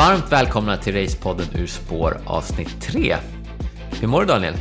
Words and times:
Varmt 0.00 0.32
välkomna 0.32 0.76
till 0.76 0.94
Racepodden 0.94 1.46
ur 1.54 1.66
spår 1.66 2.20
avsnitt 2.26 2.80
3. 2.80 3.16
Hur 4.00 4.08
mår 4.08 4.20
du 4.20 4.26
Daniel? 4.26 4.54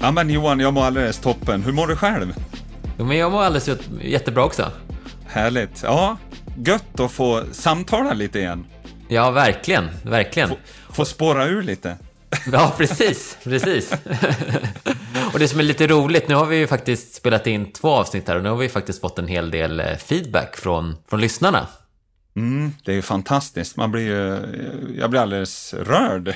Ja 0.00 0.10
men 0.10 0.30
Johan, 0.30 0.60
jag 0.60 0.74
mår 0.74 0.84
alldeles 0.84 1.18
toppen. 1.18 1.62
Hur 1.62 1.72
mår 1.72 1.86
du 1.86 1.96
själv? 1.96 2.34
Jo, 2.98 3.04
men 3.04 3.16
jag 3.16 3.32
mår 3.32 3.42
alldeles 3.42 3.80
jättebra 4.00 4.44
också. 4.44 4.70
Härligt. 5.26 5.82
Ja, 5.82 6.16
gött 6.64 7.00
att 7.00 7.12
få 7.12 7.42
samtala 7.52 8.12
lite 8.12 8.38
igen. 8.38 8.66
Ja, 9.08 9.30
verkligen, 9.30 9.88
verkligen. 10.02 10.48
Få, 10.48 10.56
få 10.92 11.04
spåra 11.04 11.46
ur 11.46 11.62
lite. 11.62 11.96
Ja, 12.52 12.72
precis, 12.76 13.38
precis. 13.44 13.92
och 15.32 15.38
det 15.38 15.48
som 15.48 15.60
är 15.60 15.64
lite 15.64 15.86
roligt, 15.86 16.28
nu 16.28 16.34
har 16.34 16.46
vi 16.46 16.56
ju 16.56 16.66
faktiskt 16.66 17.14
spelat 17.14 17.46
in 17.46 17.72
två 17.72 17.90
avsnitt 17.90 18.28
här 18.28 18.36
och 18.36 18.42
nu 18.42 18.48
har 18.48 18.56
vi 18.56 18.68
faktiskt 18.68 19.00
fått 19.00 19.18
en 19.18 19.28
hel 19.28 19.50
del 19.50 19.80
eh, 19.80 19.96
feedback 19.96 20.56
från, 20.56 20.96
från 21.08 21.20
lyssnarna. 21.20 21.66
Mm, 22.36 22.72
det 22.84 22.92
är 22.92 22.96
ju 22.96 23.02
fantastiskt. 23.02 23.76
Man 23.76 23.92
blir 23.92 24.02
ju, 24.02 24.40
jag 24.98 25.10
blir 25.10 25.20
alldeles 25.20 25.74
rörd. 25.74 26.34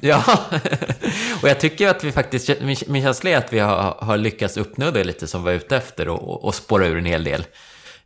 ja, 0.00 0.24
och 1.42 1.48
jag 1.48 1.60
tycker 1.60 1.88
att 1.88 2.04
vi 2.04 2.12
faktiskt, 2.12 2.50
min 2.86 3.02
känsla 3.02 3.30
är 3.30 3.36
att 3.36 3.52
vi 3.52 3.58
har, 3.58 3.96
har 4.00 4.16
lyckats 4.16 4.56
uppnå 4.56 4.90
det 4.90 5.04
lite 5.04 5.26
som 5.26 5.44
vi 5.44 5.44
var 5.44 5.52
ute 5.52 5.76
efter 5.76 6.08
och, 6.08 6.44
och 6.44 6.54
spåra 6.54 6.86
ur 6.86 6.98
en 6.98 7.04
hel 7.04 7.24
del. 7.24 7.44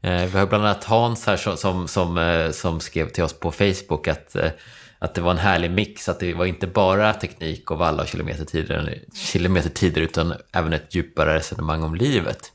Eh, 0.01 0.27
vi 0.27 0.39
har 0.39 0.47
bland 0.47 0.65
annat 0.65 0.85
Hans 0.85 1.27
här 1.27 1.37
som, 1.37 1.57
som, 1.57 1.89
som, 1.89 2.19
eh, 2.19 2.51
som 2.51 2.81
skrev 2.81 3.09
till 3.09 3.25
oss 3.25 3.33
på 3.33 3.53
Facebook 3.53 4.09
att, 4.09 4.37
eh, 4.37 4.51
att 4.99 5.15
det 5.15 5.21
var 5.21 5.31
en 5.31 5.39
härlig 5.39 5.71
mix, 5.71 6.09
att 6.09 6.21
det 6.21 6.35
var 6.35 6.47
inte 6.47 6.67
bara 6.67 7.15
teknik 7.15 7.71
och 7.71 7.79
valla 7.79 8.03
och 8.03 8.09
kilometertider, 8.09 8.99
kilometertider 9.15 10.01
utan 10.01 10.35
även 10.53 10.73
ett 10.73 10.95
djupare 10.95 11.35
resonemang 11.35 11.83
om 11.83 11.95
livet. 11.95 12.53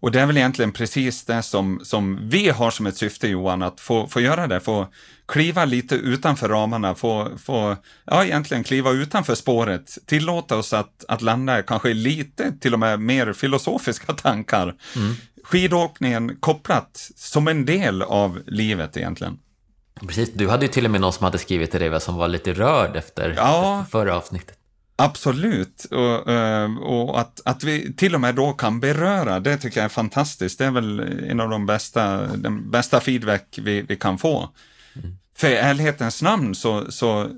Och 0.00 0.12
det 0.12 0.20
är 0.20 0.26
väl 0.26 0.36
egentligen 0.36 0.72
precis 0.72 1.24
det 1.24 1.42
som, 1.42 1.80
som 1.82 2.28
vi 2.28 2.48
har 2.48 2.70
som 2.70 2.86
ett 2.86 2.96
syfte 2.96 3.28
Johan, 3.28 3.62
att 3.62 3.80
få, 3.80 4.08
få 4.08 4.20
göra 4.20 4.46
det, 4.46 4.60
få 4.60 4.86
kliva 5.26 5.64
lite 5.64 5.94
utanför 5.94 6.48
ramarna, 6.48 6.94
få, 6.94 7.28
få 7.44 7.76
ja, 8.04 8.24
egentligen 8.24 8.64
kliva 8.64 8.90
utanför 8.90 9.34
spåret, 9.34 9.98
tillåta 10.06 10.56
oss 10.56 10.72
att, 10.72 11.04
att 11.08 11.22
landa 11.22 11.62
kanske 11.62 11.94
lite 11.94 12.52
till 12.60 12.72
och 12.72 12.80
med 12.80 13.00
mer 13.00 13.32
filosofiska 13.32 14.12
tankar. 14.12 14.74
Mm. 14.96 15.14
Skidåkningen 15.44 16.36
kopplat 16.40 17.10
som 17.16 17.48
en 17.48 17.64
del 17.64 18.02
av 18.02 18.42
livet 18.46 18.96
egentligen. 18.96 19.38
Precis, 20.00 20.32
du 20.32 20.48
hade 20.48 20.66
ju 20.66 20.72
till 20.72 20.84
och 20.84 20.90
med 20.90 21.00
någon 21.00 21.12
som 21.12 21.24
hade 21.24 21.38
skrivit 21.38 21.70
till 21.70 21.80
dig 21.80 22.00
som 22.00 22.14
var 22.14 22.28
lite 22.28 22.52
rörd 22.52 22.96
efter 22.96 23.34
ja. 23.36 23.86
förra 23.90 24.16
avsnittet. 24.16 24.55
Absolut, 24.98 25.84
och, 25.84 26.32
eh, 26.32 26.78
och, 26.78 27.20
att, 27.20 27.40
att 27.44 27.64
vi 27.64 27.92
till 27.92 28.14
och 28.14 28.20
med 28.20 28.34
då 28.34 28.52
kan 28.52 28.80
beröra, 28.80 29.40
det 29.40 29.56
tycker 29.56 29.80
jag 29.80 29.84
är 29.84 29.88
fantastiskt. 29.88 30.58
Det 30.58 30.64
är 30.64 30.70
väl 30.70 31.00
en 31.30 31.40
av 31.40 31.50
de 31.50 31.66
bästa, 31.66 32.26
den 32.36 32.70
bästa 32.70 33.00
feedback 33.00 33.58
vi, 33.62 33.82
vi 33.82 33.96
kan 33.96 34.18
få. 34.18 34.48
Mm. 34.94 35.16
För 35.36 35.48
i 35.48 35.54
ärlighetens 35.54 36.22
namn 36.22 36.54
så, 36.54 36.92
så 36.92 37.30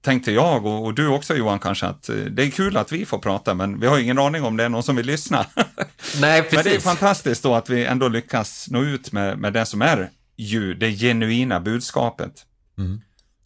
tänkte 0.00 0.32
jag 0.32 0.66
och, 0.66 0.84
och, 0.84 0.94
du 0.94 1.08
också 1.08 1.34
Johan 1.34 1.58
kanske 1.58 1.86
att 1.86 2.08
eh, 2.08 2.16
det 2.16 2.44
är 2.44 2.50
kul 2.50 2.76
att 2.76 2.92
vi 2.92 3.06
får 3.06 3.18
prata 3.18 3.54
men 3.54 3.80
vi 3.80 3.86
har 3.86 3.98
ingen 3.98 4.18
aning 4.18 4.42
om 4.42 4.56
det 4.56 4.64
är 4.64 4.68
någon 4.68 4.82
som 4.82 4.96
vill 4.96 5.06
lyssna. 5.06 5.46
Nej, 6.20 6.42
precis. 6.42 6.54
Men 6.54 6.64
det 6.64 6.74
är 6.74 6.80
fantastiskt 6.80 7.42
då 7.42 7.54
att 7.54 7.70
vi 7.70 7.84
ändå 7.84 8.08
lyckas 8.08 8.66
nå 8.70 8.82
ut 8.82 9.12
med, 9.12 9.38
med 9.38 9.52
det 9.52 9.66
som 9.66 9.82
är 9.82 10.10
ju 10.36 10.74
det 10.74 10.92
genuina 10.92 11.60
budskapet. 11.60 12.32
Mm. 12.78 13.00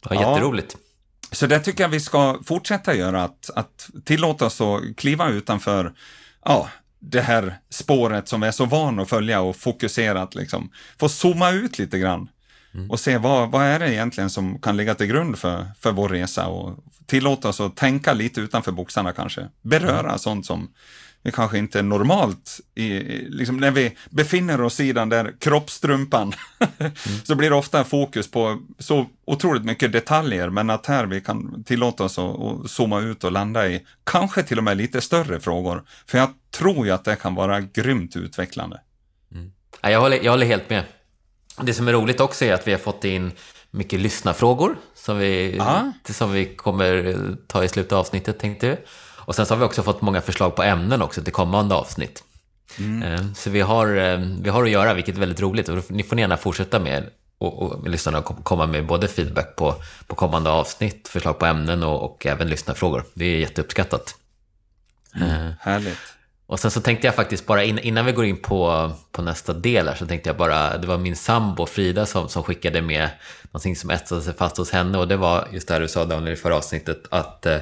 Ja, 0.09 0.15
jätteroligt. 0.15 0.75
Ja. 0.79 0.90
Så 1.31 1.47
det 1.47 1.59
tycker 1.59 1.83
jag 1.83 1.89
vi 1.89 1.99
ska 1.99 2.39
fortsätta 2.45 2.95
göra, 2.95 3.23
att, 3.23 3.49
att 3.55 3.89
tillåta 4.05 4.45
oss 4.45 4.61
att 4.61 4.81
kliva 4.97 5.29
utanför 5.29 5.93
ja, 6.45 6.69
det 6.99 7.21
här 7.21 7.59
spåret 7.69 8.27
som 8.27 8.41
vi 8.41 8.47
är 8.47 8.51
så 8.51 8.65
van 8.65 8.99
att 8.99 9.09
följa 9.09 9.41
och 9.41 9.55
fokuserat 9.55 10.35
liksom. 10.35 10.71
Få 10.99 11.09
zooma 11.09 11.51
ut 11.51 11.79
lite 11.79 11.99
grann 11.99 12.29
mm. 12.73 12.91
och 12.91 12.99
se 12.99 13.17
vad, 13.17 13.51
vad 13.51 13.63
är 13.63 13.79
det 13.79 13.93
egentligen 13.93 14.29
som 14.29 14.61
kan 14.61 14.77
ligga 14.77 14.95
till 14.95 15.07
grund 15.07 15.39
för, 15.39 15.65
för 15.79 15.91
vår 15.91 16.09
resa 16.09 16.47
och 16.47 16.83
tillåta 17.05 17.49
oss 17.49 17.59
att 17.59 17.75
tänka 17.75 18.13
lite 18.13 18.41
utanför 18.41 18.71
boxarna 18.71 19.13
kanske. 19.13 19.47
Beröra 19.61 19.99
mm. 19.99 20.19
sånt 20.19 20.45
som 20.45 20.73
vi 21.23 21.31
kanske 21.31 21.57
inte 21.57 21.79
är 21.79 21.83
normalt, 21.83 22.59
i, 22.75 22.89
liksom 23.29 23.57
när 23.57 23.71
vi 23.71 23.97
befinner 24.09 24.61
oss 24.61 24.79
i 24.79 24.93
den 24.93 25.09
där 25.09 25.33
kroppstrumpan, 25.39 26.33
mm. 26.79 26.91
så 27.23 27.35
blir 27.35 27.49
det 27.49 27.55
ofta 27.55 27.83
fokus 27.83 28.31
på 28.31 28.61
så 28.79 29.05
otroligt 29.25 29.65
mycket 29.65 29.91
detaljer, 29.91 30.49
men 30.49 30.69
att 30.69 30.85
här 30.85 31.05
vi 31.05 31.21
kan 31.21 31.63
tillåta 31.63 32.03
oss 32.03 32.19
att, 32.19 32.39
att 32.39 32.71
zooma 32.71 32.99
ut 32.99 33.23
och 33.23 33.31
landa 33.31 33.67
i 33.67 33.85
kanske 34.03 34.43
till 34.43 34.57
och 34.57 34.63
med 34.63 34.77
lite 34.77 35.01
större 35.01 35.39
frågor. 35.39 35.83
För 36.05 36.17
jag 36.17 36.29
tror 36.51 36.85
ju 36.85 36.91
att 36.91 37.03
det 37.03 37.15
kan 37.15 37.35
vara 37.35 37.61
grymt 37.61 38.15
utvecklande. 38.15 38.81
Mm. 39.31 39.51
Jag, 39.81 40.01
håller, 40.01 40.19
jag 40.23 40.31
håller 40.31 40.45
helt 40.45 40.69
med. 40.69 40.83
Det 41.61 41.73
som 41.73 41.87
är 41.87 41.93
roligt 41.93 42.19
också 42.19 42.45
är 42.45 42.53
att 42.53 42.67
vi 42.67 42.71
har 42.71 42.79
fått 42.79 43.05
in 43.05 43.31
mycket 43.71 43.99
lyssnarfrågor 43.99 44.75
som 44.95 45.17
vi, 45.17 45.61
som 46.05 46.31
vi 46.31 46.55
kommer 46.55 47.15
ta 47.47 47.63
i 47.63 47.67
slutet 47.67 47.91
av 47.91 47.99
avsnittet 47.99 48.39
tänkte 48.39 48.69
vi. 48.69 48.75
Och 49.25 49.35
sen 49.35 49.45
så 49.45 49.53
har 49.53 49.59
vi 49.59 49.65
också 49.65 49.83
fått 49.83 50.01
många 50.01 50.21
förslag 50.21 50.55
på 50.55 50.63
ämnen 50.63 51.01
också 51.01 51.23
till 51.23 51.33
kommande 51.33 51.75
avsnitt. 51.75 52.23
Mm. 52.79 53.03
Eh, 53.03 53.33
så 53.33 53.49
vi 53.49 53.61
har, 53.61 53.97
eh, 53.97 54.19
vi 54.41 54.49
har 54.49 54.63
att 54.63 54.69
göra, 54.69 54.93
vilket 54.93 55.15
är 55.15 55.19
väldigt 55.19 55.41
roligt. 55.41 55.69
Och 55.69 55.91
ni 55.91 56.03
får 56.03 56.19
gärna 56.19 56.37
fortsätta 56.37 56.79
med 56.79 57.09
och, 57.37 57.61
och 57.61 57.89
lyssna 57.89 58.19
och 58.19 58.43
komma 58.43 58.65
med 58.65 58.85
både 58.85 59.07
feedback 59.07 59.55
på, 59.55 59.75
på 60.07 60.15
kommande 60.15 60.49
avsnitt, 60.49 61.07
förslag 61.07 61.39
på 61.39 61.45
ämnen 61.45 61.83
och, 61.83 62.03
och 62.03 62.25
även 62.25 62.49
lyssnarfrågor. 62.49 63.03
Det 63.13 63.25
är 63.25 63.39
jätteuppskattat. 63.39 64.15
Mm, 65.15 65.29
eh, 65.29 65.53
härligt. 65.59 65.97
Och 66.51 66.59
sen 66.59 66.71
så 66.71 66.81
tänkte 66.81 67.07
jag 67.07 67.15
faktiskt 67.15 67.45
bara, 67.45 67.63
innan 67.63 68.05
vi 68.05 68.11
går 68.11 68.25
in 68.25 68.37
på, 68.37 68.91
på 69.11 69.21
nästa 69.21 69.53
del 69.53 69.87
här, 69.87 69.95
så 69.95 70.05
tänkte 70.05 70.29
jag 70.29 70.37
bara, 70.37 70.77
det 70.77 70.87
var 70.87 70.97
min 70.97 71.15
sambo 71.15 71.65
Frida 71.65 72.05
som, 72.05 72.29
som 72.29 72.43
skickade 72.43 72.81
med 72.81 73.09
någonting 73.43 73.75
som 73.75 73.89
etsade 73.89 74.21
sig 74.21 74.33
fast 74.33 74.57
hos 74.57 74.71
henne 74.71 74.97
och 74.97 75.07
det 75.07 75.17
var 75.17 75.47
just 75.51 75.67
det 75.67 75.73
här 75.73 75.81
du 75.81 75.87
sa 75.87 76.05
Daniel 76.05 76.33
i 76.33 76.35
förra 76.35 76.55
avsnittet, 76.55 77.03
att 77.09 77.45
eh, 77.45 77.57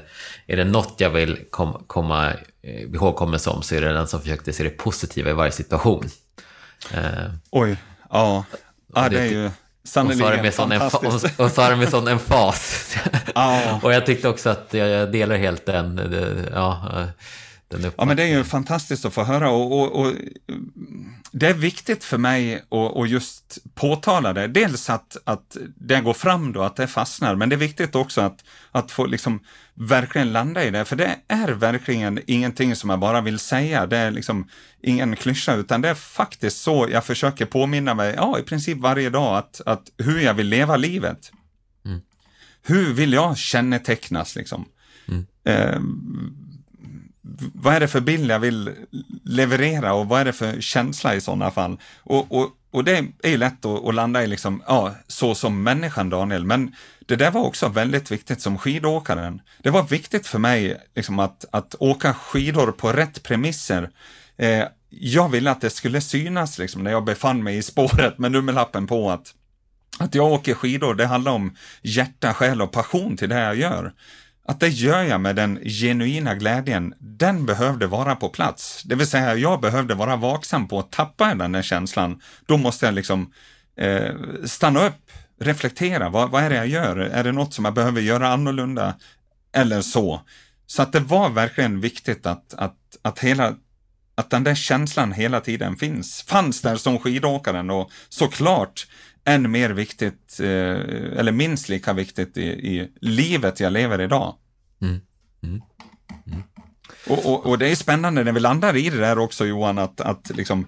är 0.47 0.57
det 0.57 0.63
något 0.63 0.93
jag 0.97 1.09
vill 1.09 1.39
kom, 1.49 1.83
komma 1.87 2.33
eh, 2.61 2.81
ihågkommen 2.81 3.39
som 3.39 3.61
så 3.61 3.75
är 3.75 3.81
det 3.81 3.93
den 3.93 4.07
som 4.07 4.21
försökte 4.21 4.53
se 4.53 4.63
det 4.63 4.69
positiva 4.69 5.29
i 5.29 5.33
varje 5.33 5.51
situation. 5.51 6.09
Eh, 6.93 7.01
Oj, 7.51 7.77
ja, 8.09 8.45
ja 8.95 9.09
det 9.09 9.19
är 9.19 9.25
ju 9.25 9.49
sannerligen 9.83 10.51
fantastiskt. 10.51 11.39
Och 11.39 11.51
sa 11.51 11.69
det 11.69 11.75
med 11.75 11.89
sån 11.89 12.07
emfas. 12.07 12.95
Ja. 13.35 13.79
och 13.83 13.93
jag 13.93 14.05
tyckte 14.05 14.29
också 14.29 14.49
att 14.49 14.67
jag, 14.71 14.89
jag 14.89 15.11
delar 15.11 15.35
helt 15.35 15.65
den, 15.65 16.47
ja, 16.53 17.07
Ja, 17.97 18.05
men 18.05 18.17
det 18.17 18.23
är 18.23 18.37
ju 18.37 18.43
fantastiskt 18.43 19.05
att 19.05 19.13
få 19.13 19.23
höra 19.23 19.49
och, 19.49 19.79
och, 19.79 20.01
och 20.01 20.13
det 21.31 21.47
är 21.47 21.53
viktigt 21.53 22.03
för 22.03 22.17
mig 22.17 22.63
att, 22.95 23.09
just 23.09 23.57
påtala 23.75 24.33
det. 24.33 24.47
Dels 24.47 24.89
att, 24.89 25.17
att 25.23 25.57
det 25.75 26.01
går 26.01 26.13
fram 26.13 26.53
då, 26.53 26.61
att 26.61 26.75
det 26.75 26.87
fastnar, 26.87 27.35
men 27.35 27.49
det 27.49 27.55
är 27.55 27.57
viktigt 27.57 27.95
också 27.95 28.21
att, 28.21 28.43
att 28.71 28.91
få 28.91 29.05
liksom 29.05 29.39
verkligen 29.73 30.31
landa 30.31 30.63
i 30.63 30.69
det, 30.69 30.85
för 30.85 30.95
det 30.95 31.15
är 31.27 31.47
verkligen 31.47 32.19
ingenting 32.27 32.75
som 32.75 32.89
jag 32.89 32.99
bara 32.99 33.21
vill 33.21 33.39
säga. 33.39 33.85
Det 33.85 33.97
är 33.97 34.11
liksom 34.11 34.49
ingen 34.81 35.15
klyscha, 35.15 35.55
utan 35.55 35.81
det 35.81 35.89
är 35.89 35.95
faktiskt 35.95 36.61
så 36.61 36.87
jag 36.91 37.05
försöker 37.05 37.45
påminna 37.45 37.93
mig, 37.93 38.13
ja, 38.17 38.39
i 38.39 38.43
princip 38.43 38.77
varje 38.77 39.09
dag, 39.09 39.37
att, 39.37 39.61
att 39.65 39.83
hur 39.97 40.19
jag 40.19 40.33
vill 40.33 40.47
leva 40.47 40.77
livet. 40.77 41.31
Mm. 41.85 42.01
Hur 42.61 42.93
vill 42.93 43.13
jag 43.13 43.37
kännetecknas 43.37 44.35
liksom? 44.35 44.65
Mm. 45.07 45.25
Eh, 45.43 45.79
vad 47.53 47.73
är 47.73 47.79
det 47.79 47.87
för 47.87 48.01
bild 48.01 48.31
jag 48.31 48.39
vill 48.39 48.71
leverera 49.23 49.93
och 49.93 50.07
vad 50.07 50.21
är 50.21 50.25
det 50.25 50.33
för 50.33 50.61
känsla 50.61 51.15
i 51.15 51.21
sådana 51.21 51.51
fall? 51.51 51.79
Och, 51.97 52.31
och, 52.31 52.49
och 52.71 52.83
det 52.83 53.05
är 53.23 53.29
ju 53.29 53.37
lätt 53.37 53.65
att, 53.65 53.85
att, 53.85 53.95
landa 53.95 54.23
i 54.23 54.27
liksom, 54.27 54.63
ja, 54.67 54.95
så 55.07 55.35
som 55.35 55.63
människan 55.63 56.09
Daniel, 56.09 56.45
men 56.45 56.75
det 56.99 57.15
där 57.15 57.31
var 57.31 57.41
också 57.41 57.67
väldigt 57.67 58.11
viktigt 58.11 58.41
som 58.41 58.57
skidåkaren. 58.57 59.41
Det 59.63 59.69
var 59.69 59.83
viktigt 59.83 60.27
för 60.27 60.39
mig 60.39 60.77
liksom, 60.95 61.19
att, 61.19 61.45
att 61.51 61.75
åka 61.79 62.13
skidor 62.13 62.71
på 62.71 62.93
rätt 62.93 63.23
premisser. 63.23 63.89
Eh, 64.37 64.63
jag 64.89 65.29
ville 65.29 65.51
att 65.51 65.61
det 65.61 65.69
skulle 65.69 66.01
synas 66.01 66.57
liksom, 66.57 66.83
när 66.83 66.91
jag 66.91 67.05
befann 67.05 67.43
mig 67.43 67.57
i 67.57 67.63
spåret 67.63 68.17
med 68.17 68.31
nummerlappen 68.31 68.87
på 68.87 69.11
att, 69.11 69.33
att 69.99 70.15
jag 70.15 70.31
åker 70.31 70.53
skidor, 70.53 70.95
det 70.95 71.05
handlar 71.05 71.31
om 71.31 71.55
hjärta, 71.81 72.33
själ 72.33 72.61
och 72.61 72.71
passion 72.71 73.17
till 73.17 73.29
det 73.29 73.39
jag 73.39 73.55
gör 73.55 73.93
att 74.49 74.59
det 74.59 74.67
gör 74.67 75.03
jag 75.03 75.21
med 75.21 75.35
den 75.35 75.59
genuina 75.63 76.35
glädjen, 76.35 76.93
den 76.99 77.45
behövde 77.45 77.87
vara 77.87 78.15
på 78.15 78.29
plats. 78.29 78.83
Det 78.83 78.95
vill 78.95 79.07
säga, 79.07 79.35
jag 79.35 79.61
behövde 79.61 79.95
vara 79.95 80.15
vaksam 80.15 80.67
på 80.67 80.79
att 80.79 80.91
tappa 80.91 81.35
den 81.35 81.51
där 81.51 81.61
känslan. 81.61 82.21
Då 82.45 82.57
måste 82.57 82.85
jag 82.85 82.95
liksom 82.95 83.33
eh, 83.77 84.13
stanna 84.45 84.87
upp, 84.87 85.11
reflektera. 85.39 86.09
Vad, 86.09 86.31
vad 86.31 86.43
är 86.43 86.49
det 86.49 86.55
jag 86.55 86.67
gör? 86.67 86.97
Är 86.97 87.23
det 87.23 87.31
något 87.31 87.53
som 87.53 87.65
jag 87.65 87.73
behöver 87.73 88.01
göra 88.01 88.29
annorlunda? 88.29 88.95
Eller 89.53 89.81
så. 89.81 90.21
Så 90.65 90.81
att 90.81 90.91
det 90.91 90.99
var 90.99 91.29
verkligen 91.29 91.81
viktigt 91.81 92.25
att, 92.25 92.53
att, 92.53 92.77
att 93.01 93.19
hela 93.19 93.55
att 94.15 94.29
den 94.29 94.43
där 94.43 94.55
känslan 94.55 95.11
hela 95.11 95.41
tiden 95.41 95.75
finns, 95.75 96.21
fanns 96.23 96.61
där 96.61 96.75
som 96.75 96.99
skidåkaren 96.99 97.69
och 97.69 97.91
såklart 98.09 98.87
än 99.29 99.51
mer 99.51 99.69
viktigt, 99.69 100.39
eh, 100.39 101.19
eller 101.19 101.31
minst 101.31 101.69
lika 101.69 101.93
viktigt 101.93 102.37
i, 102.37 102.47
i 102.47 102.91
livet 103.01 103.59
jag 103.59 103.73
lever 103.73 104.01
idag. 104.01 104.35
Mm. 104.81 104.99
Mm. 105.43 105.61
Mm. 106.27 106.43
Och, 107.07 107.25
och, 107.25 107.45
och, 107.45 107.57
det 107.57 107.67
är 107.67 107.75
spännande 107.75 108.23
när 108.23 108.31
vi 108.31 108.39
landar 108.39 108.75
i 108.75 108.89
det 108.89 108.97
där 108.97 109.19
också 109.19 109.45
Johan, 109.45 109.77
att, 109.77 110.01
att 110.01 110.31
liksom 110.35 110.65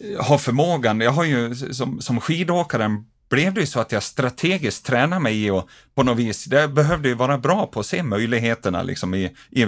eh, 0.00 0.24
ha 0.24 0.38
förmågan, 0.38 1.00
jag 1.00 1.10
har 1.10 1.24
ju 1.24 1.54
som, 1.54 2.00
som 2.00 2.20
skidåkaren 2.20 3.06
blev 3.28 3.54
det 3.54 3.60
ju 3.60 3.66
så 3.66 3.80
att 3.80 3.92
jag 3.92 4.02
strategiskt 4.02 4.86
tränade 4.86 5.22
mig 5.22 5.44
i 5.44 5.50
och 5.50 5.68
på 5.94 6.02
något 6.02 6.18
vis, 6.18 6.44
det 6.44 6.68
behövde 6.68 7.08
ju 7.08 7.14
vara 7.14 7.38
bra 7.38 7.66
på 7.66 7.80
att 7.80 7.86
se 7.86 8.02
möjligheterna 8.02 8.82
liksom 8.82 9.14
i, 9.14 9.36
i, 9.50 9.66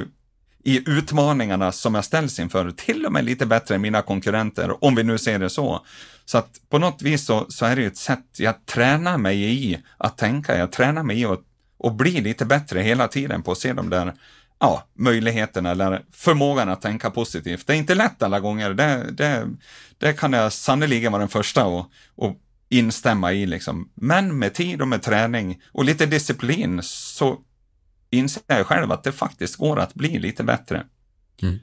i 0.69 0.83
utmaningarna 0.87 1.73
som 1.73 1.95
jag 1.95 2.05
ställs 2.05 2.39
inför, 2.39 2.71
till 2.71 3.07
och 3.07 3.13
med 3.13 3.25
lite 3.25 3.47
bättre 3.47 3.75
än 3.75 3.81
mina 3.81 4.03
konkurrenter, 4.03 4.85
om 4.85 4.95
vi 4.95 5.03
nu 5.03 5.19
ser 5.19 5.39
det 5.39 5.51
så. 5.51 5.87
Så 6.25 6.39
att 6.39 6.51
på 6.69 6.79
något 6.79 7.03
vis 7.03 7.25
så, 7.25 7.47
så 7.49 7.67
är 7.67 7.77
det 7.77 7.83
ju 7.83 7.89
ett 7.89 7.97
sätt, 7.97 8.25
jag 8.39 8.67
tränar 8.67 9.19
mig 9.19 9.45
i 9.45 9.79
att 9.97 10.19
tänka, 10.19 10.59
jag 10.59 10.73
tränar 10.73 11.03
mig 11.03 11.21
i 11.21 11.25
att 11.25 11.41
och 11.79 11.95
bli 11.95 12.21
lite 12.21 12.45
bättre 12.45 12.81
hela 12.81 13.09
tiden 13.09 13.43
på 13.43 13.53
att 13.53 13.59
se 13.59 13.73
de 13.73 13.91
där 13.91 14.15
ja, 14.61 14.89
möjligheterna 14.95 15.71
eller 15.71 16.03
förmågan 16.13 16.69
att 16.69 16.83
tänka 16.83 17.11
positivt. 17.11 17.67
Det 17.67 17.73
är 17.73 17.77
inte 17.77 17.95
lätt 17.95 18.23
alla 18.23 18.41
gånger, 18.41 18.71
det, 18.71 19.07
det, 19.13 19.49
det 19.99 20.13
kan 20.13 20.33
jag 20.33 20.53
sannerligen 20.53 21.13
vara 21.13 21.21
den 21.21 21.29
första 21.29 21.63
att 21.63 21.89
instämma 22.69 23.33
i. 23.33 23.47
Liksom. 23.47 23.89
Men 23.95 24.39
med 24.39 24.55
tid 24.55 24.83
och 24.83 24.89
med 24.89 25.03
träning 25.03 25.63
och 25.73 25.85
lite 25.85 26.07
disciplin 26.07 26.81
så 26.83 27.39
inser 28.11 28.43
jag 28.47 28.67
själv 28.67 28.93
att 28.93 29.05
det 29.05 29.13
faktiskt 29.13 29.57
går 29.57 29.79
att 29.79 29.95
bli 29.95 30.19
lite 30.19 30.45
bättre. 30.45 30.85
Mm. 31.43 31.59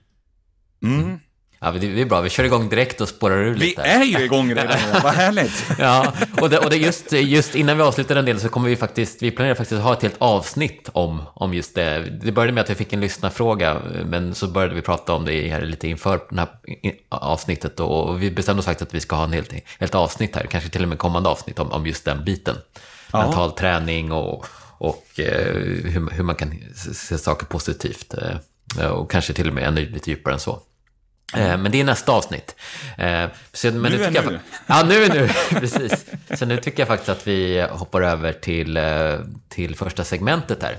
Mm. 0.83 1.19
Ja, 1.59 1.71
det 1.71 2.01
är 2.01 2.05
bra. 2.05 2.21
Vi 2.21 2.29
kör 2.29 2.43
igång 2.43 2.69
direkt 2.69 3.01
och 3.01 3.09
spårar 3.09 3.37
ur 3.37 3.55
lite. 3.55 3.81
Vi 3.81 3.89
är 3.89 4.03
ju 4.03 4.25
igång 4.25 4.49
redan, 4.49 4.77
vad 5.03 5.13
härligt! 5.13 5.65
ja, 5.79 6.13
och, 6.41 6.49
det, 6.49 6.59
och 6.59 6.69
det 6.69 6.77
just, 6.77 7.11
just 7.11 7.55
innan 7.55 7.77
vi 7.77 7.83
avslutar 7.83 8.15
den 8.15 8.25
delen 8.25 8.41
så 8.41 8.49
kommer 8.49 8.69
vi 8.69 8.75
faktiskt, 8.75 9.23
vi 9.23 9.31
planerar 9.31 9.55
faktiskt 9.55 9.77
att 9.79 9.83
ha 9.83 9.93
ett 9.93 10.01
helt 10.01 10.15
avsnitt 10.17 10.89
om, 10.93 11.21
om 11.33 11.53
just 11.53 11.75
det. 11.75 12.19
Det 12.23 12.31
började 12.31 12.53
med 12.53 12.61
att 12.61 12.69
vi 12.69 12.75
fick 12.75 12.93
en 12.93 12.99
lyssnarfråga, 12.99 13.81
men 14.05 14.35
så 14.35 14.47
började 14.47 14.75
vi 14.75 14.81
prata 14.81 15.13
om 15.13 15.25
det 15.25 15.49
här 15.49 15.61
lite 15.61 15.87
inför 15.87 16.21
det 16.29 16.39
här 16.39 16.49
avsnittet 17.09 17.79
och 17.79 18.21
vi 18.21 18.31
bestämde 18.31 18.59
oss 18.59 18.65
faktiskt 18.65 18.89
att 18.89 18.95
vi 18.95 18.99
ska 18.99 19.15
ha 19.15 19.23
en 19.23 19.33
helt, 19.33 19.53
helt 19.79 19.95
avsnitt 19.95 20.35
här, 20.35 20.45
kanske 20.45 20.69
till 20.69 20.83
och 20.83 20.89
med 20.89 20.97
kommande 20.97 21.29
avsnitt 21.29 21.59
om, 21.59 21.71
om 21.71 21.87
just 21.87 22.05
den 22.05 22.23
biten. 22.23 22.55
Ja. 23.11 23.19
Mental 23.19 23.51
träning 23.51 24.11
och, 24.11 24.45
och 24.77 25.19
eh, 25.19 25.53
hur, 25.53 26.09
hur 26.09 26.23
man 26.23 26.35
kan 26.35 26.53
se 26.93 27.17
saker 27.17 27.45
positivt. 27.45 28.13
Eh, 28.79 28.87
och 28.87 29.11
kanske 29.11 29.33
till 29.33 29.47
och 29.47 29.53
med 29.53 29.63
ännu 29.63 29.89
lite 29.89 30.09
djupare 30.09 30.33
än 30.33 30.39
så. 30.39 30.61
Eh, 31.33 31.57
men 31.57 31.71
det 31.71 31.79
är 31.79 31.83
nästa 31.83 32.11
avsnitt. 32.11 32.55
Så, 33.53 33.71
men 33.71 33.91
nu, 33.91 33.97
nu 33.97 34.03
är 34.03 34.11
nu. 34.11 34.15
Jag, 34.15 34.39
ja, 34.67 34.83
nu 34.87 35.03
är 35.03 35.13
nu. 35.13 35.29
Precis. 35.59 36.05
Så 36.33 36.45
nu 36.45 36.57
tycker 36.57 36.79
jag 36.79 36.87
faktiskt 36.87 37.09
att 37.09 37.27
vi 37.27 37.67
hoppar 37.71 38.01
över 38.01 38.33
till, 38.33 38.79
till 39.49 39.75
första 39.75 40.03
segmentet 40.03 40.63
här. 40.63 40.77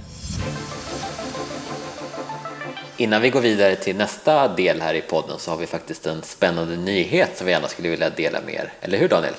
Innan 2.99 3.23
vi 3.23 3.31
går 3.31 3.41
vidare 3.41 3.77
till 3.77 3.97
nästa 3.97 4.55
del 4.55 4.81
här 4.81 4.95
i 4.95 5.01
podden 5.01 5.39
så 5.39 5.51
har 5.51 5.59
vi 5.59 5.67
faktiskt 5.67 6.07
en 6.07 6.23
spännande 6.23 6.77
nyhet 6.77 7.37
som 7.37 7.47
vi 7.47 7.53
gärna 7.53 7.69
skulle 7.69 7.89
vilja 7.89 8.11
dela 8.11 8.41
med 8.41 8.55
er. 8.55 8.73
Eller 8.81 8.99
hur 8.99 9.09
Daniel? 9.09 9.35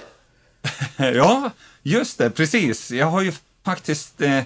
ja, 1.16 1.52
just 1.84 2.18
det, 2.18 2.30
precis. 2.30 2.92
Jag 2.92 3.06
har 3.06 3.22
ju 3.22 3.32
faktiskt 3.68 4.22
eh, 4.22 4.44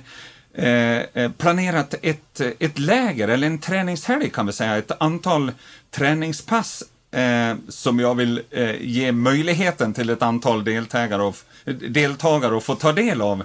eh, 0.53 1.01
eh, 1.13 1.31
planerat 1.31 1.95
ett, 2.01 2.41
ett 2.59 2.79
läger, 2.79 3.27
eller 3.27 3.47
en 3.47 3.59
träningshelg 3.59 4.29
kan 4.29 4.45
vi 4.45 4.53
säga, 4.53 4.77
ett 4.77 4.91
antal 4.99 5.51
träningspass 5.91 6.83
eh, 7.11 7.55
som 7.67 7.99
jag 7.99 8.15
vill 8.15 8.41
eh, 8.51 8.75
ge 8.81 9.11
möjligheten 9.11 9.93
till 9.93 10.09
ett 10.09 10.21
antal 10.21 10.63
deltagare, 10.63 11.23
och, 11.23 11.35
deltagare 11.65 12.57
att 12.57 12.63
få 12.63 12.75
ta 12.75 12.91
del 12.91 13.21
av 13.21 13.43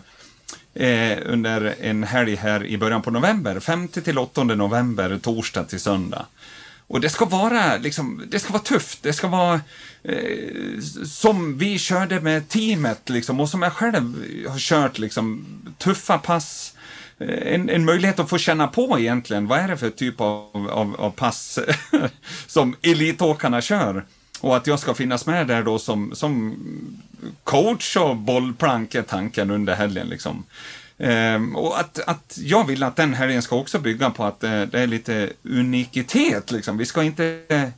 eh, 0.75 1.19
under 1.27 1.75
en 1.81 2.05
helg 2.05 2.35
här 2.35 2.65
i 2.65 2.79
början 2.79 3.03
på 3.03 3.11
november, 3.11 3.61
5 3.61 3.89
till 3.89 4.19
8 4.19 4.45
november, 4.45 5.19
torsdag 5.23 5.65
till 5.65 5.81
söndag. 5.81 6.27
Och 6.89 7.01
det 7.01 7.09
ska 7.09 7.25
vara, 7.25 7.77
liksom, 7.77 8.23
det 8.29 8.39
ska 8.39 8.53
vara 8.53 8.63
tufft, 8.63 9.03
det 9.03 9.13
ska 9.13 9.29
vara 9.29 9.61
eh, 10.03 10.81
som 11.07 11.59
vi 11.59 11.79
körde 11.79 12.21
med 12.21 12.49
teamet 12.49 13.09
liksom, 13.09 13.41
och 13.41 13.49
som 13.49 13.63
jag 13.63 13.73
själv 13.73 14.15
har 14.49 14.59
kört, 14.59 14.99
liksom, 14.99 15.47
tuffa 15.79 16.19
pass, 16.19 16.75
eh, 17.19 17.55
en, 17.55 17.69
en 17.69 17.85
möjlighet 17.85 18.19
att 18.19 18.31
få 18.31 18.39
känna 18.39 18.69
på 18.69 18.99
egentligen, 18.99 19.47
vad 19.47 19.59
är 19.59 19.69
det 19.69 19.77
för 19.77 19.91
typ 19.91 20.21
av, 20.21 20.69
av, 20.71 20.97
av 20.99 21.11
pass 21.11 21.59
som 22.47 22.77
elitåkarna 22.83 23.61
kör? 23.61 24.05
Och 24.41 24.57
att 24.57 24.67
jag 24.67 24.79
ska 24.79 24.95
finnas 24.95 25.27
med 25.27 25.47
där 25.47 25.63
då 25.63 25.79
som, 25.79 26.15
som 26.15 26.57
coach 27.45 27.97
och 27.97 28.17
bollplank 28.17 28.95
är 28.95 29.03
tanken 29.03 29.51
under 29.51 29.75
helgen. 29.75 30.09
Liksom. 30.09 30.45
Ehm, 30.99 31.57
och 31.57 31.81
att, 31.81 31.99
att 31.99 32.39
jag 32.43 32.67
vill 32.67 32.83
att 32.83 32.97
den 32.97 33.15
helgen 33.15 33.43
ska 33.43 33.57
också 33.57 33.79
bygga 33.79 34.11
på 34.11 34.25
att 34.25 34.41
det, 34.41 34.67
det 34.67 34.81
är 34.81 34.87
lite 34.87 35.33
unikitet. 35.43 36.51
Liksom. 36.51 36.77
Vi 36.79 36.87
ska 36.87 37.03
inte, 37.03 37.25
eh, 37.49 37.69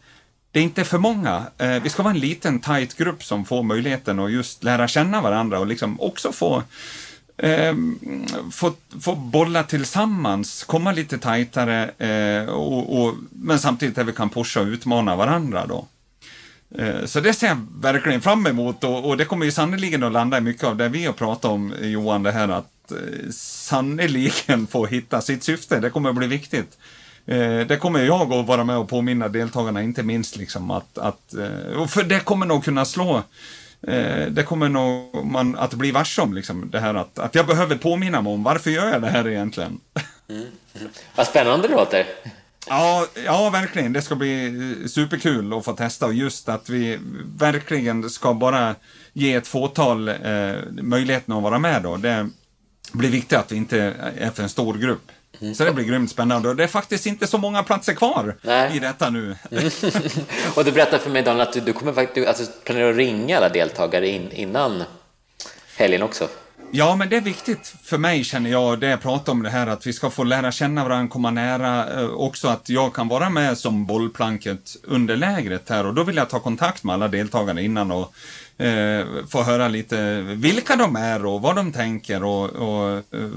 det 0.53 0.59
är 0.59 0.65
inte 0.65 0.85
för 0.85 0.99
många. 0.99 1.47
Eh, 1.59 1.83
vi 1.83 1.89
ska 1.89 2.03
vara 2.03 2.15
en 2.15 2.21
liten 2.21 2.61
tight 2.61 2.97
grupp 2.97 3.25
som 3.25 3.45
får 3.45 3.63
möjligheten 3.63 4.19
att 4.19 4.33
just 4.33 4.65
lära 4.65 4.89
känna 4.89 5.21
varandra 5.21 5.59
och 5.59 5.67
liksom 5.67 6.01
också 6.01 6.33
få 6.33 6.63
eh, 7.37 7.75
få, 8.53 8.73
få 9.01 9.15
bolla 9.15 9.63
tillsammans, 9.63 10.65
komma 10.65 10.93
lite 10.93 11.19
tajtare, 11.19 11.91
eh, 11.99 12.49
och, 12.49 13.03
och, 13.03 13.15
men 13.31 13.59
samtidigt 13.59 13.97
där 13.97 14.05
vi 14.05 14.13
kan 14.13 14.31
pusha 14.31 14.61
och 14.61 14.67
utmana 14.67 15.17
varandra 15.17 15.67
då. 15.67 15.87
Eh, 16.79 17.05
så 17.05 17.21
det 17.21 17.33
ser 17.33 17.47
jag 17.47 17.67
verkligen 17.81 18.21
fram 18.21 18.47
emot 18.47 18.85
och, 18.85 19.09
och 19.09 19.17
det 19.17 19.25
kommer 19.25 19.45
ju 19.45 19.53
sannerligen 19.53 20.03
att 20.03 20.13
landa 20.13 20.39
i 20.39 20.41
mycket 20.41 20.65
av 20.65 20.77
det 20.77 20.89
vi 20.89 21.07
har 21.07 21.13
pratat 21.13 21.45
om, 21.45 21.75
Johan, 21.83 22.23
det 22.23 22.33
här 22.33 22.49
att 22.49 22.78
eh, 22.91 23.31
sannoliken 23.31 24.67
få 24.67 24.87
hitta 24.87 25.21
sitt 25.21 25.43
syfte, 25.43 25.81
det 25.81 25.91
kommer 25.91 26.09
att 26.09 26.17
bli 26.17 26.27
viktigt. 26.27 26.79
Eh, 27.27 27.61
det 27.61 27.79
kommer 27.81 28.01
jag 28.01 28.33
att 28.33 28.47
vara 28.47 28.65
med 28.65 28.77
och 28.77 28.89
påminna 28.89 29.29
deltagarna, 29.29 29.83
inte 29.83 30.03
minst 30.03 30.37
liksom 30.37 30.71
att, 30.71 30.99
att 30.99 31.35
eh, 31.35 31.87
för 31.87 32.03
det 32.03 32.21
kommer 32.21 32.47
nog 32.47 32.65
kunna 32.65 32.85
slå 32.85 33.23
det 34.31 34.45
kommer 34.47 34.69
nog 34.69 35.27
man 35.27 35.57
att 35.57 35.75
bli 35.75 35.91
varse 35.91 36.23
om, 36.23 36.35
liksom, 36.35 36.71
det 36.71 36.81
här 36.81 36.95
att, 36.95 37.19
att 37.19 37.35
jag 37.35 37.47
behöver 37.47 37.77
påminna 37.77 38.23
mig 38.23 38.33
om 38.33 38.43
varför 38.43 38.71
gör 38.71 38.89
jag 38.93 39.03
det 39.03 39.09
här 39.09 39.29
egentligen. 39.29 39.81
Mm. 40.29 40.47
Vad 41.15 41.27
spännande 41.27 41.69
det 41.69 41.75
låter. 41.75 42.07
Ja, 42.69 43.07
ja, 43.25 43.51
verkligen. 43.51 43.93
Det 43.93 44.03
ska 44.03 44.15
bli 44.15 44.89
superkul 44.89 45.53
att 45.53 45.65
få 45.65 45.73
testa 45.73 46.07
och 46.07 46.15
just 46.15 46.49
att 46.49 46.69
vi 46.69 46.99
verkligen 47.39 48.11
ska 48.11 48.35
bara 48.35 48.75
ge 49.13 49.35
ett 49.35 49.47
fåtal 49.47 50.09
eh, 50.09 50.53
möjligheten 50.71 51.35
att 51.35 51.43
vara 51.43 51.59
med 51.59 51.83
då. 51.83 51.97
Det 51.97 52.31
blir 52.93 53.11
viktigt 53.11 53.39
att 53.39 53.53
vi 53.53 53.57
inte 53.57 53.79
är 54.19 54.31
för 54.31 54.43
en 54.43 54.49
stor 54.49 54.75
grupp. 54.75 55.13
Mm. 55.41 55.55
Så 55.55 55.65
det 55.65 55.73
blir 55.73 55.85
grymt 55.85 56.11
spännande 56.11 56.49
och 56.49 56.57
det 56.57 56.63
är 56.63 56.69
faktiskt 56.69 57.07
inte 57.07 57.27
så 57.27 57.39
många 57.39 57.63
platser 57.63 57.95
kvar 57.95 58.37
Nej. 58.43 58.77
i 58.77 58.79
detta 58.79 59.11
nu. 59.11 59.37
Mm. 59.51 59.71
och 60.55 60.65
du 60.65 60.73
berättade 60.73 61.03
för 61.03 61.11
mig 61.11 61.23
Daniel 61.23 61.49
att 61.49 61.53
du, 61.53 61.61
du 61.61 61.73
kommer 61.73 61.93
faktiskt 61.93 62.29
alltså, 62.29 62.45
planerar 62.65 62.91
att 62.91 62.97
ringa 62.97 63.37
alla 63.37 63.49
deltagare 63.49 64.09
in, 64.09 64.33
innan 64.33 64.85
helgen 65.77 66.03
också. 66.03 66.29
Ja, 66.71 66.97
men 66.97 67.09
det 67.09 67.17
är 67.17 67.21
viktigt 67.21 67.75
för 67.83 67.99
mig 67.99 68.25
känner 68.25 68.51
jag, 68.51 68.81
det 68.81 68.87
jag 68.87 69.03
pratar 69.03 69.33
om 69.33 69.43
det 69.43 69.51
här 69.51 69.67
att 69.67 69.87
vi 69.87 69.93
ska 69.93 70.11
få 70.11 70.25
lära 70.25 70.53
känna 70.53 70.85
varandra, 70.85 71.09
komma 71.09 71.31
nära, 71.31 72.01
eh, 72.01 72.09
också 72.09 72.49
att 72.49 72.69
jag 72.69 72.95
kan 72.95 73.09
vara 73.09 73.31
med 73.31 73.59
som 73.59 73.87
bollplanket 73.87 74.77
under 74.83 75.17
lägret 75.17 75.69
här 75.69 75.87
och 75.87 75.95
då 75.95 76.05
vill 76.05 76.17
jag 76.17 76.31
ta 76.31 76.41
kontakt 76.41 76.85
med 76.85 76.95
alla 76.95 77.09
deltagare 77.09 77.63
innan 77.63 77.91
och 77.91 78.15
eh, 78.59 79.07
få 79.29 79.43
höra 79.43 79.69
lite 79.69 80.21
vilka 80.21 80.77
de 80.77 80.97
är 80.97 81.27
och 81.27 81.43
vad 81.43 81.57
de 81.57 81.73
tänker 81.73 82.25
och, 82.25 82.51
och 82.51 82.93
eh, 82.97 83.31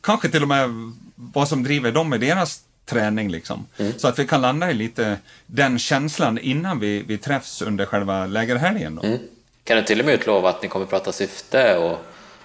kanske 0.00 0.28
till 0.28 0.42
och 0.42 0.48
med 0.48 0.92
vad 1.14 1.48
som 1.48 1.62
driver 1.62 1.92
dem 1.92 2.14
i 2.14 2.18
deras 2.18 2.60
träning 2.86 3.30
liksom. 3.30 3.66
Mm. 3.78 3.92
Så 3.98 4.08
att 4.08 4.18
vi 4.18 4.26
kan 4.26 4.40
landa 4.40 4.70
i 4.70 4.74
lite 4.74 5.16
den 5.46 5.78
känslan 5.78 6.38
innan 6.38 6.80
vi, 6.80 7.02
vi 7.02 7.18
träffs 7.18 7.62
under 7.62 7.86
själva 7.86 8.26
lägerhelgen. 8.26 8.94
Då. 8.94 9.02
Mm. 9.02 9.18
Kan 9.64 9.76
du 9.76 9.82
till 9.82 10.00
och 10.00 10.06
med 10.06 10.14
utlova 10.14 10.50
att 10.50 10.62
ni 10.62 10.68
kommer 10.68 10.86
prata 10.86 11.12
syfte 11.12 11.76
och 11.76 11.98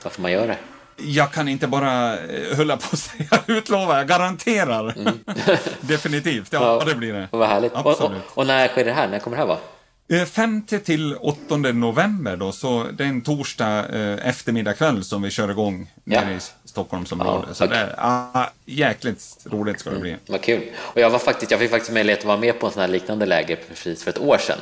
varför 0.04 0.22
man 0.22 0.32
gör 0.32 0.48
det? 0.48 0.58
Jag 0.98 1.32
kan 1.32 1.48
inte 1.48 1.68
bara 1.68 2.18
eh, 2.18 2.58
hålla 2.58 2.78
på 2.78 2.88
att 2.92 3.00
säga 3.00 3.44
utlova, 3.48 3.98
jag 3.98 4.08
garanterar. 4.08 4.98
Mm. 4.98 5.20
Definitivt, 5.82 6.54
ja, 6.54 6.80
ja, 6.80 6.86
det 6.86 6.96
blir 6.96 7.14
det. 7.14 7.28
Vad 7.32 7.50
härligt. 7.50 7.74
Och, 7.74 8.02
och, 8.02 8.12
och, 8.26 8.48
när 8.48 8.68
sker 8.68 8.86
det 8.86 8.94
här? 8.94 9.08
När 9.08 9.20
kommer 9.20 9.38
det 9.38 9.42
här 9.42 9.48
vara? 9.48 9.60
5 10.10 10.66
eh, 10.72 10.80
till 10.80 11.16
8 11.16 11.58
november 11.58 12.38
då, 12.38 12.52
så 12.52 12.88
det 12.94 13.04
är 13.04 13.08
en 13.08 13.22
torsdag 13.22 13.86
eh, 13.90 14.28
eftermiddag 14.28 14.74
kväll 14.74 15.04
som 15.04 15.22
vi 15.22 15.32
kör 15.32 15.52
igång 15.52 15.92
ja. 16.04 16.22
nere 16.22 16.34
i 16.34 16.40
Stockholmsområdet. 16.66 17.46
Ja, 17.48 17.54
så 17.54 17.66
det 17.66 17.76
är 17.76 17.96
ah, 17.98 18.50
jäkligt 18.66 19.38
roligt 19.46 19.80
ska 19.80 19.90
det 19.90 20.00
bli. 20.00 20.10
Mm, 20.10 20.22
vad 20.28 20.42
kul. 20.42 20.64
Och 20.78 21.02
jag, 21.02 21.10
var 21.10 21.20
faktiskt, 21.20 21.52
jag 21.52 21.60
fick 21.60 21.72
faktiskt 21.72 21.94
möjlighet 21.94 22.20
att 22.20 22.26
vara 22.26 22.38
med 22.38 22.60
på 22.60 22.68
en 22.68 22.74
sån 22.74 22.82
här 22.82 22.88
liknande 22.88 23.26
läger 23.26 23.56
precis 23.70 24.04
för 24.04 24.12
ett 24.12 24.20
år 24.20 24.38
sedan. 24.38 24.58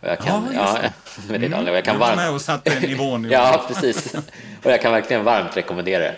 Och 0.00 0.08
jag 0.08 0.18
kan, 0.18 0.48
ja, 0.54 0.78
ja, 0.82 0.90
med 1.28 1.40
det, 1.40 1.46
mm. 1.56 1.66
jag 1.66 1.84
kan 1.84 1.98
varmt... 1.98 2.16
med 2.16 2.30
och 2.30 2.40
satte 2.40 2.80
nivån. 2.80 3.24
ja, 3.30 3.64
precis. 3.68 4.14
Och 4.64 4.70
jag 4.70 4.82
kan 4.82 4.92
verkligen 4.92 5.24
varmt 5.24 5.56
rekommendera 5.56 6.02
det. 6.02 6.16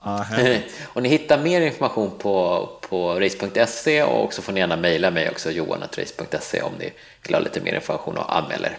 Ah, 0.00 0.24
och 0.84 1.02
ni 1.02 1.08
hittar 1.08 1.38
mer 1.38 1.60
information 1.60 2.10
på, 2.18 2.68
på 2.94 3.20
race.se 3.20 4.02
och 4.02 4.24
också 4.24 4.42
får 4.42 4.52
ni 4.52 4.60
gärna 4.60 4.76
mejla 4.76 5.10
mig 5.10 5.30
också, 5.30 5.50
johan.race.se 5.50 6.62
om 6.62 6.72
ni 6.78 6.92
vill 7.22 7.34
ha 7.34 7.40
lite 7.40 7.60
mer 7.60 7.74
information 7.74 8.18
och 8.18 8.36
anmäler. 8.36 8.78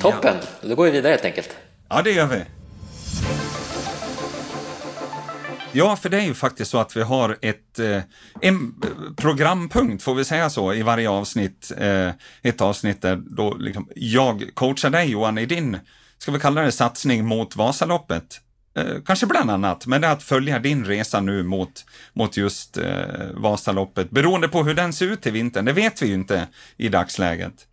Toppen, 0.00 0.36
ja. 0.40 0.68
då 0.68 0.74
går 0.74 0.84
vi 0.84 0.90
vidare 0.90 1.10
helt 1.10 1.24
enkelt. 1.24 1.56
Ja, 1.88 2.02
det 2.02 2.10
gör 2.10 2.26
vi. 2.26 2.44
Ja, 5.72 5.96
för 5.96 6.08
det 6.08 6.16
är 6.16 6.24
ju 6.24 6.34
faktiskt 6.34 6.70
så 6.70 6.78
att 6.78 6.96
vi 6.96 7.02
har 7.02 7.38
ett, 7.42 7.78
eh, 7.78 8.02
en 8.40 8.74
programpunkt, 9.16 10.02
får 10.02 10.14
vi 10.14 10.24
säga 10.24 10.50
så, 10.50 10.74
i 10.74 10.82
varje 10.82 11.10
avsnitt. 11.10 11.72
Eh, 11.78 12.10
ett 12.42 12.60
avsnitt 12.60 13.02
där 13.02 13.16
då 13.16 13.54
liksom 13.54 13.88
jag 13.94 14.50
coachar 14.54 14.90
dig 14.90 15.10
Johan 15.10 15.38
i 15.38 15.46
din 15.46 15.78
ska 16.18 16.32
vi 16.32 16.40
kalla 16.40 16.62
det 16.62 16.72
satsning 16.72 17.24
mot 17.24 17.56
Vasaloppet. 17.56 18.40
Eh, 18.74 19.02
kanske 19.06 19.26
bland 19.26 19.50
annat, 19.50 19.86
men 19.86 20.00
det 20.00 20.06
är 20.06 20.12
att 20.12 20.22
följa 20.22 20.58
din 20.58 20.84
resa 20.84 21.20
nu 21.20 21.42
mot, 21.42 21.84
mot 22.12 22.36
just 22.36 22.76
eh, 22.76 23.30
Vasaloppet. 23.34 24.10
Beroende 24.10 24.48
på 24.48 24.62
hur 24.62 24.74
den 24.74 24.92
ser 24.92 25.06
ut 25.06 25.26
i 25.26 25.30
vintern, 25.30 25.64
det 25.64 25.72
vet 25.72 26.02
vi 26.02 26.06
ju 26.06 26.14
inte 26.14 26.48
i 26.76 26.88
dagsläget. 26.88 27.66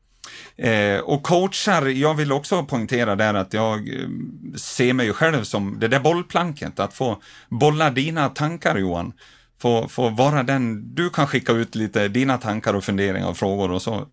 Eh, 0.56 1.00
och 1.00 1.24
coachar, 1.24 1.86
jag 1.86 2.13
vill 2.13 2.32
också 2.32 2.63
poängtera 2.63 3.16
där 3.16 3.34
att 3.34 3.54
jag 3.54 3.89
eh, 3.89 4.08
ser 4.56 4.94
mig 4.94 5.13
själv 5.13 5.44
som 5.44 5.80
det 5.80 5.88
där 5.88 6.00
bollplanket, 6.00 6.80
att 6.80 6.94
få 6.94 7.22
bolla 7.50 7.89
dina 7.89 8.30
tankar 8.30 8.77
Johan. 8.77 9.13
Få, 9.60 9.88
få 9.88 10.10
vara 10.10 10.44
den, 10.44 10.96
du 10.96 11.10
kan 11.10 11.27
skicka 11.27 11.51
ut 11.51 11.75
lite 11.75 12.08
dina 12.08 12.38
tankar 12.38 12.74
och 12.74 12.84
funderingar 12.84 13.30
och 13.30 13.38
frågor 13.38 13.72
och 13.72 13.82
så 13.82 14.08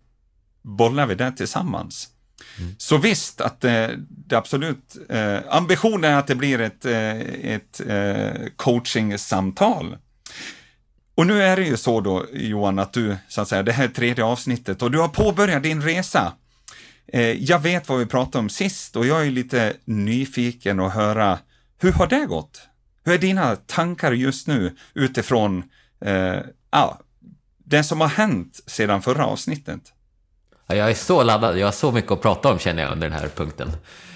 bollar 0.61 1.07
vi 1.07 1.15
det 1.15 1.31
tillsammans. 1.31 2.09
Mm. 2.59 2.75
Så 2.77 2.97
visst, 2.97 3.41
att 3.41 3.61
det, 3.61 3.95
det 4.09 4.35
absolut, 4.35 4.97
eh, 5.09 5.37
ambitionen 5.49 6.03
är 6.11 6.15
att 6.15 6.27
det 6.27 6.35
blir 6.35 6.61
ett, 6.61 6.85
eh, 6.85 7.19
ett 7.53 7.81
eh, 7.87 8.47
coachingsamtal. 8.55 9.97
Och 11.15 11.27
nu 11.27 11.41
är 11.41 11.55
det 11.55 11.63
ju 11.63 11.77
så 11.77 12.01
då, 12.01 12.25
Johan, 12.33 12.79
att 12.79 12.93
du, 12.93 13.17
så 13.27 13.41
att 13.41 13.47
säga, 13.47 13.63
det 13.63 13.71
här 13.71 13.83
är 13.83 13.87
tredje 13.87 14.23
avsnittet 14.23 14.81
och 14.81 14.91
du 14.91 14.99
har 14.99 15.07
påbörjat 15.07 15.63
din 15.63 15.81
resa. 15.81 16.33
Eh, 17.07 17.21
jag 17.21 17.59
vet 17.59 17.89
vad 17.89 17.99
vi 17.99 18.05
pratade 18.05 18.39
om 18.39 18.49
sist 18.49 18.95
och 18.95 19.05
jag 19.05 19.27
är 19.27 19.31
lite 19.31 19.73
nyfiken 19.85 20.79
att 20.79 20.93
höra, 20.93 21.39
hur 21.79 21.91
har 21.91 22.07
det 22.07 22.25
gått? 22.25 22.61
Hur 23.03 23.13
är 23.13 23.17
dina 23.17 23.55
tankar 23.55 24.11
just 24.11 24.47
nu 24.47 24.75
utifrån 24.93 25.63
eh, 26.01 26.39
ah, 26.69 26.93
det 27.65 27.83
som 27.83 28.01
har 28.01 28.07
hänt 28.07 28.59
sedan 28.65 29.01
förra 29.01 29.25
avsnittet? 29.25 29.94
Jag 30.67 30.89
är 30.89 30.93
så 30.93 31.23
laddad, 31.23 31.57
jag 31.57 31.67
har 31.67 31.71
så 31.71 31.91
mycket 31.91 32.11
att 32.11 32.21
prata 32.21 32.51
om 32.51 32.59
känner 32.59 32.83
jag 32.83 32.91
under 32.91 33.09
den 33.09 33.19
här 33.19 33.27
punkten. 33.35 33.71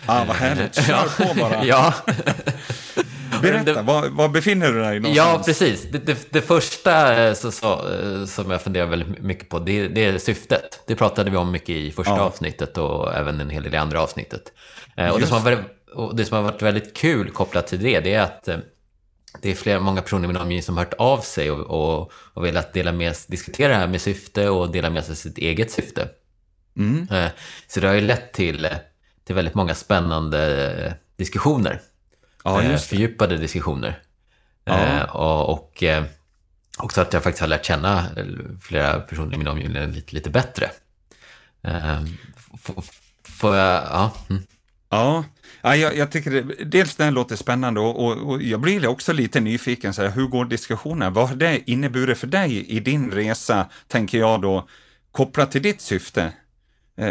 Ah, 0.05 0.23
vad 0.23 0.35
härligt, 0.35 0.75
kör 0.87 1.27
på 1.27 1.39
bara. 1.39 1.63
ja. 1.65 1.93
Berätta, 3.41 3.81
var, 3.81 4.09
var, 4.09 4.29
befinner 4.29 4.71
du 4.71 4.81
dig 4.81 4.99
någonstans? 4.99 5.17
Ja, 5.17 5.41
precis. 5.45 5.91
Det, 5.91 5.97
det, 5.97 6.31
det 6.31 6.41
första 6.41 7.23
eh, 7.23 7.33
så, 7.33 7.51
så, 7.51 7.73
eh, 7.73 8.25
som 8.25 8.51
jag 8.51 8.61
funderar 8.61 8.85
väldigt 8.85 9.21
mycket 9.21 9.49
på, 9.49 9.59
det, 9.59 9.87
det, 9.87 10.05
är 10.05 10.17
syftet. 10.17 10.83
Det 10.87 10.95
pratade 10.95 11.31
vi 11.31 11.37
om 11.37 11.51
mycket 11.51 11.69
i 11.69 11.91
första 11.91 12.15
ja. 12.15 12.21
avsnittet 12.21 12.77
och 12.77 13.13
även 13.13 13.41
en 13.41 13.49
hel 13.49 13.63
del 13.63 13.73
i 13.73 13.77
andra 13.77 14.01
avsnittet. 14.01 14.43
Eh, 14.97 15.09
och 15.09 15.19
det, 15.19 15.27
som 15.27 15.43
har, 15.43 15.63
och 15.93 16.15
det 16.15 16.25
som 16.25 16.37
har 16.37 16.43
varit 16.43 16.61
väldigt 16.61 16.97
kul 16.97 17.29
kopplat 17.29 17.67
till 17.67 17.83
det, 17.83 17.99
det 17.99 18.13
är 18.13 18.21
att 18.21 18.49
det 19.41 19.51
är 19.51 19.55
flera, 19.55 19.79
många 19.79 20.01
personer 20.01 20.23
i 20.23 20.27
min 20.27 20.37
omgivning 20.37 20.63
som 20.63 20.77
har 20.77 20.85
hört 20.85 20.93
av 20.93 21.19
sig 21.19 21.51
och, 21.51 21.59
och, 21.59 22.11
och 22.33 22.45
velat 22.45 22.73
dela 22.73 22.91
med, 22.91 23.15
diskutera 23.27 23.67
det 23.67 23.75
här 23.75 23.87
med 23.87 24.01
syfte 24.01 24.49
och 24.49 24.71
dela 24.71 24.89
med 24.89 25.05
sig 25.05 25.15
sitt 25.15 25.37
eget 25.37 25.71
syfte. 25.71 26.07
Mm. 26.79 27.07
Så 27.67 27.79
det 27.79 27.88
har 27.88 27.95
ju 27.95 28.01
lett 28.01 28.33
till, 28.33 28.67
till 29.24 29.36
väldigt 29.36 29.55
många 29.55 29.75
spännande 29.75 30.93
diskussioner 31.15 31.81
ja, 32.43 32.63
eh, 32.63 32.77
fördjupade 32.77 33.38
diskussioner. 33.38 34.00
Ja. 34.65 34.79
Eh, 34.79 35.15
och, 35.15 35.50
och 35.50 35.83
eh, 35.83 36.03
också 36.77 37.01
att 37.01 37.13
jag 37.13 37.24
faktiskt 37.24 37.41
har 37.41 37.48
lärt 37.48 37.65
känna 37.65 38.05
flera 38.62 39.00
personer 39.00 39.33
i 39.33 39.38
min 39.38 39.48
omgivning 39.48 39.91
lite, 39.91 40.15
lite 40.15 40.29
bättre. 40.29 40.71
Får 43.24 43.55
jag, 43.55 43.83
ja. 43.83 44.12
Mm. 44.29 44.43
Ja, 44.89 45.24
ja 45.62 45.75
jag, 45.75 45.95
jag, 45.98 46.12
tycker 46.12 46.31
det, 46.31 46.65
dels 46.65 46.95
det 46.95 47.12
låter 47.12 47.36
spännande 47.36 47.79
och, 47.79 48.05
och, 48.05 48.29
och, 48.29 48.41
jag 48.41 48.59
blir 48.59 48.88
också 48.88 49.13
lite 49.13 49.39
nyfiken, 49.39 49.93
så 49.93 50.01
här, 50.01 50.09
hur 50.09 50.27
går 50.27 50.45
diskussionen? 50.45 51.13
Vad 51.13 51.29
har 51.29 51.36
det 51.36 51.71
inneburit 51.71 52.17
för 52.17 52.27
dig 52.27 52.65
i 52.65 52.79
din 52.79 53.12
resa, 53.12 53.69
tänker 53.88 54.17
jag 54.17 54.41
då, 54.41 54.67
kopplat 55.12 55.51
till 55.51 55.62
ditt 55.62 55.81
syfte? 55.81 56.33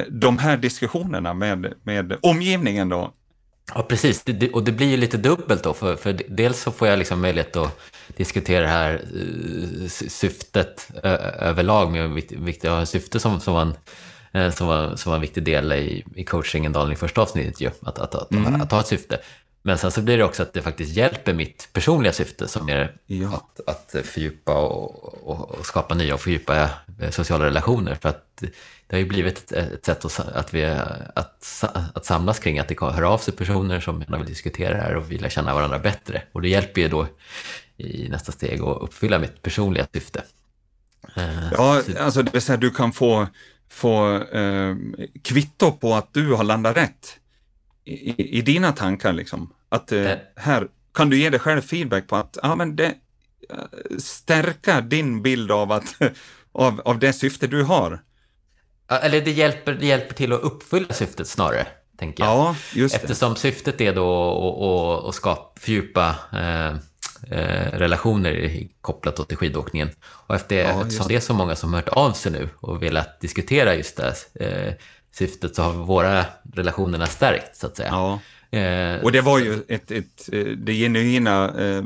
De 0.08 0.38
här 0.38 0.56
diskussionerna 0.56 1.34
med, 1.34 1.74
med 1.82 2.18
omgivningen 2.22 2.88
då, 2.88 3.12
Ja, 3.74 3.82
precis. 3.82 4.24
Och 4.52 4.64
det 4.64 4.72
blir 4.72 4.86
ju 4.86 4.96
lite 4.96 5.16
dubbelt 5.16 5.62
då. 5.62 5.74
För, 5.74 5.96
för 5.96 6.20
dels 6.28 6.60
så 6.62 6.70
får 6.70 6.88
jag 6.88 6.98
liksom 6.98 7.20
möjlighet 7.20 7.56
att 7.56 7.78
diskutera 8.16 8.60
det 8.60 8.68
här 8.68 9.02
uh, 9.14 9.88
syftet 9.88 10.90
överlag 11.38 11.92
med 11.92 12.10
viktiga 12.30 12.86
syfte 12.86 13.20
som, 13.20 13.40
som, 13.40 13.56
en, 13.56 13.74
uh, 14.42 14.50
som, 14.50 14.66
var, 14.66 14.96
som 14.96 15.10
var 15.10 15.16
en 15.16 15.20
viktig 15.20 15.42
del 15.42 15.72
i, 15.72 16.04
i 16.14 16.24
coachingen 16.24 16.72
Daniel 16.72 16.92
i 16.92 16.96
första 16.96 17.20
avsnittet 17.20 17.60
ju. 17.60 17.70
Att, 17.82 17.98
att, 17.98 18.14
att, 18.14 18.32
mm. 18.32 18.60
att, 18.60 18.72
ha 18.72 18.80
ett 18.80 18.86
syfte. 18.86 19.18
Men 19.62 19.78
sen 19.78 19.90
så 19.90 20.02
blir 20.02 20.18
det 20.18 20.24
också 20.24 20.42
att 20.42 20.52
det 20.52 20.62
faktiskt 20.62 20.96
hjälper 20.96 21.34
mitt 21.34 21.68
personliga 21.72 22.12
syfte 22.12 22.48
som 22.48 22.68
är 22.68 22.96
ja. 23.06 23.28
att, 23.28 23.68
att 23.68 24.06
fördjupa 24.06 24.54
och, 24.54 25.28
och, 25.28 25.50
och, 25.50 25.66
skapa 25.66 25.94
nya 25.94 26.14
och 26.14 26.20
fördjupa 26.20 26.70
sociala 27.10 27.44
relationer. 27.44 27.94
För 27.94 28.08
att 28.08 28.42
det 28.86 28.96
har 28.96 28.98
ju 28.98 29.06
blivit 29.06 29.52
ett, 29.52 29.52
ett 29.52 29.84
sätt 29.84 30.04
att, 30.04 30.18
att, 30.28 30.54
vi, 30.54 30.64
att, 31.14 31.64
att 31.94 32.04
samlas 32.04 32.38
kring, 32.38 32.58
att 32.58 32.68
det 32.68 32.80
hör 32.80 33.02
av 33.02 33.18
sig 33.18 33.34
personer 33.34 33.80
som 33.80 34.00
gärna 34.00 34.18
vill 34.18 34.26
diskutera 34.26 34.74
det 34.76 34.82
här 34.82 34.96
och 34.96 35.12
vill 35.12 35.30
känna 35.30 35.54
varandra 35.54 35.78
bättre. 35.78 36.22
Och 36.32 36.42
det 36.42 36.48
hjälper 36.48 36.80
ju 36.80 36.88
då 36.88 37.06
i 37.76 38.08
nästa 38.08 38.32
steg 38.32 38.62
att 38.62 38.82
uppfylla 38.82 39.18
mitt 39.18 39.42
personliga 39.42 39.86
syfte. 39.92 40.22
Eh, 41.16 41.52
ja, 41.52 41.82
alltså 41.98 42.22
det 42.22 42.32
vill 42.32 42.42
säga 42.42 42.56
du 42.56 42.70
kan 42.70 42.92
få, 42.92 43.26
få 43.68 44.22
eh, 44.22 44.76
kvitto 45.22 45.72
på 45.72 45.94
att 45.94 46.14
du 46.14 46.34
har 46.34 46.44
landat 46.44 46.76
rätt 46.76 47.18
i, 47.88 48.38
i 48.38 48.42
dina 48.42 48.72
tankar. 48.72 49.12
Liksom. 49.12 49.52
Att 49.68 49.92
eh, 49.92 50.10
eh. 50.10 50.18
här 50.36 50.68
kan 50.94 51.10
du 51.10 51.18
ge 51.18 51.30
dig 51.30 51.40
själv 51.40 51.60
feedback 51.60 52.06
på 52.06 52.16
att 52.16 52.38
ja, 52.42 52.54
men 52.54 52.76
det 52.76 52.94
eh, 53.50 53.98
stärka 53.98 54.80
din 54.80 55.22
bild 55.22 55.50
av, 55.50 55.72
att, 55.72 55.94
av, 56.52 56.80
av 56.84 56.98
det 56.98 57.12
syfte 57.12 57.46
du 57.46 57.62
har. 57.62 58.00
Eller 58.90 59.20
det 59.20 59.30
hjälper, 59.30 59.72
det 59.72 59.86
hjälper 59.86 60.14
till 60.14 60.32
att 60.32 60.40
uppfylla 60.40 60.94
syftet 60.94 61.28
snarare, 61.28 61.66
tänker 61.98 62.24
jag. 62.24 62.32
Ja, 62.32 62.56
just 62.74 62.94
det. 62.94 63.00
Eftersom 63.00 63.36
syftet 63.36 63.80
är 63.80 63.94
då 63.94 64.30
att, 64.30 65.02
att, 65.02 65.08
att 65.08 65.14
skapa, 65.14 65.60
fördjupa 65.60 66.16
eh, 66.32 66.68
eh, 67.30 67.78
relationer 67.78 68.66
kopplat 68.80 69.28
till 69.28 69.36
skidåkningen. 69.36 69.90
Och 70.26 70.34
efter, 70.34 70.56
ja, 70.56 70.82
eftersom 70.82 71.08
det 71.08 71.16
är 71.16 71.20
så 71.20 71.34
många 71.34 71.56
som 71.56 71.74
hört 71.74 71.88
av 71.88 72.12
sig 72.12 72.32
nu 72.32 72.48
och 72.60 72.82
velat 72.82 73.20
diskutera 73.20 73.74
just 73.74 73.96
det 73.96 74.14
eh, 74.34 74.74
syftet 75.18 75.56
så 75.56 75.62
har 75.62 75.72
våra 75.72 76.24
relationerna 76.54 77.06
stärkt, 77.06 77.56
så 77.56 77.66
att 77.66 77.76
säga. 77.76 77.88
Ja. 77.88 78.18
Eh, 78.50 79.02
och 79.02 79.12
det 79.12 79.20
var 79.20 79.38
ju 79.38 79.62
ett, 79.68 79.90
ett, 79.90 80.28
eh, 80.32 80.44
det 80.44 80.72
genuina, 80.72 81.44
eh, 81.58 81.84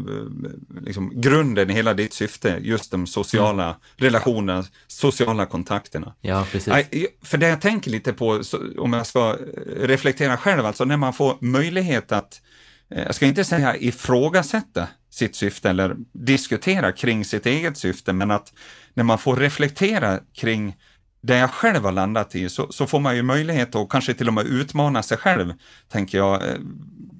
liksom, 0.81 1.21
grunden 1.21 1.71
i 1.71 1.73
hela 1.73 1.95
ditt 1.95 2.13
syfte, 2.13 2.59
just 2.61 2.91
de 2.91 3.07
sociala 3.07 3.65
mm. 3.65 3.77
relationerna, 3.97 4.65
sociala 4.87 5.47
kontakterna. 5.47 6.15
Ja, 6.21 6.47
precis. 6.53 6.75
För 7.23 7.39
det 7.39 7.49
jag 7.49 7.61
tänker 7.61 7.91
lite 7.91 8.13
på, 8.13 8.43
om 8.79 8.93
jag 8.93 9.07
ska 9.07 9.37
reflektera 9.77 10.37
själv, 10.37 10.67
alltså 10.67 10.85
när 10.85 10.97
man 10.97 11.13
får 11.13 11.37
möjlighet 11.41 12.13
att, 12.13 12.41
jag 12.89 13.15
ska 13.15 13.27
inte 13.27 13.45
säga 13.45 13.77
ifrågasätta 13.77 14.89
sitt 15.11 15.37
syfte 15.37 15.71
eller 15.71 15.97
diskutera 16.13 16.93
kring 16.93 17.25
sitt 17.25 17.47
eget 17.47 17.79
syfte, 17.79 18.13
men 18.13 18.31
att 18.31 18.53
när 18.95 19.05
man 19.05 19.19
får 19.19 19.37
reflektera 19.37 20.19
kring 20.35 20.77
det 21.23 21.37
jag 21.37 21.51
själv 21.51 21.85
har 21.85 21.93
landat 21.93 22.35
i 22.35 22.49
så, 22.49 22.73
så, 22.73 22.87
får 22.87 23.01
man 23.01 23.17
ju 23.17 23.23
möjlighet 23.23 23.75
att 23.75 23.89
kanske 23.89 24.15
till 24.15 24.29
och 24.29 24.35
med 24.35 24.47
utmana 24.47 25.03
sig 25.03 25.19
själv, 25.19 25.53
tänker 25.89 26.19
jag. 26.19 26.49
Eh, 26.49 26.59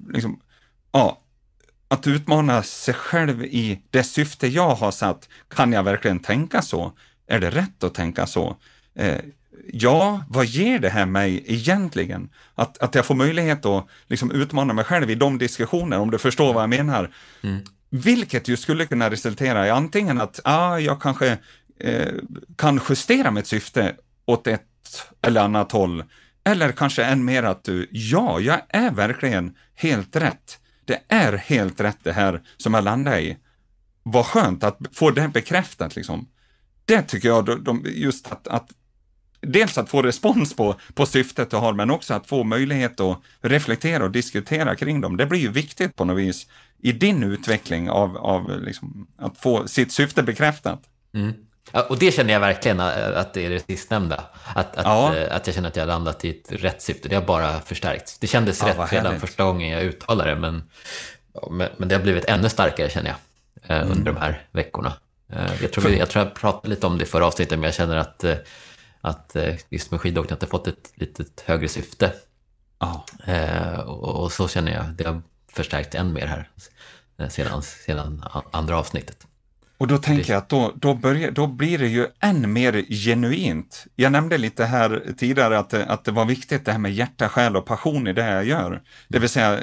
liksom, 0.09 0.39
ja, 0.91 1.21
att 1.87 2.07
utmana 2.07 2.63
sig 2.63 2.93
själv 2.93 3.43
i 3.43 3.81
det 3.89 4.03
syfte 4.03 4.47
jag 4.47 4.75
har 4.75 4.91
satt. 4.91 5.29
Kan 5.47 5.73
jag 5.73 5.83
verkligen 5.83 6.19
tänka 6.19 6.61
så? 6.61 6.93
Är 7.27 7.39
det 7.39 7.49
rätt 7.49 7.83
att 7.83 7.93
tänka 7.93 8.27
så? 8.27 8.57
Eh, 8.95 9.17
ja, 9.73 10.25
vad 10.29 10.45
ger 10.45 10.79
det 10.79 10.89
här 10.89 11.05
mig 11.05 11.43
egentligen? 11.45 12.29
Att, 12.55 12.77
att 12.77 12.95
jag 12.95 13.05
får 13.05 13.15
möjlighet 13.15 13.65
att 13.65 13.87
liksom 14.07 14.31
utmana 14.31 14.73
mig 14.73 14.85
själv 14.85 15.09
i 15.09 15.15
de 15.15 15.37
diskussioner, 15.37 15.99
om 15.99 16.11
du 16.11 16.17
förstår 16.17 16.53
vad 16.53 16.63
jag 16.63 16.69
menar. 16.69 17.11
Mm. 17.43 17.59
Vilket 17.89 18.47
ju 18.47 18.57
skulle 18.57 18.85
kunna 18.85 19.09
resultera 19.09 19.67
i 19.67 19.69
antingen 19.69 20.21
att 20.21 20.39
ah, 20.43 20.77
jag 20.77 21.01
kanske 21.01 21.37
Eh, 21.79 22.13
kan 22.57 22.79
justera 22.89 23.31
mitt 23.31 23.47
syfte 23.47 23.95
åt 24.25 24.47
ett 24.47 24.61
eller 25.21 25.41
annat 25.41 25.71
håll. 25.71 26.03
Eller 26.43 26.71
kanske 26.71 27.03
än 27.03 27.25
mer 27.25 27.43
att 27.43 27.63
du, 27.63 27.87
ja, 27.91 28.39
jag 28.39 28.61
är 28.69 28.91
verkligen 28.91 29.55
helt 29.75 30.15
rätt. 30.15 30.59
Det 30.85 31.01
är 31.07 31.33
helt 31.33 31.79
rätt 31.79 31.97
det 32.03 32.13
här 32.13 32.41
som 32.57 32.73
jag 32.73 32.83
landar 32.83 33.19
i. 33.19 33.37
Vad 34.03 34.25
skönt 34.25 34.63
att 34.63 34.77
få 34.93 35.11
det 35.11 35.27
bekräftat 35.27 35.95
liksom. 35.95 36.27
Det 36.85 37.01
tycker 37.01 37.27
jag, 37.27 37.63
de, 37.63 37.85
just 37.85 38.31
att, 38.31 38.47
att 38.47 38.71
dels 39.41 39.77
att 39.77 39.89
få 39.89 40.01
respons 40.01 40.55
på, 40.55 40.75
på 40.93 41.05
syftet 41.05 41.49
du 41.49 41.57
har, 41.57 41.73
men 41.73 41.91
också 41.91 42.13
att 42.13 42.27
få 42.27 42.43
möjlighet 42.43 42.99
att 42.99 43.21
reflektera 43.41 44.03
och 44.03 44.11
diskutera 44.11 44.75
kring 44.75 45.01
dem. 45.01 45.17
Det 45.17 45.25
blir 45.25 45.39
ju 45.39 45.51
viktigt 45.51 45.95
på 45.95 46.05
något 46.05 46.17
vis 46.17 46.47
i 46.79 46.91
din 46.91 47.23
utveckling 47.23 47.89
av, 47.89 48.17
av 48.17 48.61
liksom, 48.61 49.07
att 49.17 49.37
få 49.37 49.67
sitt 49.67 49.91
syfte 49.91 50.23
bekräftat. 50.23 50.83
Mm. 51.13 51.33
Och 51.71 51.99
det 51.99 52.11
känner 52.11 52.33
jag 52.33 52.39
verkligen 52.39 52.79
att 52.79 53.33
det 53.33 53.45
är 53.45 53.49
det 53.49 53.59
sistnämnda. 53.59 54.23
Att, 54.55 54.77
att, 54.77 54.85
ja. 54.85 55.15
Eh, 55.15 55.35
att 55.35 55.47
jag 55.47 55.55
känner 55.55 55.69
att 55.69 55.75
jag 55.75 55.83
har 55.83 55.87
landat 55.87 56.25
i 56.25 56.29
ett 56.29 56.51
rätt 56.51 56.81
syfte. 56.81 57.09
Det 57.09 57.15
har 57.15 57.21
bara 57.21 57.59
förstärkts. 57.59 58.19
Det 58.19 58.27
kändes 58.27 58.61
ja, 58.61 58.67
rätt 58.67 58.93
redan 58.93 59.19
första 59.19 59.43
gången 59.43 59.69
jag 59.69 59.83
uttalade 59.83 60.29
det, 60.29 60.35
men, 60.35 60.63
men 61.77 61.89
det 61.89 61.95
har 61.95 62.01
blivit 62.01 62.25
ännu 62.25 62.49
starkare 62.49 62.89
känner 62.89 63.09
jag 63.09 63.17
eh, 63.69 63.83
mm. 63.83 63.97
under 63.97 64.11
de 64.11 64.19
här 64.19 64.47
veckorna. 64.51 64.93
Eh, 65.33 65.61
jag 65.61 65.73
tror, 65.73 65.89
jag 65.89 66.09
tror 66.09 66.25
jag 66.25 66.35
pratade 66.35 66.69
lite 66.69 66.87
om 66.87 66.97
det 66.97 67.05
förra 67.05 67.25
avsnittet, 67.25 67.59
men 67.59 67.63
jag 67.63 67.73
känner 67.73 67.97
att, 67.97 68.25
att 69.01 69.35
just 69.69 69.91
med 69.91 70.01
skidåkning 70.01 70.33
att 70.33 70.39
det 70.39 70.47
fått 70.47 70.67
ett 70.67 70.91
lite 70.95 71.23
högre 71.45 71.67
syfte 71.67 72.11
Ja. 72.83 73.05
Eh, 73.33 73.79
och, 73.79 74.23
och, 74.23 74.31
så 74.31 74.47
känner 74.47 74.71
jag, 74.71 74.85
det 74.85 75.03
har 75.03 75.21
förstärkt 75.51 75.95
än 75.95 76.13
mer 76.13 76.25
här 76.27 76.49
sedan, 77.29 77.61
sedan 77.61 78.23
andra 78.51 78.77
avsnittet. 78.77 79.27
Och 79.83 79.87
då 79.87 79.97
tänker 79.97 80.33
jag 80.33 80.37
att 80.37 80.49
då, 80.49 80.73
då, 80.75 80.93
börjar, 80.93 81.31
då 81.31 81.47
blir 81.47 81.77
det 81.77 81.87
ju 81.87 82.07
än 82.19 82.53
mer 82.53 82.85
genuint. 82.89 83.85
Jag 83.95 84.11
nämnde 84.11 84.37
lite 84.37 84.65
här 84.65 85.13
tidigare 85.17 85.59
att 85.59 85.69
det, 85.69 85.85
att 85.85 86.03
det 86.03 86.11
var 86.11 86.25
viktigt 86.25 86.65
det 86.65 86.71
här 86.71 86.79
med 86.79 86.93
hjärta, 86.93 87.29
själ 87.29 87.57
och 87.57 87.65
passion 87.65 88.07
i 88.07 88.13
det 88.13 88.25
jag 88.25 88.45
gör. 88.45 88.81
Det 89.07 89.19
vill 89.19 89.29
säga 89.29 89.59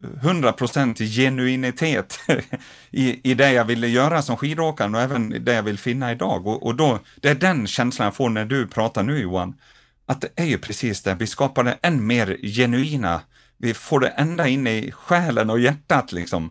100% 0.00 1.04
genuinitet 1.04 2.20
i, 2.90 3.30
i 3.30 3.34
det 3.34 3.52
jag 3.52 3.64
ville 3.64 3.88
göra 3.88 4.22
som 4.22 4.36
skidåkare 4.36 4.90
och 4.90 5.00
även 5.00 5.44
det 5.44 5.54
jag 5.54 5.62
vill 5.62 5.78
finna 5.78 6.12
idag. 6.12 6.46
Och, 6.46 6.66
och 6.66 6.74
då, 6.74 6.98
det 7.20 7.28
är 7.28 7.34
den 7.34 7.66
känslan 7.66 8.04
jag 8.04 8.14
får 8.14 8.28
när 8.28 8.44
du 8.44 8.66
pratar 8.66 9.02
nu 9.02 9.18
Johan, 9.18 9.54
att 10.06 10.20
det 10.20 10.28
är 10.36 10.46
ju 10.46 10.58
precis 10.58 11.02
det, 11.02 11.14
vi 11.14 11.26
skapar 11.26 11.64
det 11.64 11.78
än 11.82 12.06
mer 12.06 12.36
genuina, 12.42 13.20
vi 13.58 13.74
får 13.74 14.00
det 14.00 14.08
ända 14.08 14.48
in 14.48 14.66
i 14.66 14.92
själen 14.92 15.50
och 15.50 15.60
hjärtat 15.60 16.12
liksom 16.12 16.50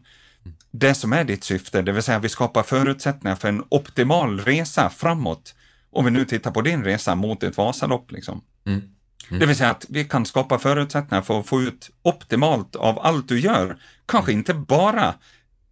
det 0.71 0.93
som 0.93 1.13
är 1.13 1.23
ditt 1.23 1.43
syfte, 1.43 1.81
det 1.81 1.91
vill 1.91 2.03
säga 2.03 2.19
vi 2.19 2.29
skapar 2.29 2.63
förutsättningar 2.63 3.35
för 3.35 3.49
en 3.49 3.63
optimal 3.69 4.39
resa 4.39 4.89
framåt. 4.89 5.55
Om 5.91 6.05
vi 6.05 6.11
nu 6.11 6.25
tittar 6.25 6.51
på 6.51 6.61
din 6.61 6.83
resa 6.83 7.15
mot 7.15 7.43
ett 7.43 7.57
Vasalopp. 7.57 8.11
Liksom. 8.11 8.41
Mm. 8.65 8.79
Mm. 8.79 9.39
Det 9.39 9.45
vill 9.45 9.55
säga 9.55 9.69
att 9.69 9.85
vi 9.89 10.03
kan 10.03 10.25
skapa 10.25 10.59
förutsättningar 10.59 11.21
för 11.21 11.39
att 11.39 11.47
få 11.47 11.61
ut 11.61 11.89
optimalt 12.01 12.75
av 12.75 12.99
allt 12.99 13.27
du 13.27 13.39
gör. 13.39 13.77
Kanske 14.05 14.31
inte 14.31 14.53
bara 14.53 15.13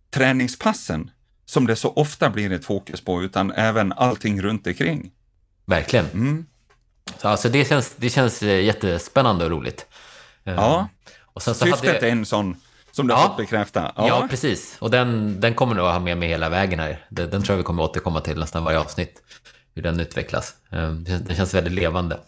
träningspassen, 0.10 1.12
som 1.46 1.68
det 1.68 1.75
så 1.75 1.94
ofta 1.94 2.29
blir 2.29 2.51
ett 2.51 2.65
fokus 2.65 3.01
på, 3.01 3.24
utan 3.24 3.51
även 3.51 3.94
allting 3.94 4.41
runt 4.41 4.68
omkring. 4.68 5.12
Verkligen. 5.65 6.06
Mm. 6.06 6.46
Så 7.18 7.27
alltså 7.27 7.50
det, 7.50 7.68
känns, 7.68 7.96
det 7.96 8.10
känns 8.10 8.44
eh, 8.44 8.63
jättespännande 8.63 9.46
och 9.46 9.51
roligt. 9.51 9.86
Ja, 10.44 10.89
och 11.25 11.41
sen 11.41 11.56
så 11.56 11.65
syftet 11.65 11.94
hade... 11.94 12.08
är 12.08 12.12
en 12.12 12.25
sån 12.25 12.56
som 12.91 13.08
du 13.08 13.13
har 13.13 13.27
fått 13.27 13.38
bekräfta. 13.38 13.91
Ja. 13.96 14.08
ja, 14.08 14.27
precis. 14.29 14.77
Och 14.79 14.91
den, 14.91 15.39
den 15.39 15.53
kommer 15.53 15.75
nog 15.75 15.86
att 15.86 15.93
ha 15.93 16.00
med 16.00 16.17
mig 16.17 16.29
hela 16.29 16.50
vägen 16.50 16.79
här. 16.79 17.05
Den, 17.10 17.29
den 17.29 17.43
tror 17.43 17.53
jag 17.53 17.58
vi 17.58 17.63
kommer 17.63 17.84
att 17.84 17.89
återkomma 17.89 18.22
till 18.22 18.39
nästan 18.39 18.63
varje 18.63 18.79
avsnitt. 18.79 19.22
Hur 19.75 19.81
den 19.81 20.00
utvecklas. 20.00 20.53
Ehm, 20.72 21.03
den 21.03 21.36
känns 21.36 21.53
väldigt 21.53 21.74
levande. 21.74 22.19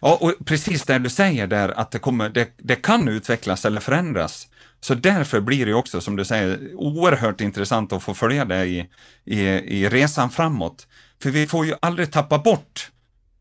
Ja, 0.00 0.18
och 0.20 0.34
precis 0.44 0.82
det 0.82 0.98
du 0.98 1.10
säger 1.10 1.46
där, 1.46 1.68
att 1.68 1.90
det, 1.90 1.98
kommer, 1.98 2.28
det, 2.28 2.48
det 2.56 2.74
kan 2.74 3.08
utvecklas 3.08 3.64
eller 3.64 3.80
förändras. 3.80 4.48
Så 4.80 4.94
därför 4.94 5.40
blir 5.40 5.66
det 5.66 5.74
också, 5.74 6.00
som 6.00 6.16
du 6.16 6.24
säger, 6.24 6.74
oerhört 6.74 7.40
intressant 7.40 7.92
att 7.92 8.02
få 8.02 8.14
följa 8.14 8.44
det 8.44 8.66
i, 8.66 8.88
i, 9.24 9.40
i 9.48 9.88
resan 9.88 10.30
framåt. 10.30 10.86
För 11.22 11.30
vi 11.30 11.46
får 11.46 11.66
ju 11.66 11.74
aldrig 11.82 12.12
tappa 12.12 12.38
bort 12.38 12.90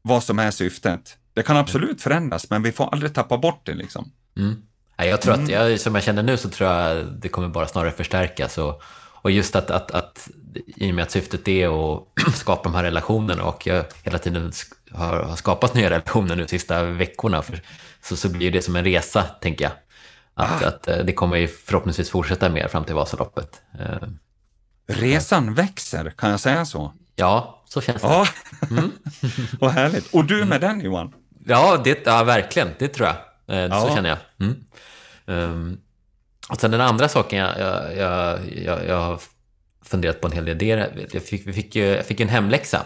vad 0.01 0.23
som 0.23 0.39
är 0.39 0.51
syftet. 0.51 1.17
Det 1.33 1.43
kan 1.43 1.57
absolut 1.57 2.01
förändras, 2.01 2.49
men 2.49 2.63
vi 2.63 2.71
får 2.71 2.93
aldrig 2.93 3.13
tappa 3.13 3.37
bort 3.37 3.65
det 3.65 3.73
liksom. 3.73 4.11
Mm. 4.37 4.61
Jag 5.05 5.21
tror 5.21 5.33
att, 5.33 5.39
mm. 5.39 5.51
jag, 5.51 5.79
som 5.79 5.95
jag 5.95 6.03
känner 6.03 6.23
nu 6.23 6.37
så 6.37 6.49
tror 6.49 6.69
jag 6.69 7.05
det 7.05 7.29
kommer 7.29 7.47
bara 7.47 7.67
snarare 7.67 7.91
förstärkas. 7.91 8.57
Och, 8.57 8.81
och 9.21 9.31
just 9.31 9.55
att, 9.55 9.71
att, 9.71 9.91
att 9.91 10.29
i 10.75 10.91
och 10.91 10.95
med 10.95 11.03
att 11.03 11.11
syftet 11.11 11.47
är 11.47 11.93
att 11.93 12.03
skapa 12.35 12.63
de 12.63 12.75
här 12.75 12.83
relationerna 12.83 13.43
och 13.43 13.67
jag 13.67 13.85
hela 14.03 14.17
tiden 14.17 14.51
har, 14.91 15.23
har 15.23 15.35
skapat 15.35 15.73
nya 15.73 15.89
relationer 15.89 16.35
nu 16.35 16.43
de 16.43 16.49
sista 16.49 16.83
veckorna, 16.83 17.41
för, 17.41 17.61
så, 18.03 18.15
så 18.15 18.29
blir 18.29 18.51
det 18.51 18.61
som 18.61 18.75
en 18.75 18.83
resa, 18.83 19.23
tänker 19.23 19.65
jag. 19.65 19.73
Att, 20.33 20.63
ah. 20.63 20.67
att 20.67 20.87
eh, 20.87 20.97
det 20.97 21.13
kommer 21.13 21.47
förhoppningsvis 21.47 22.09
fortsätta 22.09 22.49
mer 22.49 22.67
fram 22.67 22.83
till 22.83 22.95
Vasaloppet. 22.95 23.61
Eh, 23.79 24.07
Resan 24.87 25.53
växer, 25.53 26.13
kan 26.17 26.29
jag 26.29 26.39
säga 26.39 26.65
så? 26.65 26.93
Ja, 27.15 27.63
så 27.65 27.81
känns 27.81 28.01
det. 28.01 28.07
Ja, 28.07 28.27
mm. 28.69 28.91
vad 29.59 29.71
härligt. 29.71 30.13
Och 30.13 30.25
du 30.25 30.45
med 30.45 30.61
den 30.61 30.81
Johan? 30.81 31.13
Ja, 31.45 31.81
det, 31.83 31.99
ja, 32.05 32.23
verkligen. 32.23 32.69
Det 32.79 32.87
tror 32.87 33.07
jag. 33.07 33.15
Eh, 33.49 33.57
ja. 33.57 33.81
Så 33.81 33.95
känner 33.95 34.09
jag. 34.09 34.17
Mm. 34.39 34.65
Um, 35.25 35.81
och 36.49 36.59
sen 36.59 36.71
den 36.71 36.81
andra 36.81 37.09
saken 37.09 37.39
jag, 37.39 37.59
jag, 37.97 38.39
jag, 38.65 38.85
jag, 38.87 38.97
har 38.97 39.21
funderat 39.85 40.21
på 40.21 40.27
en 40.27 40.33
hel 40.33 40.45
del, 40.45 40.57
det 40.57 40.71
är, 40.71 41.07
jag 41.11 41.23
fick, 41.23 41.47
vi 41.47 41.53
fick, 41.53 41.75
jag 41.75 42.05
fick 42.05 42.19
en 42.19 42.29
hemläxa. 42.29 42.85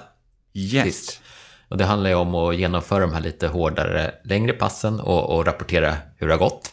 Yes. 0.54 0.86
Sist. 0.86 1.22
Och 1.68 1.78
det 1.78 1.86
handlar 1.86 2.10
ju 2.10 2.16
om 2.16 2.36
att 2.36 2.56
genomföra 2.56 3.00
de 3.00 3.14
här 3.14 3.22
lite 3.22 3.48
hårdare, 3.48 4.14
längre 4.24 4.54
passen 4.54 5.00
och, 5.00 5.36
och 5.36 5.46
rapportera 5.46 5.98
hur 6.18 6.28
det 6.28 6.34
har 6.34 6.40
gått. 6.40 6.72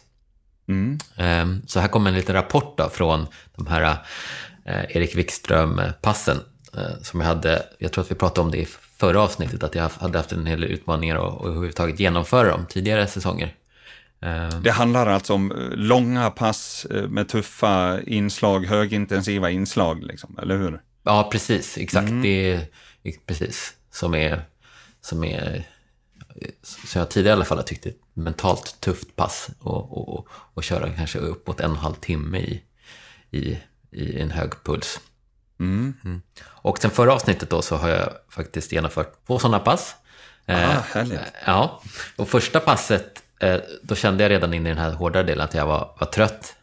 Mm. 0.69 0.99
Um, 1.19 1.63
så 1.67 1.81
här 1.81 1.89
kommer 1.89 2.11
en 2.11 2.17
liten 2.17 2.35
rapport 2.35 2.79
då 2.79 2.89
från 2.89 3.27
de 3.57 3.67
här 3.67 3.93
uh, 3.93 4.97
Erik 4.97 5.15
Wikström-passen 5.15 6.37
uh, 6.77 7.03
som 7.03 7.21
jag 7.21 7.27
hade, 7.27 7.63
jag 7.79 7.93
tror 7.93 8.05
att 8.05 8.11
vi 8.11 8.15
pratade 8.15 8.41
om 8.41 8.51
det 8.51 8.59
i 8.59 8.69
förra 8.97 9.23
avsnittet, 9.23 9.63
att 9.63 9.75
jag 9.75 9.89
hade 9.89 10.19
haft 10.19 10.33
en 10.33 10.47
hel 10.47 10.61
del 10.61 10.71
utmaningar 10.71 11.17
och, 11.17 11.41
och 11.41 11.49
överhuvudtaget 11.49 12.01
genomföra 12.01 12.49
dem 12.49 12.67
tidigare 12.69 13.07
säsonger. 13.07 13.55
Ehm. 14.23 14.63
Det 14.63 14.71
handlar 14.71 15.07
alltså 15.07 15.35
om 15.35 15.53
eh, 15.53 15.57
långa 15.71 16.31
pass 16.31 16.87
eh, 16.91 17.09
med 17.09 17.29
tuffa 17.29 18.01
inslag, 18.03 18.67
högintensiva 18.67 19.51
inslag, 19.51 20.03
liksom, 20.03 20.39
eller 20.43 20.57
hur? 20.57 20.81
Ja, 21.03 21.29
precis. 21.33 21.79
Exakt. 21.79 22.09
Mm. 22.09 22.23
Det 22.23 22.53
är 23.03 23.15
precis 23.27 23.75
som 23.91 24.15
är, 24.15 24.43
som 25.01 25.25
är 25.25 25.67
så 26.63 26.99
jag 26.99 27.11
tidigare 27.11 27.35
i 27.35 27.37
alla 27.37 27.45
fall 27.45 27.59
har 27.59 27.65
tyckt 27.65 27.87
ett 27.87 28.01
mentalt 28.15 28.81
tufft 28.81 29.17
pass 29.17 29.51
och, 29.59 30.09
och, 30.09 30.29
och 30.55 30.65
köra 30.65 30.93
kanske 30.93 31.19
upp 31.19 31.47
mot 31.47 31.61
en 31.61 31.71
och 31.71 31.77
en 31.77 31.83
halv 31.83 31.95
timme 31.95 32.39
i, 32.39 32.63
i, 33.31 33.59
i 33.91 34.21
en 34.21 34.31
hög 34.31 34.65
puls. 34.65 35.01
Mm. 35.61 35.95
Mm. 36.05 36.23
Och 36.43 36.79
sen 36.79 36.91
förra 36.91 37.13
avsnittet 37.15 37.51
då 37.51 37.63
så 37.63 37.77
har 37.77 37.89
jag 37.89 38.13
faktiskt 38.29 38.73
genomfört 38.73 39.27
två 39.27 39.39
sådana 39.39 39.59
pass. 39.59 39.95
Ah, 40.47 40.53
eh, 40.53 40.83
härligt. 40.83 41.21
Ja, 41.47 41.83
och 42.17 42.29
första 42.29 42.61
passet 42.61 43.23
Eh, 43.23 43.30
då 43.83 43.95
kände 43.95 44.25
jag 44.25 44.31
redan 44.31 44.55
in 44.55 44.67
i 44.67 44.69
den 44.69 44.79
här 44.79 44.93
hårdare 44.93 45.23
delen 45.23 45.45
att 45.45 45.55
jag 45.55 45.67
var, 45.67 45.97
var 46.01 46.07
trött 46.07 46.57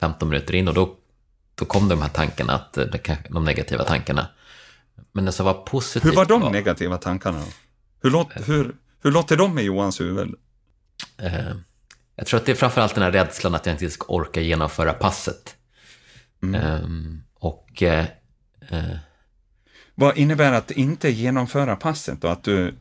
15 0.00 0.28
eh, 0.28 0.30
minuter 0.30 0.54
in 0.54 0.68
och 0.68 0.74
då, 0.74 0.96
då 1.54 1.64
kom 1.64 1.88
de 1.88 2.02
här 2.02 2.08
tankarna, 2.08 2.52
att, 2.52 2.76
eh, 2.76 3.16
de 3.28 3.44
negativa 3.44 3.84
tankarna. 3.84 4.26
Men 5.12 5.24
det 5.24 5.32
som 5.32 5.46
var 5.46 5.54
positivt 5.54 6.12
Hur 6.12 6.16
var 6.16 6.24
de 6.24 6.40
var, 6.40 6.50
negativa 6.50 6.98
tankarna? 6.98 7.42
Hur, 8.02 8.10
låt, 8.10 8.28
hur, 8.48 8.74
hur 9.02 9.12
låter 9.12 9.36
de 9.36 9.58
i 9.58 9.62
Johans 9.62 10.00
huvud? 10.00 10.34
Jag 12.16 12.26
tror 12.26 12.40
att 12.40 12.46
det 12.46 12.52
är 12.52 12.56
framförallt 12.56 12.94
den 12.94 13.04
här 13.04 13.12
rädslan 13.12 13.54
att 13.54 13.66
jag 13.66 13.74
inte 13.74 13.90
ska 13.90 14.06
orka 14.06 14.40
genomföra 14.40 14.92
passet. 14.92 15.56
Mm. 16.42 16.60
Ehm, 16.60 17.22
och... 17.34 17.82
Vad 19.94 20.18
innebär 20.18 20.52
att 20.52 20.70
inte 20.70 21.10
genomföra 21.10 21.76
passet 21.76 22.20
då? 22.20 22.28
Att 22.28 22.44
du 22.44 22.74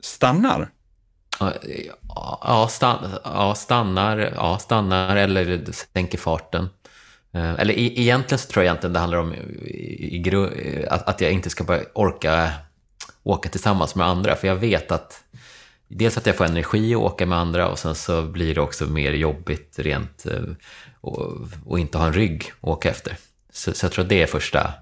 stannar? 0.00 0.70
Ja, 1.40 2.68
stann, 2.70 3.10
ja, 3.24 3.54
stannar, 3.54 4.32
ja, 4.36 4.58
stannar 4.58 5.16
eller 5.16 5.64
sänker 5.92 6.18
farten. 6.18 6.68
Eh, 7.32 7.54
eller 7.54 7.74
e 7.74 7.92
egentligen 7.96 8.38
så 8.38 8.48
tror 8.48 8.64
jag 8.64 8.70
egentligen 8.70 8.92
det 8.92 8.98
handlar 8.98 9.18
om 9.18 9.34
i, 9.34 10.22
i, 10.28 10.86
att, 10.90 11.08
att 11.08 11.20
jag 11.20 11.32
inte 11.32 11.50
ska 11.50 11.64
bara 11.64 11.80
orka 11.94 12.52
åka 13.22 13.48
tillsammans 13.48 13.94
med 13.94 14.06
andra. 14.06 14.36
För 14.36 14.48
jag 14.48 14.56
vet 14.56 14.92
att 14.92 15.24
dels 15.88 16.16
att 16.16 16.26
jag 16.26 16.36
får 16.36 16.44
energi 16.44 16.94
att 16.94 17.00
åka 17.00 17.26
med 17.26 17.38
andra 17.38 17.68
och 17.68 17.78
sen 17.78 17.94
så 17.94 18.22
blir 18.22 18.54
det 18.54 18.60
också 18.60 18.86
mer 18.86 19.12
jobbigt 19.12 19.78
rent 19.78 20.26
eh, 20.26 20.42
och, 21.00 21.40
och 21.66 21.78
inte 21.78 21.98
ha 21.98 22.06
en 22.06 22.12
rygg 22.12 22.52
att 22.60 22.68
åka 22.68 22.90
efter. 22.90 23.16
Så, 23.52 23.72
så 23.72 23.84
jag 23.84 23.92
tror 23.92 24.02
att 24.02 24.08
det 24.08 24.22
är 24.22 24.26
första, 24.26 24.74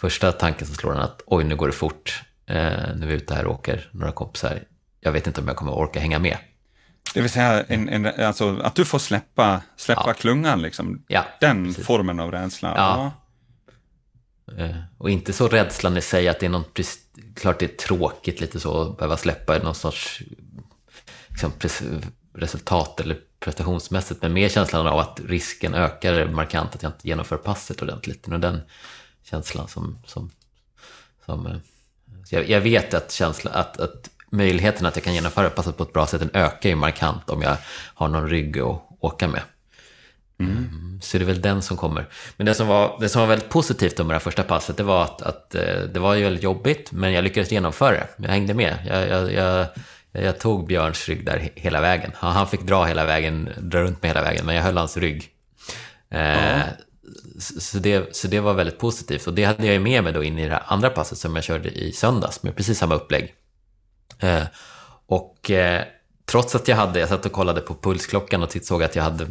första 0.00 0.32
tanken 0.32 0.66
som 0.66 0.76
slår 0.76 0.92
en 0.92 0.98
att 0.98 1.22
oj, 1.26 1.44
nu 1.44 1.56
går 1.56 1.66
det 1.66 1.72
fort. 1.72 2.22
Eh, 2.46 2.94
nu 2.96 3.02
är 3.02 3.06
vi 3.06 3.14
ute 3.14 3.34
här 3.34 3.46
och 3.46 3.54
åker 3.54 3.90
några 3.92 4.12
kompisar 4.12 4.62
jag 5.00 5.12
vet 5.12 5.26
inte 5.26 5.40
om 5.40 5.48
jag 5.48 5.56
kommer 5.56 5.72
orka 5.72 6.00
hänga 6.00 6.18
med. 6.18 6.36
Det 7.14 7.20
vill 7.20 7.30
säga 7.30 7.64
en, 7.64 7.88
en, 7.88 8.06
alltså, 8.06 8.58
att 8.62 8.74
du 8.74 8.84
får 8.84 8.98
släppa, 8.98 9.62
släppa 9.76 10.04
ja. 10.06 10.12
klungan, 10.12 10.62
liksom. 10.62 11.04
Ja, 11.08 11.24
den 11.40 11.66
precis. 11.66 11.86
formen 11.86 12.20
av 12.20 12.30
rädsla. 12.30 12.74
Ja. 12.76 13.12
Eh, 14.58 14.76
och 14.98 15.10
inte 15.10 15.32
så 15.32 15.48
rädslan 15.48 15.96
i 15.96 16.00
sig 16.00 16.28
att 16.28 16.40
det 16.40 16.46
är 16.46 16.50
något, 16.50 16.78
klart 17.36 17.58
det 17.58 17.64
är 17.64 17.86
tråkigt 17.86 18.40
lite 18.40 18.60
så 18.60 18.82
att 18.82 18.98
behöva 18.98 19.16
släppa 19.16 19.58
någon 19.58 19.74
sorts 19.74 20.22
liksom, 21.28 21.52
resultat 22.34 23.00
eller 23.00 23.18
prestationsmässigt, 23.40 24.22
men 24.22 24.32
mer 24.32 24.48
känslan 24.48 24.86
av 24.86 24.98
att 24.98 25.20
risken 25.26 25.74
ökar 25.74 26.26
markant 26.26 26.74
att 26.74 26.82
jag 26.82 26.90
inte 26.90 27.08
genomför 27.08 27.36
passet 27.36 27.82
ordentligt. 27.82 28.28
Och 28.28 28.40
den 28.40 28.60
känslan 29.22 29.68
som... 29.68 29.98
som, 30.06 30.30
som 31.26 31.46
eh, 31.46 31.56
jag, 32.30 32.48
jag, 32.48 32.60
vet 32.60 32.94
att, 32.94 33.12
känsla, 33.12 33.50
att, 33.50 33.80
att 33.80 34.10
möjligheten 34.30 34.86
att 34.86 34.96
jag 34.96 35.04
kan 35.04 35.14
genomföra 35.14 35.50
passet 35.50 35.76
på 35.76 35.82
ett 35.82 35.92
bra 35.92 36.06
sätt 36.06 36.20
den 36.20 36.30
ökar 36.34 36.68
ju 36.68 36.76
markant 36.76 37.30
om 37.30 37.42
jag 37.42 37.56
har 37.94 38.08
någon 38.08 38.28
rygg 38.28 38.58
att 38.58 38.82
åka 39.00 39.28
med. 39.28 39.42
Mm. 40.40 40.52
mm. 40.52 41.00
Så 41.02 41.18
det 41.18 41.24
är 41.24 41.26
väl 41.26 41.40
den 41.40 41.62
som 41.62 41.76
kommer. 41.76 42.06
Men 42.36 42.46
det 42.46 42.54
som 42.54 42.66
var, 42.66 42.96
det 43.00 43.08
som 43.08 43.20
var 43.20 43.28
väldigt 43.28 43.48
positivt 43.48 43.98
med 43.98 44.06
det 44.06 44.12
här 44.12 44.18
första 44.18 44.42
passet, 44.42 44.76
det 44.76 44.82
var 44.82 45.04
att, 45.04 45.22
att 45.22 45.54
eh, 45.54 45.80
det 45.92 46.00
var 46.00 46.14
ju 46.14 46.24
väldigt 46.24 46.42
jobbigt, 46.42 46.92
men 46.92 47.12
jag 47.12 47.24
lyckades 47.24 47.52
genomföra 47.52 47.90
det. 47.90 48.08
Jag 48.16 48.28
hängde 48.28 48.54
med. 48.54 48.78
Jag, 48.86 49.08
jag, 49.08 49.32
jag, 49.32 49.66
jag 50.12 50.38
tog 50.38 50.66
Björns 50.66 51.08
rygg 51.08 51.26
där 51.26 51.50
hela 51.54 51.80
vägen. 51.80 52.10
Han 52.14 52.48
fick 52.48 52.60
dra 52.60 52.84
hela 52.84 53.04
vägen, 53.04 53.48
dra 53.58 53.82
runt 53.82 54.02
med 54.02 54.10
hela 54.10 54.22
vägen, 54.22 54.46
men 54.46 54.54
jag 54.54 54.62
höll 54.62 54.76
hans 54.76 54.96
rygg. 54.96 55.28
Eh, 56.10 56.60
så, 57.38 57.78
det, 57.78 58.16
så 58.16 58.28
det 58.28 58.40
var 58.40 58.54
väldigt 58.54 58.78
positivt. 58.78 59.26
Och 59.26 59.34
det 59.34 59.44
hade 59.44 59.66
jag 59.66 59.74
ju 59.74 59.80
med 59.80 60.04
mig 60.04 60.12
då 60.12 60.22
in 60.22 60.38
i 60.38 60.48
det 60.48 60.58
andra 60.58 60.90
passet 60.90 61.18
som 61.18 61.34
jag 61.34 61.44
körde 61.44 61.68
i 61.68 61.92
söndags 61.92 62.42
med 62.42 62.56
precis 62.56 62.78
samma 62.78 62.94
upplägg. 62.94 63.34
Eh, 64.20 64.42
och 65.06 65.50
eh, 65.50 65.84
trots 66.24 66.54
att 66.54 66.68
jag 66.68 66.76
hade, 66.76 67.00
jag 67.00 67.08
satt 67.08 67.26
och 67.26 67.32
kollade 67.32 67.60
på 67.60 67.74
pulsklockan 67.74 68.42
och 68.42 68.56
såg 68.62 68.82
att 68.82 68.96
jag 68.96 69.02
hade 69.02 69.26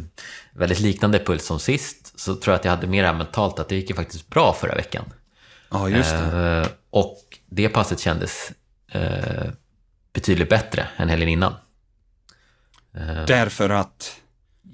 väldigt 0.54 0.80
liknande 0.80 1.19
puls 1.19 1.45
som 1.45 1.60
sist, 1.60 2.19
så 2.19 2.36
tror 2.36 2.54
jag 2.54 2.60
att 2.60 2.65
jag 2.65 2.71
hade 2.71 2.88
mer 2.88 3.04
här 3.04 3.13
mentalt 3.13 3.60
att 3.60 3.69
det 3.69 3.75
gick 3.75 3.89
ju 3.89 3.95
faktiskt 3.95 4.30
bra 4.30 4.54
förra 4.54 4.75
veckan. 4.75 5.06
Ja, 5.69 5.89
just 5.89 6.10
det. 6.10 6.62
Eh, 6.65 6.67
och 6.89 7.19
det 7.45 7.69
passet 7.69 7.99
kändes 7.99 8.52
betydligt 10.13 10.49
bättre 10.49 10.88
än 10.97 11.10
helgen 11.10 11.30
innan. 11.30 11.54
Därför 13.28 13.69
att? 13.69 14.15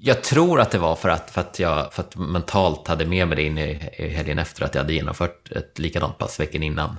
Jag 0.00 0.22
tror 0.22 0.60
att 0.60 0.70
det 0.70 0.78
var 0.78 0.96
för 0.96 1.08
att, 1.08 1.30
för 1.30 1.40
att 1.40 1.58
jag 1.58 1.92
för 1.94 2.02
att 2.02 2.16
mentalt 2.16 2.88
hade 2.88 3.06
med 3.06 3.28
mig 3.28 3.36
det 3.36 3.42
in 3.42 3.58
i, 3.58 3.90
i 3.98 4.08
helgen 4.08 4.38
efter, 4.38 4.64
att 4.64 4.74
jag 4.74 4.82
hade 4.82 4.92
genomfört 4.92 5.52
ett 5.52 5.78
likadant 5.78 6.18
pass 6.18 6.40
veckan 6.40 6.62
innan. 6.62 6.96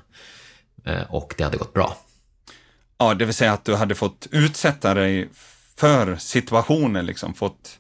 Och 1.09 1.33
det 1.37 1.43
hade 1.43 1.57
gått 1.57 1.73
bra. 1.73 1.97
Ja, 2.97 3.13
det 3.13 3.25
vill 3.25 3.33
säga 3.33 3.53
att 3.53 3.65
du 3.65 3.75
hade 3.75 3.95
fått 3.95 4.27
utsätta 4.31 4.93
dig 4.93 5.29
för 5.77 6.15
situationen, 6.15 7.05
liksom 7.05 7.33
fått 7.33 7.79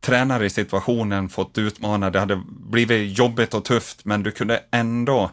träna 0.00 0.38
dig 0.38 0.46
i 0.46 0.50
situationen, 0.50 1.28
fått 1.28 1.58
utmana, 1.58 2.10
det 2.10 2.20
hade 2.20 2.42
blivit 2.46 3.18
jobbigt 3.18 3.54
och 3.54 3.64
tufft, 3.64 4.04
men 4.04 4.22
du 4.22 4.30
kunde 4.30 4.62
ändå, 4.72 5.30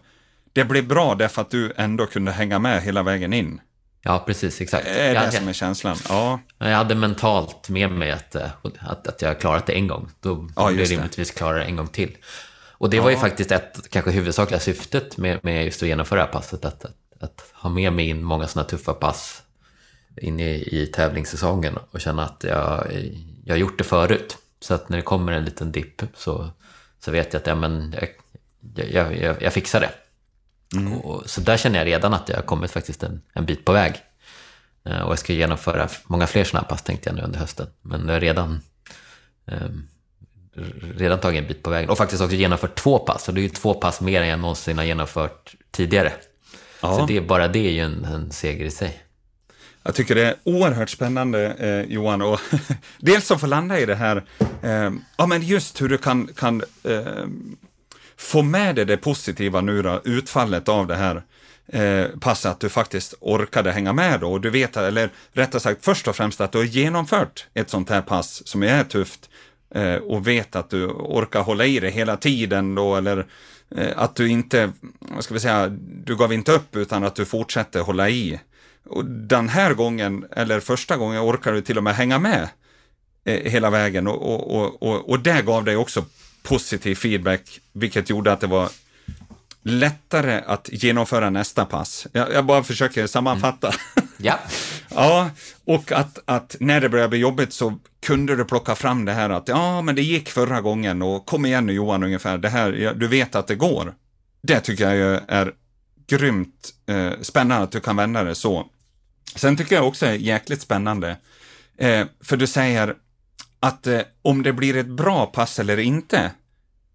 det 0.54 0.66
blev 0.66 0.88
bra 0.88 1.16
därför 1.16 1.42
att 1.42 1.50
du 1.50 1.74
ändå 1.76 2.06
kunde 2.06 2.32
hänga 2.32 2.60
med 2.60 2.82
hela 2.82 3.04
vägen 3.04 3.34
in. 3.34 3.62
Ja, 4.06 4.24
precis, 4.28 4.62
exakt. 4.62 4.86
Det 4.86 4.92
är 4.92 5.14
det 5.14 5.24
jag, 5.24 5.34
som 5.34 5.48
är 5.48 5.54
känslan. 5.54 5.98
Ja. 6.10 6.40
Jag 6.58 6.76
hade 6.76 6.96
mentalt 6.96 7.70
med 7.70 7.92
mig 7.92 8.12
att, 8.12 8.36
eh, 8.36 8.50
att, 8.80 9.08
att 9.08 9.22
jag 9.22 9.40
klarat 9.40 9.66
det 9.66 9.74
en 9.74 9.88
gång. 9.88 10.10
Då 10.20 10.50
ja, 10.56 10.68
blir 10.68 10.78
det 10.78 10.84
rimligtvis 10.84 11.32
klara 11.32 11.58
det 11.58 11.64
en 11.64 11.76
gång 11.76 11.88
till. 11.88 12.18
Och 12.72 12.90
det 12.90 12.98
ja. 12.98 13.04
var 13.04 13.10
ju 13.10 13.18
faktiskt 13.18 13.52
ett, 13.52 13.90
kanske 13.90 14.12
huvudsakliga 14.12 14.60
syftet 14.60 15.18
med, 15.18 15.40
med 15.44 15.66
just 15.66 15.84
att 15.84 15.88
genomföra 15.90 16.20
det 16.20 16.26
här 16.26 16.32
passet. 16.32 16.66
Att, 16.66 16.86
att, 16.86 16.96
att 17.24 17.52
ha 17.54 17.70
med 17.70 17.94
mig 17.94 18.10
in 18.10 18.24
många 18.24 18.48
sådana 18.48 18.70
tuffa 18.70 18.94
pass 18.94 19.44
in 20.18 20.40
i, 20.40 20.82
i 20.82 20.88
tävlingssäsongen 20.88 21.78
och 21.92 22.02
känna 22.02 22.26
att 22.26 22.44
jag, 22.48 22.88
jag 23.46 23.54
har 23.54 23.60
gjort 23.60 23.78
det 23.78 23.84
förut. 23.84 24.38
Så 24.60 24.74
att 24.74 24.90
när 24.90 24.98
det 24.98 25.04
kommer 25.04 25.32
en 25.32 25.46
liten 25.46 25.72
dipp 25.72 26.02
så, 26.16 26.50
så 27.00 27.12
vet 27.12 27.34
jag 27.34 27.40
att 27.40 27.48
ja, 27.48 27.56
men 27.56 27.96
jag, 28.02 28.90
jag, 28.92 29.18
jag, 29.18 29.42
jag 29.42 29.54
fixar 29.54 29.80
det. 29.80 29.92
Mm. 30.76 30.94
Och, 30.94 31.30
så 31.30 31.42
där 31.42 31.58
känner 31.58 31.80
jag 31.80 31.88
redan 31.88 32.14
att 32.14 32.30
jag 32.30 32.36
har 32.36 32.44
kommit 32.44 32.72
faktiskt 32.72 33.04
en, 33.04 33.22
en 33.34 33.46
bit 33.46 33.66
på 33.66 33.72
väg. 33.72 34.02
Eh, 34.86 35.02
och 35.02 35.12
jag 35.12 35.20
ska 35.20 35.34
genomföra 35.34 35.90
många 36.04 36.28
fler 36.28 36.44
sådana 36.44 36.68
pass 36.68 36.82
tänkte 36.82 37.10
jag 37.10 37.16
nu 37.16 37.22
under 37.22 37.40
hösten. 37.40 37.68
Men 37.82 38.08
jag 38.08 38.14
har 38.14 38.20
redan, 38.20 38.62
eh, 39.46 39.68
redan 40.96 41.20
tagit 41.20 41.42
en 41.42 41.48
bit 41.48 41.64
på 41.64 41.70
vägen. 41.70 41.90
Och 41.90 41.98
faktiskt 41.98 42.22
också 42.22 42.36
genomfört 42.36 42.76
två 42.76 43.00
pass. 43.00 43.28
Och 43.28 43.34
det 43.34 43.42
är 43.42 43.44
ju 43.44 43.50
två 43.50 43.74
pass 43.74 44.02
mer 44.02 44.22
än 44.22 44.28
jag 44.28 44.40
någonsin 44.40 44.78
har 44.78 44.86
genomfört 44.86 45.56
tidigare. 45.72 46.14
Ja. 46.84 46.98
Så 46.98 47.06
det, 47.06 47.22
bara 47.22 47.48
det 47.48 47.68
är 47.68 47.72
ju 47.72 47.80
en, 47.80 48.06
en 48.06 48.32
seger 48.32 48.66
i 48.66 48.72
sig. 48.72 49.04
Jag 49.84 49.96
tycker 49.96 50.16
det 50.16 50.26
är 50.26 50.36
oerhört 50.44 50.90
spännande, 50.90 51.54
eh, 51.54 51.94
Johan, 51.94 52.22
och 52.22 52.40
dels 52.98 53.32
att 53.32 53.40
få 53.40 53.48
landa 53.48 53.80
i 53.80 53.86
det 53.86 53.96
här, 53.96 54.24
eh, 54.62 54.92
ja 55.18 55.26
men 55.28 55.42
just 55.42 55.82
hur 55.82 55.90
du 55.90 55.98
kan, 55.98 56.28
kan 56.36 56.64
eh, 56.84 57.26
få 58.18 58.42
med 58.42 58.76
dig 58.76 58.86
det 58.86 58.98
positiva 58.98 59.62
nu 59.62 59.82
då, 59.82 60.02
utfallet 60.04 60.70
av 60.70 60.88
det 60.88 60.96
här 60.96 61.24
eh, 61.68 62.08
passet, 62.20 62.52
att 62.52 62.60
du 62.60 62.70
faktiskt 62.70 63.14
orkade 63.20 63.72
hänga 63.72 63.94
med 63.94 64.20
då, 64.20 64.32
och 64.32 64.42
du 64.42 64.50
vet, 64.50 64.78
eller 64.78 65.10
rättare 65.32 65.62
sagt 65.62 65.86
först 65.86 66.08
och 66.08 66.16
främst 66.16 66.42
att 66.42 66.52
du 66.52 66.58
har 66.58 66.66
genomfört 66.66 67.48
ett 67.54 67.70
sånt 67.70 67.90
här 67.90 68.02
pass 68.02 68.48
som 68.48 68.64
är 68.64 68.84
tufft 68.84 69.30
eh, 69.76 69.96
och 69.96 70.28
vet 70.28 70.56
att 70.56 70.70
du 70.70 70.88
orkar 70.88 71.42
hålla 71.42 71.66
i 71.66 71.80
det 71.80 71.90
hela 71.90 72.18
tiden 72.18 72.76
då, 72.76 72.96
eller 72.96 73.26
Eh, 73.78 73.94
att 73.96 74.16
du 74.16 74.30
inte, 74.30 74.72
vad 75.00 75.24
ska 75.24 75.34
vi 75.34 75.40
säga, 75.40 75.68
du 76.06 76.16
gav 76.16 76.34
inte 76.34 76.52
upp 76.52 76.76
utan 76.76 77.04
att 77.04 77.16
du 77.16 77.26
fortsätter 77.26 77.80
hålla 77.80 78.10
i. 78.10 78.40
Och 78.86 79.06
den 79.06 79.50
här 79.50 79.74
gången, 79.74 80.26
eller 80.32 80.60
första 80.60 80.98
gången, 80.98 81.22
orkade 81.22 81.58
du 81.58 81.62
till 81.62 81.78
och 81.78 81.84
med 81.84 81.96
hänga 81.96 82.20
med 82.20 82.50
eh, 83.26 83.52
hela 83.52 83.70
vägen 83.70 84.08
och, 84.08 84.34
och, 84.34 84.56
och, 84.56 84.84
och, 84.84 85.10
och 85.10 85.20
det 85.20 85.42
gav 85.42 85.66
dig 85.66 85.76
också 85.76 86.06
positiv 86.44 86.96
feedback, 86.96 87.60
vilket 87.72 88.10
gjorde 88.10 88.32
att 88.32 88.40
det 88.40 88.48
var 88.48 88.70
lättare 89.64 90.42
att 90.46 90.70
genomföra 90.72 91.30
nästa 91.30 91.66
pass. 91.66 92.08
Jag, 92.12 92.34
jag 92.34 92.46
bara 92.46 92.64
försöker 92.64 93.08
sammanfatta. 93.08 93.68
Mm. 93.68 94.03
Ja. 94.24 94.40
ja, 94.90 95.30
och 95.66 95.92
att, 95.92 96.20
att 96.26 96.56
när 96.60 96.82
det 96.82 96.90
började 96.90 97.10
bli 97.10 97.20
jobbigt 97.20 97.54
så 97.54 97.80
kunde 98.06 98.36
du 98.36 98.46
plocka 98.46 98.76
fram 98.76 99.06
det 99.06 99.14
här 99.14 99.30
att 99.30 99.48
ja, 99.48 99.82
men 99.82 99.96
det 99.96 100.02
gick 100.02 100.30
förra 100.30 100.62
gången 100.62 101.02
och 101.02 101.26
kom 101.26 101.46
igen 101.46 101.66
nu 101.66 101.74
Johan 101.74 102.04
ungefär, 102.04 102.38
det 102.38 102.50
här, 102.50 102.94
du 102.96 103.08
vet 103.08 103.36
att 103.36 103.48
det 103.48 103.56
går. 103.56 103.94
Det 104.42 104.60
tycker 104.60 104.94
jag 104.94 105.22
är 105.28 105.52
grymt 106.08 106.74
eh, 106.86 107.12
spännande 107.22 107.64
att 107.64 107.72
du 107.72 107.80
kan 107.80 107.96
vända 107.96 108.24
det 108.24 108.36
så. 108.36 108.66
Sen 109.36 109.58
tycker 109.58 109.76
jag 109.76 109.88
också 109.88 110.06
är 110.06 110.14
jäkligt 110.14 110.62
spännande, 110.62 111.18
eh, 111.78 112.08
för 112.24 112.38
du 112.38 112.48
säger 112.48 112.96
att 113.60 113.88
eh, 113.88 114.02
om 114.22 114.44
det 114.44 114.54
blir 114.54 114.78
ett 114.78 114.88
bra 114.88 115.26
pass 115.26 115.60
eller 115.60 115.80
inte 115.80 116.32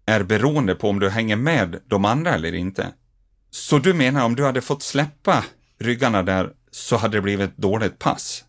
är 0.05 0.23
beroende 0.23 0.75
på 0.75 0.89
om 0.89 0.99
du 0.99 1.09
hänger 1.09 1.35
med 1.35 1.79
de 1.85 2.05
andra 2.05 2.33
eller 2.33 2.53
inte. 2.53 2.87
Så 3.51 3.79
du 3.79 3.93
menar 3.93 4.25
om 4.25 4.35
du 4.35 4.45
hade 4.45 4.61
fått 4.61 4.83
släppa 4.83 5.43
ryggarna 5.79 6.23
där 6.23 6.49
så 6.71 6.97
hade 6.97 7.17
det 7.17 7.21
blivit 7.21 7.49
ett 7.49 7.57
dåligt 7.57 7.99
pass? 7.99 8.43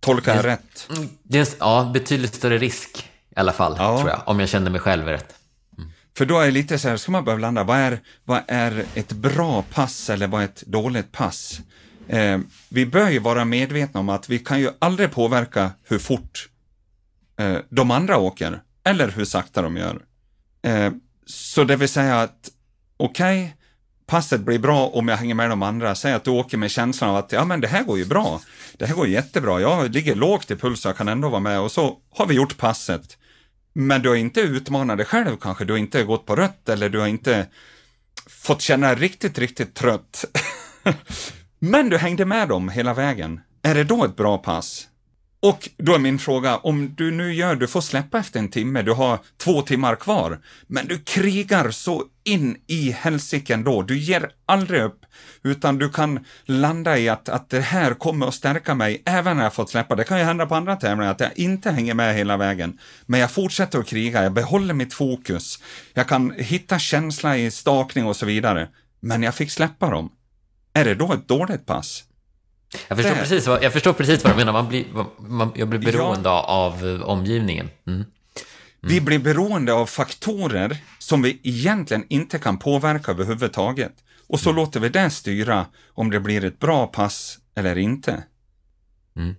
Tolkar 0.00 0.36
jag 0.36 0.44
rätt? 0.44 0.88
Det 1.22 1.38
är, 1.38 1.48
ja, 1.60 1.90
betydligt 1.94 2.34
större 2.34 2.58
risk 2.58 3.10
i 3.36 3.40
alla 3.40 3.52
fall, 3.52 3.74
ja. 3.78 3.98
tror 3.98 4.10
jag, 4.10 4.22
om 4.26 4.40
jag 4.40 4.48
känner 4.48 4.70
mig 4.70 4.80
själv 4.80 5.06
rätt. 5.06 5.34
Mm. 5.78 5.90
För 6.16 6.24
då 6.24 6.38
är 6.38 6.44
det 6.44 6.50
lite 6.50 6.78
så 6.78 6.88
här, 6.88 6.96
ska 6.96 7.12
man 7.12 7.24
börja 7.24 7.36
blanda, 7.36 7.64
vad 7.64 7.76
är, 7.76 8.00
vad 8.24 8.42
är 8.48 8.84
ett 8.94 9.12
bra 9.12 9.62
pass 9.62 10.10
eller 10.10 10.26
vad 10.26 10.40
är 10.40 10.44
ett 10.44 10.62
dåligt 10.66 11.12
pass? 11.12 11.60
Eh, 12.08 12.38
vi 12.68 12.86
bör 12.86 13.10
ju 13.10 13.18
vara 13.18 13.44
medvetna 13.44 14.00
om 14.00 14.08
att 14.08 14.28
vi 14.28 14.38
kan 14.38 14.60
ju 14.60 14.70
aldrig 14.78 15.10
påverka 15.10 15.70
hur 15.84 15.98
fort 15.98 16.48
eh, 17.38 17.56
de 17.68 17.90
andra 17.90 18.18
åker, 18.18 18.62
eller 18.84 19.08
hur 19.08 19.24
sakta 19.24 19.62
de 19.62 19.76
gör. 19.76 20.02
Eh, 20.62 20.92
så 21.26 21.64
det 21.64 21.76
vill 21.76 21.88
säga 21.88 22.20
att, 22.20 22.50
okej, 22.96 23.44
okay, 23.44 23.61
passet 24.12 24.40
blir 24.40 24.58
bra 24.58 24.86
om 24.86 25.08
jag 25.08 25.16
hänger 25.16 25.34
med 25.34 25.50
de 25.50 25.62
andra. 25.62 25.94
Säg 25.94 26.12
att 26.12 26.24
du 26.24 26.30
åker 26.30 26.56
med 26.56 26.70
känslan 26.70 27.10
av 27.10 27.16
att 27.16 27.32
ja, 27.32 27.44
men 27.44 27.60
det 27.60 27.68
här 27.68 27.82
går 27.84 27.98
ju 27.98 28.04
bra. 28.04 28.40
Det 28.78 28.86
här 28.86 28.94
går 28.94 29.08
jättebra. 29.08 29.60
Jag 29.60 29.90
ligger 29.90 30.14
lågt 30.14 30.50
i 30.50 30.56
puls 30.56 30.84
och 30.84 30.88
jag 30.88 30.96
kan 30.96 31.08
ändå 31.08 31.28
vara 31.28 31.40
med 31.40 31.60
och 31.60 31.72
så 31.72 31.96
har 32.14 32.26
vi 32.26 32.34
gjort 32.34 32.56
passet. 32.56 33.18
Men 33.72 34.02
du 34.02 34.08
har 34.08 34.16
inte 34.16 34.40
utmanat 34.40 34.96
dig 34.96 35.06
själv 35.06 35.36
kanske. 35.36 35.64
Du 35.64 35.72
har 35.72 35.78
inte 35.78 36.04
gått 36.04 36.26
på 36.26 36.36
rött 36.36 36.68
eller 36.68 36.88
du 36.88 36.98
har 36.98 37.06
inte 37.06 37.46
fått 38.26 38.60
känna 38.60 38.86
dig 38.86 38.96
riktigt, 38.96 39.38
riktigt 39.38 39.74
trött. 39.74 40.24
men 41.58 41.88
du 41.88 41.98
hängde 41.98 42.24
med 42.24 42.48
dem 42.48 42.68
hela 42.68 42.94
vägen. 42.94 43.40
Är 43.62 43.74
det 43.74 43.84
då 43.84 44.04
ett 44.04 44.16
bra 44.16 44.38
pass? 44.38 44.88
Och 45.40 45.68
då 45.76 45.94
är 45.94 45.98
min 45.98 46.18
fråga, 46.18 46.56
om 46.56 46.94
du 46.94 47.10
nu 47.10 47.34
gör, 47.34 47.54
du 47.54 47.68
får 47.68 47.80
släppa 47.80 48.18
efter 48.18 48.38
en 48.38 48.48
timme, 48.48 48.82
du 48.82 48.92
har 48.92 49.18
två 49.36 49.62
timmar 49.62 49.96
kvar, 49.96 50.40
men 50.66 50.86
du 50.86 50.98
krigar 50.98 51.70
så 51.70 52.04
in 52.24 52.56
i 52.66 52.90
hälsiken 52.90 53.64
då, 53.64 53.82
du 53.82 53.98
ger 53.98 54.30
aldrig 54.46 54.82
upp, 54.82 55.00
utan 55.42 55.78
du 55.78 55.90
kan 55.90 56.24
landa 56.44 56.98
i 56.98 57.08
att, 57.08 57.28
att 57.28 57.50
det 57.50 57.60
här 57.60 57.94
kommer 57.94 58.26
att 58.26 58.34
stärka 58.34 58.74
mig 58.74 59.02
även 59.04 59.36
när 59.36 59.44
jag 59.44 59.54
fått 59.54 59.70
släppa. 59.70 59.94
Det 59.94 60.04
kan 60.04 60.18
ju 60.18 60.24
hända 60.24 60.46
på 60.46 60.54
andra 60.54 60.76
tävlingar 60.76 61.10
att 61.10 61.20
jag 61.20 61.38
inte 61.38 61.70
hänger 61.70 61.94
med 61.94 62.14
hela 62.14 62.36
vägen, 62.36 62.78
men 63.06 63.20
jag 63.20 63.30
fortsätter 63.30 63.78
att 63.78 63.86
kriga, 63.86 64.22
jag 64.22 64.32
behåller 64.32 64.74
mitt 64.74 64.94
fokus, 64.94 65.58
jag 65.94 66.08
kan 66.08 66.30
hitta 66.36 66.78
känsla 66.78 67.36
i 67.36 67.50
stakning 67.50 68.06
och 68.06 68.16
så 68.16 68.26
vidare, 68.26 68.68
men 69.00 69.22
jag 69.22 69.34
fick 69.34 69.50
släppa 69.50 69.90
dem. 69.90 70.12
Är 70.72 70.84
det 70.84 70.94
då 70.94 71.12
ett 71.12 71.28
dåligt 71.28 71.66
pass? 71.66 72.04
Jag 72.88 72.98
förstår, 72.98 73.14
precis 73.14 73.46
vad, 73.46 73.62
jag 73.62 73.72
förstår 73.72 73.92
precis 73.92 74.24
vad 74.24 74.32
du 74.32 74.36
menar. 74.36 74.52
Man 74.52 74.68
blir, 74.68 74.84
man, 75.18 75.52
jag 75.54 75.68
blir 75.68 75.78
beroende 75.78 76.28
ja. 76.28 76.44
av 76.48 77.02
omgivningen. 77.04 77.70
Mm. 77.86 78.04
Vi 78.82 79.00
blir 79.00 79.18
beroende 79.18 79.72
av 79.72 79.86
faktorer 79.86 80.76
som 80.98 81.22
vi 81.22 81.40
egentligen 81.42 82.06
inte 82.08 82.38
kan 82.38 82.58
påverka 82.58 83.10
överhuvudtaget. 83.10 83.92
Och 84.26 84.40
så 84.40 84.50
mm. 84.50 84.56
låter 84.56 84.80
vi 84.80 84.88
det 84.88 85.10
styra 85.10 85.66
om 85.88 86.10
det 86.10 86.20
blir 86.20 86.44
ett 86.44 86.58
bra 86.58 86.86
pass 86.86 87.38
eller 87.56 87.78
inte. 87.78 88.22
Mm. 89.16 89.34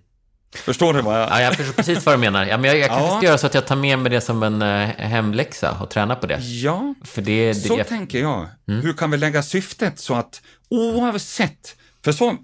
Förstår 0.54 0.94
du 0.94 1.02
vad 1.02 1.20
jag... 1.20 1.30
Ja, 1.30 1.40
jag 1.40 1.56
förstår 1.56 1.72
precis 1.72 2.06
vad 2.06 2.14
du 2.14 2.18
menar. 2.18 2.46
Ja, 2.46 2.58
men 2.58 2.70
jag, 2.70 2.78
jag 2.78 2.88
kanske 2.88 3.06
ja. 3.06 3.16
ska 3.16 3.26
göra 3.26 3.38
så 3.38 3.46
att 3.46 3.54
jag 3.54 3.66
tar 3.66 3.76
med 3.76 3.98
mig 3.98 4.10
det 4.10 4.20
som 4.20 4.42
en 4.42 4.62
uh, 4.62 4.88
hemläxa 4.96 5.78
och 5.80 5.90
tränar 5.90 6.16
på 6.16 6.26
det. 6.26 6.38
Ja, 6.38 6.94
för 7.04 7.22
det, 7.22 7.48
det 7.48 7.54
så 7.54 7.78
jag... 7.78 7.88
tänker 7.88 8.20
jag. 8.20 8.46
Mm. 8.68 8.80
Hur 8.80 8.92
kan 8.92 9.10
vi 9.10 9.16
lägga 9.16 9.42
syftet 9.42 9.98
så 9.98 10.14
att 10.14 10.42
oavsett, 10.68 11.76
för 12.04 12.12
så 12.12 12.36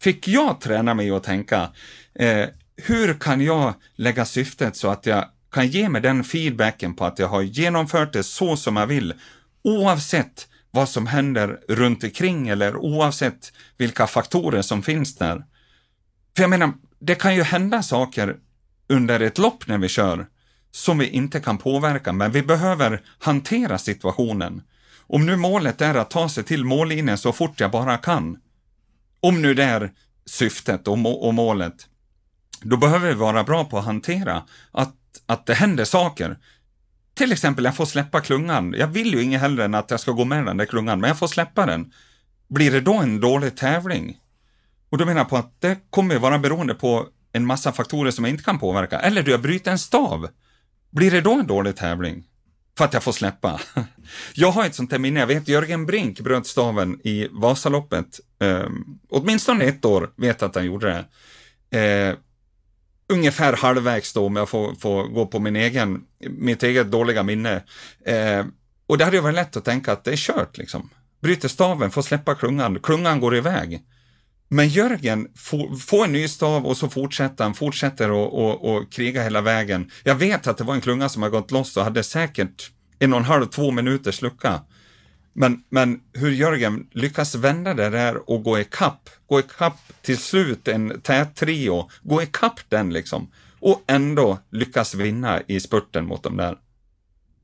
fick 0.00 0.28
jag 0.28 0.60
träna 0.60 0.94
mig 0.94 1.10
att 1.10 1.22
tänka, 1.22 1.68
eh, 2.14 2.44
hur 2.76 3.14
kan 3.14 3.40
jag 3.40 3.74
lägga 3.96 4.24
syftet 4.24 4.76
så 4.76 4.88
att 4.88 5.06
jag 5.06 5.24
kan 5.52 5.68
ge 5.68 5.88
mig 5.88 6.00
den 6.00 6.24
feedbacken 6.24 6.94
på 6.94 7.04
att 7.04 7.18
jag 7.18 7.28
har 7.28 7.42
genomfört 7.42 8.12
det 8.12 8.22
så 8.22 8.56
som 8.56 8.76
jag 8.76 8.86
vill, 8.86 9.14
oavsett 9.62 10.48
vad 10.70 10.88
som 10.88 11.06
händer 11.06 11.60
runt 11.68 12.04
omkring 12.04 12.48
eller 12.48 12.76
oavsett 12.76 13.52
vilka 13.76 14.06
faktorer 14.06 14.62
som 14.62 14.82
finns 14.82 15.16
där. 15.16 15.44
För 16.36 16.42
jag 16.42 16.50
menar, 16.50 16.72
det 16.98 17.14
kan 17.14 17.34
ju 17.34 17.42
hända 17.42 17.82
saker 17.82 18.36
under 18.88 19.20
ett 19.20 19.38
lopp 19.38 19.66
när 19.66 19.78
vi 19.78 19.88
kör 19.88 20.26
som 20.70 20.98
vi 20.98 21.08
inte 21.08 21.40
kan 21.40 21.58
påverka, 21.58 22.12
men 22.12 22.32
vi 22.32 22.42
behöver 22.42 23.02
hantera 23.18 23.78
situationen. 23.78 24.62
Om 24.98 25.26
nu 25.26 25.36
målet 25.36 25.80
är 25.80 25.94
att 25.94 26.10
ta 26.10 26.28
sig 26.28 26.44
till 26.44 26.64
mållinjen 26.64 27.18
så 27.18 27.32
fort 27.32 27.60
jag 27.60 27.70
bara 27.70 27.96
kan, 27.96 28.38
om 29.20 29.42
nu 29.42 29.54
det 29.54 29.64
är 29.64 29.92
syftet 30.26 30.88
och, 30.88 30.98
må 30.98 31.10
och 31.10 31.34
målet, 31.34 31.88
då 32.60 32.76
behöver 32.76 33.08
vi 33.08 33.14
vara 33.14 33.44
bra 33.44 33.64
på 33.64 33.78
att 33.78 33.84
hantera 33.84 34.42
att, 34.72 34.94
att 35.26 35.46
det 35.46 35.54
händer 35.54 35.84
saker. 35.84 36.38
Till 37.14 37.32
exempel, 37.32 37.64
jag 37.64 37.76
får 37.76 37.86
släppa 37.86 38.20
klungan. 38.20 38.74
Jag 38.78 38.86
vill 38.86 39.14
ju 39.14 39.22
inget 39.22 39.40
hellre 39.40 39.64
än 39.64 39.74
att 39.74 39.90
jag 39.90 40.00
ska 40.00 40.12
gå 40.12 40.24
med 40.24 40.46
den 40.46 40.56
där 40.56 40.66
klungan, 40.66 41.00
men 41.00 41.08
jag 41.08 41.18
får 41.18 41.26
släppa 41.26 41.66
den. 41.66 41.92
Blir 42.48 42.70
det 42.70 42.80
då 42.80 42.94
en 42.94 43.20
dålig 43.20 43.56
tävling? 43.56 44.18
Och 44.90 44.98
då 44.98 45.04
menar 45.04 45.20
jag 45.20 45.28
på 45.28 45.36
att 45.36 45.60
det 45.60 45.78
kommer 45.90 46.14
ju 46.14 46.20
vara 46.20 46.38
beroende 46.38 46.74
på 46.74 47.06
en 47.32 47.46
massa 47.46 47.72
faktorer 47.72 48.10
som 48.10 48.24
jag 48.24 48.32
inte 48.32 48.44
kan 48.44 48.58
påverka. 48.58 48.98
Eller 48.98 49.22
du, 49.22 49.30
jag 49.30 49.42
bryter 49.42 49.70
en 49.70 49.78
stav. 49.78 50.28
Blir 50.90 51.10
det 51.10 51.20
då 51.20 51.34
en 51.34 51.46
dålig 51.46 51.76
tävling? 51.76 52.24
För 52.78 52.84
att 52.84 52.92
jag 52.92 53.02
får 53.02 53.12
släppa. 53.12 53.60
Jag 54.34 54.50
har 54.50 54.66
ett 54.66 54.74
sånt 54.74 54.92
här 54.92 54.98
minne, 54.98 55.20
jag 55.20 55.26
vet 55.26 55.48
Jörgen 55.48 55.86
Brink 55.86 56.20
bröt 56.20 56.46
staven 56.46 57.00
i 57.04 57.28
Vasaloppet. 57.30 58.20
Eh, 58.40 58.66
åtminstone 59.08 59.64
ett 59.64 59.84
år 59.84 60.10
vet 60.16 60.40
jag 60.40 60.48
att 60.48 60.54
han 60.54 60.64
gjorde 60.64 61.04
det. 61.70 61.78
Eh, 61.78 62.16
ungefär 63.08 63.52
halvvägs 63.52 64.12
då, 64.12 64.26
om 64.26 64.36
jag 64.36 64.48
får, 64.48 64.74
får, 64.74 65.04
gå 65.08 65.26
på 65.26 65.38
min 65.38 65.56
egen, 65.56 66.00
mitt 66.20 66.62
eget 66.62 66.90
dåliga 66.90 67.22
minne. 67.22 67.62
Eh, 68.06 68.44
och 68.86 68.98
det 68.98 69.04
hade 69.04 69.16
ju 69.16 69.22
varit 69.22 69.34
lätt 69.34 69.56
att 69.56 69.64
tänka 69.64 69.92
att 69.92 70.04
det 70.04 70.12
är 70.12 70.16
kört 70.16 70.58
liksom. 70.58 70.90
Bryter 71.22 71.48
staven, 71.48 71.90
får 71.90 72.02
släppa 72.02 72.34
klungan, 72.34 72.78
klungan 72.82 73.20
går 73.20 73.36
iväg. 73.36 73.82
Men 74.48 74.68
Jörgen 74.68 75.28
får, 75.78 76.04
en 76.04 76.12
ny 76.12 76.28
stav 76.28 76.66
och 76.66 76.76
så 76.76 76.88
fortsätter 76.88 77.44
han, 77.44 77.54
fortsätter 77.54 78.10
och, 78.10 78.44
och, 78.44 78.74
och 78.74 78.92
kriga 78.92 79.22
hela 79.22 79.40
vägen. 79.40 79.90
Jag 80.04 80.14
vet 80.14 80.46
att 80.46 80.56
det 80.56 80.64
var 80.64 80.74
en 80.74 80.80
klunga 80.80 81.08
som 81.08 81.22
har 81.22 81.30
gått 81.30 81.50
loss 81.50 81.76
och 81.76 81.84
hade 81.84 82.02
säkert 82.02 82.70
en 82.98 83.12
och 83.12 83.18
en 83.18 83.24
halv, 83.24 83.46
två 83.46 83.70
minuters 83.70 84.22
lucka. 84.22 84.60
Men, 85.38 85.62
men 85.68 86.00
hur 86.12 86.30
Jörgen 86.30 86.86
lyckas 86.92 87.34
vända 87.34 87.74
det 87.74 87.90
där 87.90 88.30
och 88.30 88.42
gå 88.42 88.58
ikapp, 88.58 89.10
gå 89.26 89.40
ikapp 89.40 89.78
till 90.02 90.18
slut 90.18 90.68
en 90.68 91.00
tät 91.00 91.34
trio, 91.34 91.90
gå 92.02 92.22
ikapp 92.22 92.60
den 92.68 92.92
liksom. 92.92 93.30
Och 93.60 93.82
ändå 93.86 94.38
lyckas 94.50 94.94
vinna 94.94 95.40
i 95.46 95.60
spurten 95.60 96.06
mot 96.06 96.22
dem 96.22 96.36
där. 96.36 96.58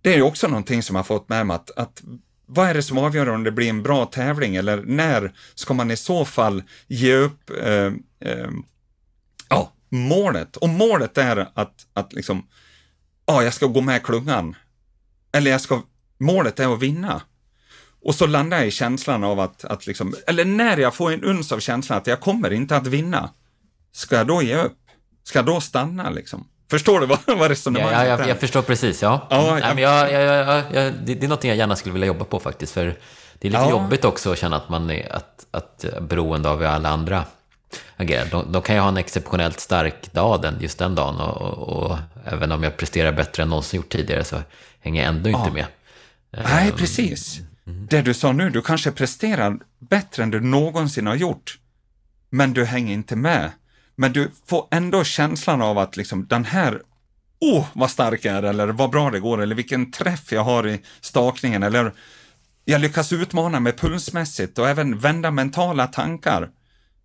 Det 0.02 0.12
är 0.12 0.16
ju 0.16 0.22
också 0.22 0.48
någonting 0.48 0.82
som 0.82 0.96
har 0.96 1.02
fått 1.02 1.28
med 1.28 1.46
mig 1.46 1.54
att, 1.54 1.70
att 1.70 2.02
vad 2.46 2.68
är 2.68 2.74
det 2.74 2.82
som 2.82 2.98
avgör 2.98 3.28
om 3.28 3.44
det 3.44 3.52
blir 3.52 3.70
en 3.70 3.82
bra 3.82 4.06
tävling 4.06 4.56
eller 4.56 4.82
när 4.82 5.32
ska 5.54 5.74
man 5.74 5.90
i 5.90 5.96
så 5.96 6.24
fall 6.24 6.62
ge 6.86 7.14
upp 7.14 7.50
eh, 7.50 7.92
eh, 8.20 8.50
ja, 9.48 9.72
målet? 9.88 10.56
Och 10.56 10.68
målet 10.68 11.18
är 11.18 11.48
att, 11.54 11.86
att 11.92 12.12
liksom, 12.12 12.46
ja, 13.26 13.42
jag 13.42 13.54
ska 13.54 13.66
gå 13.66 13.80
med 13.80 14.02
klungan. 14.02 14.56
Eller 15.32 15.50
jag 15.50 15.60
ska, 15.60 15.82
målet 16.18 16.60
är 16.60 16.74
att 16.74 16.82
vinna. 16.82 17.22
Och 18.04 18.14
så 18.14 18.26
landar 18.26 18.58
jag 18.58 18.66
i 18.66 18.70
känslan 18.70 19.24
av 19.24 19.40
att, 19.40 19.64
att 19.64 19.86
liksom, 19.86 20.14
eller 20.26 20.44
när 20.44 20.76
jag 20.76 20.94
får 20.94 21.12
en 21.12 21.24
uns 21.24 21.52
av 21.52 21.60
känslan 21.60 21.98
att 21.98 22.06
jag 22.06 22.20
kommer 22.20 22.52
inte 22.52 22.76
att 22.76 22.86
vinna, 22.86 23.30
ska 23.92 24.16
jag 24.16 24.26
då 24.26 24.42
ge 24.42 24.56
upp? 24.56 24.78
Ska 25.24 25.38
jag 25.38 25.46
då 25.46 25.60
stanna 25.60 26.10
liksom? 26.10 26.48
Förstår 26.70 27.00
du 27.00 27.06
vad, 27.26 27.38
vad 27.38 27.48
resonemanget 27.48 27.92
ja, 27.92 28.06
ja, 28.06 28.18
jag, 28.18 28.28
jag 28.28 28.40
förstår 28.40 28.62
precis, 28.62 29.02
ja. 29.02 29.26
ja 29.30 29.58
jag, 29.58 29.74
Nej, 29.74 29.84
jag, 29.84 30.12
jag, 30.12 30.62
jag, 30.72 30.92
det, 31.04 31.22
är 31.22 31.28
något 31.28 31.44
jag 31.44 31.56
gärna 31.56 31.76
skulle 31.76 31.92
vilja 31.92 32.06
jobba 32.06 32.24
på 32.24 32.40
faktiskt, 32.40 32.72
för 32.72 32.84
det 33.38 33.48
är 33.48 33.50
lite 33.50 33.62
ja. 33.62 33.70
jobbigt 33.70 34.04
också 34.04 34.32
att 34.32 34.38
känna 34.38 34.56
att 34.56 34.68
man 34.68 34.90
är 34.90 35.12
att, 35.12 35.46
att 35.50 35.84
beroende 36.00 36.48
av 36.48 36.58
hur 36.58 36.66
alla 36.66 36.88
andra 36.88 37.24
agerar. 37.96 38.26
De, 38.30 38.52
de, 38.52 38.62
kan 38.62 38.74
ju 38.74 38.80
ha 38.80 38.88
en 38.88 38.96
exceptionellt 38.96 39.60
stark 39.60 40.12
dag 40.12 40.42
den, 40.42 40.56
just 40.60 40.78
den 40.78 40.94
dagen 40.94 41.20
och, 41.20 41.42
och, 41.42 41.90
och, 41.90 41.98
även 42.24 42.52
om 42.52 42.62
jag 42.62 42.76
presterar 42.76 43.12
bättre 43.12 43.42
än 43.42 43.48
någonsin 43.48 43.76
gjort 43.76 43.92
tidigare 43.92 44.24
så 44.24 44.36
hänger 44.80 45.02
jag 45.02 45.08
ändå 45.08 45.30
inte 45.30 45.50
med. 45.50 45.66
Nej, 46.30 46.70
um, 46.70 46.76
precis. 46.76 47.40
Mm. 47.66 47.86
Det 47.90 48.02
du 48.02 48.14
sa 48.14 48.32
nu, 48.32 48.50
du 48.50 48.62
kanske 48.62 48.92
presterar 48.92 49.58
bättre 49.78 50.22
än 50.22 50.30
du 50.30 50.40
någonsin 50.40 51.06
har 51.06 51.14
gjort, 51.14 51.58
men 52.30 52.52
du 52.52 52.64
hänger 52.64 52.94
inte 52.94 53.16
med. 53.16 53.50
Men 53.96 54.12
du 54.12 54.30
får 54.46 54.68
ändå 54.70 55.04
känslan 55.04 55.62
av 55.62 55.78
att 55.78 55.96
liksom 55.96 56.26
den 56.26 56.44
här, 56.44 56.82
oh 57.40 57.66
vad 57.72 57.90
stark 57.90 58.24
jag 58.24 58.36
är, 58.36 58.42
eller 58.42 58.66
vad 58.66 58.90
bra 58.90 59.10
det 59.10 59.20
går, 59.20 59.42
eller 59.42 59.54
vilken 59.54 59.90
träff 59.90 60.32
jag 60.32 60.44
har 60.44 60.68
i 60.68 60.80
stakningen, 61.00 61.62
eller 61.62 61.92
jag 62.64 62.80
lyckas 62.80 63.12
utmana 63.12 63.60
mig 63.60 63.72
pulsmässigt 63.72 64.58
och 64.58 64.68
även 64.68 64.98
vända 64.98 65.30
mentala 65.30 65.86
tankar. 65.86 66.50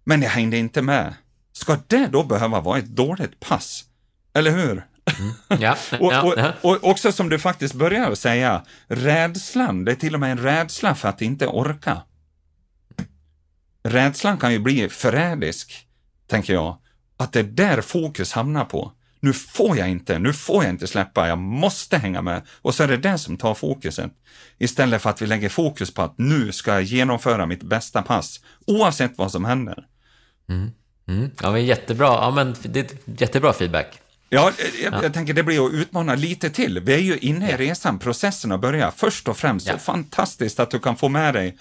Men 0.04 0.22
jag 0.22 0.30
hängde 0.30 0.58
inte 0.58 0.82
med. 0.82 1.14
Ska 1.54 1.78
det 1.88 2.08
då 2.08 2.24
behöva 2.24 2.62
vara 2.62 2.78
ett 2.78 2.96
dåligt 2.96 3.40
pass? 3.40 3.84
Eller 4.34 4.52
hur? 4.52 4.87
Mm. 5.20 5.62
Ja, 5.62 5.78
och, 6.00 6.14
och, 6.24 6.36
och, 6.62 6.90
också 6.90 7.12
som 7.12 7.30
du 7.30 7.40
faktiskt 7.40 7.74
börjar 7.74 8.16
säga, 8.16 8.64
rädslan, 8.88 9.86
det 9.86 9.92
är 9.92 9.96
till 9.96 10.14
och 10.14 10.20
med 10.20 10.32
en 10.32 10.38
rädsla 10.38 10.96
för 10.96 11.10
att 11.10 11.22
inte 11.22 11.48
orka. 11.48 12.02
Rädslan 13.84 14.38
kan 14.38 14.54
ju 14.54 14.60
bli 14.60 14.90
förrädisk 14.90 15.88
tänker 16.28 16.54
jag, 16.54 16.78
att 17.18 17.34
det 17.34 17.40
är 17.40 17.44
där 17.44 17.82
fokus 17.82 18.32
hamnar 18.32 18.66
på. 18.66 18.92
Nu 19.20 19.34
får 19.34 19.78
jag 19.78 19.90
inte, 19.90 20.20
nu 20.20 20.34
får 20.34 20.64
jag 20.64 20.74
inte 20.74 20.88
släppa, 20.88 21.28
jag 21.28 21.38
måste 21.38 21.98
hänga 21.98 22.22
med. 22.22 22.42
Och 22.62 22.76
så 22.76 22.84
är 22.84 22.88
det 22.88 22.98
det 22.98 23.18
som 23.18 23.38
tar 23.38 23.54
fokuset. 23.54 24.12
Istället 24.58 25.02
för 25.02 25.10
att 25.10 25.22
vi 25.22 25.26
lägger 25.26 25.50
fokus 25.50 25.94
på 25.94 26.02
att 26.02 26.18
nu 26.18 26.52
ska 26.52 26.72
jag 26.72 26.84
genomföra 26.84 27.46
mitt 27.46 27.64
bästa 27.64 28.02
pass, 28.02 28.40
oavsett 28.68 29.18
vad 29.18 29.32
som 29.32 29.46
händer. 29.46 29.88
Mm. 30.50 30.72
Mm. 31.08 31.32
Ja, 31.42 31.52
men 31.52 31.66
jättebra. 31.66 32.08
Ja, 32.08 32.32
men 32.32 32.56
det 32.62 32.80
är 32.80 32.98
jättebra 33.22 33.54
feedback. 33.54 34.02
Ja, 34.30 34.52
jag, 34.58 34.94
ja. 34.94 35.04
jag 35.04 35.14
tänker 35.14 35.34
det 35.34 35.44
blir 35.44 35.66
att 35.66 35.74
utmana 35.74 36.16
lite 36.16 36.50
till. 36.50 36.80
Vi 36.80 36.94
är 36.94 36.98
ju 37.00 37.18
inne 37.18 37.48
i 37.48 37.52
ja. 37.52 37.58
resan, 37.58 38.00
processen 38.00 38.52
att 38.52 38.62
börja. 38.62 38.92
Först 38.92 39.28
och 39.28 39.38
främst, 39.38 39.68
så 39.68 39.78
fantastiskt 39.78 40.60
att 40.60 40.72
du 40.72 40.80
kan 40.80 40.96
få 40.96 41.10
med 41.10 41.34
dig, 41.34 41.58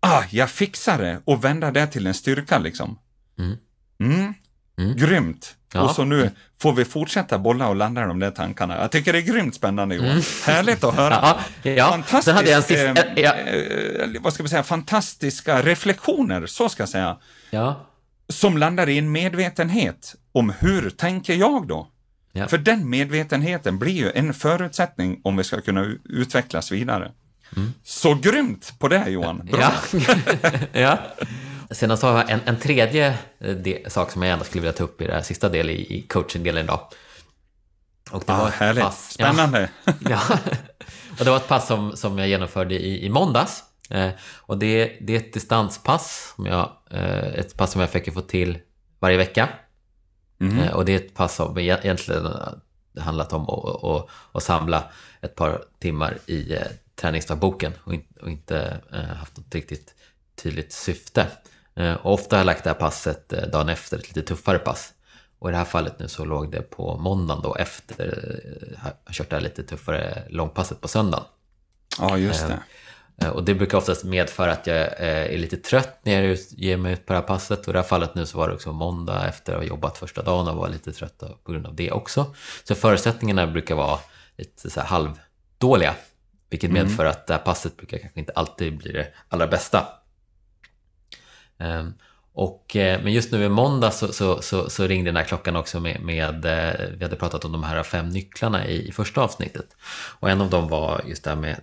ah, 0.00 0.22
jag 0.30 0.50
fixar 0.50 0.98
det, 0.98 1.20
och 1.24 1.44
vända 1.44 1.70
det 1.70 1.86
till 1.86 2.06
en 2.06 2.14
styrka 2.14 2.58
liksom. 2.58 2.98
Mm. 3.38 3.56
Mm. 4.00 4.34
Mm. 4.78 4.96
Grymt! 4.96 5.56
Ja. 5.72 5.80
Och 5.80 5.90
så 5.90 6.04
nu 6.04 6.30
får 6.60 6.72
vi 6.72 6.84
fortsätta 6.84 7.38
bolla 7.38 7.68
och 7.68 7.76
landa 7.76 8.06
de 8.06 8.20
där 8.20 8.30
tankarna. 8.30 8.80
Jag 8.80 8.90
tycker 8.90 9.12
det 9.12 9.18
är 9.18 9.22
grymt 9.22 9.54
spännande 9.54 9.94
Johan. 9.94 10.10
Mm. 10.10 10.22
Härligt 10.46 10.84
att 10.84 10.94
höra. 10.94 11.36
Ja, 11.62 11.70
ja. 11.70 11.90
Fantastisk, 11.90 12.36
hade 12.36 12.50
jag 12.50 12.56
en 12.56 12.62
sista, 12.62 13.04
eh, 13.04 13.30
eh, 13.30 14.20
vad 14.20 14.32
ska 14.32 14.42
vi 14.42 14.48
säga, 14.48 14.62
fantastiska 14.62 15.62
reflektioner, 15.62 16.46
så 16.46 16.68
ska 16.68 16.82
jag 16.82 16.88
säga. 16.88 17.18
Ja. 17.50 17.86
Som 18.28 18.58
landar 18.58 18.88
i 18.88 18.98
en 18.98 19.12
medvetenhet 19.12 20.14
om 20.32 20.52
hur 20.58 20.90
tänker 20.90 21.34
jag 21.34 21.68
då? 21.68 21.88
Ja. 22.36 22.48
För 22.48 22.58
den 22.58 22.90
medvetenheten 22.90 23.78
blir 23.78 23.92
ju 23.92 24.10
en 24.14 24.34
förutsättning 24.34 25.20
om 25.24 25.36
vi 25.36 25.44
ska 25.44 25.60
kunna 25.60 25.94
utvecklas 26.04 26.72
vidare. 26.72 27.12
Mm. 27.56 27.72
Så 27.82 28.14
grymt 28.14 28.74
på 28.78 28.88
det 28.88 29.08
Johan! 29.08 29.46
Bra. 29.52 29.72
Ja. 29.92 30.18
ja. 30.72 30.98
Sedan 31.70 31.98
så 31.98 32.06
har 32.06 32.18
jag 32.18 32.30
en, 32.30 32.40
en 32.44 32.58
tredje 32.58 33.18
eh, 33.38 33.50
del, 33.50 33.90
sak 33.90 34.10
som 34.10 34.22
jag 34.22 34.28
gärna 34.28 34.44
skulle 34.44 34.62
vilja 34.62 34.72
ta 34.72 34.84
upp 34.84 35.00
i 35.00 35.04
den 35.04 35.14
här 35.14 35.22
sista 35.22 35.48
delen 35.48 35.74
i, 35.74 35.98
i 35.98 36.02
coachingdelen 36.02 36.64
idag. 36.64 36.80
Och 38.10 38.22
det 38.26 38.32
ah, 38.32 38.38
var 38.38 38.50
härligt. 38.50 38.84
Pass, 38.84 39.12
Spännande! 39.12 39.70
Ja, 39.84 39.92
ja, 40.10 40.20
och 41.18 41.24
det 41.24 41.30
var 41.30 41.36
ett 41.36 41.48
pass 41.48 41.66
som, 41.66 41.96
som 41.96 42.18
jag 42.18 42.28
genomförde 42.28 42.74
i, 42.74 43.06
i 43.06 43.08
måndags. 43.08 43.62
Eh, 43.90 44.10
och 44.36 44.58
det, 44.58 44.98
det 45.00 45.12
är 45.14 45.16
ett 45.16 45.32
distanspass, 45.32 46.32
som 46.36 46.46
jag, 46.46 46.70
eh, 46.90 47.24
ett 47.24 47.56
pass 47.56 47.72
som 47.72 47.80
jag 47.80 47.90
fick 47.90 48.14
få 48.14 48.20
till 48.20 48.58
varje 49.00 49.16
vecka. 49.16 49.48
Mm. 50.50 50.58
Eh, 50.58 50.74
och 50.74 50.84
det 50.84 50.92
är 50.92 50.96
ett 50.96 51.14
pass 51.14 51.34
som 51.34 51.58
egentligen 51.58 52.28
handlat 52.98 53.32
om 53.32 53.50
att, 53.50 53.84
att, 53.84 54.08
att 54.32 54.42
samla 54.42 54.84
ett 55.20 55.34
par 55.34 55.64
timmar 55.78 56.18
i 56.26 56.54
eh, 56.54 56.62
träningsdagboken 56.94 57.72
och, 57.84 57.94
in, 57.94 58.04
och 58.22 58.30
inte 58.30 58.80
eh, 58.92 59.16
haft 59.16 59.36
något 59.36 59.54
riktigt 59.54 59.94
tydligt 60.42 60.72
syfte. 60.72 61.26
Eh, 61.74 61.94
och 61.94 62.12
ofta 62.12 62.36
har 62.36 62.40
jag 62.40 62.46
lagt 62.46 62.64
det 62.64 62.70
här 62.70 62.74
passet 62.74 63.32
eh, 63.32 63.42
dagen 63.42 63.68
efter, 63.68 63.98
ett 63.98 64.08
lite 64.08 64.22
tuffare 64.22 64.58
pass. 64.58 64.92
Och 65.38 65.48
i 65.48 65.52
det 65.52 65.58
här 65.58 65.64
fallet 65.64 65.98
nu 65.98 66.08
så 66.08 66.24
låg 66.24 66.50
det 66.50 66.62
på 66.62 66.96
måndagen 66.96 67.42
då 67.42 67.54
efter, 67.54 68.04
eh, 68.04 68.78
jag 68.84 68.90
har 69.04 69.12
kört 69.12 69.30
det 69.30 69.36
här 69.36 69.42
lite 69.42 69.62
tuffare 69.62 70.22
långpasset 70.28 70.80
på 70.80 70.88
söndagen. 70.88 71.26
Ja, 71.98 72.18
just 72.18 72.48
det. 72.48 72.58
Och 73.32 73.44
det 73.44 73.54
brukar 73.54 73.78
oftast 73.78 74.04
medföra 74.04 74.52
att 74.52 74.66
jag 74.66 74.76
är 74.98 75.38
lite 75.38 75.56
trött 75.56 76.00
när 76.02 76.22
jag 76.22 76.38
ger 76.50 76.76
mig 76.76 76.92
ut 76.92 77.06
på 77.06 77.12
det 77.12 77.18
här 77.18 77.26
passet. 77.26 77.60
Och 77.60 77.68
i 77.68 77.72
det 77.72 77.78
här 77.78 77.86
fallet 77.86 78.14
nu 78.14 78.26
så 78.26 78.38
var 78.38 78.48
det 78.48 78.54
också 78.54 78.72
måndag 78.72 79.28
efter 79.28 79.52
att 79.52 79.58
ha 79.58 79.64
jobbat 79.64 79.98
första 79.98 80.22
dagen 80.22 80.48
och 80.48 80.56
var 80.56 80.68
lite 80.68 80.92
trött 80.92 81.22
på 81.44 81.52
grund 81.52 81.66
av 81.66 81.74
det 81.74 81.90
också. 81.90 82.34
Så 82.64 82.74
förutsättningarna 82.74 83.46
brukar 83.46 83.74
vara 83.74 83.98
lite 84.36 84.70
så 84.70 84.80
här 84.80 84.86
halvdåliga. 84.86 85.94
Vilket 86.50 86.70
mm. 86.70 86.82
medför 86.82 87.04
att 87.04 87.26
det 87.26 87.34
här 87.34 87.40
passet 87.40 87.76
brukar 87.76 87.98
kanske 87.98 88.20
inte 88.20 88.32
alltid 88.32 88.78
bli 88.78 88.92
det 88.92 89.06
allra 89.28 89.46
bästa. 89.46 89.86
Ehm, 91.58 91.92
och, 92.32 92.76
eh, 92.76 93.02
men 93.02 93.12
just 93.12 93.32
nu 93.32 93.44
i 93.44 93.48
måndag 93.48 93.90
så, 93.90 94.12
så, 94.12 94.42
så, 94.42 94.70
så, 94.70 94.86
ringde 94.86 95.08
den 95.08 95.16
här 95.16 95.24
klockan 95.24 95.56
också 95.56 95.80
med, 95.80 96.00
med, 96.00 96.44
eh, 96.44 96.88
vi 96.96 97.04
hade 97.04 97.16
pratat 97.16 97.44
om 97.44 97.52
de 97.52 97.62
här 97.62 97.82
fem 97.82 98.08
nycklarna 98.08 98.66
i, 98.66 98.88
i 98.88 98.92
första 98.92 99.20
avsnittet. 99.20 99.76
Och 100.20 100.30
en 100.30 100.40
av 100.40 100.50
dem 100.50 100.68
var 100.68 101.02
just 101.06 101.24
det 101.24 101.30
här 101.30 101.36
med 101.36 101.50
eh, 101.50 101.56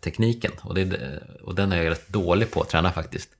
tekniken. 0.00 0.52
Och, 0.62 0.74
det, 0.74 1.20
och 1.42 1.54
den 1.54 1.72
är 1.72 1.82
jag 1.82 1.90
rätt 1.90 2.08
dålig 2.08 2.50
på 2.50 2.60
att 2.60 2.68
träna 2.68 2.92
faktiskt. 2.92 3.30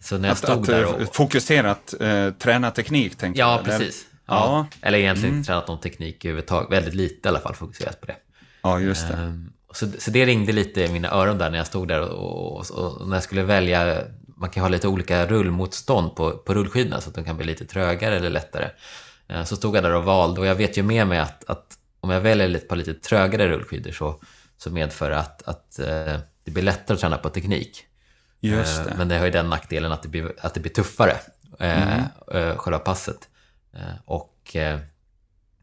Så 0.00 0.18
när 0.18 0.28
jag 0.28 0.32
att, 0.32 0.38
stod 0.38 0.60
att, 0.60 0.66
där 0.66 0.84
och... 0.84 1.14
Fokuserat 1.14 1.94
eh, 2.00 2.30
träna 2.30 2.70
teknik, 2.70 3.16
tänker 3.16 3.40
ja, 3.40 3.56
jag. 3.56 3.64
Precis. 3.64 4.06
Ja, 4.26 4.68
ja. 4.72 4.86
Eller 4.88 4.98
egentligen 4.98 5.28
mm. 5.28 5.38
inte 5.38 5.46
tränat 5.46 5.68
någon 5.68 5.80
teknik 5.80 6.24
överhuvudtaget. 6.24 6.72
Väldigt 6.72 6.94
lite 6.94 7.28
i 7.28 7.30
alla 7.30 7.40
fall 7.40 7.54
fokuserat 7.54 8.00
på 8.00 8.06
det. 8.06 8.16
Ja, 8.62 8.80
just 8.80 9.08
det. 9.08 9.14
Ehm, 9.14 9.52
så, 9.72 9.86
så 9.98 10.10
det 10.10 10.26
ringde 10.26 10.52
lite 10.52 10.84
i 10.84 10.88
mina 10.88 11.10
öron 11.10 11.38
där 11.38 11.50
när 11.50 11.58
jag 11.58 11.66
stod 11.66 11.88
där 11.88 12.00
och, 12.00 12.56
och, 12.56 12.70
och 12.70 13.08
när 13.08 13.16
jag 13.16 13.22
skulle 13.22 13.42
välja 13.42 14.02
man 14.38 14.50
kan 14.50 14.62
ha 14.62 14.68
lite 14.68 14.88
olika 14.88 15.26
rullmotstånd 15.26 16.16
på, 16.16 16.30
på 16.30 16.54
rullskidorna 16.54 17.00
så 17.00 17.08
att 17.08 17.14
de 17.14 17.24
kan 17.24 17.36
bli 17.36 17.46
lite 17.46 17.64
trögare 17.64 18.16
eller 18.16 18.30
lättare. 18.30 18.70
Eh, 19.28 19.44
så 19.44 19.56
stod 19.56 19.76
jag 19.76 19.84
där 19.84 19.94
och 19.94 20.04
valde 20.04 20.40
och 20.40 20.46
jag 20.46 20.54
vet 20.54 20.78
ju 20.78 20.82
med 20.82 21.06
mig 21.06 21.18
att, 21.18 21.44
att 21.50 21.78
om 22.00 22.10
jag 22.10 22.20
väljer 22.20 22.54
ett 22.54 22.68
par 22.68 22.76
lite 22.76 22.94
trögare 22.94 23.48
rullskidor 23.48 23.92
så, 23.92 24.20
så 24.58 24.70
medför 24.70 25.10
att, 25.10 25.42
att 25.42 25.78
eh, 25.78 26.18
det 26.44 26.50
blir 26.50 26.62
lättare 26.62 26.94
att 26.94 27.00
träna 27.00 27.18
på 27.18 27.30
teknik. 27.30 27.84
Just 28.40 28.84
det. 28.84 28.94
Men 28.96 29.08
det 29.08 29.18
har 29.18 29.24
ju 29.24 29.30
den 29.30 29.50
nackdelen 29.50 29.92
att 29.92 30.02
det 30.02 30.08
blir, 30.08 30.32
att 30.40 30.54
det 30.54 30.60
blir 30.60 30.72
tuffare, 30.72 31.16
mm. 31.58 32.04
själva 32.56 32.78
passet. 32.78 33.28
Och 34.04 34.56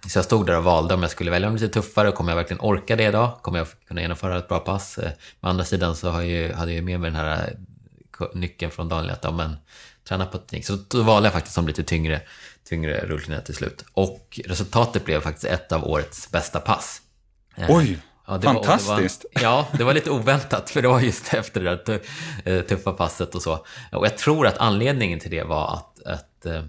så 0.08 0.18
jag 0.18 0.26
stod 0.26 0.46
där 0.46 0.58
och 0.58 0.64
valde 0.64 0.94
om 0.94 1.02
jag 1.02 1.12
skulle 1.12 1.32
välja 1.32 1.50
något 1.50 1.62
lite 1.62 1.74
tuffare. 1.74 2.12
Kommer 2.12 2.32
jag 2.32 2.38
verkligen 2.38 2.62
orka 2.62 2.96
det 2.96 3.04
idag? 3.04 3.40
Kommer 3.42 3.58
jag 3.58 3.68
kunna 3.88 4.02
genomföra 4.02 4.38
ett 4.38 4.48
bra 4.48 4.60
pass? 4.60 4.98
Med 5.40 5.50
andra 5.50 5.66
sidan 5.66 5.96
så 5.96 6.10
har 6.10 6.22
jag 6.22 6.30
ju, 6.30 6.54
hade 6.54 6.74
jag 6.74 6.84
med 6.84 7.00
mig 7.00 7.12
den 7.12 7.20
här 7.20 7.58
nyckeln 8.34 8.72
från 8.72 8.90
Daniel 8.90 9.12
att 9.12 9.24
ja, 9.24 9.32
men, 9.32 9.56
träna 10.08 10.26
på 10.26 10.38
teknik. 10.38 10.66
Så 10.66 10.78
då 10.90 11.04
valde 11.04 11.28
jag 11.28 11.34
faktiskt 11.34 11.56
som 11.56 11.68
lite 11.68 11.84
tyngre, 11.84 12.22
tyngre 12.64 13.06
rullskidor 13.06 13.40
till 13.40 13.56
slut. 13.56 13.86
Och 13.94 14.40
resultatet 14.46 15.06
blev 15.06 15.22
faktiskt 15.22 15.46
ett 15.46 15.72
av 15.72 15.86
årets 15.88 16.32
bästa 16.32 16.60
pass. 16.60 17.02
Eh, 17.56 17.66
Oj! 17.70 18.00
Ja, 18.28 18.38
det 18.38 18.48
Fantastiskt! 18.48 19.26
Var, 19.34 19.42
det 19.42 19.46
var, 19.46 19.54
ja, 19.54 19.68
det 19.78 19.84
var 19.84 19.94
lite 19.94 20.12
oväntat, 20.12 20.70
för 20.70 20.82
det 20.82 20.88
var 20.88 21.00
just 21.00 21.34
efter 21.34 21.62
det 21.62 21.86
där 21.86 22.02
eh, 22.46 22.62
tuffa 22.62 22.92
passet 22.92 23.36
och 23.36 23.42
så. 23.42 23.66
Och 23.92 24.06
jag 24.06 24.18
tror 24.18 24.48
att 24.48 24.58
anledningen 24.58 25.20
till 25.20 25.32
det 25.32 25.44
var 25.44 25.74
att, 25.74 26.04
att 26.06 26.46
eh, 26.46 26.64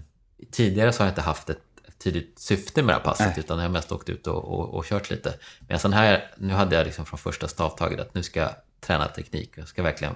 tidigare 0.51 0.93
så 0.93 1.03
har 1.03 1.07
jag 1.07 1.11
inte 1.11 1.21
haft 1.21 1.49
ett 1.49 1.57
tydligt 2.03 2.39
syfte 2.39 2.83
med 2.83 2.95
det 2.95 2.97
här 2.97 3.03
passet, 3.03 3.27
Nej. 3.27 3.39
utan 3.39 3.57
jag 3.57 3.65
har 3.65 3.69
mest 3.69 3.91
åkt 3.91 4.09
ut 4.09 4.27
och, 4.27 4.59
och, 4.59 4.73
och 4.73 4.85
kört 4.85 5.09
lite. 5.09 5.33
Men 5.67 5.79
sen 5.79 5.93
här, 5.93 6.31
nu 6.37 6.53
hade 6.53 6.75
jag 6.75 6.85
liksom 6.85 7.05
från 7.05 7.19
första 7.19 7.47
stavtaget 7.47 7.99
att 7.99 8.13
nu 8.13 8.23
ska 8.23 8.39
jag 8.39 8.55
träna 8.79 9.07
teknik. 9.07 9.51
Jag 9.55 9.67
ska 9.67 9.83
verkligen 9.83 10.13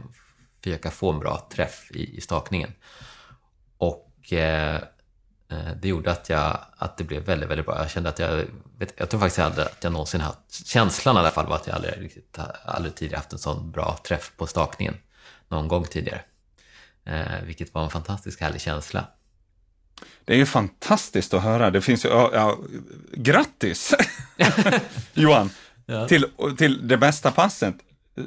försöka 0.63 0.91
få 0.91 1.11
en 1.11 1.19
bra 1.19 1.47
träff 1.53 1.91
i, 1.91 2.17
i 2.17 2.21
stakningen. 2.21 2.73
Och 3.77 4.33
eh, 4.33 4.81
det 5.81 5.87
gjorde 5.87 6.11
att, 6.11 6.29
jag, 6.29 6.59
att 6.77 6.97
det 6.97 7.03
blev 7.03 7.23
väldigt, 7.23 7.49
väldigt 7.49 7.65
bra. 7.65 7.77
Jag 7.77 7.91
kände 7.91 8.09
att 8.09 8.19
jag, 8.19 8.45
vet, 8.77 8.93
jag 8.95 9.09
tror 9.09 9.19
faktiskt 9.19 9.39
aldrig 9.39 9.65
att 9.65 9.83
jag 9.83 9.93
någonsin 9.93 10.21
haft, 10.21 10.67
känslan 10.67 11.15
i 11.15 11.19
alla 11.19 11.31
fall 11.31 11.47
var 11.47 11.55
att 11.55 11.67
jag 11.67 11.75
aldrig, 11.75 12.01
riktigt, 12.01 12.39
aldrig 12.65 12.95
tidigare 12.95 13.17
haft 13.17 13.33
en 13.33 13.39
sån 13.39 13.71
bra 13.71 13.99
träff 14.03 14.31
på 14.37 14.47
stakningen 14.47 14.95
någon 15.47 15.67
gång 15.67 15.85
tidigare. 15.85 16.21
Eh, 17.05 17.41
vilket 17.45 17.73
var 17.73 17.83
en 17.83 17.89
fantastisk 17.89 18.41
härlig 18.41 18.61
känsla. 18.61 19.05
Det 20.25 20.33
är 20.33 20.37
ju 20.37 20.45
fantastiskt 20.45 21.33
att 21.33 21.43
höra. 21.43 21.71
Det 21.71 21.81
finns 21.81 22.05
ju, 22.05 22.09
ja, 22.09 22.31
ja 22.33 22.57
grattis 23.13 23.93
Johan, 25.13 25.49
ja. 25.85 26.07
till, 26.07 26.25
till 26.57 26.87
det 26.87 26.97
bästa 26.97 27.31
passet 27.31 27.75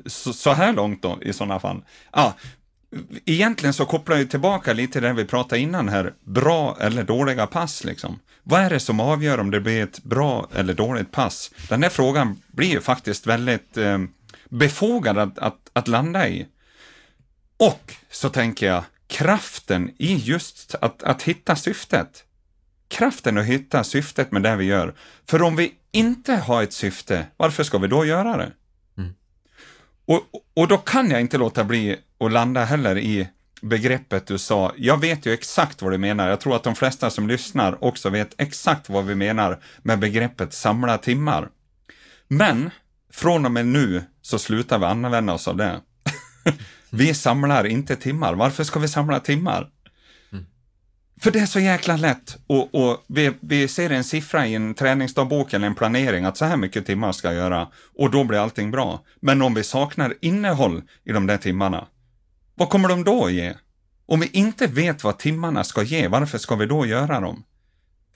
så, 0.06 0.32
så 0.32 0.52
här 0.52 0.72
långt 0.72 1.02
då 1.02 1.18
i 1.22 1.32
sådana 1.32 1.60
fall. 1.60 1.84
Ja, 2.12 2.34
egentligen 3.24 3.74
så 3.74 3.87
kopplar 3.87 4.16
jag 4.16 4.30
tillbaka 4.30 4.72
lite 4.72 4.92
till 4.92 5.02
det 5.02 5.12
vi 5.12 5.24
pratade 5.24 5.61
innan 5.61 5.88
här, 5.88 6.12
bra 6.24 6.76
eller 6.80 7.04
dåliga 7.04 7.46
pass 7.46 7.85
liksom. 7.85 8.18
Vad 8.42 8.61
är 8.61 8.70
det 8.70 8.80
som 8.80 9.00
avgör 9.00 9.40
om 9.40 9.50
det 9.50 9.61
blir 9.61 9.83
ett 9.83 10.02
bra 10.04 10.48
eller 10.54 10.74
dåligt 10.74 11.12
pass? 11.12 11.50
Den 11.68 11.83
här 11.83 11.90
frågan 11.90 12.42
blir 12.46 12.68
ju 12.68 12.80
faktiskt 12.80 13.26
väldigt 13.26 13.76
eh, 13.76 13.98
befogad 14.48 15.18
att, 15.18 15.38
att, 15.38 15.70
att 15.72 15.88
landa 15.88 16.28
i. 16.28 16.46
Och 17.57 17.94
så 18.11 18.28
tänker 18.28 18.66
jag, 18.66 18.85
kraften 19.07 19.90
i 19.98 20.14
just 20.14 20.74
att, 20.74 21.02
att 21.02 21.22
hitta 21.22 21.57
syftet. 21.57 22.24
Kraften 22.88 23.38
att 23.38 23.46
hitta 23.46 23.85
syftet 23.85 24.33
med 24.33 24.42
det 24.42 24.57
vi 24.57 24.64
gör. 24.64 24.94
För 25.26 25.42
om 25.42 25.57
vi 25.57 25.74
inte 25.92 26.35
har 26.35 26.62
ett 26.62 26.72
syfte, 26.72 27.26
varför 27.37 27.64
ska 27.64 27.78
vi 27.78 27.88
då 27.88 28.04
göra 28.04 28.37
det? 28.37 28.52
Och, 30.07 30.22
och 30.54 30.68
då 30.68 30.78
kan 30.78 31.11
jag 31.11 31.20
inte 31.20 31.38
låta 31.38 31.64
bli 31.64 31.96
att 32.20 32.33
landa 32.33 32.64
heller 32.64 32.98
i 32.98 33.29
begreppet 33.62 34.27
du 34.27 34.38
sa. 34.38 34.72
Jag 34.77 35.00
vet 35.00 35.27
ju 35.27 35.33
exakt 35.33 35.83
vad 35.83 35.92
du 35.92 35.98
menar. 35.98 36.29
Jag 36.29 36.40
tror 36.40 36.57
att 36.57 36.62
de 36.62 36.74
flesta 36.74 37.11
som 37.11 37.29
lyssnar 37.29 37.85
också 37.85 38.11
vet 38.11 38.35
exakt 38.38 38.88
vad 38.88 39.05
vi 39.05 39.14
menar 39.14 39.62
med 39.83 39.98
begreppet 39.98 40.53
samla 40.53 40.98
timmar. 40.98 41.48
Men 42.29 42.70
från 43.12 43.44
och 43.44 43.53
med 43.53 43.66
nu 43.66 44.03
så 44.22 44.38
slutar 44.38 44.79
vi 44.79 44.85
använda 44.85 45.33
oss 45.33 45.48
av 45.48 45.57
det. 45.57 45.81
vi 46.90 47.14
samlar 47.14 47.66
inte 47.66 47.96
timmar. 47.96 48.35
Varför 48.35 48.64
ska 48.64 48.81
vi 48.81 48.88
samla 48.88 49.20
timmar? 49.20 49.70
För 51.20 51.31
det 51.31 51.38
är 51.38 51.46
så 51.46 51.61
jäkla 51.61 51.96
lätt 51.96 52.37
och, 52.46 52.74
och 52.74 53.05
vi, 53.09 53.33
vi, 53.40 53.68
ser 53.68 53.90
en 53.90 54.05
siffra 54.05 54.46
i 54.46 54.55
en 54.55 54.74
träningsdagbok 54.74 55.53
eller 55.53 55.66
en 55.66 55.74
planering 55.74 56.24
att 56.24 56.37
så 56.37 56.44
här 56.44 56.57
mycket 56.57 56.87
timmar 56.87 57.12
ska 57.12 57.29
jag 57.29 57.37
göra 57.37 57.68
och 57.98 58.11
då 58.11 58.24
blir 58.24 58.38
allting 58.38 58.70
bra. 58.70 59.05
Men 59.20 59.42
om 59.42 59.55
vi 59.55 59.62
saknar 59.62 60.14
innehåll 60.20 60.83
i 61.05 61.12
de 61.12 61.27
där 61.27 61.37
timmarna, 61.37 61.87
vad 62.54 62.68
kommer 62.68 62.88
de 62.88 63.04
då 63.04 63.24
att 63.26 63.32
ge? 63.32 63.54
Om 64.06 64.20
vi 64.20 64.30
inte 64.32 64.66
vet 64.66 65.04
vad 65.04 65.18
timmarna 65.18 65.64
ska 65.64 65.82
ge, 65.82 66.08
varför 66.08 66.38
ska 66.38 66.54
vi 66.54 66.66
då 66.66 66.86
göra 66.86 67.20
dem? 67.20 67.44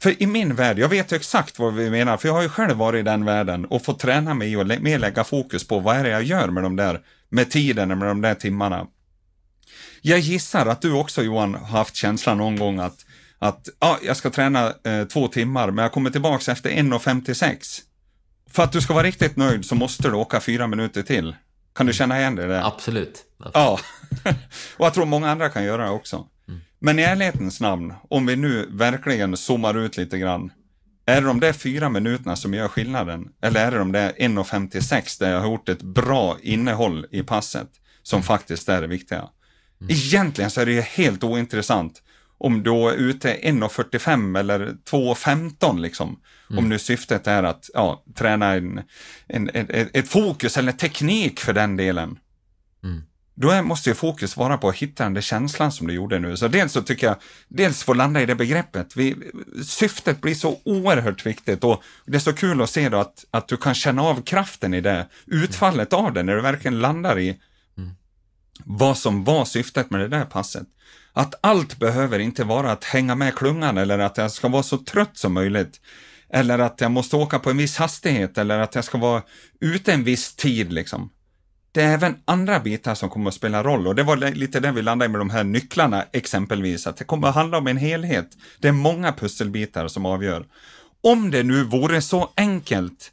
För 0.00 0.22
i 0.22 0.26
min 0.26 0.54
värld, 0.54 0.78
jag 0.78 0.88
vet 0.88 1.12
ju 1.12 1.16
exakt 1.16 1.58
vad 1.58 1.74
vi 1.74 1.90
menar, 1.90 2.16
för 2.16 2.28
jag 2.28 2.34
har 2.34 2.42
ju 2.42 2.48
själv 2.48 2.76
varit 2.76 3.00
i 3.00 3.02
den 3.02 3.24
världen 3.24 3.64
och 3.64 3.84
fått 3.84 3.98
träna 3.98 4.34
mig 4.34 4.56
och 4.56 4.66
mer 4.66 4.98
lägga 4.98 5.24
fokus 5.24 5.68
på 5.68 5.78
vad 5.78 5.96
är 5.96 6.04
det 6.04 6.10
jag 6.10 6.22
gör 6.22 6.48
med 6.48 6.62
de 6.62 6.76
där, 6.76 7.00
med 7.28 7.50
tiden, 7.50 7.98
med 7.98 8.08
de 8.08 8.20
där 8.20 8.34
timmarna. 8.34 8.86
Jag 10.02 10.18
gissar 10.18 10.66
att 10.66 10.82
du 10.82 10.92
också 10.92 11.22
Johan 11.22 11.54
har 11.54 11.78
haft 11.78 11.96
känslan 11.96 12.38
någon 12.38 12.56
gång 12.56 12.78
att, 12.78 13.04
att 13.38 13.68
ja, 13.80 13.98
jag 14.02 14.16
ska 14.16 14.30
träna 14.30 14.72
eh, 14.84 15.04
två 15.04 15.28
timmar, 15.28 15.70
men 15.70 15.82
jag 15.82 15.92
kommer 15.92 16.10
tillbaks 16.10 16.48
efter 16.48 16.70
1.56. 16.70 17.80
För 18.50 18.62
att 18.62 18.72
du 18.72 18.80
ska 18.80 18.94
vara 18.94 19.06
riktigt 19.06 19.36
nöjd 19.36 19.64
så 19.64 19.74
måste 19.74 20.08
du 20.08 20.14
åka 20.14 20.40
fyra 20.40 20.66
minuter 20.66 21.02
till. 21.02 21.34
Kan 21.74 21.86
du 21.86 21.92
känna 21.92 22.18
igen 22.18 22.36
det? 22.36 22.46
Där? 22.46 22.66
Absolut. 22.66 23.24
Absolut. 23.38 23.54
Ja, 23.54 23.78
och 24.76 24.86
jag 24.86 24.94
tror 24.94 25.06
många 25.06 25.30
andra 25.30 25.48
kan 25.48 25.64
göra 25.64 25.84
det 25.84 25.90
också. 25.90 26.26
Mm. 26.48 26.60
Men 26.78 26.98
i 26.98 27.02
ärlighetens 27.02 27.60
namn, 27.60 27.94
om 28.08 28.26
vi 28.26 28.36
nu 28.36 28.68
verkligen 28.70 29.36
zoomar 29.36 29.78
ut 29.78 29.96
lite 29.96 30.18
grann. 30.18 30.52
Är 31.06 31.20
det 31.20 31.26
de 31.26 31.40
där 31.40 31.52
fyra 31.52 31.88
minuterna 31.88 32.36
som 32.36 32.54
gör 32.54 32.68
skillnaden? 32.68 33.28
Eller 33.42 33.66
är 33.66 33.70
det 33.70 33.78
de 33.78 33.92
där 33.92 34.12
1.56 34.12 35.20
där 35.20 35.30
jag 35.30 35.40
har 35.40 35.46
gjort 35.46 35.68
ett 35.68 35.82
bra 35.82 36.36
innehåll 36.42 37.06
i 37.10 37.22
passet 37.22 37.68
som 38.02 38.22
faktiskt 38.22 38.68
är 38.68 38.80
det 38.80 38.86
viktiga? 38.86 39.18
Mm. 39.80 39.90
Egentligen 39.90 40.50
så 40.50 40.60
är 40.60 40.66
det 40.66 40.72
ju 40.72 40.80
helt 40.80 41.24
ointressant 41.24 42.02
om 42.38 42.62
du 42.62 42.70
är 42.70 42.94
ute 42.94 43.34
1.45 43.34 44.38
eller 44.38 44.60
2.15 44.90 45.80
liksom. 45.80 46.20
Mm. 46.50 46.64
Om 46.64 46.68
nu 46.68 46.78
syftet 46.78 47.26
är 47.26 47.42
att 47.42 47.70
ja, 47.74 48.04
träna 48.14 48.54
en, 48.54 48.80
en, 49.26 49.48
ett, 49.48 49.90
ett 49.92 50.08
fokus 50.08 50.56
eller 50.56 50.72
teknik 50.72 51.40
för 51.40 51.52
den 51.52 51.76
delen. 51.76 52.18
Mm. 52.84 53.02
Då 53.34 53.62
måste 53.62 53.90
ju 53.90 53.94
fokus 53.94 54.36
vara 54.36 54.58
på 54.58 54.68
att 54.68 54.76
hitta 54.76 55.04
den 55.04 55.14
där 55.14 55.20
känslan 55.20 55.72
som 55.72 55.86
du 55.86 55.94
gjorde 55.94 56.18
nu. 56.18 56.36
Så 56.36 56.48
dels 56.48 56.72
så 56.72 56.82
tycker 56.82 57.06
jag, 57.06 57.16
dels 57.48 57.82
få 57.82 57.94
landa 57.94 58.22
i 58.22 58.26
det 58.26 58.34
begreppet. 58.34 58.96
Vi, 58.96 59.16
syftet 59.64 60.20
blir 60.20 60.34
så 60.34 60.60
oerhört 60.64 61.26
viktigt 61.26 61.64
och 61.64 61.82
det 62.06 62.16
är 62.16 62.20
så 62.20 62.32
kul 62.32 62.62
att 62.62 62.70
se 62.70 62.88
då 62.88 62.98
att, 62.98 63.24
att 63.30 63.48
du 63.48 63.56
kan 63.56 63.74
känna 63.74 64.02
av 64.02 64.22
kraften 64.22 64.74
i 64.74 64.80
det, 64.80 65.06
utfallet 65.26 65.92
av 65.92 66.12
det, 66.12 66.22
när 66.22 66.36
du 66.36 66.42
verkligen 66.42 66.78
landar 66.78 67.18
i 67.18 67.38
vad 68.64 68.98
som 68.98 69.24
var 69.24 69.44
syftet 69.44 69.90
med 69.90 70.00
det 70.00 70.08
där 70.08 70.24
passet. 70.24 70.66
Att 71.12 71.34
allt 71.40 71.78
behöver 71.78 72.18
inte 72.18 72.44
vara 72.44 72.72
att 72.72 72.84
hänga 72.84 73.14
med 73.14 73.34
klungan 73.34 73.78
eller 73.78 73.98
att 73.98 74.18
jag 74.18 74.32
ska 74.32 74.48
vara 74.48 74.62
så 74.62 74.78
trött 74.78 75.16
som 75.16 75.32
möjligt. 75.32 75.80
Eller 76.32 76.58
att 76.58 76.80
jag 76.80 76.90
måste 76.90 77.16
åka 77.16 77.38
på 77.38 77.50
en 77.50 77.56
viss 77.56 77.76
hastighet 77.76 78.38
eller 78.38 78.58
att 78.58 78.74
jag 78.74 78.84
ska 78.84 78.98
vara 78.98 79.22
ute 79.60 79.92
en 79.92 80.04
viss 80.04 80.36
tid 80.36 80.72
liksom. 80.72 81.10
Det 81.72 81.82
är 81.82 81.94
även 81.94 82.16
andra 82.24 82.60
bitar 82.60 82.94
som 82.94 83.10
kommer 83.10 83.28
att 83.28 83.34
spela 83.34 83.62
roll 83.62 83.86
och 83.86 83.94
det 83.94 84.02
var 84.02 84.16
lite 84.16 84.60
det 84.60 84.72
vi 84.72 84.82
landade 84.82 85.08
med 85.08 85.20
de 85.20 85.30
här 85.30 85.44
nycklarna 85.44 86.04
exempelvis, 86.12 86.86
att 86.86 86.96
det 86.96 87.04
kommer 87.04 87.28
att 87.28 87.34
handla 87.34 87.58
om 87.58 87.66
en 87.66 87.76
helhet. 87.76 88.28
Det 88.58 88.68
är 88.68 88.72
många 88.72 89.12
pusselbitar 89.12 89.88
som 89.88 90.06
avgör. 90.06 90.46
Om 91.00 91.30
det 91.30 91.42
nu 91.42 91.64
vore 91.64 92.02
så 92.02 92.30
enkelt 92.36 93.12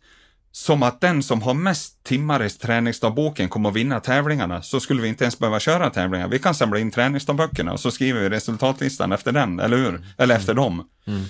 som 0.51 0.83
att 0.83 1.01
den 1.01 1.23
som 1.23 1.41
har 1.41 1.53
mest 1.53 2.03
timmar 2.03 2.43
i 2.43 2.49
träningsdagboken 2.49 3.49
kommer 3.49 3.69
att 3.69 3.75
vinna 3.75 3.99
tävlingarna, 3.99 4.61
så 4.61 4.79
skulle 4.79 5.01
vi 5.01 5.07
inte 5.07 5.23
ens 5.23 5.39
behöva 5.39 5.59
köra 5.59 5.89
tävlingar. 5.89 6.27
Vi 6.27 6.39
kan 6.39 6.55
samla 6.55 6.79
in 6.79 6.91
träningsdagböckerna 6.91 7.73
och 7.73 7.79
så 7.79 7.91
skriver 7.91 8.21
vi 8.21 8.29
resultatlistan 8.29 9.11
efter 9.11 9.31
den, 9.31 9.59
eller 9.59 9.77
hur? 9.77 10.05
Eller 10.17 10.35
efter 10.35 10.53
dem. 10.53 10.89
Mm. 11.07 11.23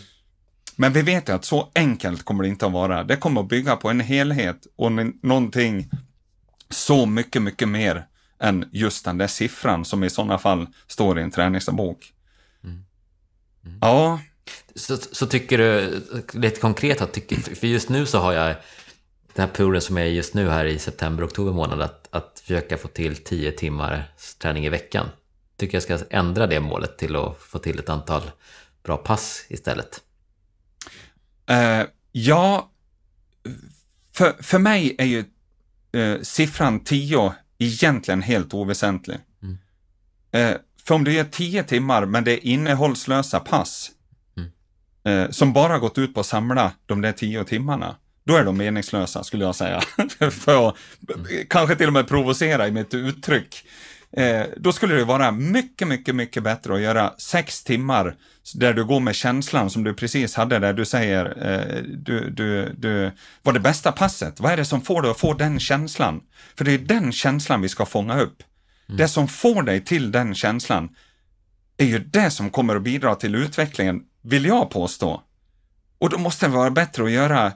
Men 0.75 0.93
vi 0.93 1.01
vet 1.01 1.29
ju 1.29 1.33
att 1.33 1.45
så 1.45 1.71
enkelt 1.75 2.25
kommer 2.25 2.43
det 2.43 2.49
inte 2.49 2.65
att 2.65 2.71
vara. 2.71 3.03
Det 3.03 3.15
kommer 3.15 3.41
att 3.41 3.47
bygga 3.47 3.75
på 3.75 3.89
en 3.89 3.99
helhet 3.99 4.67
och 4.75 4.91
någonting 5.23 5.89
så 6.69 7.05
mycket, 7.05 7.41
mycket 7.41 7.67
mer 7.69 8.07
än 8.39 8.69
just 8.71 9.05
den 9.05 9.17
där 9.17 9.27
siffran 9.27 9.85
som 9.85 10.03
i 10.03 10.09
sådana 10.09 10.37
fall 10.37 10.67
står 10.87 11.19
i 11.19 11.21
en 11.21 11.31
träningsdagbok. 11.31 12.13
Mm. 12.63 12.85
Mm. 13.65 13.77
Ja. 13.81 14.19
Så, 14.75 14.97
så 14.97 15.25
tycker 15.25 15.57
du, 15.57 16.01
lite 16.33 16.59
konkret, 16.59 17.01
att 17.01 17.13
tycker, 17.13 17.35
för 17.35 17.67
just 17.67 17.89
nu 17.89 18.05
så 18.05 18.17
har 18.17 18.33
jag 18.33 18.55
den 19.33 19.47
här 19.47 19.53
perioden 19.53 19.81
som 19.81 19.97
jag 19.97 20.07
är 20.07 20.11
just 20.11 20.33
nu 20.33 20.49
här 20.49 20.65
i 20.65 20.79
september-oktober 20.79 21.51
månad, 21.51 21.81
att, 21.81 22.07
att 22.11 22.39
försöka 22.39 22.77
få 22.77 22.87
till 22.87 23.15
10 23.15 23.51
timmar 23.51 24.11
träning 24.37 24.65
i 24.65 24.69
veckan. 24.69 25.09
Tycker 25.57 25.75
jag 25.75 25.83
ska 25.83 25.99
ändra 26.09 26.47
det 26.47 26.59
målet 26.59 26.97
till 26.97 27.15
att 27.15 27.37
få 27.37 27.59
till 27.59 27.79
ett 27.79 27.89
antal 27.89 28.21
bra 28.83 28.97
pass 28.97 29.45
istället. 29.49 30.01
Uh, 31.51 31.87
ja, 32.11 32.71
för, 34.15 34.43
för 34.43 34.59
mig 34.59 34.95
är 34.97 35.05
ju 35.05 35.25
uh, 35.95 36.21
siffran 36.21 36.79
10 36.79 37.33
egentligen 37.57 38.21
helt 38.21 38.53
oväsentlig. 38.53 39.17
Mm. 39.43 39.57
Uh, 40.35 40.57
för 40.85 40.95
om 40.95 41.03
du 41.03 41.13
gör 41.13 41.23
10 41.23 41.63
timmar 41.63 42.05
men 42.05 42.23
det 42.23 42.31
är 42.31 42.45
innehållslösa 42.45 43.39
pass, 43.39 43.91
mm. 44.37 45.33
som 45.33 45.53
bara 45.53 45.79
gått 45.79 45.97
ut 45.97 46.13
på 46.13 46.19
att 46.19 46.25
samla 46.25 46.71
de 46.85 47.01
där 47.01 47.11
tio 47.11 47.43
timmarna, 47.43 47.95
då 48.23 48.35
är 48.35 48.45
de 48.45 48.57
meningslösa 48.57 49.23
skulle 49.23 49.45
jag 49.45 49.55
säga. 49.55 49.81
För 50.31 50.69
att 50.69 50.75
kanske 51.49 51.75
till 51.75 51.87
och 51.87 51.93
med 51.93 52.07
provocera 52.07 52.67
i 52.67 52.71
mitt 52.71 52.93
uttryck. 52.93 53.65
Eh, 54.17 54.45
då 54.57 54.73
skulle 54.73 54.95
det 54.95 55.03
vara 55.03 55.31
mycket, 55.31 55.87
mycket, 55.87 56.15
mycket 56.15 56.43
bättre 56.43 56.75
att 56.75 56.81
göra 56.81 57.13
sex 57.17 57.63
timmar 57.63 58.15
där 58.53 58.73
du 58.73 58.85
går 58.85 58.99
med 58.99 59.15
känslan 59.15 59.69
som 59.69 59.83
du 59.83 59.93
precis 59.93 60.35
hade 60.35 60.59
där 60.59 60.73
du 60.73 60.85
säger 60.85 61.25
eh, 61.25 61.83
du, 61.83 62.29
du, 62.29 62.73
du 62.77 63.11
var 63.41 63.53
det 63.53 63.59
bästa 63.59 63.91
passet. 63.91 64.39
Vad 64.39 64.51
är 64.51 64.57
det 64.57 64.65
som 64.65 64.81
får 64.81 65.01
dig 65.01 65.11
att 65.11 65.19
få 65.19 65.33
den 65.33 65.59
känslan? 65.59 66.21
För 66.57 66.65
det 66.65 66.71
är 66.71 66.77
den 66.77 67.11
känslan 67.11 67.61
vi 67.61 67.69
ska 67.69 67.85
fånga 67.85 68.19
upp. 68.19 68.43
Mm. 68.87 68.97
Det 68.97 69.07
som 69.07 69.27
får 69.27 69.63
dig 69.63 69.81
till 69.81 70.11
den 70.11 70.35
känslan 70.35 70.89
är 71.77 71.85
ju 71.85 71.99
det 71.99 72.31
som 72.31 72.49
kommer 72.49 72.75
att 72.75 72.83
bidra 72.83 73.15
till 73.15 73.35
utvecklingen, 73.35 74.01
vill 74.21 74.45
jag 74.45 74.69
påstå. 74.69 75.21
Och 75.99 76.09
då 76.09 76.17
måste 76.17 76.45
det 76.45 76.51
vara 76.51 76.71
bättre 76.71 77.03
att 77.03 77.11
göra 77.11 77.51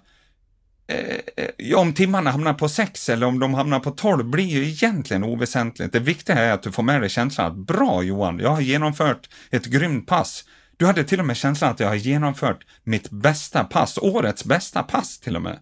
eh, 0.90 1.80
om 1.80 1.94
timmarna 1.94 2.32
hamnar 2.32 2.54
på 2.54 2.70
sex 2.70 3.10
eller 3.10 3.28
om 3.28 3.40
de 3.40 3.54
hamnar 3.54 3.80
på 3.80 3.92
tolv 3.92 4.26
blir 4.26 4.46
ju 4.46 4.68
egentligen 4.68 5.24
oväsentligt. 5.24 5.94
Det 5.94 6.00
viktiga 6.00 6.36
är 6.36 6.52
att 6.52 6.64
du 6.64 6.72
får 6.72 6.84
med 6.84 7.02
dig 7.02 7.10
känslan 7.10 7.52
att 7.52 7.58
bra 7.58 8.04
Johan, 8.04 8.40
jag 8.40 8.50
har 8.50 8.62
genomfört 8.62 9.30
ett 9.52 9.66
grymt 9.66 10.08
pass. 10.08 10.46
Du 10.78 10.86
hade 10.86 11.04
till 11.04 11.20
och 11.20 11.26
med 11.26 11.38
känslan 11.38 11.72
att 11.72 11.80
jag 11.80 11.88
har 11.88 11.96
genomfört 11.96 12.66
mitt 12.84 13.10
bästa 13.10 13.64
pass, 13.64 13.98
årets 13.98 14.46
bästa 14.46 14.84
pass 14.84 15.20
till 15.20 15.36
och 15.36 15.42
med. 15.42 15.60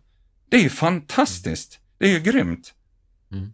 Det 0.49 0.57
är 0.57 0.61
ju 0.61 0.69
fantastiskt. 0.69 1.79
Det 1.97 2.05
är 2.05 2.09
ju 2.09 2.19
grymt. 2.19 2.73
Mm. 3.31 3.53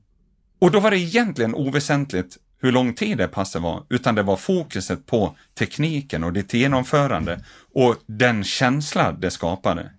Och 0.59 0.71
då 0.71 0.79
var 0.79 0.91
det 0.91 0.99
egentligen 0.99 1.55
oväsentligt 1.55 2.37
hur 2.61 2.71
lång 2.71 2.93
tid 2.93 3.17
det 3.17 3.27
passet 3.27 3.61
var, 3.61 3.85
utan 3.89 4.15
det 4.15 4.23
var 4.23 4.37
fokuset 4.37 5.05
på 5.05 5.37
tekniken 5.59 6.23
och 6.23 6.33
ditt 6.33 6.53
genomförande 6.53 7.43
och 7.73 7.95
den 8.05 8.43
känsla 8.43 9.11
det 9.11 9.31
skapade. 9.31 9.91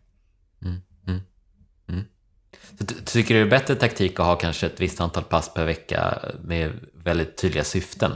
Mm, 2.81 2.87
mm, 2.89 2.95
mm. 2.95 3.05
Tycker 3.05 3.35
du 3.35 3.41
det 3.41 3.47
är 3.47 3.51
bättre 3.51 3.75
taktik 3.75 4.21
att 4.21 4.27
ha 4.27 4.37
kanske 4.37 4.67
ett 4.67 4.81
visst 4.81 5.01
antal 5.01 5.25
pass 5.25 5.55
per 5.55 5.65
vecka 5.65 6.19
med 6.45 6.73
väldigt 7.05 7.37
tydliga 7.37 7.65
syften? 7.65 8.13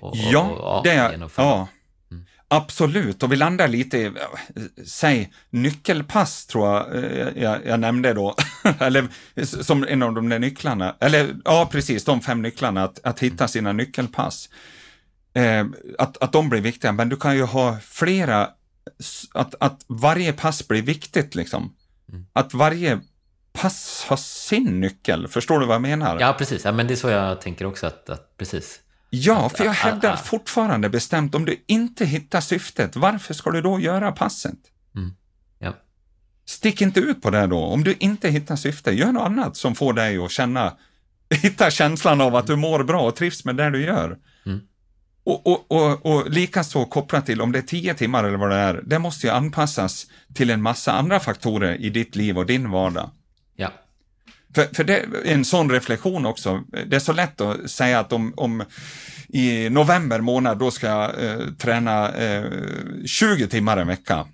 Och, 0.00 0.16
ja, 0.16 0.40
och, 0.40 0.84
det 0.84 0.90
är, 0.90 1.30
ja, 1.36 1.68
Absolut, 2.50 3.22
och 3.22 3.32
vi 3.32 3.36
landar 3.36 3.68
lite 3.68 3.98
i, 3.98 4.12
säg 4.86 5.32
nyckelpass 5.50 6.46
tror 6.46 6.68
jag 6.68 6.96
eh, 6.96 7.42
jag, 7.42 7.66
jag 7.66 7.80
nämnde 7.80 8.14
då, 8.14 8.34
eller 8.78 9.08
som 9.62 9.84
en 9.88 10.02
av 10.02 10.14
de 10.14 10.28
där 10.28 10.38
nycklarna, 10.38 10.96
eller 11.00 11.36
ja 11.44 11.68
precis, 11.72 12.04
de 12.04 12.20
fem 12.20 12.42
nycklarna, 12.42 12.84
att, 12.84 13.04
att 13.04 13.20
hitta 13.20 13.48
sina 13.48 13.72
nyckelpass. 13.72 14.48
Eh, 15.34 15.66
att, 15.98 16.16
att 16.16 16.32
de 16.32 16.48
blir 16.48 16.60
viktiga, 16.60 16.92
men 16.92 17.08
du 17.08 17.16
kan 17.16 17.36
ju 17.36 17.42
ha 17.42 17.76
flera, 17.80 18.50
att, 19.32 19.54
att 19.60 19.84
varje 19.88 20.32
pass 20.32 20.68
blir 20.68 20.82
viktigt 20.82 21.34
liksom. 21.34 21.74
Mm. 22.08 22.26
Att 22.32 22.54
varje 22.54 23.00
pass 23.52 24.04
har 24.08 24.16
sin 24.16 24.80
nyckel, 24.80 25.28
förstår 25.28 25.60
du 25.60 25.66
vad 25.66 25.74
jag 25.74 25.82
menar? 25.82 26.20
Ja, 26.20 26.34
precis, 26.38 26.64
ja, 26.64 26.72
men 26.72 26.86
det 26.86 26.94
är 26.94 26.96
så 26.96 27.08
jag 27.08 27.40
tänker 27.40 27.64
också, 27.64 27.86
att, 27.86 28.10
att 28.10 28.36
precis. 28.36 28.80
Ja, 29.10 29.48
för 29.48 29.64
jag 29.64 29.72
hävdar 29.72 30.16
fortfarande 30.16 30.88
bestämt, 30.88 31.34
om 31.34 31.44
du 31.44 31.64
inte 31.66 32.04
hittar 32.04 32.40
syftet, 32.40 32.96
varför 32.96 33.34
ska 33.34 33.50
du 33.50 33.60
då 33.60 33.80
göra 33.80 34.12
passet? 34.12 34.58
Mm. 34.96 35.14
Ja. 35.58 35.72
Stick 36.46 36.82
inte 36.82 37.00
ut 37.00 37.22
på 37.22 37.30
det 37.30 37.46
då. 37.46 37.58
Om 37.58 37.84
du 37.84 37.96
inte 37.98 38.28
hittar 38.28 38.56
syftet, 38.56 38.94
gör 38.94 39.12
något 39.12 39.22
annat 39.22 39.56
som 39.56 39.74
får 39.74 39.92
dig 39.92 40.18
att 40.18 40.30
känna, 40.30 40.76
hitta 41.30 41.70
känslan 41.70 42.20
av 42.20 42.36
att 42.36 42.46
du 42.46 42.56
mår 42.56 42.84
bra 42.84 43.02
och 43.02 43.16
trivs 43.16 43.44
med 43.44 43.56
det 43.56 43.70
du 43.70 43.84
gör. 43.84 44.18
Mm. 44.46 44.60
Och, 45.24 45.46
och, 45.46 45.72
och, 45.72 46.06
och 46.06 46.30
likaså 46.30 46.84
kopplat 46.84 47.26
till, 47.26 47.40
om 47.40 47.52
det 47.52 47.58
är 47.58 47.62
tio 47.62 47.94
timmar 47.94 48.24
eller 48.24 48.38
vad 48.38 48.50
det 48.50 48.56
är, 48.56 48.82
det 48.86 48.98
måste 48.98 49.26
ju 49.26 49.32
anpassas 49.32 50.06
till 50.34 50.50
en 50.50 50.62
massa 50.62 50.92
andra 50.92 51.20
faktorer 51.20 51.74
i 51.74 51.90
ditt 51.90 52.16
liv 52.16 52.38
och 52.38 52.46
din 52.46 52.70
vardag. 52.70 53.10
För, 54.54 54.74
för 54.74 54.84
det 54.84 54.98
är 54.98 55.06
en 55.24 55.44
sån 55.44 55.70
reflektion 55.70 56.26
också. 56.26 56.62
Det 56.86 56.96
är 56.96 57.00
så 57.00 57.12
lätt 57.12 57.40
att 57.40 57.70
säga 57.70 58.00
att 58.00 58.12
om, 58.12 58.32
om 58.36 58.64
i 59.28 59.70
november 59.70 60.20
månad, 60.20 60.58
då 60.58 60.70
ska 60.70 60.86
jag 60.86 61.24
eh, 61.24 61.46
träna 61.58 62.12
eh, 62.12 62.44
20 63.06 63.48
timmar 63.48 63.76
en 63.76 63.86
vecka. 63.86 64.26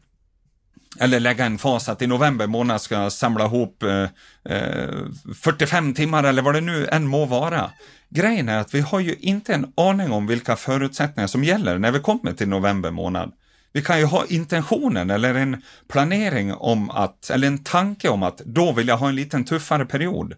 Eller 1.01 1.21
lägga 1.21 1.45
en 1.45 1.59
fas 1.59 1.89
att 1.89 2.03
i 2.03 2.07
november 2.07 2.47
månad 2.47 2.81
ska 2.81 2.95
jag 2.95 3.13
samla 3.13 3.45
ihop 3.45 3.83
eh, 3.83 4.09
eh 4.55 4.95
45 5.43 5.95
timmar 5.95 6.25
eller 6.25 6.43
vad 6.43 6.55
det 6.55 6.61
nu 6.61 6.87
än 6.87 7.07
må 7.07 7.25
vara. 7.27 7.71
Grejen 8.09 8.49
är 8.49 8.59
att 8.59 8.75
vi 8.75 8.81
har 8.81 9.01
ju 9.01 9.15
inte 9.21 9.55
en 9.55 9.73
aning 9.77 10.13
om 10.13 10.27
vilka 10.27 10.57
förutsättningar 10.57 11.27
som 11.27 11.45
gäller 11.45 11.79
när 11.79 11.91
vi 11.91 12.01
kommer 12.01 12.33
till 12.33 12.49
november 12.49 12.91
månad. 12.91 13.33
Vi 13.75 13.83
kan 13.83 13.99
ju 13.99 14.05
ha 14.05 14.27
intentionen 14.27 15.11
eller 15.11 15.35
en 15.35 15.63
planering 15.89 16.55
om 16.55 16.91
att, 16.91 17.31
eller 17.31 17.47
en 17.47 17.65
tanke 17.65 18.09
om 18.09 18.23
att 18.23 18.39
då 18.39 18.73
vill 18.73 18.89
jag 18.89 18.97
ha 18.97 19.09
en 19.09 19.17
liten 19.17 19.45
tuffare 19.45 19.87
period. 19.87 20.35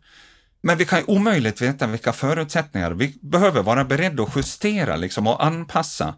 Men 0.62 0.78
vi 0.78 0.84
kan 0.84 0.99
ju 0.99 1.05
omöjligt 1.05 1.62
veta 1.62 1.87
vilka 1.87 2.12
förutsättningar. 2.12 2.91
Vi 2.91 3.18
behöver 3.22 3.62
vara 3.62 3.84
beredda 3.84 4.22
att 4.22 4.37
justera 4.37 4.97
liksom 4.97 5.26
och 5.26 5.45
anpassa. 5.45 6.14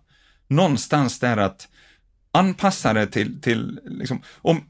Någonstans 0.49 1.19
där 1.19 1.37
att 1.37 1.69
anpassa 2.33 2.93
det 2.93 3.07
till, 3.07 3.41
till 3.41 3.81
liksom, 3.85 4.23
om, 4.37 4.65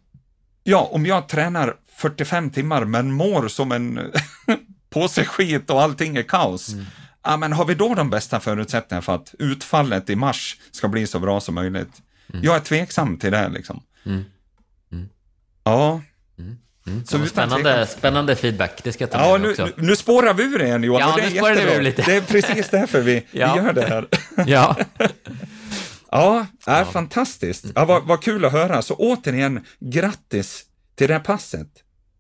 ja, 0.64 0.88
om 0.92 1.06
jag 1.06 1.28
tränar 1.28 1.76
45 1.88 2.50
timmar 2.50 2.84
men 2.84 3.12
mår 3.12 3.48
som 3.48 3.72
en 3.72 4.12
påse 4.90 5.24
skit 5.24 5.70
och 5.70 5.82
allting 5.82 6.16
är 6.16 6.22
kaos. 6.22 6.72
Mm. 6.72 6.84
Ja, 7.24 7.36
men 7.36 7.52
har 7.52 7.64
vi 7.64 7.74
då 7.74 7.94
de 7.94 8.10
bästa 8.10 8.40
förutsättningarna 8.40 9.02
för 9.02 9.14
att 9.14 9.34
utfallet 9.38 10.10
i 10.10 10.16
mars 10.16 10.56
ska 10.70 10.88
bli 10.88 11.06
så 11.06 11.18
bra 11.18 11.40
som 11.40 11.54
möjligt? 11.54 12.02
Mm. 12.32 12.44
Jag 12.44 12.56
är 12.56 12.60
tveksam 12.60 13.16
till 13.16 13.32
det 13.32 13.48
liksom. 13.48 13.82
Mm. 14.06 14.24
Mm. 14.92 15.08
Ja. 15.64 16.00
Mm. 16.38 16.56
mm. 16.86 17.06
Så 17.06 17.26
spännande, 17.26 17.86
spännande 17.86 18.36
feedback, 18.36 18.80
det 18.84 18.92
ska 18.92 19.02
jag 19.02 19.10
ta 19.10 19.18
ja, 19.18 19.32
med 19.32 19.40
nu, 19.40 19.50
också. 19.50 19.68
Nu 19.76 19.96
spårar 19.96 20.34
vi 20.34 20.42
ur 20.42 20.62
igen 20.62 20.84
Johan, 20.84 21.00
ja, 21.00 21.16
det 21.16 21.22
är 21.22 21.30
jättebra. 21.30 21.78
Vi 21.78 21.82
lite. 21.82 22.02
Det 22.02 22.16
är 22.16 22.20
precis 22.20 22.68
därför 22.68 23.00
vi, 23.00 23.26
ja. 23.30 23.54
vi 23.54 23.60
gör 23.60 23.72
det 23.72 23.86
här. 23.86 24.06
ja. 24.46 24.76
ja, 26.10 26.46
är 26.66 26.78
ja. 26.78 26.84
fantastiskt. 26.84 27.64
Ja, 27.74 27.84
vad, 27.84 28.04
vad 28.04 28.22
kul 28.22 28.44
att 28.44 28.52
höra. 28.52 28.82
Så 28.82 28.94
återigen, 28.94 29.64
grattis 29.80 30.64
till 30.94 31.08
det 31.08 31.14
här 31.14 31.20
passet. 31.20 31.68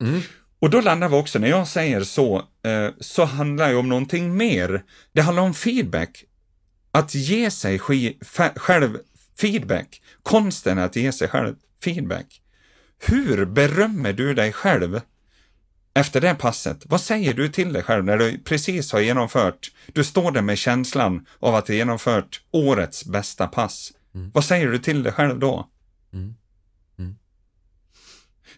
Mm. 0.00 0.20
Och 0.60 0.70
då 0.70 0.80
landar 0.80 1.08
vi 1.08 1.16
också, 1.16 1.38
när 1.38 1.48
jag 1.48 1.68
säger 1.68 2.02
så, 2.02 2.36
eh, 2.38 2.88
så 3.00 3.24
handlar 3.24 3.68
det 3.68 3.76
om 3.76 3.88
någonting 3.88 4.36
mer. 4.36 4.82
Det 5.12 5.20
handlar 5.20 5.42
om 5.42 5.54
feedback. 5.54 6.24
Att 6.90 7.14
ge 7.14 7.50
sig 7.50 7.78
själv 8.56 8.98
feedback. 9.40 10.02
Konsten 10.22 10.78
att 10.78 10.96
ge 10.96 11.12
sig 11.12 11.28
själv 11.28 11.54
feedback. 11.84 12.40
Hur 12.98 13.44
berömmer 13.44 14.12
du 14.12 14.34
dig 14.34 14.52
själv 14.52 15.00
efter 15.94 16.20
det 16.20 16.34
passet? 16.34 16.82
Vad 16.86 17.00
säger 17.00 17.34
du 17.34 17.48
till 17.48 17.72
dig 17.72 17.82
själv 17.82 18.04
när 18.04 18.18
du 18.18 18.38
precis 18.38 18.92
har 18.92 19.00
genomfört, 19.00 19.70
du 19.92 20.04
står 20.04 20.32
där 20.32 20.42
med 20.42 20.58
känslan 20.58 21.26
av 21.38 21.54
att 21.54 21.66
du 21.66 21.74
genomfört 21.74 22.40
årets 22.50 23.04
bästa 23.04 23.46
pass. 23.46 23.92
Mm. 24.14 24.30
Vad 24.34 24.44
säger 24.44 24.66
du 24.66 24.78
till 24.78 25.02
dig 25.02 25.12
själv 25.12 25.38
då? 25.38 25.68
Mm. 26.12 26.34
Mm. 26.98 27.16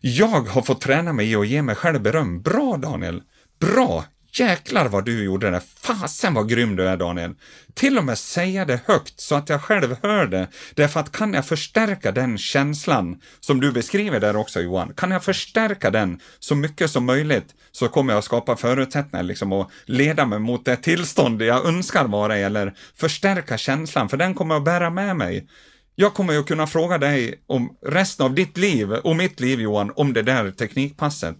Jag 0.01 0.41
har 0.41 0.62
fått 0.62 0.81
träna 0.81 1.12
mig 1.12 1.31
i 1.31 1.35
att 1.35 1.49
ge 1.49 1.62
mig 1.62 1.74
själv 1.74 2.03
beröm. 2.03 2.43
Bra 2.43 2.76
Daniel! 2.76 3.22
Bra! 3.59 4.05
Jäklar 4.33 4.89
vad 4.89 5.05
du 5.05 5.24
gjorde 5.24 5.51
det! 5.51 5.61
Fasen 5.81 6.35
vad 6.35 6.49
grym 6.49 6.76
du 6.76 6.89
är 6.89 6.97
Daniel! 6.97 7.35
Till 7.74 7.99
och 7.99 8.05
med 8.05 8.18
säga 8.18 8.64
det 8.64 8.81
högt 8.87 9.20
så 9.20 9.35
att 9.35 9.49
jag 9.49 9.62
själv 9.62 9.97
hör 10.03 10.26
det. 10.26 10.49
Därför 10.74 11.01
att 11.01 11.12
kan 11.12 11.35
jag 11.35 11.47
förstärka 11.47 12.12
den 12.12 12.39
känslan 12.39 13.20
som 13.41 13.61
du 13.61 13.72
beskriver 13.72 14.20
där 14.20 14.37
också 14.37 14.61
Johan, 14.61 14.93
kan 14.97 15.11
jag 15.11 15.24
förstärka 15.24 15.91
den 15.91 16.20
så 16.39 16.55
mycket 16.55 16.91
som 16.91 17.05
möjligt 17.05 17.55
så 17.72 17.89
kommer 17.89 18.14
jag 18.14 18.24
skapa 18.24 18.57
förutsättningar 18.57 19.22
liksom 19.22 19.53
och 19.53 19.70
leda 19.85 20.26
mig 20.26 20.39
mot 20.39 20.64
det 20.64 20.76
tillstånd 20.76 21.43
jag 21.43 21.66
önskar 21.66 22.05
vara 22.05 22.39
i 22.39 22.43
eller 22.43 22.74
förstärka 22.97 23.59
känslan 23.59 24.09
för 24.09 24.16
den 24.16 24.35
kommer 24.35 24.55
jag 24.55 24.64
bära 24.64 24.91
med 24.91 25.16
mig. 25.16 25.49
Jag 25.95 26.14
kommer 26.14 26.33
ju 26.33 26.43
kunna 26.43 26.66
fråga 26.66 26.99
dig 26.99 27.35
om 27.47 27.76
resten 27.87 28.26
av 28.26 28.35
ditt 28.35 28.57
liv 28.57 28.93
och 28.93 29.16
mitt 29.16 29.41
liv 29.41 29.61
Johan 29.61 29.93
om 29.97 30.12
det 30.12 30.22
där 30.22 30.51
teknikpasset. 30.51 31.37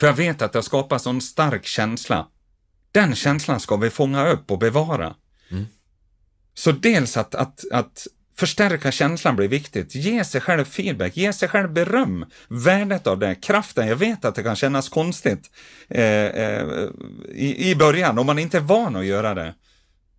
För 0.00 0.06
jag 0.06 0.14
vet 0.14 0.42
att 0.42 0.52
det 0.52 0.62
skapar 0.62 0.98
sån 0.98 1.20
stark 1.20 1.66
känsla. 1.66 2.28
Den 2.92 3.14
känslan 3.14 3.60
ska 3.60 3.76
vi 3.76 3.90
fånga 3.90 4.28
upp 4.28 4.50
och 4.50 4.58
bevara. 4.58 5.14
Mm. 5.50 5.66
Så 6.54 6.72
dels 6.72 7.16
att, 7.16 7.34
att, 7.34 7.64
att 7.72 8.06
förstärka 8.38 8.92
känslan 8.92 9.36
blir 9.36 9.48
viktigt. 9.48 9.94
Ge 9.94 10.24
sig 10.24 10.40
själv 10.40 10.64
feedback, 10.64 11.16
ge 11.16 11.32
sig 11.32 11.48
själv 11.48 11.72
beröm. 11.72 12.26
Värdet 12.48 13.06
av 13.06 13.18
det, 13.18 13.34
kraften. 13.34 13.88
Jag 13.88 13.96
vet 13.96 14.24
att 14.24 14.34
det 14.34 14.42
kan 14.42 14.56
kännas 14.56 14.88
konstigt 14.88 15.50
eh, 15.88 16.04
eh, 16.04 16.88
i, 17.28 17.70
i 17.70 17.76
början 17.76 18.18
om 18.18 18.26
man 18.26 18.38
inte 18.38 18.56
är 18.56 18.60
van 18.60 18.96
att 18.96 19.06
göra 19.06 19.34
det. 19.34 19.54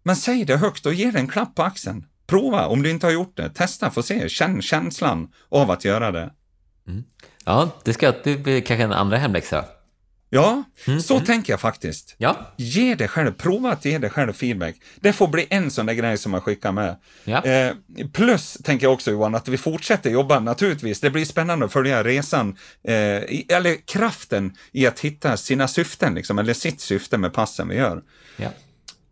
Men 0.03 0.15
säg 0.15 0.45
det 0.45 0.57
högt 0.57 0.85
och 0.85 0.93
ge 0.93 1.11
det 1.11 1.19
en 1.19 1.27
klapp 1.27 1.55
på 1.55 1.63
axeln. 1.63 2.05
Prova 2.27 2.67
om 2.67 2.83
du 2.83 2.89
inte 2.89 3.05
har 3.05 3.11
gjort 3.11 3.37
det. 3.37 3.49
Testa, 3.49 3.91
få 3.91 4.03
se. 4.03 4.29
Känn 4.29 4.61
känslan 4.61 5.33
av 5.49 5.71
att 5.71 5.85
göra 5.85 6.11
det. 6.11 6.33
Mm. 6.87 7.03
Ja, 7.47 7.69
det, 7.83 7.93
ska, 7.93 8.13
det 8.23 8.35
blir 8.35 8.61
kanske 8.61 8.83
en 8.83 8.93
andra 8.93 9.17
hemläxa. 9.17 9.65
Ja, 10.29 10.63
mm. 10.87 11.01
så 11.01 11.13
mm. 11.13 11.25
tänker 11.25 11.53
jag 11.53 11.59
faktiskt. 11.59 12.15
Ja. 12.17 12.37
Ge 12.57 12.95
dig 12.95 13.07
själv, 13.07 13.31
prova 13.31 13.71
att 13.71 13.85
ge 13.85 13.97
dig 13.97 14.09
själv 14.09 14.33
feedback. 14.33 14.75
Det 14.95 15.13
får 15.13 15.27
bli 15.27 15.47
en 15.49 15.71
sån 15.71 15.85
där 15.85 15.93
grej 15.93 16.17
som 16.17 16.31
man 16.31 16.41
skickar 16.41 16.71
med. 16.71 16.95
Ja. 17.23 17.45
Eh, 17.45 17.73
plus, 18.13 18.57
tänker 18.63 18.85
jag 18.85 18.93
också 18.93 19.11
Johan, 19.11 19.35
att 19.35 19.47
vi 19.47 19.57
fortsätter 19.57 20.09
jobba 20.09 20.39
naturligtvis. 20.39 20.99
Det 20.99 21.09
blir 21.09 21.25
spännande 21.25 21.65
att 21.65 21.73
följa 21.73 22.03
resan, 22.03 22.57
eh, 22.83 22.95
eller 23.57 23.87
kraften 23.87 24.57
i 24.71 24.87
att 24.87 24.99
hitta 24.99 25.37
sina 25.37 25.67
syften, 25.67 26.15
liksom, 26.15 26.39
eller 26.39 26.53
sitt 26.53 26.81
syfte 26.81 27.17
med 27.17 27.33
passen 27.33 27.67
vi 27.67 27.75
gör. 27.75 28.03
Ja. 28.37 28.49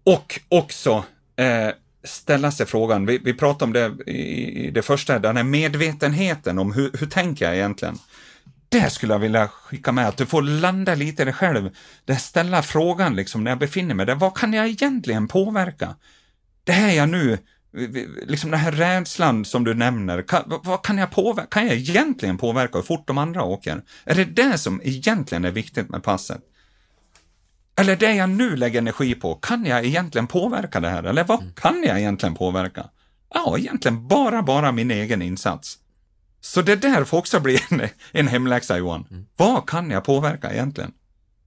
Och 0.04 0.40
också 0.50 1.04
eh, 1.38 1.70
ställa 2.06 2.52
sig 2.52 2.66
frågan, 2.66 3.06
vi, 3.06 3.18
vi 3.18 3.34
pratade 3.34 3.64
om 3.64 3.74
det 3.74 4.12
i, 4.12 4.72
det 4.72 4.82
första, 4.82 5.20
den 5.20 5.38
här 5.38 5.44
medvetenheten 5.44 6.60
om 6.60 6.74
hur, 6.74 6.92
hur 7.00 7.08
tänker 7.08 7.46
jag 7.46 7.56
egentligen? 7.56 7.98
det 8.70 8.90
skulle 8.90 9.14
jag 9.14 9.20
vilja 9.20 9.48
skicka 9.48 9.92
med, 9.92 10.08
att 10.08 10.18
du 10.18 10.26
får 10.26 10.42
landa 10.42 10.96
lite 10.96 11.22
i 11.22 11.26
dig 11.26 11.34
själv. 11.34 11.70
Det 12.06 12.16
ställa 12.16 12.62
frågan 12.62 13.16
liksom 13.16 13.44
när 13.44 13.52
jag 13.52 13.60
befinner 13.60 13.96
mig 13.96 14.06
där, 14.06 14.16
vad 14.16 14.38
kan 14.38 14.54
jag 14.54 14.68
egentligen 14.68 15.28
påverka? 15.28 15.96
Det 16.64 16.72
här 16.72 16.92
jag 16.92 17.10
nu, 17.10 17.38
liksom 18.26 18.52
den 18.52 18.60
här 18.60 18.72
rädslan 18.72 19.46
som 19.46 19.64
du 19.64 19.74
nämner, 19.74 20.22
kan, 20.22 20.44
vad 20.64 20.84
kan 20.84 20.98
jag 20.98 21.12
påverka? 21.12 21.48
Kan 21.48 21.68
jag 21.68 21.76
egentligen 21.76 22.38
påverka 22.38 22.78
hur 22.78 22.84
fort 22.84 23.08
de 23.08 23.18
andra 23.18 23.44
åker? 23.44 23.82
Är 24.06 24.16
det 24.16 24.26
det 24.26 24.58
som 24.58 24.82
egentligen 24.84 25.46
är 25.46 25.52
viktigt 25.52 25.90
med 25.90 26.04
passet? 26.04 26.42
Eller 27.80 27.96
det 27.96 28.14
jag 28.14 28.30
nu 28.30 28.56
lägger 28.56 28.80
energi 28.80 29.16
på, 29.16 29.36
kan 29.36 29.66
jag 29.66 29.86
egentligen 29.86 30.28
påverka 30.28 30.80
det 30.80 30.90
här? 30.90 31.04
Eller 31.04 31.24
vad 31.24 31.40
mm. 31.40 31.54
kan 31.54 31.84
jag 31.84 32.00
egentligen 32.00 32.36
påverka? 32.36 32.86
Ja, 33.34 33.58
egentligen 33.58 34.08
bara, 34.08 34.42
bara 34.42 34.72
min 34.72 34.92
egen 34.92 35.22
insats. 35.22 35.78
Så 36.42 36.62
det 36.62 36.76
där 36.76 37.04
får 37.04 37.18
också 37.18 37.40
bli 37.40 37.60
en, 37.70 37.82
en 38.12 38.28
hemläxa 38.28 38.78
Johan. 38.78 39.08
Mm. 39.12 39.26
Vad 39.38 39.70
kan 39.70 39.92
jag 39.92 40.04
påverka 40.04 40.52
egentligen? 40.52 40.92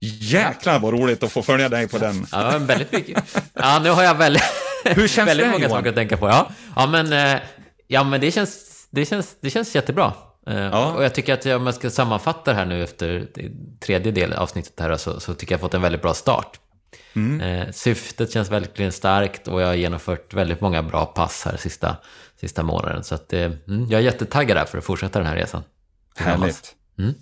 Jäklar 0.01 0.79
vad 0.79 0.93
roligt 0.93 1.23
att 1.23 1.31
få 1.31 1.41
följa 1.41 1.69
dig 1.69 1.87
på 1.87 1.97
den. 1.97 2.25
Ja, 2.31 2.57
väldigt 2.57 2.91
mycket. 2.91 3.37
Ja, 3.53 3.79
nu 3.83 3.89
har 3.89 4.03
jag 4.03 4.15
väldigt, 4.15 4.43
Hur 4.85 5.07
känns 5.07 5.29
väldigt 5.29 5.45
det, 5.45 5.51
många 5.51 5.63
Johan? 5.63 5.77
saker 5.77 5.89
att 5.89 5.95
tänka 5.95 6.17
på. 6.17 6.27
Ja, 6.27 6.49
ja 6.75 6.87
men, 6.87 7.13
eh, 7.13 7.41
ja, 7.87 8.03
men 8.03 8.21
det, 8.21 8.31
känns, 8.31 8.59
det, 8.89 9.05
känns, 9.05 9.35
det 9.41 9.49
känns 9.49 9.75
jättebra. 9.75 10.13
Eh, 10.47 10.59
ja. 10.59 10.93
Och 10.93 11.03
jag 11.03 11.15
tycker 11.15 11.33
att 11.33 11.45
om 11.45 11.65
jag 11.65 11.75
ska 11.75 11.89
sammanfatta 11.89 12.51
det 12.51 12.57
här 12.57 12.65
nu 12.65 12.83
efter 12.83 13.27
tredje 13.79 14.11
del 14.11 14.33
avsnittet 14.33 14.79
här 14.79 14.97
så, 14.97 15.19
så 15.19 15.33
tycker 15.33 15.53
jag 15.53 15.61
fått 15.61 15.73
en 15.73 15.81
väldigt 15.81 16.01
bra 16.01 16.13
start. 16.13 16.59
Mm. 17.15 17.41
Eh, 17.41 17.71
syftet 17.71 18.31
känns 18.31 18.51
verkligen 18.51 18.91
starkt 18.91 19.47
och 19.47 19.61
jag 19.61 19.67
har 19.67 19.73
genomfört 19.73 20.33
väldigt 20.33 20.61
många 20.61 20.83
bra 20.83 21.05
pass 21.05 21.45
här 21.45 21.57
sista, 21.57 21.97
sista 22.39 22.63
månaden. 22.63 23.03
Så 23.03 23.15
att, 23.15 23.33
eh, 23.33 23.41
mm, 23.41 23.87
jag 23.89 23.99
är 23.99 23.99
jättetaggad 23.99 24.57
här 24.57 24.65
för 24.65 24.77
att 24.77 24.83
fortsätta 24.83 25.19
den 25.19 25.27
här 25.27 25.35
resan. 25.35 25.63
Härligt. 26.15 26.75
Mm. 26.97 27.13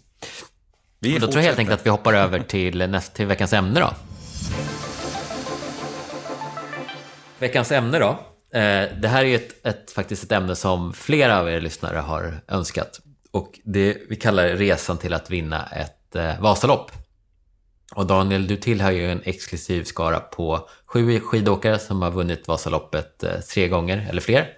Vi 1.00 1.16
och 1.16 1.20
då 1.20 1.28
tror 1.28 1.38
jag 1.38 1.44
helt 1.44 1.60
enkelt 1.60 1.80
att 1.80 1.86
vi 1.86 1.90
hoppar 1.90 2.14
över 2.14 2.40
till, 2.40 2.90
näst, 2.90 3.14
till 3.14 3.26
veckans 3.26 3.54
ämne 3.54 3.80
då. 3.80 3.94
Veckans 7.40 7.72
ämne 7.72 8.00
då. 8.00 8.20
Det 9.02 9.08
här 9.08 9.22
är 9.22 9.28
ju 9.28 9.36
ett, 9.36 9.66
ett, 9.68 9.92
faktiskt 9.92 10.24
ett 10.24 10.32
ämne 10.32 10.56
som 10.56 10.94
flera 10.94 11.40
av 11.40 11.50
er 11.50 11.62
lyssnare 11.62 11.98
har 11.98 12.40
önskat. 12.48 13.00
Och 13.38 13.60
det, 13.64 13.98
vi 14.10 14.16
kallar 14.16 14.44
det 14.44 14.56
resan 14.56 14.98
till 14.98 15.14
att 15.14 15.32
vinna 15.32 15.66
ett 15.66 16.16
eh, 16.16 16.40
Vasalopp. 16.40 16.92
Och 17.96 18.08
Daniel, 18.08 18.48
du 18.48 18.58
tillhör 18.58 18.92
ju 18.92 19.12
en 19.12 19.22
exklusiv 19.24 19.84
skara 19.84 20.20
på 20.20 20.70
sju 20.86 21.20
skidåkare 21.20 21.80
som 21.80 22.02
har 22.02 22.12
vunnit 22.12 22.48
Vasaloppet 22.48 23.24
eh, 23.24 23.40
tre 23.54 23.68
gånger 23.68 24.08
eller 24.10 24.22
fler. 24.22 24.50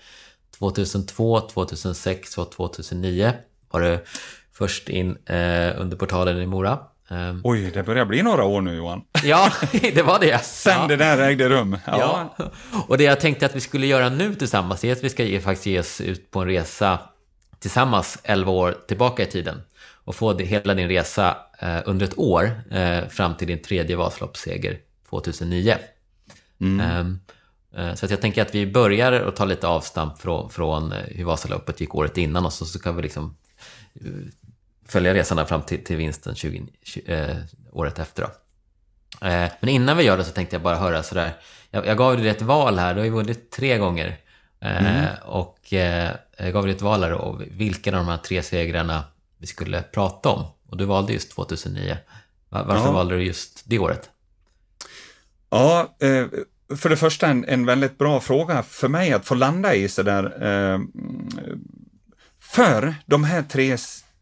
2002, 0.57 1.39
2006 1.39 2.37
och 2.37 2.51
2009 2.51 3.33
var 3.71 3.81
du 3.81 4.05
först 4.53 4.89
in 4.89 5.17
eh, 5.25 5.81
under 5.81 5.97
portalen 5.97 6.41
i 6.41 6.45
Mora. 6.45 6.79
Um, 7.11 7.41
Oj, 7.43 7.71
det 7.73 7.83
börjar 7.83 8.05
bli 8.05 8.21
några 8.21 8.43
år 8.43 8.61
nu 8.61 8.75
Johan. 8.75 9.01
Ja, 9.23 9.51
det 9.71 10.01
var 10.01 10.19
det. 10.19 10.43
Sen 10.43 10.81
ja. 10.81 10.87
det 10.87 10.95
där 10.95 11.17
ägde 11.17 11.49
rum. 11.49 11.77
Ja. 11.85 12.33
ja. 12.37 12.51
Och 12.87 12.97
det 12.97 13.03
jag 13.03 13.19
tänkte 13.19 13.45
att 13.45 13.55
vi 13.55 13.59
skulle 13.59 13.87
göra 13.87 14.09
nu 14.09 14.35
tillsammans 14.35 14.83
är 14.83 14.91
att 14.91 15.03
vi 15.03 15.09
ska 15.09 15.23
ge, 15.23 15.41
faktiskt 15.41 15.65
ge 15.65 15.79
oss 15.79 16.01
ut 16.01 16.31
på 16.31 16.39
en 16.39 16.47
resa 16.47 16.99
tillsammans 17.59 18.19
11 18.23 18.51
år 18.51 18.77
tillbaka 18.87 19.23
i 19.23 19.25
tiden 19.25 19.61
och 20.09 20.15
få 20.15 20.33
det, 20.33 20.43
hela 20.43 20.73
din 20.73 20.87
resa 20.87 21.37
eh, 21.59 21.79
under 21.85 22.05
ett 22.05 22.17
år 22.17 22.61
eh, 22.71 23.07
fram 23.07 23.37
till 23.37 23.47
din 23.47 23.61
tredje 23.61 23.95
Vasaloppsseger 23.95 24.79
2009. 25.09 25.75
Mm. 26.61 26.79
Ehm, 26.79 27.19
eh, 27.75 27.95
så 27.95 28.05
att 28.05 28.11
jag 28.11 28.21
tänker 28.21 28.41
att 28.41 28.55
vi 28.55 28.67
börjar 28.67 29.11
och 29.11 29.35
tar 29.35 29.45
lite 29.45 29.67
avstamp 29.67 30.21
från, 30.21 30.49
från 30.49 30.91
hur 30.91 31.23
Vasaloppet 31.23 31.81
gick 31.81 31.95
året 31.95 32.17
innan 32.17 32.45
och 32.45 32.53
så, 32.53 32.65
så 32.65 32.79
kan 32.79 32.95
vi 32.95 33.01
liksom 33.01 33.35
följa 34.87 35.13
resan 35.13 35.47
fram 35.47 35.61
till, 35.61 35.83
till 35.83 35.95
vinsten 35.95 36.35
20, 36.35 36.67
20 36.83 37.13
eh, 37.13 37.37
året 37.71 37.99
efter. 37.99 38.23
Då. 38.23 38.29
men 39.59 39.69
innan 39.69 39.97
vi 39.97 40.03
gör 40.03 40.17
det 40.17 40.23
så 40.23 40.31
tänkte 40.31 40.55
jag 40.55 40.63
bara 40.63 40.75
höra 40.75 41.03
sådär, 41.03 41.31
jag, 41.71 41.87
jag 41.87 41.97
gav 41.97 42.17
dig 42.17 42.29
ett 42.29 42.41
val 42.41 42.79
här, 42.79 42.93
du 42.93 42.99
har 42.99 43.05
ju 43.05 43.11
vunnit 43.11 43.51
tre 43.51 43.77
gånger. 43.77 44.17
Mm. 44.61 45.05
Och 45.25 45.73
gav 46.39 46.65
dig 46.65 46.75
ett 46.75 46.81
val 46.81 47.03
och 47.03 47.41
vilken 47.51 47.95
av 47.95 48.05
de 48.05 48.11
här 48.11 48.17
tre 48.17 48.43
segrarna 48.43 49.03
vi 49.37 49.47
skulle 49.47 49.81
prata 49.81 50.29
om. 50.29 50.45
Och 50.69 50.77
du 50.77 50.85
valde 50.85 51.13
just 51.13 51.31
2009. 51.31 51.97
Varför 52.49 52.85
ja. 52.85 52.91
valde 52.91 53.15
du 53.15 53.23
just 53.23 53.63
det 53.65 53.79
året? 53.79 54.09
Ja, 55.49 55.95
eh, 55.99 56.25
för 56.77 56.89
det 56.89 56.97
första 56.97 57.27
en, 57.27 57.45
en 57.45 57.65
väldigt 57.65 57.97
bra 57.97 58.19
fråga 58.19 58.63
för 58.63 58.87
mig 58.87 59.13
att 59.13 59.25
få 59.25 59.35
landa 59.35 59.75
i 59.75 59.89
sådär. 59.89 60.23
Eh, 60.23 60.79
för 62.39 62.95
de 63.05 63.23
här 63.23 63.43
tre 63.43 63.77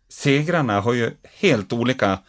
segrarna 0.10 0.82
har 0.82 0.94
ju 0.94 1.12
helt 1.24 1.74
olika, 1.74 2.20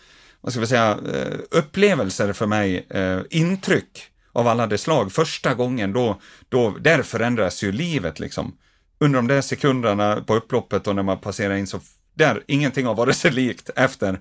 vad 0.40 0.52
ska 0.52 0.60
vi 0.60 0.66
säga, 0.66 0.98
eh, 1.14 1.38
upplevelser 1.50 2.32
för 2.32 2.46
mig, 2.46 2.86
intryck 3.30 4.04
av 4.32 4.48
alla 4.48 4.66
dess 4.66 4.82
slag. 4.82 5.12
Första 5.12 5.54
gången 5.54 5.92
då, 5.92 6.20
då, 6.48 6.70
där 6.80 7.02
förändras 7.02 7.62
ju 7.62 7.72
livet 7.72 8.20
liksom. 8.20 8.56
Under 9.00 9.18
de 9.18 9.26
där 9.26 9.40
sekunderna 9.40 10.24
på 10.26 10.34
upploppet 10.34 10.86
och 10.86 10.96
när 10.96 11.02
man 11.02 11.18
passerar 11.18 11.54
in 11.54 11.66
så 11.66 11.80
där 12.14 12.42
ingenting 12.46 12.86
har 12.86 12.94
varit 12.94 13.16
sig 13.16 13.30
likt 13.30 13.70
efter 13.76 14.18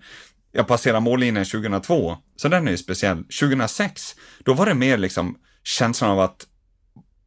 jag 0.52 0.68
passerade 0.68 1.00
mållinjen 1.00 1.46
2002. 1.46 2.18
Så 2.36 2.48
den 2.48 2.68
är 2.68 2.72
ju 2.72 2.78
speciell. 2.78 3.18
2006, 3.18 4.16
då 4.40 4.54
var 4.54 4.66
det 4.66 4.74
mer 4.74 4.98
liksom 4.98 5.38
känslan 5.64 6.12
av 6.12 6.20
att 6.20 6.48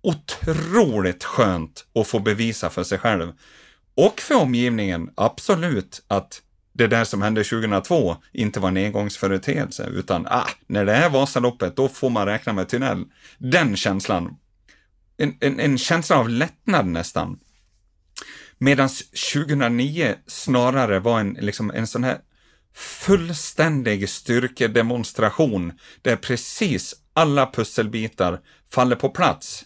otroligt 0.02 1.24
skönt 1.24 1.86
att 1.94 2.06
få 2.06 2.18
bevisa 2.18 2.70
för 2.70 2.82
sig 2.82 2.98
själv. 2.98 3.32
Och 3.94 4.20
för 4.20 4.34
omgivningen, 4.34 5.10
absolut, 5.14 6.02
att 6.08 6.42
det 6.72 6.86
där 6.86 7.04
som 7.04 7.22
hände 7.22 7.44
2002 7.44 8.16
inte 8.32 8.60
var 8.60 8.68
en 8.68 8.76
engångsföreteelse, 8.76 9.86
utan 9.86 10.26
ah, 10.26 10.48
när 10.66 10.84
det 10.84 10.92
är 10.92 11.10
Vasaloppet, 11.10 11.76
då 11.76 11.88
får 11.88 12.10
man 12.10 12.26
räkna 12.26 12.52
med 12.52 12.68
tunnel. 12.68 13.04
Den 13.38 13.76
känslan, 13.76 14.36
en, 15.20 15.36
en, 15.40 15.60
en 15.60 15.78
känsla 15.78 16.16
av 16.16 16.28
lättnad 16.28 16.86
nästan. 16.86 17.38
Medan 18.58 18.88
2009 19.32 20.14
snarare 20.26 21.00
var 21.00 21.20
en, 21.20 21.32
liksom 21.32 21.70
en 21.70 21.86
sån 21.86 22.04
här 22.04 22.18
fullständig 22.74 24.08
styrkedemonstration 24.08 25.72
där 26.02 26.16
precis 26.16 26.94
alla 27.12 27.46
pusselbitar 27.46 28.40
faller 28.70 28.96
på 28.96 29.08
plats. 29.08 29.64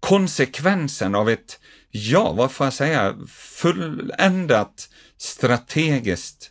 Konsekvensen 0.00 1.14
av 1.14 1.28
ett, 1.28 1.60
ja, 1.90 2.32
vad 2.32 2.52
får 2.52 2.66
jag 2.66 2.74
säga, 2.74 3.16
fulländat 3.28 4.88
strategiskt 5.16 6.50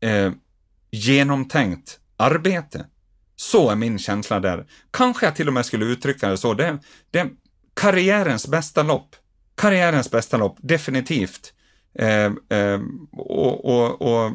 eh, 0.00 0.32
genomtänkt 0.90 1.98
arbete. 2.16 2.86
Så 3.36 3.70
är 3.70 3.76
min 3.76 3.98
känsla 3.98 4.40
där. 4.40 4.66
Kanske 4.90 5.26
jag 5.26 5.36
till 5.36 5.48
och 5.48 5.54
med 5.54 5.66
skulle 5.66 5.84
uttrycka 5.84 6.28
det 6.28 6.38
så. 6.38 6.54
Det, 6.54 6.78
det 7.10 7.30
karriärens 7.74 8.48
bästa 8.48 8.82
lopp 8.82 9.16
karriärens 9.60 10.10
bästa 10.10 10.36
lopp, 10.36 10.56
definitivt. 10.60 11.52
Eh, 11.98 12.24
eh, 12.58 12.80
och, 13.12 13.64
och, 13.64 14.02
och, 14.02 14.32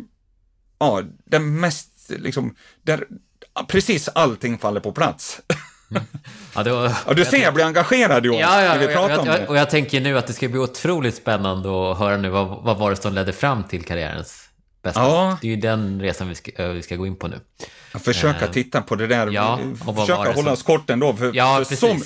ja, 0.80 1.02
den 1.26 1.60
mest, 1.60 1.90
liksom, 2.10 2.56
där 2.84 3.08
precis 3.68 4.10
allting 4.10 4.58
faller 4.58 4.80
på 4.80 4.92
plats. 4.92 5.42
Mm. 5.92 6.04
Ja, 6.56 6.64
var, 6.64 6.92
ja, 7.08 7.14
du 7.14 7.26
ser, 7.26 7.38
jag 7.38 7.54
blir 7.54 7.66
engagerad 7.66 8.26
Johan, 8.26 8.40
ja, 8.40 8.64
ja, 8.64 8.76
vi 8.80 8.88
pratar 8.88 9.20
om 9.20 9.26
det. 9.26 9.48
Och 9.48 9.58
jag 9.58 9.70
tänker 9.70 10.02
nu 10.02 10.18
att 10.18 10.28
det 10.28 10.34
ska 10.34 10.48
bli 10.48 10.60
otroligt 10.60 11.16
spännande 11.16 11.92
att 11.92 11.98
höra 11.98 12.18
nu 12.18 12.30
vad, 12.30 12.64
vad 12.64 12.78
var 12.78 12.90
det 12.90 12.96
som 12.96 13.14
ledde 13.14 13.34
fram 13.34 13.64
till 13.64 13.84
karriärens 13.84 14.50
bästa. 14.84 15.00
Ja. 15.00 15.38
Det 15.42 15.48
är 15.48 15.50
ju 15.50 15.56
den 15.56 16.02
resan 16.02 16.30
vi 16.30 16.36
ska, 16.36 16.68
vi 16.68 16.82
ska 16.82 16.96
gå 16.96 17.08
in 17.08 17.16
på 17.16 17.28
nu. 17.28 17.40
Försöka 18.00 18.46
uh, 18.46 18.52
titta 18.52 18.82
på 18.82 18.96
det 18.96 19.08
där, 19.08 19.32
ja, 19.32 19.60
försöka 19.96 20.32
hålla 20.32 20.52
oss 20.52 20.64
kort 20.64 20.90
ändå, 20.90 21.14
för, 21.14 21.32
ja, 21.34 21.64
för 21.68 21.76
så, 21.76 21.98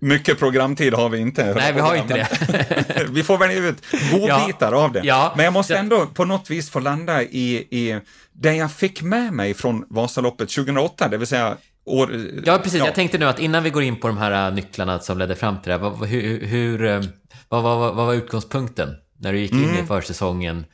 mycket 0.00 0.38
programtid 0.38 0.94
har 0.94 1.08
vi 1.08 1.18
inte. 1.18 1.54
Nej, 1.54 1.72
vi 1.72 1.80
har 1.80 1.96
inte 1.96 2.14
det. 2.14 3.06
vi 3.10 3.22
får 3.22 3.38
välja 3.38 3.58
ut 3.58 3.76
godbitar 4.12 4.72
ja, 4.72 4.78
av 4.78 4.92
det. 4.92 5.00
Ja, 5.04 5.32
Men 5.36 5.44
jag 5.44 5.52
måste 5.52 5.76
ändå 5.76 6.06
på 6.06 6.24
något 6.24 6.50
vis 6.50 6.70
få 6.70 6.80
landa 6.80 7.22
i, 7.22 7.54
i 7.70 8.00
det 8.32 8.54
jag 8.54 8.72
fick 8.72 9.02
med 9.02 9.32
mig 9.32 9.54
från 9.54 9.84
Vasaloppet 9.90 10.48
2008, 10.48 11.08
det 11.08 11.16
vill 11.16 11.26
säga 11.26 11.56
År, 11.86 12.10
ja, 12.44 12.58
precis. 12.58 12.78
Ja. 12.78 12.86
Jag 12.86 12.94
tänkte 12.94 13.18
nu 13.18 13.26
att 13.26 13.38
innan 13.38 13.62
vi 13.62 13.70
går 13.70 13.82
in 13.82 14.00
på 14.00 14.08
de 14.08 14.18
här 14.18 14.48
äh, 14.48 14.54
nycklarna 14.54 14.98
som 14.98 15.18
ledde 15.18 15.36
fram 15.36 15.62
till 15.62 15.72
det, 15.72 15.78
vad, 15.78 16.08
hur, 16.08 16.46
hur, 16.46 16.84
äh, 16.84 17.02
vad, 17.48 17.62
vad, 17.62 17.78
vad, 17.78 18.06
var 18.06 18.14
utgångspunkten 18.14 18.94
när 19.18 19.32
du 19.32 19.38
gick 19.38 19.52
in 19.52 19.64
mm. 19.64 19.84
i 19.84 19.86
försäsongen 19.86 20.64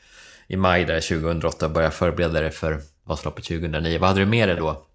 i 0.49 0.57
maj 0.57 0.85
där 0.85 1.01
2008 1.01 1.67
och 1.67 1.73
började 1.73 1.95
förbereda 1.95 2.41
dig 2.41 2.51
för 2.51 2.81
Vasaloppet 3.05 3.45
2009? 3.45 3.99
Vad 3.99 4.09
hade 4.09 4.21
du 4.21 4.27
med 4.27 4.49
dig 4.49 4.57
då 4.57 4.87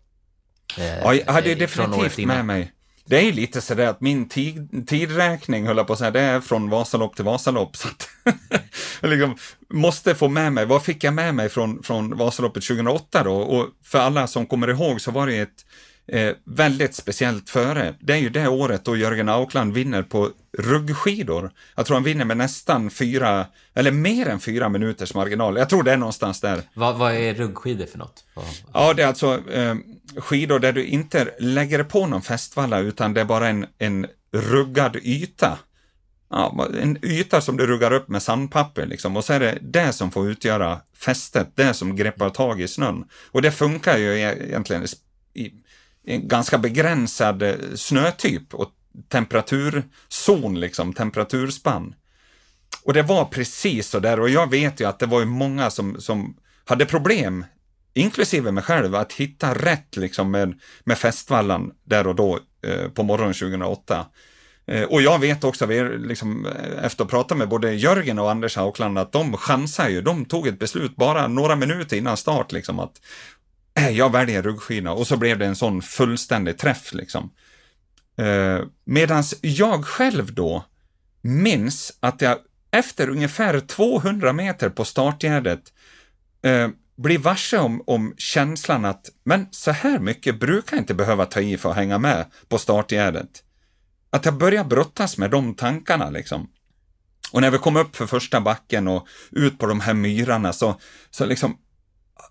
Eh, 0.78 1.00
ja, 1.00 1.14
jag 1.14 1.34
hade 1.34 1.56
definitivt 1.56 2.28
med 2.28 2.46
mig. 2.46 2.72
Det 3.08 3.28
är 3.28 3.34
lite 3.34 3.62
sådär 3.62 3.88
att 3.88 4.02
min 4.02 4.30
tid, 4.30 4.88
tidräkning, 4.88 5.68
höll 5.68 5.78
jag 5.78 5.88
på 5.88 5.94
att 5.94 6.00
säga, 6.00 6.12
det 6.12 6.20
är 6.20 6.42
från 6.42 6.70
Vasalopp 6.70 7.16
till 7.16 7.26
Vasalopp. 7.26 7.76
Så 7.76 7.88
att 7.88 8.10
jag 9.02 9.10
liksom 9.10 9.36
måste 9.70 10.16
få 10.16 10.28
med 10.28 10.54
mig, 10.54 10.66
vad 10.66 10.84
fick 10.84 11.04
jag 11.04 11.14
med 11.14 11.36
mig 11.36 11.50
från, 11.50 11.84
från 11.84 12.18
Vasaloppet 12.18 12.64
2008 12.64 13.24
då? 13.24 13.36
Och 13.36 13.68
för 13.84 14.00
alla 14.00 14.28
som 14.28 14.46
kommer 14.46 14.70
ihåg 14.70 15.02
så 15.02 15.12
var 15.12 15.28
det 15.28 15.38
ett 15.38 15.66
eh, 16.08 16.36
väldigt 16.44 16.96
speciellt 16.96 17.50
före. 17.50 17.96
Det 18.00 18.14
är 18.14 18.18
ju 18.18 18.30
det 18.30 18.48
året 18.48 18.86
då 18.86 18.98
Jörgen 18.98 19.30
Aukland 19.30 19.74
vinner 19.74 20.04
på 20.04 20.32
ruggskidor. 20.58 21.52
Jag 21.76 21.86
tror 21.86 21.96
han 21.96 22.04
vinner 22.04 22.26
med 22.26 22.38
nästan 22.38 22.90
fyra, 22.90 23.46
eller 23.74 23.92
mer 23.92 24.28
än 24.28 24.40
fyra 24.40 24.70
minuters 24.70 25.14
marginal. 25.14 25.58
Jag 25.58 25.70
tror 25.70 25.84
det 25.84 25.92
är 25.92 25.98
någonstans 25.98 26.42
där. 26.42 26.62
Vad, 26.74 26.98
vad 26.98 27.14
är 27.14 27.34
ruggskidor 27.34 27.86
för 27.86 27.98
något? 27.98 28.24
Ja, 28.74 28.94
det 28.94 29.04
är 29.04 29.08
alltså 29.08 29.50
eh, 29.52 29.76
skidor 30.18 30.60
där 30.60 30.74
du 30.74 30.86
inte 30.86 31.28
lägger 31.40 31.84
på 31.84 32.08
någon 32.08 32.22
fästvalla 32.22 32.80
utan 32.80 33.14
det 33.14 33.22
är 33.22 33.26
bara 33.26 33.48
en, 33.48 33.66
en 33.78 34.08
ruggad 34.32 34.96
yta. 34.96 35.58
Ja, 36.30 36.68
en 36.82 37.06
yta 37.06 37.42
som 37.42 37.58
du 37.58 37.68
ruggar 37.68 37.94
upp 37.94 38.08
med 38.08 38.24
sandpapper 38.24 38.86
liksom 38.86 39.18
och 39.18 39.26
så 39.26 39.34
är 39.34 39.40
det 39.40 39.58
det 39.62 39.94
som 39.94 40.12
får 40.12 40.30
utgöra 40.30 40.80
fästet, 40.98 41.48
det 41.56 41.74
som 41.74 41.96
greppar 41.96 42.30
tag 42.30 42.62
i 42.62 42.68
snön. 42.68 43.06
Och 43.32 43.42
det 43.42 43.52
funkar 43.52 43.98
ju 43.98 44.20
e-, 44.20 44.48
egentligen 44.48 44.86
i, 45.34 45.52
ganska 46.06 46.58
begränsad 46.58 47.44
eh, 47.44 47.56
snötyp 47.76 48.54
och 48.54 48.72
temperaturzon, 49.10 50.60
liksom, 50.60 50.94
temperaturspann. 50.94 51.96
Och 52.84 52.94
det 52.94 53.02
var 53.02 53.26
precis 53.26 53.90
så 53.90 54.00
där 54.00 54.20
och 54.20 54.30
jag 54.30 54.50
vet 54.50 54.80
ju 54.80 54.88
att 54.88 55.00
det 55.00 55.06
var 55.06 55.20
ju 55.20 55.26
många 55.26 55.70
som, 55.70 56.02
som 56.02 56.38
hade 56.66 56.86
problem, 56.86 57.46
inklusive 57.94 58.52
mig 58.52 58.64
själv, 58.64 58.96
att 58.96 59.14
hitta 59.14 59.54
rätt 59.54 59.98
liksom 59.98 60.32
med, 60.32 60.60
med 60.84 60.98
fästvallan 60.98 61.72
där 61.84 62.08
och 62.08 62.16
då 62.16 62.40
eh, 62.68 62.90
på 62.90 63.04
morgonen 63.04 63.34
2008. 63.34 64.06
Eh, 64.68 64.84
och 64.84 65.02
jag 65.02 65.20
vet 65.20 65.44
också, 65.44 65.66
vi, 65.66 65.84
liksom, 65.84 66.46
eh, 66.46 66.86
efter 66.86 67.04
att 67.04 67.12
ha 67.12 67.18
pratat 67.18 67.38
med 67.38 67.50
både 67.50 67.74
Jörgen 67.74 68.20
och 68.20 68.32
Anders 68.32 68.56
Haukland, 68.56 68.98
att 68.98 69.12
de 69.12 69.38
chansar 69.38 69.90
ju. 69.90 70.02
De 70.02 70.26
tog 70.26 70.48
ett 70.48 70.60
beslut 70.60 70.96
bara 70.96 71.28
några 71.28 71.56
minuter 71.56 71.98
innan 71.98 72.18
start, 72.18 72.52
liksom, 72.52 72.80
att 72.80 73.02
jag 73.92 74.12
väljer 74.12 74.42
ruggskina 74.42 74.92
och 74.92 75.08
så 75.08 75.18
blev 75.18 75.40
det 75.40 75.46
en 75.46 75.56
sån 75.56 75.82
fullständig 75.82 76.58
träff 76.58 76.94
liksom. 76.94 77.32
Eh, 78.18 78.66
medans 78.86 79.36
jag 79.42 79.86
själv 79.86 80.34
då 80.34 80.66
minns 81.22 81.98
att 82.00 82.22
jag 82.22 82.38
efter 82.72 83.10
ungefär 83.10 83.60
200 83.60 84.34
meter 84.34 84.70
på 84.70 84.86
startgärdet 84.86 85.74
eh, 86.42 86.70
blir 86.98 87.18
varse 87.18 87.58
om, 87.58 87.84
om 87.88 88.14
känslan 88.18 88.86
att 88.86 89.10
men 89.24 89.48
så 89.52 89.72
här 89.72 90.00
mycket 90.00 90.40
brukar 90.40 90.78
jag 90.78 90.82
inte 90.82 90.94
behöva 90.94 91.26
ta 91.26 91.42
i 91.42 91.58
för 91.58 91.70
att 91.70 91.76
hänga 91.76 91.98
med 91.98 92.26
på 92.48 92.58
startgärdet. 92.58 93.44
Att 94.10 94.26
jag 94.26 94.38
börjar 94.38 94.64
brottas 94.64 95.18
med 95.18 95.32
de 95.32 95.56
tankarna 95.56 96.10
liksom. 96.10 96.50
Och 97.32 97.42
när 97.42 97.52
vi 97.52 97.58
kom 97.58 97.76
upp 97.76 97.96
för 97.96 98.06
första 98.08 98.42
backen 98.42 98.88
och 98.88 99.08
ut 99.32 99.60
på 99.60 99.66
de 99.66 99.80
här 99.80 99.94
myrarna 99.94 100.54
så, 100.54 100.80
så 101.10 101.26
liksom 101.26 101.58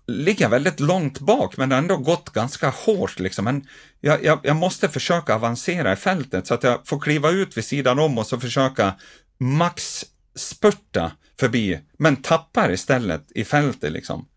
ligger 0.07 0.49
väldigt 0.49 0.79
långt 0.79 1.19
bak, 1.19 1.57
men 1.57 1.71
ändå 1.71 1.97
gått 1.97 2.29
ganska 2.29 2.69
hårt. 2.69 3.19
Liksom. 3.19 3.45
Men 3.45 3.67
jag, 4.01 4.23
jag, 4.23 4.39
jag, 4.43 4.55
måste 4.55 4.89
försöka 4.89 5.35
avancera 5.35 5.93
i 5.93 5.95
fältet 5.95 6.47
så 6.47 6.53
att 6.53 6.63
jag 6.63 6.87
får 6.87 6.99
kliva 6.99 7.29
ut 7.29 7.57
vid 7.57 7.65
sidan 7.65 7.99
om 7.99 8.17
och 8.17 8.27
så 8.27 8.39
försöka 8.39 8.93
max 9.37 10.05
spurta 10.35 11.11
förbi, 11.39 11.79
men 11.97 12.15
tappar 12.15 12.71
istället 12.71 13.31
i 13.35 13.43
fältet. 13.43 13.91
Liksom. 13.91 14.27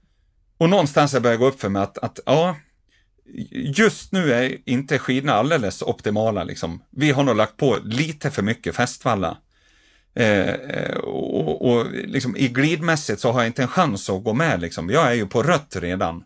Och 0.58 0.70
någonstans 0.70 1.12
har 1.12 1.20
det 1.20 1.22
börjat 1.22 1.40
gå 1.40 1.46
upp 1.46 1.60
för 1.60 1.68
mig 1.68 1.82
att, 1.82 1.98
att 1.98 2.20
ja, 2.26 2.56
just 3.50 4.12
nu 4.12 4.32
är 4.32 4.56
inte 4.64 4.98
skidorna 4.98 5.32
alldeles 5.32 5.82
optimala. 5.82 6.44
Liksom. 6.44 6.82
Vi 6.90 7.10
har 7.10 7.22
nog 7.22 7.36
lagt 7.36 7.56
på 7.56 7.78
lite 7.84 8.30
för 8.30 8.42
mycket 8.42 8.76
fästvalla. 8.76 9.36
Eh, 10.14 10.48
eh 10.48 10.96
och, 10.96 11.70
och 11.70 11.86
liksom, 11.92 12.36
i 12.36 12.48
glidmässigt 12.48 13.20
så 13.20 13.32
har 13.32 13.40
jag 13.40 13.48
inte 13.48 13.62
en 13.62 13.68
chans 13.68 14.10
att 14.10 14.24
gå 14.24 14.32
med. 14.32 14.60
Liksom. 14.60 14.90
Jag 14.90 15.06
är 15.06 15.14
ju 15.14 15.26
på 15.26 15.42
rött 15.42 15.76
redan. 15.76 16.24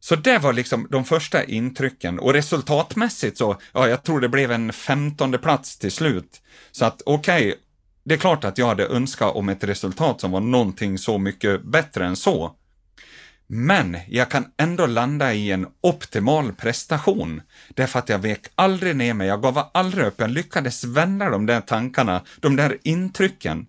Så 0.00 0.16
det 0.16 0.38
var 0.38 0.52
liksom 0.52 0.86
de 0.90 1.04
första 1.04 1.44
intrycken 1.44 2.18
och 2.18 2.32
resultatmässigt 2.32 3.38
så, 3.38 3.56
ja, 3.72 3.88
jag 3.88 4.02
tror 4.02 4.20
det 4.20 4.28
blev 4.28 4.52
en 4.52 4.72
femtonde 4.72 5.38
plats 5.38 5.78
till 5.78 5.92
slut. 5.92 6.40
Så 6.72 6.84
att 6.84 7.02
okej, 7.06 7.48
okay, 7.48 7.58
det 8.04 8.14
är 8.14 8.18
klart 8.18 8.44
att 8.44 8.58
jag 8.58 8.66
hade 8.66 8.86
önskat 8.86 9.34
om 9.34 9.48
ett 9.48 9.64
resultat 9.64 10.20
som 10.20 10.30
var 10.30 10.40
någonting 10.40 10.98
så 10.98 11.18
mycket 11.18 11.62
bättre 11.62 12.06
än 12.06 12.16
så. 12.16 12.54
Men 13.52 13.96
jag 14.08 14.30
kan 14.30 14.44
ändå 14.56 14.86
landa 14.86 15.34
i 15.34 15.50
en 15.50 15.66
optimal 15.80 16.52
prestation, 16.52 17.42
därför 17.74 17.98
att 17.98 18.08
jag 18.08 18.18
vek 18.18 18.40
aldrig 18.54 18.96
ner 18.96 19.14
mig, 19.14 19.28
jag 19.28 19.42
gav 19.42 19.70
aldrig 19.74 20.06
upp, 20.06 20.14
jag 20.16 20.30
lyckades 20.30 20.84
vända 20.84 21.30
de 21.30 21.46
där 21.46 21.60
tankarna, 21.60 22.22
de 22.40 22.56
där 22.56 22.78
intrycken. 22.82 23.66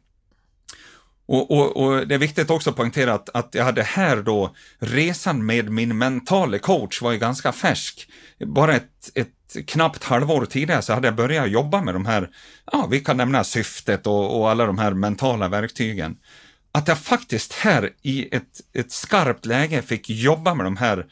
Och, 1.26 1.52
och, 1.52 1.78
och 1.78 2.08
det 2.08 2.16
är 2.16 2.20
viktigt 2.20 2.50
också 2.50 2.70
att 2.70 2.76
poängtera 2.76 3.14
att, 3.14 3.30
att 3.30 3.56
jag 3.56 3.64
hade 3.64 3.84
här 3.84 4.18
då, 4.18 4.56
resan 4.80 5.46
med 5.46 5.70
min 5.70 5.98
mentala 5.98 6.60
coach 6.60 7.02
var 7.02 7.12
ju 7.12 7.18
ganska 7.18 7.52
färsk. 7.52 8.12
Bara 8.46 8.76
ett, 8.76 9.12
ett 9.16 9.68
knappt 9.68 10.04
halvår 10.04 10.46
tidigare 10.46 10.82
så 10.82 10.94
hade 10.94 11.08
jag 11.08 11.16
börjat 11.16 11.52
jobba 11.52 11.82
med 11.82 11.96
de 11.96 12.06
här, 12.06 12.30
ja, 12.72 12.88
vi 12.92 13.00
kan 13.00 13.18
nämna 13.18 13.44
syftet 13.44 14.08
och, 14.08 14.40
och 14.40 14.50
alla 14.50 14.66
de 14.66 14.78
här 14.78 14.94
mentala 14.94 15.48
verktygen 15.48 16.18
att 16.72 16.88
jag 16.88 17.00
faktiskt 17.00 17.54
här 17.54 17.90
i 18.02 18.36
ett, 18.36 18.62
ett 18.74 18.92
skarpt 18.92 19.46
läge 19.46 19.82
fick 19.82 20.10
jobba 20.10 20.54
med 20.54 20.66
de 20.66 20.78
här 20.78 21.06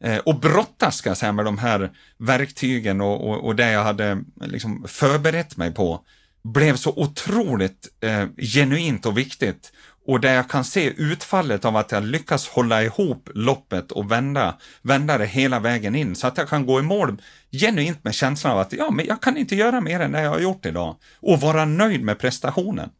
eh, 0.00 0.18
och 0.18 0.40
brottas 0.40 0.96
ska 0.96 1.10
jag 1.10 1.16
säga 1.16 1.32
med 1.32 1.44
de 1.44 1.58
här 1.58 1.90
verktygen 2.18 3.00
och, 3.00 3.28
och, 3.28 3.44
och 3.44 3.56
det 3.56 3.70
jag 3.70 3.84
hade 3.84 4.22
liksom 4.40 4.84
förberett 4.88 5.56
mig 5.56 5.74
på 5.74 6.04
blev 6.44 6.76
så 6.76 6.90
otroligt 6.90 7.88
eh, 8.00 8.26
genuint 8.38 9.06
och 9.06 9.18
viktigt 9.18 9.72
och 10.06 10.20
där 10.20 10.34
jag 10.34 10.50
kan 10.50 10.64
se 10.64 10.92
utfallet 10.96 11.64
av 11.64 11.76
att 11.76 11.92
jag 11.92 12.04
lyckas 12.04 12.48
hålla 12.48 12.82
ihop 12.82 13.30
loppet 13.34 13.92
och 13.92 14.12
vända, 14.12 14.56
vända 14.82 15.18
det 15.18 15.26
hela 15.26 15.60
vägen 15.60 15.94
in 15.94 16.16
så 16.16 16.26
att 16.26 16.38
jag 16.38 16.48
kan 16.48 16.66
gå 16.66 16.80
i 16.80 16.82
mål 16.82 17.22
genuint 17.52 18.04
med 18.04 18.14
känslan 18.14 18.52
av 18.52 18.58
att 18.58 18.72
ja, 18.72 18.90
men 18.90 19.06
jag 19.06 19.22
kan 19.22 19.36
inte 19.36 19.56
göra 19.56 19.80
mer 19.80 20.00
än 20.00 20.12
det 20.12 20.22
jag 20.22 20.30
har 20.30 20.40
gjort 20.40 20.66
idag 20.66 20.96
och 21.20 21.40
vara 21.40 21.64
nöjd 21.64 22.02
med 22.02 22.18
prestationen. 22.18 22.90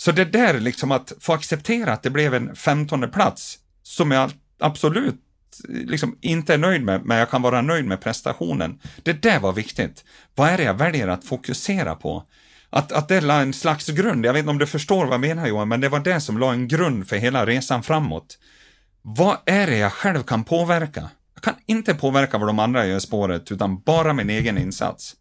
Så 0.00 0.12
det 0.12 0.24
där 0.24 0.60
liksom 0.60 0.92
att 0.92 1.12
få 1.20 1.32
acceptera 1.32 1.92
att 1.92 2.02
det 2.02 2.10
blev 2.10 2.34
en 2.34 2.56
femtonde 2.56 3.08
plats 3.08 3.58
som 3.82 4.10
jag 4.10 4.30
absolut 4.60 5.20
liksom 5.68 6.18
inte 6.20 6.54
är 6.54 6.58
nöjd 6.58 6.82
med, 6.82 7.04
men 7.04 7.18
jag 7.18 7.30
kan 7.30 7.42
vara 7.42 7.62
nöjd 7.62 7.84
med 7.84 8.00
prestationen. 8.00 8.78
Det 9.02 9.22
där 9.22 9.40
var 9.40 9.52
viktigt. 9.52 10.04
Vad 10.34 10.48
är 10.48 10.56
det 10.56 10.62
jag 10.62 10.74
väljer 10.74 11.08
att 11.08 11.24
fokusera 11.24 11.94
på? 11.94 12.24
Att, 12.70 12.92
att 12.92 13.08
det 13.08 13.20
la 13.20 13.40
en 13.40 13.52
slags 13.52 13.88
grund, 13.88 14.26
jag 14.26 14.32
vet 14.32 14.40
inte 14.40 14.50
om 14.50 14.58
du 14.58 14.66
förstår 14.66 15.04
vad 15.04 15.14
jag 15.14 15.20
menar 15.20 15.46
Johan, 15.46 15.68
men 15.68 15.80
det 15.80 15.88
var 15.88 16.00
det 16.00 16.20
som 16.20 16.38
la 16.38 16.52
en 16.52 16.68
grund 16.68 17.08
för 17.08 17.16
hela 17.16 17.46
resan 17.46 17.82
framåt. 17.82 18.38
Vad 19.02 19.36
är 19.46 19.66
det 19.66 19.78
jag 19.78 19.92
själv 19.92 20.22
kan 20.22 20.44
påverka? 20.44 21.10
Jag 21.34 21.42
kan 21.42 21.54
inte 21.66 21.94
påverka 21.94 22.38
vad 22.38 22.48
de 22.48 22.58
andra 22.58 22.86
gör 22.86 22.96
i 22.96 23.00
spåret, 23.00 23.52
utan 23.52 23.80
bara 23.80 24.12
min 24.12 24.30
egen 24.30 24.58
insats. 24.58 25.14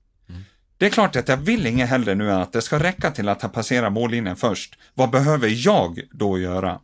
Det 0.78 0.86
är 0.86 0.90
klart 0.90 1.16
att 1.16 1.28
jag 1.28 1.38
vill 1.38 1.66
inget 1.66 1.90
hellre 1.90 2.16
nu 2.16 2.32
än 2.32 2.42
att 2.42 2.54
det 2.54 2.62
ska 2.62 2.80
räcka 2.80 3.12
till 3.12 3.30
att 3.30 3.42
ha 3.42 3.50
passerat 3.50 3.94
mållinjen 3.94 4.36
först. 4.36 4.78
Vad 4.94 5.10
behöver 5.10 5.66
jag 5.66 6.02
då 6.12 6.40
göra? 6.40 6.80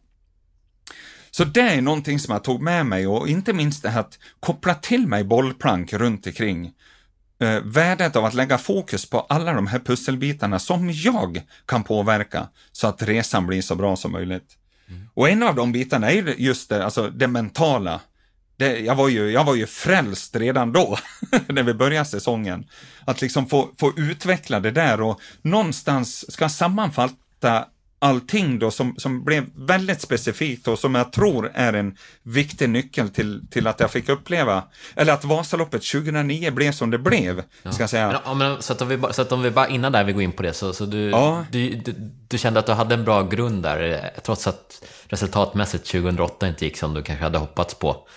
Så 1.32 1.44
det 1.44 1.62
är 1.62 1.82
någonting 1.82 2.20
som 2.20 2.32
jag 2.32 2.44
tog 2.44 2.62
med 2.62 2.86
mig 2.86 3.08
och 3.08 3.28
inte 3.28 3.54
minst 3.54 3.84
det 3.84 3.90
här 3.90 4.00
att 4.00 4.20
koppla 4.40 4.76
till 4.76 5.08
mig 5.08 5.24
bollplank 5.24 5.94
runt 5.94 6.28
omkring. 6.28 6.72
Eh, 7.40 7.60
värdet 7.64 8.16
av 8.16 8.26
att 8.26 8.34
lägga 8.34 8.58
fokus 8.58 9.10
på 9.10 9.20
alla 9.20 9.54
de 9.54 9.68
här 9.68 9.80
pusselbitarna 9.80 10.60
som 10.60 10.92
jag 10.92 11.42
kan 11.66 11.84
påverka 11.84 12.48
så 12.72 12.88
att 12.88 13.02
resan 13.02 13.48
blir 13.48 13.62
så 13.62 13.76
bra 13.76 13.96
som 13.96 14.12
möjligt. 14.12 14.58
Mm. 14.88 15.10
Och 15.14 15.30
en 15.30 15.44
av 15.44 15.56
de 15.56 15.72
bitarna 15.72 16.12
är 16.12 16.36
just 16.38 16.70
det, 16.70 16.86
alltså 16.86 17.10
det 17.10 17.28
mentala 17.28 18.02
det, 18.58 18.80
jag, 18.80 18.96
var 18.96 19.10
ju, 19.10 19.32
jag 19.32 19.44
var 19.44 19.56
ju 19.56 19.68
frälst 19.68 20.36
redan 20.36 20.72
då, 20.72 20.98
när 21.48 21.64
vi 21.64 21.74
började 21.74 22.06
säsongen. 22.06 22.68
Att 23.06 23.22
liksom 23.22 23.50
få, 23.50 23.70
få 23.80 23.94
utveckla 23.98 24.60
det 24.60 24.72
där 24.72 25.02
och 25.02 25.22
någonstans 25.42 26.32
ska 26.34 26.50
sammanfatta 26.50 27.66
allting 28.04 28.60
då 28.60 28.72
som, 28.72 28.96
som 28.98 29.24
blev 29.24 29.46
väldigt 29.56 30.02
specifikt 30.02 30.68
och 30.68 30.80
som 30.80 30.96
jag 30.96 31.12
tror 31.12 31.52
är 31.54 31.74
en 31.74 31.98
viktig 32.24 32.70
nyckel 32.70 33.10
till, 33.10 33.42
till 33.52 33.68
att 33.68 33.80
jag 33.80 33.92
fick 33.92 34.10
uppleva, 34.10 34.64
eller 34.96 35.14
att 35.14 35.26
Vasaloppet 35.26 35.84
2009 35.92 36.52
blev 36.52 36.72
som 36.72 36.92
det 36.92 36.98
blev, 36.98 37.44
ja. 37.64 37.72
ska 37.72 37.84
jag 37.84 37.90
säga. 37.90 38.08
Men, 38.08 38.18
ja, 38.26 38.34
men, 38.34 38.62
så, 38.62 38.74
att 38.74 38.82
om 38.82 38.88
vi, 38.88 39.00
så 39.12 39.22
att 39.22 39.32
om 39.32 39.42
vi 39.42 39.52
bara, 39.52 39.68
innan 39.68 39.92
där 39.92 40.04
vi 40.04 40.14
går 40.14 40.22
in 40.22 40.32
på 40.32 40.44
det, 40.44 40.54
så, 40.54 40.74
så 40.74 40.86
du, 40.86 41.10
ja. 41.10 41.46
du, 41.52 41.70
du, 41.70 41.96
du, 42.28 42.38
kände 42.38 42.60
att 42.60 42.66
du 42.66 42.72
hade 42.72 42.96
en 42.96 43.04
bra 43.04 43.24
grund 43.24 43.64
där, 43.64 44.10
trots 44.24 44.48
att 44.48 44.84
resultatmässigt 45.08 45.86
2008 45.92 46.48
inte 46.48 46.66
gick 46.66 46.78
som 46.78 46.94
du 46.94 47.04
kanske 47.04 47.24
hade 47.24 47.38
hoppats 47.38 47.74
på. 47.74 48.08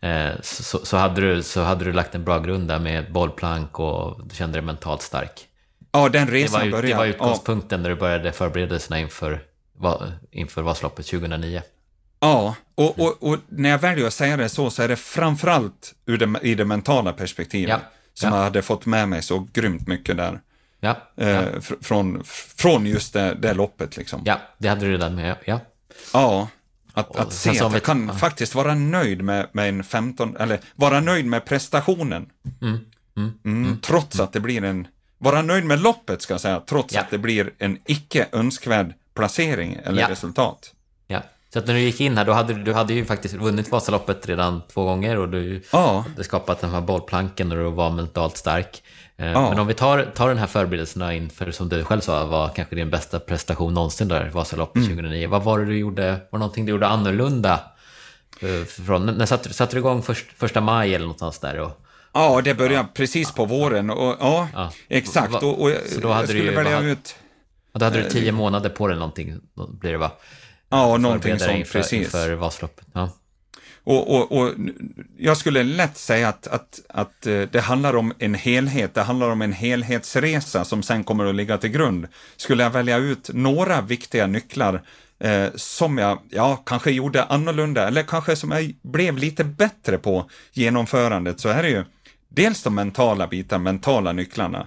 Eh, 0.00 0.40
så, 0.42 0.78
så, 0.86 0.96
hade 0.96 1.20
du, 1.20 1.42
så 1.42 1.62
hade 1.62 1.84
du 1.84 1.92
lagt 1.92 2.14
en 2.14 2.24
bra 2.24 2.38
grund 2.38 2.68
där 2.68 2.78
med 2.78 3.12
bollplank 3.12 3.80
och 3.80 4.26
du 4.26 4.34
kände 4.34 4.58
dig 4.58 4.66
mentalt 4.66 5.02
stark. 5.02 5.48
Ja, 5.92 6.08
den 6.08 6.28
resan 6.28 6.60
det 6.60 6.66
var, 6.66 6.70
började. 6.70 6.88
Det 6.88 6.98
var 6.98 7.06
utgångspunkten 7.06 7.78
ja. 7.78 7.82
när 7.82 7.90
du 7.90 7.96
började 7.96 8.32
förberedelserna 8.32 9.00
inför, 9.00 9.40
inför 10.30 10.62
Vasaloppet 10.62 11.06
2009. 11.06 11.62
Ja, 12.20 12.54
och, 12.74 12.98
och, 12.98 13.22
och, 13.22 13.38
när 13.48 13.70
jag 13.70 13.78
väljer 13.78 14.06
att 14.06 14.14
säga 14.14 14.36
det 14.36 14.48
så, 14.48 14.70
så 14.70 14.82
är 14.82 14.88
det 14.88 14.96
framförallt 14.96 15.94
ur 16.06 16.18
det, 16.18 16.40
i 16.42 16.54
det 16.54 16.64
mentala 16.64 17.12
perspektivet 17.12 17.70
ja. 17.70 17.80
som 18.14 18.30
ja. 18.30 18.36
jag 18.36 18.44
hade 18.44 18.62
fått 18.62 18.86
med 18.86 19.08
mig 19.08 19.22
så 19.22 19.48
grymt 19.52 19.86
mycket 19.86 20.16
där. 20.16 20.40
Ja. 20.80 20.96
Eh, 21.16 21.60
från, 21.80 22.24
från 22.56 22.86
just 22.86 23.12
det, 23.12 23.34
det 23.34 23.54
loppet 23.54 23.96
liksom. 23.96 24.22
Ja, 24.24 24.40
det 24.58 24.68
hade 24.68 24.80
du 24.80 24.92
redan 24.92 25.14
med, 25.14 25.36
ja. 25.44 25.60
Ja, 26.12 26.48
att, 26.96 27.16
att 27.16 27.32
se 27.32 27.50
att 27.50 27.72
jag 27.72 27.82
kan 27.82 28.08
ja. 28.08 28.14
faktiskt 28.14 28.54
vara 28.54 28.74
nöjd 28.74 29.22
med, 29.22 29.48
med 29.52 29.68
en 29.68 29.84
15, 29.84 30.36
eller 30.36 30.60
vara 30.74 31.00
nöjd 31.00 31.26
med 31.26 31.44
prestationen. 31.44 32.26
Mm. 32.62 32.74
Mm. 33.16 33.32
Mm. 33.44 33.64
mm. 33.64 33.80
Trots 33.80 34.20
att 34.20 34.32
det 34.32 34.40
blir 34.40 34.64
en, 34.64 34.88
vara 35.18 35.42
nöjd 35.42 35.64
med 35.64 35.80
loppet 35.80 36.22
ska 36.22 36.34
jag 36.34 36.40
säga, 36.40 36.60
trots 36.60 36.94
ja. 36.94 37.00
att 37.00 37.10
det 37.10 37.18
blir 37.18 37.52
en 37.58 37.78
icke 37.86 38.26
önskvärd 38.32 38.94
placering 39.14 39.78
eller 39.84 40.02
ja. 40.02 40.10
resultat. 40.10 40.72
Ja, 41.06 41.22
så 41.52 41.58
att 41.58 41.66
när 41.66 41.74
du 41.74 41.80
gick 41.80 42.00
in 42.00 42.18
här, 42.18 42.24
då 42.24 42.32
hade 42.32 42.54
du 42.54 42.72
hade 42.72 42.94
ju 42.94 43.04
faktiskt 43.04 43.34
vunnit 43.34 43.70
Vasaloppet 43.70 44.28
redan 44.28 44.62
två 44.72 44.84
gånger 44.84 45.18
och 45.18 45.28
du 45.28 45.62
ja. 45.72 46.04
hade 46.08 46.24
skapat 46.24 46.60
den 46.60 46.70
här 46.70 46.80
bollplanken 46.80 47.52
och 47.52 47.58
du 47.58 47.70
var 47.70 47.90
mentalt 47.90 48.36
stark. 48.36 48.82
Eh, 49.18 49.26
ja. 49.26 49.50
Men 49.50 49.58
om 49.58 49.66
vi 49.66 49.74
tar, 49.74 50.02
tar 50.02 50.28
den 50.28 50.38
här 50.38 50.46
förberedelserna 50.46 51.14
inför, 51.14 51.50
som 51.50 51.68
du 51.68 51.84
själv 51.84 52.00
sa, 52.00 52.26
var 52.26 52.48
kanske 52.48 52.76
din 52.76 52.90
bästa 52.90 53.20
prestation 53.20 53.74
någonsin 53.74 54.08
där, 54.08 54.30
Vasaloppet 54.30 54.76
mm. 54.76 54.88
2009. 54.88 55.28
Vad 55.28 55.42
var 55.42 55.58
det 55.58 55.64
du 55.64 55.78
gjorde, 55.78 56.10
var 56.10 56.18
det 56.30 56.38
någonting 56.38 56.66
du 56.66 56.72
gjorde 56.72 56.86
annorlunda? 56.86 57.60
Eh, 58.40 58.64
från, 58.64 59.06
när 59.06 59.26
satte, 59.26 59.54
satte 59.54 59.76
du 59.76 59.80
igång 59.80 60.02
först, 60.02 60.26
första 60.36 60.60
maj 60.60 60.94
eller 60.94 61.04
någonstans 61.04 61.38
där? 61.38 61.60
Och, 61.60 61.86
ja, 62.12 62.40
det 62.44 62.54
började 62.54 62.74
ja. 62.74 62.88
precis 62.94 63.32
på 63.32 63.44
våren. 63.44 63.90
Och, 63.90 64.16
ja, 64.20 64.48
ja. 64.54 64.72
exakt. 64.88 65.34
Och, 65.42 65.62
och 65.62 65.72
så 65.94 66.00
då 66.00 66.12
hade 66.12 66.32
du, 66.32 66.50
välja 66.50 66.80
ut... 66.80 67.16
Då 67.72 67.84
hade 67.84 67.98
du 67.98 68.04
eh, 68.04 68.10
tio 68.10 68.32
månader 68.32 68.70
på 68.70 68.88
dig 68.88 68.96
någonting, 68.96 69.40
blir 69.54 69.92
det 69.92 69.98
va? 69.98 70.10
Ja, 70.68 70.96
någonting 70.96 71.38
sånt, 71.38 71.52
inför, 71.52 71.78
precis. 71.78 71.92
Inför 71.92 72.34
Vasaloppet. 72.34 72.86
Ja. 72.92 73.10
Och, 73.86 74.14
och, 74.14 74.32
och, 74.32 74.54
jag 75.18 75.36
skulle 75.36 75.62
lätt 75.62 75.96
säga 75.96 76.28
att, 76.28 76.46
att, 76.46 76.80
att 76.88 77.26
eh, 77.26 77.40
det 77.40 77.60
handlar 77.60 77.96
om 77.96 78.12
en 78.18 78.34
helhet, 78.34 78.94
det 78.94 79.02
handlar 79.02 79.30
om 79.30 79.42
en 79.42 79.52
helhetsresa 79.52 80.64
som 80.64 80.82
sen 80.82 81.04
kommer 81.04 81.24
att 81.26 81.34
ligga 81.34 81.58
till 81.58 81.70
grund. 81.70 82.06
Skulle 82.36 82.62
jag 82.62 82.70
välja 82.70 82.96
ut 82.96 83.30
några 83.32 83.80
viktiga 83.80 84.26
nycklar 84.26 84.82
eh, 85.18 85.46
som 85.54 85.98
jag, 85.98 86.18
ja, 86.30 86.56
kanske 86.56 86.90
gjorde 86.90 87.24
annorlunda, 87.24 87.88
eller 87.88 88.02
kanske 88.02 88.36
som 88.36 88.50
jag 88.50 88.74
blev 88.82 89.18
lite 89.18 89.44
bättre 89.44 89.98
på 89.98 90.30
genomförandet, 90.52 91.40
så 91.40 91.48
är 91.48 91.62
det 91.62 91.70
ju 91.70 91.84
dels 92.28 92.62
de 92.62 92.74
mentala 92.74 93.26
bitarna, 93.26 93.62
mentala 93.64 94.12
nycklarna. 94.12 94.66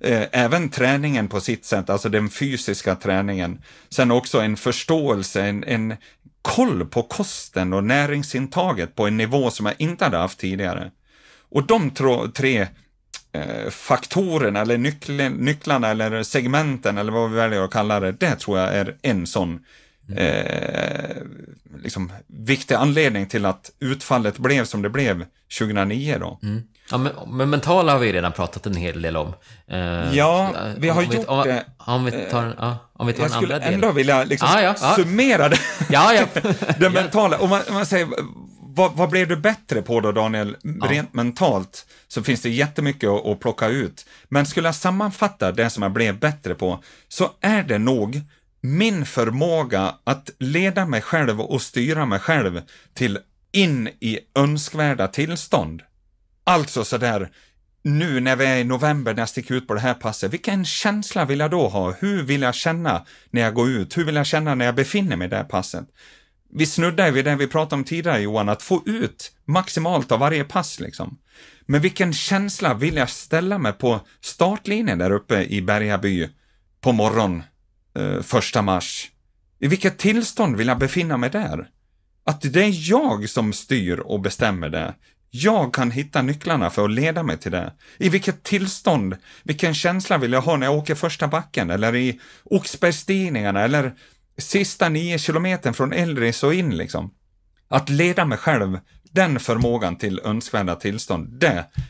Eh, 0.00 0.22
även 0.32 0.68
träningen 0.68 1.28
på 1.28 1.40
sitt 1.40 1.64
sätt, 1.64 1.90
alltså 1.90 2.08
den 2.08 2.30
fysiska 2.30 2.94
träningen. 2.94 3.62
Sen 3.88 4.10
också 4.10 4.40
en 4.40 4.56
förståelse, 4.56 5.42
en, 5.42 5.64
en 5.64 5.96
koll 6.42 6.86
på 6.86 7.02
kosten 7.02 7.72
och 7.72 7.84
näringsintaget 7.84 8.94
på 8.94 9.06
en 9.06 9.16
nivå 9.16 9.50
som 9.50 9.66
jag 9.66 9.74
inte 9.78 10.04
hade 10.04 10.16
haft 10.16 10.38
tidigare. 10.38 10.90
Och 11.50 11.66
de 11.66 11.90
tre 12.34 12.66
eh, 13.32 13.70
faktorerna 13.70 14.60
eller 14.60 14.78
nyckeln, 14.78 15.34
nycklarna 15.34 15.88
eller 15.88 16.22
segmenten 16.22 16.98
eller 16.98 17.12
vad 17.12 17.30
vi 17.30 17.36
väljer 17.36 17.64
att 17.64 17.70
kalla 17.70 18.00
det, 18.00 18.12
det 18.12 18.36
tror 18.36 18.58
jag 18.58 18.74
är 18.74 18.96
en 19.02 19.26
sån 19.26 19.64
eh, 20.16 21.16
liksom, 21.82 22.12
viktig 22.26 22.74
anledning 22.74 23.26
till 23.26 23.46
att 23.46 23.70
utfallet 23.80 24.38
blev 24.38 24.64
som 24.64 24.82
det 24.82 24.90
blev 24.90 25.24
2009 25.58 26.16
då. 26.20 26.38
Mm. 26.42 26.62
Ja, 26.90 26.98
men, 26.98 27.12
men, 27.26 27.50
mentala 27.50 27.92
har 27.92 27.98
vi 27.98 28.12
redan 28.12 28.32
pratat 28.32 28.66
en 28.66 28.74
hel 28.74 29.02
del 29.02 29.16
om. 29.16 29.34
Eh, 29.68 30.16
ja, 30.16 30.54
vi 30.76 30.88
har 30.88 31.02
gjort 31.02 31.28
om, 31.28 31.42
det. 31.42 31.64
Om 31.78 32.04
vi 32.04 32.10
tar, 32.10 32.54
ja, 32.58 32.76
om 32.92 33.06
vi 33.06 33.12
tar 33.12 33.22
jag 33.22 33.30
en 33.30 33.36
andra 33.36 33.46
del. 33.46 33.50
Jag 33.50 33.62
skulle 33.62 33.74
ändå 33.74 33.92
vilja 33.92 34.24
liksom 34.24 34.48
ah, 34.52 34.60
ja, 34.60 34.74
ja. 34.80 34.94
summera 34.96 35.48
det, 35.48 35.58
ja, 35.90 36.14
ja. 36.14 36.26
det 36.78 36.90
mentala. 36.90 37.38
Om 37.38 37.50
man, 37.50 37.60
om 37.68 37.74
man 37.74 37.86
säger, 37.86 38.08
vad, 38.60 38.92
vad, 38.92 39.10
blev 39.10 39.28
du 39.28 39.36
bättre 39.36 39.82
på 39.82 40.00
då, 40.00 40.12
Daniel? 40.12 40.56
Rent 40.82 41.14
mentalt 41.14 41.86
så 42.08 42.22
finns 42.22 42.42
det 42.42 42.50
jättemycket 42.50 43.10
att, 43.10 43.26
att 43.26 43.40
plocka 43.40 43.68
ut. 43.68 44.06
Men 44.28 44.46
skulle 44.46 44.68
jag 44.68 44.74
sammanfatta 44.74 45.52
det 45.52 45.70
som 45.70 45.82
jag 45.82 45.92
blev 45.92 46.18
bättre 46.18 46.54
på, 46.54 46.82
så 47.08 47.30
är 47.40 47.62
det 47.62 47.78
nog 47.78 48.20
min 48.60 49.06
förmåga 49.06 49.94
att 50.04 50.30
leda 50.38 50.86
mig 50.86 51.00
själv 51.00 51.40
och 51.40 51.62
styra 51.62 52.06
mig 52.06 52.18
själv 52.18 52.62
till 52.94 53.18
in 53.52 53.88
i 53.88 54.18
önskvärda 54.34 55.08
tillstånd. 55.08 55.82
Alltså 56.50 56.84
sådär, 56.84 57.30
nu 57.82 58.20
när 58.20 58.36
vi 58.36 58.44
är 58.44 58.56
i 58.56 58.64
november, 58.64 59.14
när 59.14 59.22
jag 59.22 59.28
sticker 59.28 59.54
ut 59.54 59.66
på 59.66 59.74
det 59.74 59.80
här 59.80 59.94
passet, 59.94 60.32
vilken 60.32 60.64
känsla 60.64 61.24
vill 61.24 61.40
jag 61.40 61.50
då 61.50 61.68
ha? 61.68 61.92
Hur 61.92 62.22
vill 62.22 62.42
jag 62.42 62.54
känna 62.54 63.06
när 63.30 63.42
jag 63.42 63.54
går 63.54 63.68
ut? 63.68 63.98
Hur 63.98 64.04
vill 64.04 64.14
jag 64.14 64.26
känna 64.26 64.54
när 64.54 64.64
jag 64.64 64.74
befinner 64.74 65.16
mig 65.16 65.26
i 65.26 65.30
det 65.30 65.36
här 65.36 65.44
passet? 65.44 65.84
Vi 66.52 66.66
snuddar 66.66 67.10
vid 67.10 67.24
det 67.24 67.36
vi 67.36 67.46
pratade 67.46 67.74
om 67.74 67.84
tidigare 67.84 68.20
Johan, 68.20 68.48
att 68.48 68.62
få 68.62 68.82
ut 68.86 69.32
maximalt 69.44 70.12
av 70.12 70.18
varje 70.18 70.44
pass 70.44 70.80
liksom. 70.80 71.18
Men 71.66 71.80
vilken 71.80 72.12
känsla 72.12 72.74
vill 72.74 72.96
jag 72.96 73.10
ställa 73.10 73.58
mig 73.58 73.72
på 73.72 74.00
startlinjen 74.20 74.98
där 74.98 75.10
uppe 75.10 75.44
i 75.44 75.62
Bergaby 75.62 76.28
på 76.80 76.92
morgon, 76.92 77.42
eh, 77.98 78.22
första 78.22 78.62
mars? 78.62 79.10
I 79.58 79.68
vilket 79.68 79.98
tillstånd 79.98 80.56
vill 80.56 80.68
jag 80.68 80.78
befinna 80.78 81.16
mig 81.16 81.30
där? 81.30 81.68
Att 82.24 82.40
det 82.52 82.64
är 82.64 82.90
jag 82.90 83.28
som 83.28 83.52
styr 83.52 83.98
och 83.98 84.20
bestämmer 84.20 84.68
det. 84.68 84.94
Jag 85.30 85.74
kan 85.74 85.90
hitta 85.90 86.22
nycklarna 86.22 86.70
för 86.70 86.84
att 86.84 86.90
leda 86.90 87.22
mig 87.22 87.38
till 87.38 87.52
det. 87.52 87.72
I 87.98 88.08
vilket 88.08 88.42
tillstånd, 88.42 89.16
vilken 89.42 89.74
känsla 89.74 90.18
vill 90.18 90.32
jag 90.32 90.40
ha 90.40 90.56
när 90.56 90.66
jag 90.66 90.76
åker 90.76 90.94
första 90.94 91.28
backen 91.28 91.70
eller 91.70 91.96
i 91.96 92.20
Oxbergstigningarna 92.44 93.60
eller 93.60 93.94
sista 94.38 94.88
nio 94.88 95.18
kilometern 95.18 95.74
från 95.74 95.92
Elris 95.92 96.42
och 96.42 96.54
in 96.54 96.76
liksom. 96.76 97.14
Att 97.68 97.88
leda 97.88 98.24
mig 98.24 98.38
själv, 98.38 98.78
den 99.02 99.40
förmågan 99.40 99.96
till 99.96 100.20
önskvärda 100.24 100.76
tillstånd, 100.76 101.28
det 101.28 101.46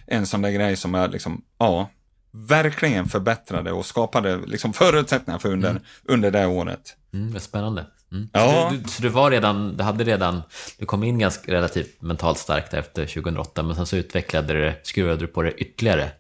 är 0.07 0.16
en 0.16 0.26
sån 0.26 0.43
där 0.43 0.51
grej 0.51 0.76
som 0.76 0.95
jag 0.95 1.11
liksom, 1.11 1.45
ja, 1.59 1.91
verkligen 2.32 3.09
förbättrade 3.09 3.72
och 3.72 3.86
skapade 3.86 4.36
liksom 4.47 4.72
förutsättningar 4.72 5.38
för 5.38 5.53
under, 5.53 5.70
mm. 5.70 5.82
under 6.05 6.30
det 6.30 6.47
året. 6.47 6.97
Mm, 7.12 7.36
är 7.36 7.41
spännande. 7.41 7.86
Mm. 8.13 8.29
Ja. 8.33 8.71
Så, 8.71 8.77
du, 8.77 8.89
så 8.89 9.03
du 9.03 9.09
var 9.09 9.31
redan, 9.31 9.77
du 9.77 9.85
hade 9.85 10.05
redan, 10.05 10.43
du 10.79 10.87
kom 10.87 11.03
in 11.05 11.19
ganska 11.19 11.53
relativt 11.53 12.03
mentalt 12.03 12.39
starkt 12.39 12.75
efter 12.75 13.07
2008, 13.07 13.63
men 13.63 13.77
sen 13.77 13.87
så 13.87 13.97
utvecklade 13.97 14.53
du 14.55 14.73
skruvade 14.83 15.17
du 15.17 15.27
på 15.27 15.43
det 15.43 15.53
ytterligare 15.53 16.11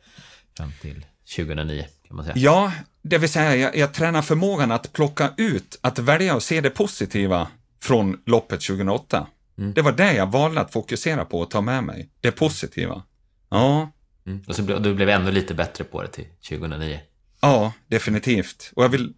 fram 0.56 0.72
till 0.80 1.06
2009, 1.36 1.84
kan 2.08 2.16
man 2.16 2.24
säga. 2.24 2.36
Ja, 2.38 2.72
det 3.02 3.18
vill 3.18 3.30
säga 3.30 3.56
jag, 3.56 3.76
jag 3.76 3.94
tränar 3.94 4.22
förmågan 4.22 4.70
att 4.70 4.92
plocka 4.92 5.32
ut, 5.36 5.78
att 5.80 5.98
välja 5.98 6.34
och 6.34 6.42
se 6.42 6.60
det 6.60 6.70
positiva 6.70 7.48
från 7.82 8.20
loppet 8.26 8.60
2008. 8.60 9.26
Mm. 9.58 9.72
Det 9.72 9.82
var 9.82 9.92
det 9.92 10.12
jag 10.12 10.26
valde 10.26 10.60
att 10.60 10.72
fokusera 10.72 11.24
på 11.24 11.40
och 11.40 11.50
ta 11.50 11.60
med 11.60 11.84
mig, 11.84 12.10
det 12.20 12.30
positiva. 12.30 13.02
Ja. 13.50 13.92
Mm. 14.26 14.42
Och 14.48 14.56
så 14.56 14.62
du 14.62 14.94
blev 14.94 15.08
ännu 15.08 15.32
lite 15.32 15.54
bättre 15.54 15.84
på 15.84 16.02
det 16.02 16.08
till 16.08 16.26
2009. 16.48 17.00
Ja, 17.40 17.72
definitivt. 17.88 18.72
Och 18.76 18.84
jag 18.84 18.88
vill 18.88 19.14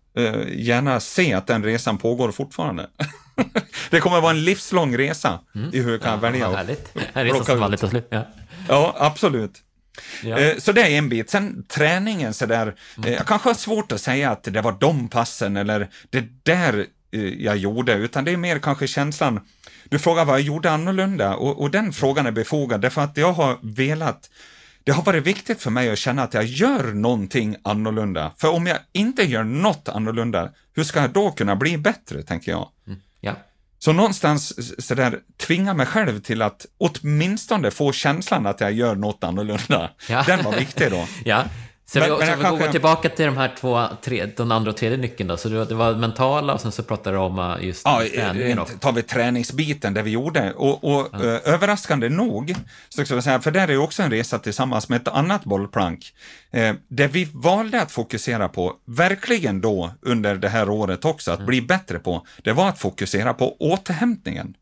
gärna 0.48 1.00
se 1.00 1.32
att 1.32 1.46
den 1.46 1.64
resan 1.64 1.98
pågår 1.98 2.32
fortfarande. 2.32 2.86
det 3.90 4.00
kommer 4.00 4.16
att 4.16 4.22
vara 4.22 4.32
en 4.32 4.44
livslång 4.44 4.98
resa 4.98 5.40
mm. 5.54 5.70
i 5.72 5.80
hur 5.80 5.92
jag 5.92 6.02
kan 6.02 6.10
ja, 6.10 6.16
välja. 6.16 6.48
Vad 6.48 6.56
härligt. 6.56 6.92
En 7.12 7.24
resa 7.24 7.44
som 7.44 7.62
aldrig 7.62 7.80
tar 7.80 7.88
slut. 7.88 8.06
Ja, 8.10 8.26
ja 8.68 8.94
absolut. 8.98 9.62
Ja. 10.22 10.38
Eh, 10.38 10.58
så 10.58 10.72
det 10.72 10.82
är 10.82 10.90
en 10.90 11.08
bit. 11.08 11.30
Sen 11.30 11.64
träningen 11.68 12.34
sådär, 12.34 12.74
mm. 12.96 13.08
eh, 13.08 13.14
jag 13.14 13.26
kanske 13.26 13.48
har 13.48 13.54
svårt 13.54 13.92
att 13.92 14.00
säga 14.00 14.30
att 14.30 14.42
det 14.44 14.60
var 14.60 14.72
de 14.72 15.08
passen 15.08 15.56
eller 15.56 15.88
det 16.10 16.24
där 16.42 16.86
eh, 17.12 17.20
jag 17.20 17.56
gjorde, 17.56 17.94
utan 17.94 18.24
det 18.24 18.30
är 18.30 18.36
mer 18.36 18.58
kanske 18.58 18.86
känslan, 18.86 19.40
du 19.84 19.98
frågar 19.98 20.24
vad 20.24 20.34
jag 20.34 20.46
gjorde 20.46 20.70
annorlunda 20.70 21.34
och, 21.34 21.60
och 21.60 21.70
den 21.70 21.92
frågan 21.92 22.26
är 22.26 22.30
befogad 22.30 22.80
därför 22.80 23.00
att 23.00 23.16
jag 23.16 23.32
har 23.32 23.58
velat 23.62 24.30
det 24.84 24.92
har 24.92 25.02
varit 25.02 25.26
viktigt 25.26 25.62
för 25.62 25.70
mig 25.70 25.90
att 25.90 25.98
känna 25.98 26.22
att 26.22 26.34
jag 26.34 26.44
gör 26.44 26.84
någonting 26.92 27.56
annorlunda. 27.62 28.32
För 28.38 28.48
om 28.48 28.66
jag 28.66 28.78
inte 28.92 29.22
gör 29.22 29.44
något 29.44 29.88
annorlunda, 29.88 30.50
hur 30.74 30.84
ska 30.84 31.00
jag 31.00 31.10
då 31.10 31.30
kunna 31.30 31.56
bli 31.56 31.78
bättre, 31.78 32.22
tänker 32.22 32.50
jag. 32.50 32.68
Mm. 32.86 33.00
Ja. 33.20 33.32
Så 33.78 33.92
någonstans 33.92 34.54
sådär 34.86 35.18
tvinga 35.36 35.74
mig 35.74 35.86
själv 35.86 36.20
till 36.20 36.42
att 36.42 36.66
åtminstone 36.78 37.70
få 37.70 37.92
känslan 37.92 38.46
att 38.46 38.60
jag 38.60 38.72
gör 38.72 38.94
något 38.94 39.24
annorlunda. 39.24 39.90
Ja. 40.08 40.24
Den 40.26 40.44
var 40.44 40.52
viktig 40.52 40.90
då. 40.90 41.06
ja. 41.24 41.44
Så 41.92 41.98
men, 41.98 42.10
vi, 42.10 42.16
men 42.16 42.26
så 42.26 42.36
vi 42.36 42.42
kanske... 42.42 42.64
går 42.64 42.72
tillbaka 42.72 43.08
till 43.08 43.24
de 43.26 43.36
här 43.36 43.54
två, 43.60 43.86
tre, 44.02 44.26
den 44.36 44.52
andra 44.52 44.70
och 44.70 44.76
tredje 44.76 44.98
nyckeln 44.98 45.28
då. 45.28 45.36
Så 45.36 45.48
det 45.48 45.74
var 45.74 45.94
mentala 45.94 46.54
och 46.54 46.60
sen 46.60 46.72
så 46.72 46.82
pratade 46.82 47.16
du 47.16 47.20
om 47.20 47.38
uh, 47.38 47.64
just 47.66 47.82
ja, 47.84 48.02
träningen. 48.14 48.58
Ja, 48.58 48.66
tar 48.80 48.92
vi 48.92 49.02
träningsbiten, 49.02 49.94
det 49.94 50.02
vi 50.02 50.10
gjorde. 50.10 50.52
Och, 50.52 50.84
och 50.84 51.08
ja. 51.12 51.18
uh, 51.18 51.24
överraskande 51.44 52.08
nog, 52.08 52.54
så 52.88 53.04
ska 53.04 53.14
jag 53.14 53.24
säga, 53.24 53.40
för 53.40 53.50
där 53.50 53.70
är 53.70 53.76
också 53.76 54.02
en 54.02 54.10
resa 54.10 54.38
tillsammans 54.38 54.88
med 54.88 55.00
ett 55.00 55.08
annat 55.08 55.44
bollplank. 55.44 56.14
Uh, 56.56 56.72
det 56.88 57.06
vi 57.06 57.28
valde 57.32 57.82
att 57.82 57.92
fokusera 57.92 58.48
på, 58.48 58.72
verkligen 58.86 59.60
då 59.60 59.90
under 60.02 60.34
det 60.34 60.48
här 60.48 60.70
året 60.70 61.04
också, 61.04 61.30
att 61.30 61.38
mm. 61.38 61.46
bli 61.46 61.62
bättre 61.62 61.98
på, 61.98 62.26
det 62.42 62.52
var 62.52 62.68
att 62.68 62.78
fokusera 62.78 63.34
på 63.34 63.56
återhämtningen. 63.58 64.54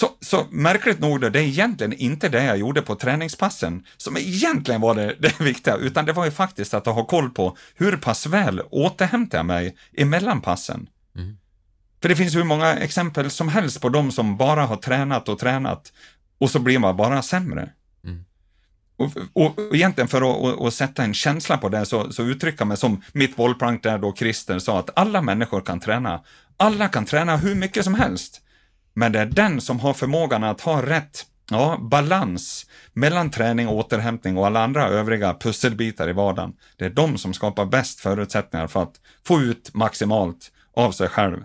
Så, 0.00 0.10
så 0.20 0.46
märkligt 0.50 1.00
nog, 1.00 1.20
då, 1.20 1.28
det 1.28 1.38
är 1.38 1.42
egentligen 1.42 1.92
inte 1.92 2.28
det 2.28 2.44
jag 2.44 2.58
gjorde 2.58 2.82
på 2.82 2.94
träningspassen 2.94 3.84
som 3.96 4.16
egentligen 4.16 4.80
var 4.80 4.94
det, 4.94 5.16
det 5.20 5.40
viktiga, 5.40 5.76
utan 5.76 6.04
det 6.04 6.12
var 6.12 6.24
ju 6.24 6.30
faktiskt 6.30 6.74
att 6.74 6.86
ha 6.86 7.04
koll 7.04 7.30
på 7.30 7.56
hur 7.74 7.96
pass 7.96 8.26
väl 8.26 8.60
återhämtar 8.70 9.38
jag 9.38 9.46
mig 9.46 9.76
emellan 9.96 10.40
passen. 10.40 10.88
Mm. 11.16 11.36
För 12.02 12.08
det 12.08 12.16
finns 12.16 12.36
hur 12.36 12.44
många 12.44 12.76
exempel 12.76 13.30
som 13.30 13.48
helst 13.48 13.80
på 13.80 13.88
de 13.88 14.12
som 14.12 14.36
bara 14.36 14.66
har 14.66 14.76
tränat 14.76 15.28
och 15.28 15.38
tränat 15.38 15.92
och 16.38 16.50
så 16.50 16.58
blir 16.58 16.78
man 16.78 16.96
bara 16.96 17.22
sämre. 17.22 17.70
Mm. 18.04 18.24
Och, 18.96 19.12
och, 19.32 19.58
och 19.58 19.74
egentligen 19.74 20.08
för 20.08 20.18
att 20.18 20.36
och, 20.36 20.64
och 20.64 20.72
sätta 20.72 21.04
en 21.04 21.14
känsla 21.14 21.58
på 21.58 21.68
det 21.68 21.86
så, 21.86 22.12
så 22.12 22.22
uttrycker 22.22 22.64
man 22.64 22.76
som 22.76 23.02
mitt 23.12 23.36
bollplank 23.36 23.82
där 23.82 23.98
då 23.98 24.14
Christer 24.14 24.58
sa 24.58 24.78
att 24.78 24.90
alla 24.98 25.22
människor 25.22 25.60
kan 25.60 25.80
träna. 25.80 26.20
Alla 26.56 26.88
kan 26.88 27.04
träna 27.04 27.36
hur 27.36 27.54
mycket 27.54 27.84
som 27.84 27.94
helst. 27.94 28.42
Men 28.94 29.12
det 29.12 29.20
är 29.20 29.26
den 29.26 29.60
som 29.60 29.80
har 29.80 29.94
förmågan 29.94 30.44
att 30.44 30.60
ha 30.60 30.82
rätt 30.82 31.26
ja, 31.50 31.78
balans 31.80 32.66
mellan 32.92 33.30
träning, 33.30 33.68
återhämtning 33.68 34.38
och 34.38 34.46
alla 34.46 34.64
andra 34.64 34.88
övriga 34.88 35.34
pusselbitar 35.34 36.08
i 36.08 36.12
vardagen. 36.12 36.52
Det 36.76 36.84
är 36.84 36.90
de 36.90 37.18
som 37.18 37.34
skapar 37.34 37.66
bäst 37.66 38.00
förutsättningar 38.00 38.66
för 38.66 38.82
att 38.82 39.00
få 39.26 39.40
ut 39.40 39.74
maximalt 39.74 40.52
av 40.74 40.92
sig 40.92 41.08
själv. 41.08 41.38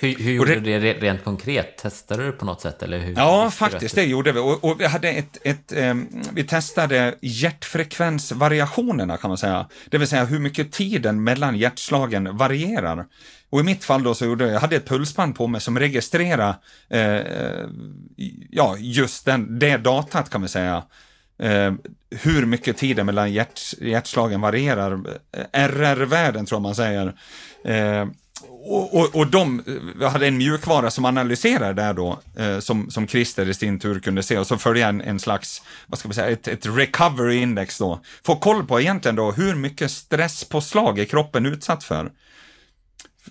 Hur, 0.00 0.14
hur 0.14 0.32
gjorde 0.32 0.54
det, 0.54 0.60
du 0.60 0.80
det 0.80 0.92
rent 0.92 1.24
konkret? 1.24 1.76
Testade 1.76 2.26
du 2.26 2.32
på 2.32 2.44
något 2.44 2.60
sätt? 2.60 2.82
Eller 2.82 2.98
hur, 2.98 3.14
ja, 3.16 3.50
faktiskt, 3.50 3.94
det 3.94 4.04
gjorde 4.04 4.32
vi. 4.32 4.40
Och, 4.40 4.64
och 4.64 4.80
vi, 4.80 4.86
hade 4.86 5.08
ett, 5.08 5.38
ett 5.42 5.72
eh, 5.72 5.94
vi 6.32 6.44
testade 6.44 7.14
hjärtfrekvensvariationerna, 7.20 9.16
kan 9.16 9.30
man 9.30 9.38
säga. 9.38 9.68
Det 9.90 9.98
vill 9.98 10.08
säga 10.08 10.24
hur 10.24 10.38
mycket 10.38 10.72
tiden 10.72 11.24
mellan 11.24 11.56
hjärtslagen 11.56 12.36
varierar. 12.36 13.06
Och 13.50 13.60
i 13.60 13.62
mitt 13.62 13.84
fall 13.84 14.02
då 14.02 14.14
så 14.14 14.24
gjorde 14.24 14.44
jag, 14.44 14.54
jag 14.54 14.60
hade 14.60 14.76
ett 14.76 14.88
pulsband 14.88 15.36
på 15.36 15.46
mig 15.46 15.60
som 15.60 15.78
registrerade 15.78 16.56
eh, 16.88 17.20
ja, 18.50 18.76
just 18.78 19.24
den, 19.24 19.58
det 19.58 19.76
datat 19.76 20.30
kan 20.30 20.40
man 20.40 20.48
säga. 20.48 20.82
Eh, 21.38 21.72
hur 22.10 22.46
mycket 22.46 22.76
tiden 22.76 23.06
mellan 23.06 23.32
hjärt, 23.32 23.60
hjärtslagen 23.80 24.40
varierar. 24.40 25.00
RR-värden 25.52 26.46
tror 26.46 26.60
man 26.60 26.74
säger. 26.74 27.14
Eh, 27.64 28.06
och, 28.46 28.94
och, 28.94 29.16
och 29.16 29.26
de 29.26 29.62
eh, 30.00 30.10
hade 30.10 30.26
en 30.26 30.36
mjukvara 30.36 30.90
som 30.90 31.04
analyserade 31.04 31.82
det 31.82 31.92
då, 31.92 32.20
eh, 32.38 32.58
som, 32.58 32.90
som 32.90 33.08
Christer 33.08 33.48
i 33.48 33.54
sin 33.54 33.78
tur 33.78 34.00
kunde 34.00 34.22
se, 34.22 34.38
och 34.38 34.46
så 34.46 34.58
följde 34.58 34.84
en, 34.84 35.00
en 35.00 35.18
slags, 35.18 35.62
vad 35.86 35.98
ska 35.98 36.08
man 36.08 36.14
säga, 36.14 36.28
ett, 36.28 36.48
ett 36.48 36.66
recovery 36.66 37.36
index 37.36 37.78
då. 37.78 38.00
Få 38.24 38.36
koll 38.36 38.66
på 38.66 38.80
egentligen 38.80 39.16
då 39.16 39.32
hur 39.32 39.54
mycket 39.54 39.90
stresspåslag 39.90 40.98
är 40.98 41.04
kroppen 41.04 41.46
utsatt 41.46 41.84
för. 41.84 42.12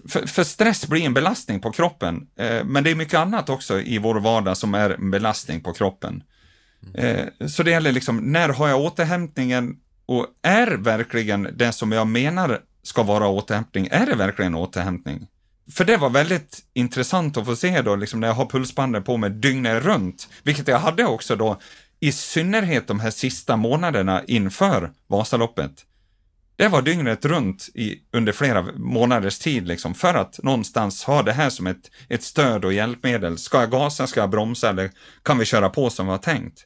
För, 0.10 0.28
för, 0.28 0.44
stress 0.44 0.88
blir 0.88 1.06
en 1.06 1.14
belastning 1.14 1.60
på 1.60 1.72
kroppen, 1.72 2.28
eh, 2.40 2.64
men 2.66 2.84
det 2.84 2.92
är 2.92 2.96
mycket 2.96 3.20
annat 3.20 3.50
också 3.50 3.82
i 3.82 3.98
vår 3.98 4.16
vardag 4.16 4.58
som 4.58 4.74
är 4.74 4.90
en 4.90 5.12
belastning 5.12 5.62
på 5.62 5.74
kroppen. 5.74 6.24
Eh, 6.94 7.26
så 7.48 7.64
det 7.64 7.72
gäller 7.72 7.92
liksom, 7.92 8.18
när 8.18 8.50
har 8.50 8.68
jag 8.68 8.82
återhämtningen 8.82 9.78
och 10.06 10.28
är 10.42 10.68
verkligen 10.68 11.50
det 11.56 11.72
som 11.72 11.92
jag 11.92 12.08
menar 12.08 12.62
ska 12.88 13.04
vara 13.04 13.28
återhämtning, 13.28 13.88
är 13.92 14.06
det 14.06 14.16
verkligen 14.16 14.56
återhämtning? 14.56 15.28
För 15.72 15.86
det 15.86 15.98
var 15.98 16.10
väldigt 16.10 16.60
intressant 16.74 17.38
att 17.38 17.46
få 17.46 17.56
se 17.56 17.82
då, 17.82 17.96
liksom 17.96 18.20
när 18.20 18.28
jag 18.28 18.36
har 18.36 18.46
pulsbandet 18.46 19.06
på 19.06 19.18
mig 19.18 19.30
dygnet 19.30 19.84
runt, 19.84 20.30
vilket 20.44 20.68
jag 20.68 20.80
hade 20.80 21.06
också 21.06 21.36
då, 21.36 21.60
i 22.00 22.12
synnerhet 22.12 22.88
de 22.88 23.00
här 23.00 23.10
sista 23.10 23.56
månaderna 23.56 24.24
inför 24.24 24.92
Vasaloppet. 25.08 25.72
Det 26.56 26.68
var 26.68 26.82
dygnet 26.82 27.26
runt 27.26 27.70
i, 27.74 28.00
under 28.14 28.32
flera 28.32 28.66
månaders 28.76 29.40
tid, 29.40 29.68
liksom, 29.68 29.94
för 29.94 30.14
att 30.14 30.40
någonstans 30.44 31.04
ha 31.04 31.24
det 31.24 31.34
här 31.34 31.50
som 31.50 31.68
ett, 31.68 31.92
ett 32.10 32.24
stöd 32.24 32.66
och 32.66 32.74
hjälpmedel. 32.74 33.38
Ska 33.38 33.60
jag 33.60 33.72
gasa, 33.72 34.08
ska 34.08 34.20
jag 34.20 34.30
bromsa 34.30 34.70
eller 34.70 34.92
kan 35.24 35.38
vi 35.38 35.46
köra 35.46 35.70
på 35.70 35.90
som 35.90 36.06
vi 36.06 36.12
har 36.12 36.18
tänkt? 36.18 36.66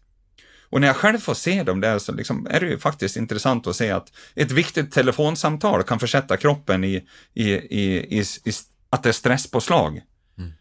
Och 0.72 0.82
när 0.82 0.88
jag 0.88 0.96
själv 0.96 1.18
får 1.18 1.34
se 1.34 1.64
dem 1.64 1.82
där 1.82 2.00
så 2.00 2.12
liksom 2.12 2.48
är 2.50 2.60
det 2.60 2.66
ju 2.66 2.80
faktiskt 2.80 3.18
intressant 3.18 3.68
att 3.68 3.76
se 3.76 3.92
att 3.92 4.12
ett 4.36 4.52
viktigt 4.52 4.92
telefonsamtal 4.92 5.84
kan 5.84 6.00
försätta 6.00 6.38
kroppen 6.38 6.84
i, 6.84 7.08
i, 7.34 7.52
i, 7.52 8.20
i, 8.20 8.52
att 8.90 9.04
det 9.04 9.10
är 9.10 9.14
stresspåslag. 9.14 10.02
Mm. 10.38 10.52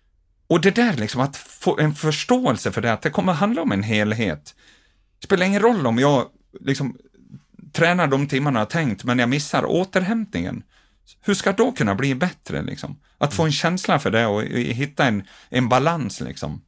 Och 0.47 0.61
det 0.61 0.71
där 0.71 0.93
liksom, 0.97 1.21
att 1.21 1.37
få 1.37 1.79
en 1.79 1.95
förståelse 1.95 2.73
för 2.73 2.81
det, 2.81 2.93
att 2.93 3.03
det 3.03 3.11
kommer 3.11 3.33
handla 3.33 3.63
om 3.63 3.73
en 3.73 3.83
helhet. 3.83 4.55
Det 5.21 5.25
spelar 5.25 5.47
ingen 5.47 5.63
roll 5.63 5.87
om 5.87 5.99
jag 5.99 6.27
liksom 6.61 6.97
tränar 7.73 8.07
de 8.07 8.29
timmarna 8.29 8.59
jag 8.59 8.71
tänkt, 8.71 9.05
men 9.05 9.19
jag 9.19 9.29
missar 9.29 9.65
återhämtningen. 9.65 10.63
Hur 11.21 11.35
ska 11.35 11.53
då 11.53 11.73
kunna 11.73 11.95
bli 11.95 12.15
bättre 12.15 12.63
liksom? 12.63 13.01
Att 13.19 13.35
få 13.35 13.45
en 13.45 13.53
känsla 13.53 13.99
för 13.99 14.11
det 14.11 14.27
och 14.27 14.43
hitta 14.43 15.05
en, 15.05 15.25
en 15.49 15.69
balans 15.69 16.21
liksom. 16.21 16.63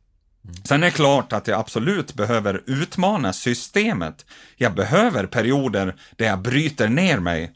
Mm. 0.45 0.57
Sen 0.65 0.83
är 0.83 0.87
det 0.87 0.91
klart 0.91 1.33
att 1.33 1.49
jag 1.49 1.61
absolut 1.61 2.15
behöver 2.15 2.63
utmana 2.67 3.33
systemet. 3.33 4.27
Jag 4.57 4.75
behöver 4.75 5.27
perioder 5.27 5.97
där 6.17 6.27
jag 6.27 6.43
bryter 6.43 6.89
ner 6.89 7.19
mig. 7.19 7.53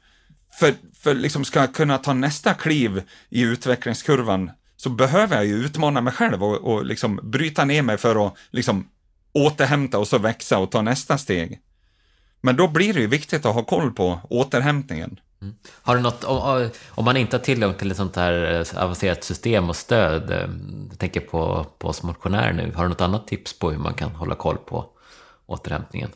För, 0.59 0.75
för 0.95 1.15
liksom 1.15 1.45
ska 1.45 1.61
jag 1.61 1.75
kunna 1.75 1.99
ta 1.99 2.13
nästa 2.13 2.55
kliv 2.55 3.03
i 3.29 3.43
utvecklingskurvan 3.43 4.51
så 4.77 4.91
behöver 4.91 5.37
jag 5.37 5.47
ju 5.47 5.55
utmana 5.55 6.01
mig 6.01 6.13
själv 6.13 6.45
och, 6.45 6.57
och 6.57 6.85
liksom 6.85 7.21
bryta 7.23 7.65
ner 7.65 7.83
mig 7.83 7.97
för 7.97 8.27
att 8.27 8.37
liksom 8.51 8.89
återhämta 9.33 9.99
och 9.99 10.09
så 10.09 10.19
växa 10.19 10.59
och 10.59 10.71
ta 10.71 10.83
nästa 10.83 11.19
steg. 11.19 11.61
Men 12.41 12.57
då 12.57 12.69
blir 12.69 12.95
det 12.95 13.01
ju 13.01 13.07
viktigt 13.07 13.47
att 13.47 13.55
ha 13.55 13.63
koll 13.63 13.93
på 13.93 14.21
återhämtningen. 14.31 15.21
Mm. 15.43 15.55
Har 15.83 15.97
du 15.97 16.03
något, 16.03 16.25
om, 16.25 16.71
om, 16.89 17.05
man 17.05 17.17
inte 17.17 17.37
har 17.37 17.45
tillgång 17.45 17.75
till 17.75 17.91
ett 17.91 17.97
sånt 17.97 18.17
här 18.17 18.65
eh, 18.75 18.83
avancerat 18.83 19.25
system 19.25 19.69
och 19.69 19.77
stöd, 19.77 20.31
eh, 20.31 20.49
jag 20.91 20.99
tänker 20.99 21.21
på, 21.21 21.67
på 21.79 21.89
oss 21.89 22.03
motionärer 22.03 22.53
nu, 22.53 22.73
har 22.75 22.83
du 22.83 22.89
något 22.89 23.01
annat 23.01 23.29
tips 23.29 23.59
på 23.59 23.71
hur 23.71 23.79
man 23.79 23.95
kan 23.95 24.11
hålla 24.11 24.35
koll 24.35 24.57
på 24.57 24.87
återhämtningen? 25.47 26.11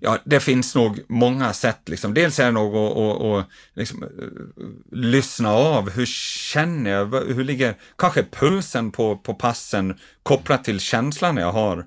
Ja, 0.00 0.18
det 0.24 0.40
finns 0.40 0.74
nog 0.74 1.00
många 1.08 1.52
sätt. 1.52 1.88
Liksom. 1.88 2.14
Dels 2.14 2.38
är 2.38 2.44
det 2.44 2.50
nog 2.50 2.76
att, 2.76 2.96
att, 2.96 3.22
att 3.22 3.48
liksom, 3.74 4.02
eh, 4.02 4.08
lyssna 4.92 5.52
av. 5.52 5.90
Hur 5.90 6.06
känner 6.06 6.90
jag? 6.90 7.06
Hur 7.06 7.44
ligger 7.44 7.74
kanske 7.98 8.22
pulsen 8.22 8.90
på, 8.90 9.16
på 9.16 9.34
passen 9.34 9.98
kopplat 10.22 10.64
till 10.64 10.80
känslan 10.80 11.36
jag 11.36 11.52
har? 11.52 11.86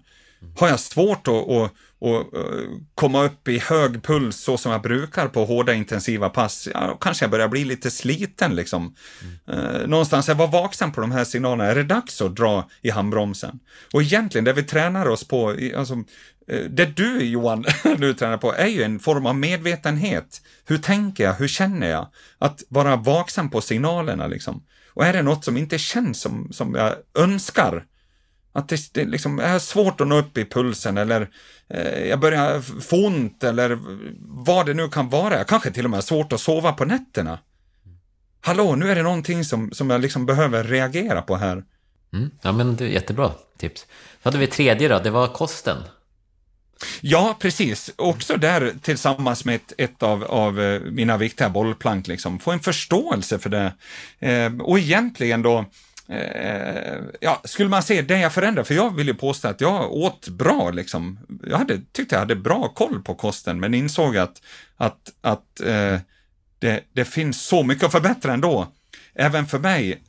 Har 0.57 0.67
jag 0.67 0.79
svårt 0.79 1.27
att, 1.27 1.49
att 1.49 1.71
och 2.01 2.33
uh, 2.37 2.77
komma 2.95 3.23
upp 3.23 3.47
i 3.47 3.59
hög 3.59 4.03
puls 4.03 4.37
så 4.37 4.57
som 4.57 4.71
jag 4.71 4.81
brukar 4.81 5.27
på 5.27 5.45
hårda 5.45 5.73
intensiva 5.73 6.29
pass, 6.29 6.67
ja, 6.73 6.97
kanske 7.01 7.23
jag 7.23 7.31
börjar 7.31 7.47
bli 7.47 7.65
lite 7.65 7.91
sliten 7.91 8.55
liksom. 8.55 8.95
Mm. 9.21 9.65
Uh, 9.65 9.87
någonstans, 9.87 10.27
jag 10.27 10.35
var 10.35 10.47
vaksam 10.47 10.91
på 10.91 11.01
de 11.01 11.11
här 11.11 11.23
signalerna, 11.23 11.65
är 11.71 11.75
det 11.75 11.83
dags 11.83 12.21
att 12.21 12.35
dra 12.35 12.69
i 12.81 12.89
handbromsen? 12.89 13.59
Och 13.93 14.01
egentligen, 14.01 14.45
det 14.45 14.53
vi 14.53 14.63
tränar 14.63 15.05
oss 15.05 15.27
på, 15.27 15.57
alltså, 15.77 15.93
uh, 15.95 16.03
det 16.69 16.85
du 16.85 17.23
Johan 17.23 17.65
nu 17.97 18.13
tränar 18.13 18.37
på, 18.37 18.53
är 18.53 18.67
ju 18.67 18.83
en 18.83 18.99
form 18.99 19.25
av 19.25 19.35
medvetenhet. 19.35 20.41
Hur 20.65 20.77
tänker 20.77 21.23
jag? 21.23 21.33
Hur 21.33 21.47
känner 21.47 21.89
jag? 21.89 22.07
Att 22.37 22.63
vara 22.69 22.95
vaksam 22.95 23.49
på 23.49 23.61
signalerna 23.61 24.27
liksom. 24.27 24.63
Och 24.93 25.05
är 25.05 25.13
det 25.13 25.21
något 25.21 25.45
som 25.45 25.57
inte 25.57 25.77
känns 25.77 26.21
som, 26.21 26.47
som 26.51 26.75
jag 26.75 26.95
önskar, 27.17 27.85
att 28.53 28.69
det, 28.69 28.93
det 28.93 29.05
liksom, 29.05 29.39
har 29.39 29.59
svårt 29.59 30.01
att 30.01 30.07
nå 30.07 30.17
upp 30.17 30.37
i 30.37 30.45
pulsen 30.45 30.97
eller 30.97 31.29
eh, 31.69 32.07
jag 32.07 32.19
börjar 32.19 32.61
få 32.81 33.05
ont 33.05 33.43
eller 33.43 33.79
vad 34.19 34.65
det 34.65 34.73
nu 34.73 34.89
kan 34.89 35.09
vara. 35.09 35.37
Jag 35.37 35.47
kanske 35.47 35.71
till 35.71 35.85
och 35.85 35.89
med 35.89 35.97
har 35.97 36.01
svårt 36.01 36.33
att 36.33 36.41
sova 36.41 36.73
på 36.73 36.85
nätterna. 36.85 37.39
Hallå, 38.41 38.75
nu 38.75 38.91
är 38.91 38.95
det 38.95 39.03
någonting 39.03 39.45
som, 39.45 39.71
som 39.71 39.89
jag 39.89 40.01
liksom 40.01 40.25
behöver 40.25 40.63
reagera 40.63 41.21
på 41.21 41.35
här. 41.35 41.63
Mm. 42.13 42.31
Ja, 42.41 42.51
men 42.51 42.75
det 42.75 42.85
är 42.85 42.89
jättebra 42.89 43.31
tips. 43.57 43.81
Så 43.81 44.29
hade 44.29 44.37
vi 44.37 44.47
tredje 44.47 44.87
då, 44.87 44.99
det 44.99 45.09
var 45.09 45.27
kosten. 45.27 45.77
Ja, 47.01 47.37
precis. 47.39 47.91
Också 47.95 48.37
där 48.37 48.73
tillsammans 48.81 49.45
med 49.45 49.55
ett, 49.55 49.73
ett 49.77 50.03
av, 50.03 50.23
av 50.23 50.61
eh, 50.61 50.81
mina 50.81 51.17
viktiga 51.17 51.49
bollplank, 51.49 52.07
liksom. 52.07 52.39
få 52.39 52.51
en 52.51 52.59
förståelse 52.59 53.39
för 53.39 53.49
det. 53.49 53.73
Eh, 54.19 54.61
och 54.61 54.79
egentligen 54.79 55.41
då, 55.41 55.65
Eh, 56.09 56.99
ja, 57.19 57.41
skulle 57.43 57.69
man 57.69 57.83
se 57.83 58.01
det 58.01 58.19
jag 58.19 58.33
förändrade, 58.33 58.67
för 58.67 58.75
jag 58.75 58.95
vill 58.95 59.07
ju 59.07 59.13
påstå 59.13 59.47
att 59.47 59.61
jag 59.61 59.91
åt 59.91 60.27
bra 60.27 60.71
liksom. 60.71 61.19
Jag 61.43 61.57
hade, 61.57 61.81
tyckte 61.91 62.15
jag 62.15 62.19
hade 62.19 62.35
bra 62.35 62.67
koll 62.67 63.03
på 63.03 63.15
kosten, 63.15 63.59
men 63.59 63.73
insåg 63.73 64.17
att, 64.17 64.41
att, 64.77 64.99
att 65.21 65.59
eh, 65.59 65.99
det, 66.59 66.83
det 66.93 67.05
finns 67.05 67.41
så 67.41 67.63
mycket 67.63 67.83
att 67.83 67.91
förbättra 67.91 68.33
ändå. 68.33 68.67
Även 69.15 69.45
för 69.45 69.59
mig. 69.59 70.03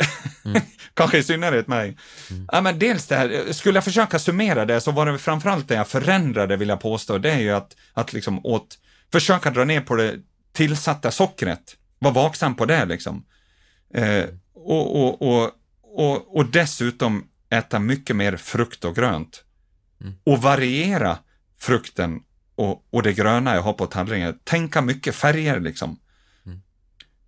Mm. 0.44 0.62
Kanske 0.94 1.18
i 1.18 1.22
synnerhet 1.22 1.68
mig. 1.68 1.96
Mm. 2.30 2.48
Ja, 2.52 2.60
men 2.60 2.78
dels 2.78 3.06
det 3.06 3.16
här, 3.16 3.52
skulle 3.52 3.76
jag 3.76 3.84
försöka 3.84 4.18
summera 4.18 4.64
det 4.64 4.80
så 4.80 4.90
var 4.90 5.06
det 5.06 5.18
framförallt 5.18 5.68
det 5.68 5.74
jag 5.74 5.88
förändrade, 5.88 6.56
vill 6.56 6.68
jag 6.68 6.80
påstå. 6.80 7.18
Det 7.18 7.30
är 7.30 7.40
ju 7.40 7.50
att, 7.50 7.76
att 7.92 8.12
liksom 8.12 8.46
åt, 8.46 8.78
försöka 9.12 9.50
dra 9.50 9.64
ner 9.64 9.80
på 9.80 9.96
det 9.96 10.14
tillsatta 10.52 11.10
sockret. 11.10 11.76
Var 11.98 12.10
vaksam 12.10 12.56
på 12.56 12.64
det 12.64 12.84
liksom. 12.84 13.24
Eh, 13.94 14.24
och, 14.54 15.02
och, 15.02 15.22
och 15.22 15.50
och, 15.92 16.36
och 16.36 16.46
dessutom 16.46 17.28
äta 17.50 17.78
mycket 17.78 18.16
mer 18.16 18.36
frukt 18.36 18.84
och 18.84 18.94
grönt. 18.94 19.44
Mm. 20.00 20.14
Och 20.24 20.42
variera 20.42 21.18
frukten 21.58 22.22
och, 22.54 22.86
och 22.90 23.02
det 23.02 23.12
gröna 23.12 23.54
jag 23.54 23.62
har 23.62 23.72
på 23.72 23.86
tallriken. 23.86 24.38
Tänka 24.44 24.80
mycket 24.80 25.14
färger 25.14 25.60
liksom. 25.60 25.98
Mm. 26.46 26.62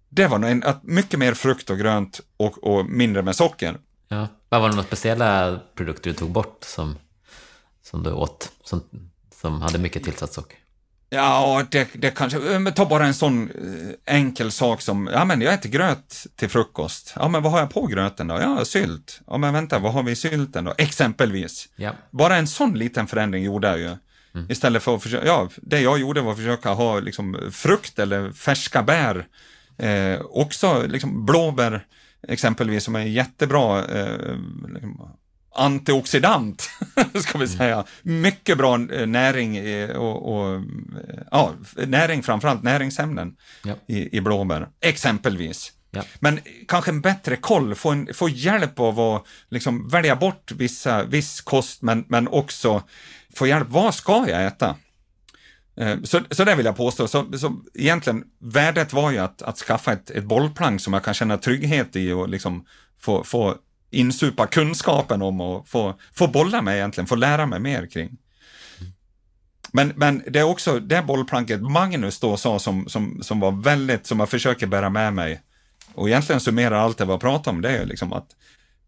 Det 0.09 0.27
var 0.27 0.43
en, 0.43 0.63
att 0.63 0.83
mycket 0.83 1.19
mer 1.19 1.35
frukt 1.35 1.71
och 1.71 1.79
grönt 1.79 2.21
och, 2.37 2.65
och 2.65 2.87
mindre 2.87 3.23
med 3.23 3.37
socker. 3.37 3.79
Ja. 4.09 4.29
Vad 4.49 4.61
var 4.61 4.69
det 4.69 4.75
några 4.75 4.87
speciella 4.87 5.61
produkter 5.75 6.11
du 6.11 6.17
tog 6.17 6.31
bort 6.31 6.65
som, 6.65 6.99
som 7.83 8.03
du 8.03 8.13
åt, 8.13 8.53
som, 8.65 8.83
som 9.35 9.63
hade 9.63 9.79
mycket 9.79 10.05
tillsatt 10.05 10.33
socker? 10.33 10.59
Ja, 11.15 11.65
det, 11.71 11.89
det 11.93 12.11
kanske, 12.11 12.39
men 12.39 12.73
ta 12.73 12.87
bara 12.87 13.07
en 13.07 13.15
sån 13.15 13.51
eh, 13.51 14.15
enkel 14.17 14.51
sak 14.51 14.81
som, 14.81 15.11
ja 15.13 15.25
men 15.25 15.41
jag 15.41 15.55
äter 15.55 15.71
gröt 15.71 16.27
till 16.37 16.49
frukost. 16.49 17.13
Ja 17.17 17.29
men 17.29 17.43
vad 17.43 17.53
har 17.53 17.59
jag 17.59 17.71
på 17.71 17.87
gröten 17.87 18.29
då? 18.29 18.41
Ja, 18.41 18.65
sylt. 18.65 19.21
Ja 19.27 19.39
men 19.39 19.55
vänta, 19.55 19.79
vad 19.79 19.93
har 19.93 20.03
vi 20.03 20.13
i 20.13 20.17
sylten 20.17 20.65
då? 20.65 20.75
Exempelvis. 20.79 21.69
Ja. 21.77 21.93
Bara 22.11 22.37
en 22.37 22.47
sån 22.47 22.79
liten 22.79 23.07
förändring 23.07 23.45
gjorde 23.45 23.69
jag 23.69 23.79
ju. 23.79 23.97
Mm. 24.35 24.51
Istället 24.51 24.83
för 24.83 24.95
att 24.95 25.03
försöka, 25.03 25.27
ja, 25.27 25.49
det 25.57 25.81
jag 25.81 25.99
gjorde 25.99 26.21
var 26.21 26.31
att 26.31 26.39
försöka 26.39 26.69
ha 26.69 27.01
liksom 27.01 27.51
frukt 27.53 27.99
eller 27.99 28.33
färska 28.33 28.83
bär. 28.83 29.27
Eh, 29.79 30.21
också 30.21 30.87
liksom 30.87 31.27
blåbär 31.27 31.87
exempelvis 32.29 32.85
som 32.85 32.97
är 32.97 33.01
jättebra 33.01 33.85
eh, 33.85 34.37
liksom, 34.75 35.11
antioxidant, 35.55 36.71
ska 37.15 37.39
vi 37.39 37.49
säga. 37.49 37.85
Mycket 38.03 38.59
bra 38.59 38.75
eh, 38.75 39.07
näring 39.07 39.59
och, 39.97 40.35
och 40.35 40.63
ja, 41.31 41.53
näring 41.87 42.23
framförallt 42.23 42.63
näringsämnen 42.63 43.37
ja. 43.65 43.75
i, 43.87 44.17
i 44.17 44.21
blåbär, 44.21 44.69
exempelvis. 44.81 45.73
Ja. 45.91 46.03
Men 46.21 46.41
kanske 46.69 46.91
en 46.91 47.01
bättre 47.01 47.37
koll, 47.37 47.75
få, 47.75 47.91
en, 47.91 48.15
få 48.15 48.29
hjälp 48.29 48.81
av 48.81 49.01
att 49.01 49.27
liksom 49.49 49.89
välja 49.89 50.17
bort 50.17 50.53
vissa, 50.53 51.05
viss 51.05 51.41
kost, 51.41 51.83
men, 51.83 52.05
men 52.09 52.29
också 52.29 52.83
få 53.37 53.47
hjälp, 53.47 53.69
vad 53.71 53.95
ska 53.95 54.29
jag 54.29 54.47
äta? 54.47 54.77
Eh, 55.77 55.97
så, 56.03 56.21
så 56.31 56.45
det 56.45 56.55
vill 56.55 56.67
jag 56.67 56.77
påstå. 56.77 57.09
Så, 57.09 57.39
så 57.39 57.63
egentligen, 57.75 58.25
värdet 58.39 58.93
var 58.93 59.11
ju 59.11 59.19
att, 59.19 59.43
att 59.43 59.59
skaffa 59.59 59.93
ett, 59.93 60.11
ett 60.11 60.25
bollplank 60.25 60.81
som 60.81 60.93
jag 60.93 61.05
kan 61.05 61.15
känna 61.15 61.39
trygghet 61.39 61.97
i 61.97 62.13
och 62.13 62.29
liksom 62.29 62.67
få, 63.01 63.25
få 63.25 63.57
insupa 63.95 64.47
kunskapen 64.47 65.23
om 65.23 65.41
och 65.41 65.69
få, 65.69 65.95
få 66.13 66.27
bolla 66.27 66.63
med 66.63 66.77
egentligen, 66.77 67.07
få 67.07 67.15
lära 67.15 67.47
mig 67.47 67.61
mer 67.61 67.87
kring. 67.87 68.17
Men, 69.73 69.93
men 69.97 70.23
det 70.27 70.39
är 70.39 70.45
också 70.45 70.81
det 70.81 71.03
bollplanket 71.03 71.63
Magnus 71.63 72.21
då 72.21 72.37
sa 72.37 72.59
som, 72.59 72.89
som, 72.89 73.23
som 73.23 73.41
var 73.41 73.63
väldigt, 73.63 74.07
som 74.07 74.21
jag 74.21 74.29
försöker 74.29 74.67
bära 74.67 74.91
med 74.91 75.13
mig 75.13 75.41
och 75.95 76.09
egentligen 76.09 76.41
summerar 76.41 76.77
allt 76.77 76.99
det 76.99 77.05
vi 77.05 77.11
har 77.11 77.19
pratat 77.19 77.47
om, 77.47 77.61
det 77.61 77.71
är 77.71 77.87
liksom 77.87 78.13
att 78.13 78.37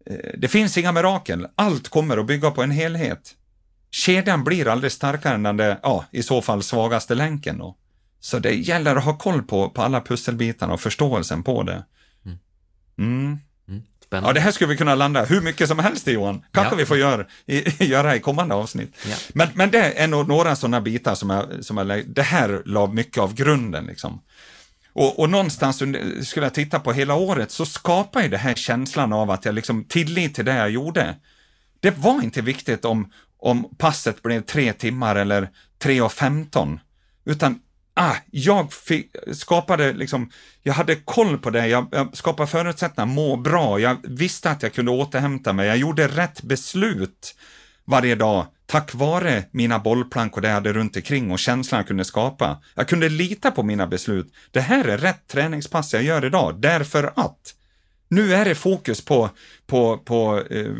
eh, 0.05 0.31
det 0.37 0.47
finns 0.47 0.77
inga 0.77 0.91
mirakel. 0.91 1.47
Allt 1.55 1.89
kommer 1.89 2.17
att 2.17 2.25
bygga 2.25 2.51
på 2.51 2.63
en 2.63 2.71
helhet. 2.71 3.35
Kedjan 3.91 4.43
blir 4.43 4.67
aldrig 4.67 4.91
starkare 4.91 5.35
än 5.35 5.43
den 5.43 5.57
där, 5.57 5.79
ja, 5.83 6.05
i 6.11 6.23
så 6.23 6.41
fall 6.41 6.63
svagaste 6.63 7.15
länken 7.15 7.57
då. 7.57 7.77
Så 8.19 8.39
det 8.39 8.53
gäller 8.53 8.95
att 8.95 9.03
ha 9.03 9.17
koll 9.17 9.43
på, 9.43 9.69
på 9.69 9.81
alla 9.81 10.01
pusselbitarna 10.01 10.73
och 10.73 10.81
förståelsen 10.81 11.43
på 11.43 11.63
det. 11.63 11.85
Mm. 12.97 13.39
Spännande. 14.07 14.29
Ja, 14.29 14.33
det 14.33 14.39
här 14.39 14.51
skulle 14.51 14.69
vi 14.69 14.77
kunna 14.77 14.95
landa 14.95 15.25
hur 15.25 15.41
mycket 15.41 15.67
som 15.67 15.79
helst 15.79 16.07
i 16.07 16.11
Johan. 16.11 16.43
Kanske 16.51 16.73
ja. 16.73 16.77
vi 16.77 16.85
får 16.85 16.97
göra 16.97 17.25
i, 17.45 17.85
göra 17.85 18.15
i 18.15 18.19
kommande 18.19 18.55
avsnitt. 18.55 18.95
Ja. 19.05 19.15
Men, 19.33 19.47
men 19.53 19.71
det 19.71 19.99
är 19.99 20.07
nog 20.07 20.27
några 20.27 20.55
sådana 20.55 20.81
bitar 20.81 21.15
som 21.15 21.29
jag, 21.29 21.65
som 21.65 21.77
jag, 21.77 22.09
det 22.09 22.21
här 22.21 22.61
la 22.65 22.87
mycket 22.87 23.17
av 23.17 23.33
grunden 23.33 23.85
liksom. 23.85 24.21
Och, 24.93 25.19
och 25.19 25.29
någonstans 25.29 25.77
skulle 26.27 26.45
jag 26.45 26.53
titta 26.53 26.79
på 26.79 26.93
hela 26.93 27.15
året 27.15 27.51
så 27.51 27.65
skapar 27.65 28.21
ju 28.21 28.29
det 28.29 28.37
här 28.37 28.55
känslan 28.55 29.13
av 29.13 29.31
att 29.31 29.45
jag 29.45 29.55
liksom 29.55 29.83
tillit 29.83 30.35
till 30.35 30.45
det 30.45 30.55
jag 30.55 30.69
gjorde. 30.69 31.15
Det 31.79 31.97
var 31.97 32.23
inte 32.23 32.41
viktigt 32.41 32.85
om, 32.85 33.11
om 33.39 33.75
passet 33.77 34.21
blev 34.21 34.41
tre 34.41 34.73
timmar 34.73 35.15
eller 35.15 35.49
tre 35.79 36.01
och 36.01 36.11
femton, 36.11 36.79
utan 37.25 37.59
ah, 37.97 38.15
jag 38.31 38.73
skapade 39.33 39.93
liksom, 39.93 40.29
jag 40.63 40.73
hade 40.73 40.95
koll 40.95 41.37
på 41.37 41.49
det, 41.49 41.67
jag, 41.67 41.87
jag 41.91 42.17
skapade 42.17 42.47
förutsättningar, 42.47 43.05
må 43.05 43.37
bra, 43.37 43.79
jag 43.79 43.97
visste 44.03 44.49
att 44.49 44.63
jag 44.63 44.73
kunde 44.73 44.91
återhämta 44.91 45.53
mig, 45.53 45.67
jag 45.67 45.77
gjorde 45.77 46.07
rätt 46.07 46.41
beslut 46.41 47.35
varje 47.85 48.15
dag 48.15 48.47
tack 48.67 48.93
vare 48.93 49.43
mina 49.51 49.79
bollplank 49.79 50.35
och 50.35 50.41
det 50.41 50.47
jag 50.47 50.55
hade 50.55 50.73
runt 50.73 50.95
omkring 50.95 51.31
och 51.31 51.39
känslan 51.39 51.79
jag 51.79 51.87
kunde 51.87 52.05
skapa. 52.05 52.61
Jag 52.75 52.87
kunde 52.87 53.09
lita 53.09 53.51
på 53.51 53.63
mina 53.63 53.87
beslut. 53.87 54.33
Det 54.51 54.61
här 54.61 54.85
är 54.85 54.97
rätt 54.97 55.27
träningspass 55.27 55.93
jag 55.93 56.03
gör 56.03 56.25
idag, 56.25 56.61
därför 56.61 57.13
att 57.15 57.53
nu 58.07 58.33
är 58.33 58.45
det 58.45 58.55
fokus 58.55 59.05
på, 59.05 59.29
på, 59.67 59.97
på 59.97 60.43
eh, 60.49 60.71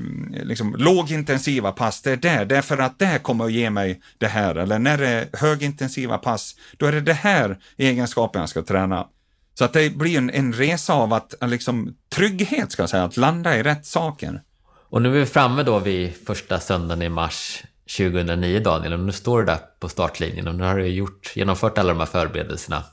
liksom 0.43 0.75
lågintensiva 0.75 1.71
pass, 1.71 2.01
det 2.01 2.11
är 2.11 2.17
det, 2.17 2.45
därför 2.45 2.77
att 2.77 2.99
det 2.99 3.23
kommer 3.23 3.45
att 3.45 3.51
ge 3.51 3.69
mig 3.69 4.01
det 4.17 4.27
här. 4.27 4.55
Eller 4.55 4.79
när 4.79 4.97
det 4.97 5.07
är 5.07 5.27
högintensiva 5.33 6.17
pass, 6.17 6.55
då 6.77 6.85
är 6.85 6.91
det 6.91 7.01
det 7.01 7.13
här 7.13 7.57
egenskapen 7.77 8.39
jag 8.39 8.49
ska 8.49 8.61
träna. 8.61 9.07
Så 9.53 9.65
att 9.65 9.73
det 9.73 9.95
blir 9.95 10.17
en, 10.17 10.29
en 10.29 10.53
resa 10.53 10.93
av 10.93 11.13
att, 11.13 11.33
liksom, 11.41 11.95
trygghet, 12.09 12.71
ska 12.71 12.83
jag 12.83 12.89
säga, 12.89 13.03
att 13.03 13.17
landa 13.17 13.57
i 13.57 13.63
rätt 13.63 13.85
saker. 13.85 14.41
Och 14.89 15.01
nu 15.01 15.09
är 15.09 15.19
vi 15.19 15.25
framme 15.25 15.63
då 15.63 15.79
vid 15.79 16.13
första 16.25 16.59
söndagen 16.59 17.01
i 17.01 17.09
mars 17.09 17.63
2009, 17.97 18.59
Daniel, 18.59 18.93
och 18.93 18.99
nu 18.99 19.11
står 19.11 19.39
du 19.39 19.45
där 19.45 19.59
på 19.79 19.89
startlinjen 19.89 20.47
och 20.47 20.55
nu 20.55 20.63
har 20.63 20.75
du 20.75 20.87
gjort, 20.87 21.31
genomfört 21.35 21.77
alla 21.77 21.89
de 21.89 21.99
här 21.99 22.05
förberedelserna. 22.05 22.83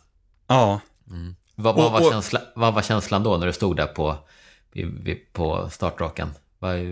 Ja. 0.47 0.81
Mm. 1.11 1.35
Vad, 1.55 1.77
vad, 1.77 1.87
och, 1.87 1.93
var 1.93 2.11
känsla, 2.11 2.41
vad 2.55 2.75
var 2.75 2.83
känslan 2.83 3.23
då 3.23 3.37
när 3.37 3.47
du 3.47 3.53
stod 3.53 3.77
där 3.77 3.87
på, 3.87 4.17
på 5.33 5.69
startraken? 5.73 6.31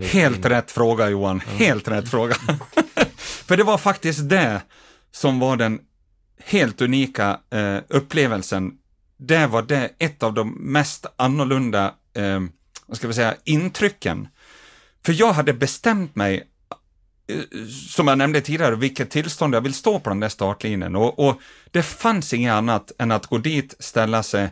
Helt 0.03 0.45
rätt 0.45 0.71
fråga 0.71 1.09
Johan, 1.09 1.39
helt 1.39 1.87
rätt 1.87 2.09
fråga. 2.09 2.35
För 3.17 3.57
det 3.57 3.63
var 3.63 3.77
faktiskt 3.77 4.29
det 4.29 4.61
som 5.11 5.39
var 5.39 5.57
den 5.57 5.79
helt 6.43 6.81
unika 6.81 7.39
eh, 7.49 7.77
upplevelsen. 7.87 8.71
Det 9.17 9.47
var 9.47 9.61
det 9.61 9.89
ett 9.99 10.23
av 10.23 10.33
de 10.33 10.51
mest 10.51 11.05
annorlunda, 11.15 11.93
eh, 12.13 12.39
vad 12.85 12.97
ska 12.97 13.07
vi 13.07 13.13
säga, 13.13 13.35
intrycken. 13.43 14.27
För 15.05 15.13
jag 15.13 15.33
hade 15.33 15.53
bestämt 15.53 16.15
mig 16.15 16.43
Eh, 17.27 17.65
som 17.89 18.07
jag 18.07 18.17
nämnde 18.17 18.41
tidigare, 18.41 18.75
vilket 18.75 19.11
tillstånd 19.11 19.55
jag 19.55 19.61
vill 19.61 19.73
stå 19.73 19.99
på 19.99 20.09
den 20.09 20.19
där 20.19 20.29
startlinjen. 20.29 20.95
Och, 20.95 21.27
och 21.27 21.41
det 21.71 21.83
fanns 21.83 22.33
inget 22.33 22.53
annat 22.53 22.91
än 22.99 23.11
att 23.11 23.25
gå 23.25 23.37
dit, 23.37 23.75
ställa 23.79 24.23
sig, 24.23 24.49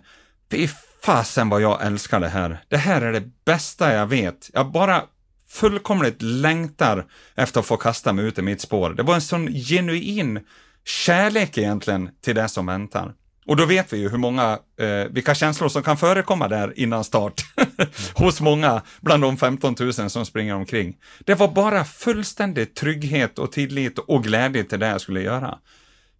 fy 0.52 0.68
fasen 1.02 1.50
vad 1.50 1.62
jag 1.62 1.86
älskar 1.86 2.20
det 2.20 2.30
här. 2.30 2.64
Det 2.68 2.78
här 2.78 3.02
är 3.02 3.14
det 3.14 3.24
bästa 3.46 3.94
jag 3.94 4.08
vet. 4.08 4.50
Jag 4.54 4.72
bara 4.72 5.04
fullkomligt 5.50 6.22
längtar 6.22 7.06
efter 7.36 7.60
att 7.60 7.66
få 7.66 7.78
kasta 7.78 8.14
mig 8.14 8.26
ut 8.26 8.40
i 8.40 8.42
mitt 8.42 8.62
spår. 8.62 8.90
Det 8.90 9.04
var 9.04 9.16
en 9.16 9.22
sån 9.22 9.48
genuin 9.48 10.40
kärlek 10.86 11.58
egentligen 11.58 12.10
till 12.22 12.36
det 12.36 12.48
som 12.48 12.66
väntar. 12.66 13.14
Och 13.46 13.56
då 13.56 13.66
vet 13.66 13.94
vi 13.94 13.98
ju 13.98 14.10
hur 14.10 14.18
många, 14.18 14.60
eh, 14.80 15.12
vilka 15.12 15.36
känslor 15.36 15.70
som 15.70 15.84
kan 15.84 15.98
förekomma 15.98 16.48
där 16.48 16.80
innan 16.80 17.04
start. 17.04 17.42
Hos 18.14 18.42
många 18.42 18.82
bland 19.02 19.24
de 19.24 19.38
15 19.38 19.76
000 19.80 19.94
som 19.94 20.26
springer 20.26 20.56
omkring. 20.56 20.98
Det 21.26 21.36
var 21.36 21.48
bara 21.48 21.86
fullständig 21.86 22.76
trygghet 22.76 23.40
och 23.40 23.52
tillit 23.52 24.00
och 24.00 24.24
glädje 24.24 24.64
till 24.64 24.80
det 24.80 24.88
jag 24.88 25.02
skulle 25.02 25.22
göra. 25.22 25.58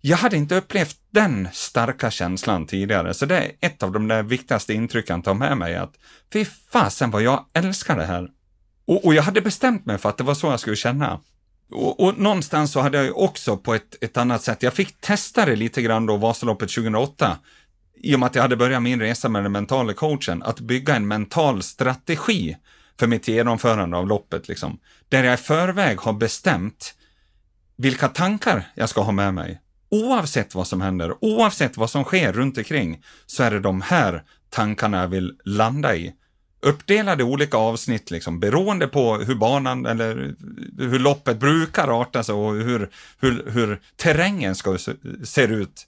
Jag 0.04 0.18
hade 0.18 0.38
inte 0.38 0.56
upplevt 0.56 0.98
den 1.12 1.48
starka 1.54 2.12
känslan 2.12 2.66
tidigare, 2.66 3.14
så 3.14 3.26
det 3.26 3.38
är 3.38 3.52
ett 3.60 3.84
av 3.84 3.92
de 3.92 4.08
där 4.08 4.24
viktigaste 4.24 4.74
intrycken 4.74 5.20
att 5.20 5.26
ta 5.26 5.34
med 5.34 5.58
mig, 5.58 5.76
att 5.76 5.94
fy 6.34 6.46
fasen 6.72 7.12
vad 7.12 7.22
jag 7.22 7.46
älskar 7.54 7.98
det 7.98 8.06
här. 8.06 8.30
Och, 8.86 9.06
och 9.06 9.14
jag 9.14 9.24
hade 9.24 9.42
bestämt 9.42 9.86
mig 9.86 9.98
för 9.98 10.10
att 10.10 10.18
det 10.18 10.24
var 10.24 10.34
så 10.34 10.48
jag 10.48 10.60
skulle 10.60 10.76
känna. 10.76 11.20
Och, 11.72 12.00
och, 12.00 12.18
någonstans 12.18 12.72
så 12.72 12.80
hade 12.80 12.98
jag 12.98 13.06
ju 13.06 13.12
också 13.12 13.58
på 13.58 13.74
ett, 13.74 14.04
ett 14.04 14.18
annat 14.18 14.44
sätt, 14.44 14.64
jag 14.64 14.74
fick 14.74 15.02
testa 15.02 15.46
det 15.46 15.56
lite 15.56 15.82
grann 15.82 16.06
då 16.06 16.18
Vasaloppet 16.18 16.70
2008, 16.70 17.38
i 18.04 18.16
och 18.16 18.20
med 18.20 18.28
att 18.28 18.36
jag 18.36 18.42
hade 18.42 18.58
börjat 18.58 18.84
min 18.84 19.00
resa 19.00 19.30
med 19.30 19.44
den 19.44 19.52
mentala 19.52 19.94
coachen, 19.94 20.44
att 20.44 20.60
bygga 20.60 20.96
en 20.96 21.08
mental 21.08 21.64
strategi 21.64 22.58
för 23.00 23.08
mitt 23.08 23.28
genomförande 23.28 23.98
av 23.98 24.08
loppet, 24.08 24.48
liksom. 24.48 24.80
Där 25.10 25.24
jag 25.24 25.34
i 25.34 25.38
förväg 25.38 25.98
har 25.98 26.14
bestämt 26.14 26.94
vilka 27.78 28.08
tankar 28.08 28.72
jag 28.76 28.90
ska 28.90 29.02
ha 29.02 29.12
med 29.12 29.34
mig. 29.34 29.62
Oavsett 29.90 30.56
vad 30.56 30.68
som 30.68 30.82
händer, 30.82 31.16
oavsett 31.22 31.78
vad 31.78 31.90
som 31.90 32.04
sker 32.04 32.34
runt 32.34 32.58
omkring, 32.58 33.04
så 33.26 33.44
är 33.44 33.52
det 33.52 33.60
de 33.60 33.82
här 33.82 34.24
tankarna 34.50 35.02
jag 35.02 35.08
vill 35.08 35.34
landa 35.46 35.96
i 35.96 36.14
uppdelade 36.62 37.24
olika 37.24 37.58
avsnitt 37.58 38.12
liksom, 38.12 38.40
beroende 38.40 38.88
på 38.88 39.18
hur 39.18 39.36
banan 39.36 39.86
eller 39.86 40.36
hur 40.78 41.00
loppet 41.00 41.40
brukar 41.40 42.02
arta 42.02 42.24
sig 42.24 42.36
och 42.36 42.54
hur, 42.54 42.90
hur, 43.20 43.52
hur 43.52 43.82
terrängen 43.96 44.56
ska, 44.56 44.78
ser 45.24 45.48
ut. 45.48 45.88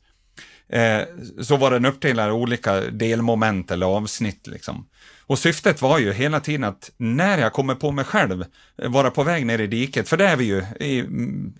Eh, 0.70 1.02
så 1.42 1.58
var 1.58 1.72
den 1.72 1.86
uppdelad 1.86 2.30
i 2.30 2.32
olika 2.32 2.82
delmoment 2.82 3.72
eller 3.72 3.86
avsnitt. 3.86 4.48
Liksom. 4.48 4.88
Och 5.26 5.40
syftet 5.40 5.82
var 5.82 6.00
ju 6.00 6.14
hela 6.14 6.40
tiden 6.40 6.64
att 6.64 6.92
när 6.98 7.38
jag 7.38 7.54
kommer 7.54 7.76
på 7.76 7.92
mig 7.92 8.06
själv 8.06 8.46
eh, 8.78 8.90
vara 8.90 9.12
på 9.12 9.24
väg 9.24 9.46
ner 9.46 9.60
i 9.60 9.68
diket, 9.68 10.10
för 10.10 10.18
det 10.18 10.28
är 10.28 10.36
vi 10.36 10.46
ju 10.46 10.64
i, 10.80 11.06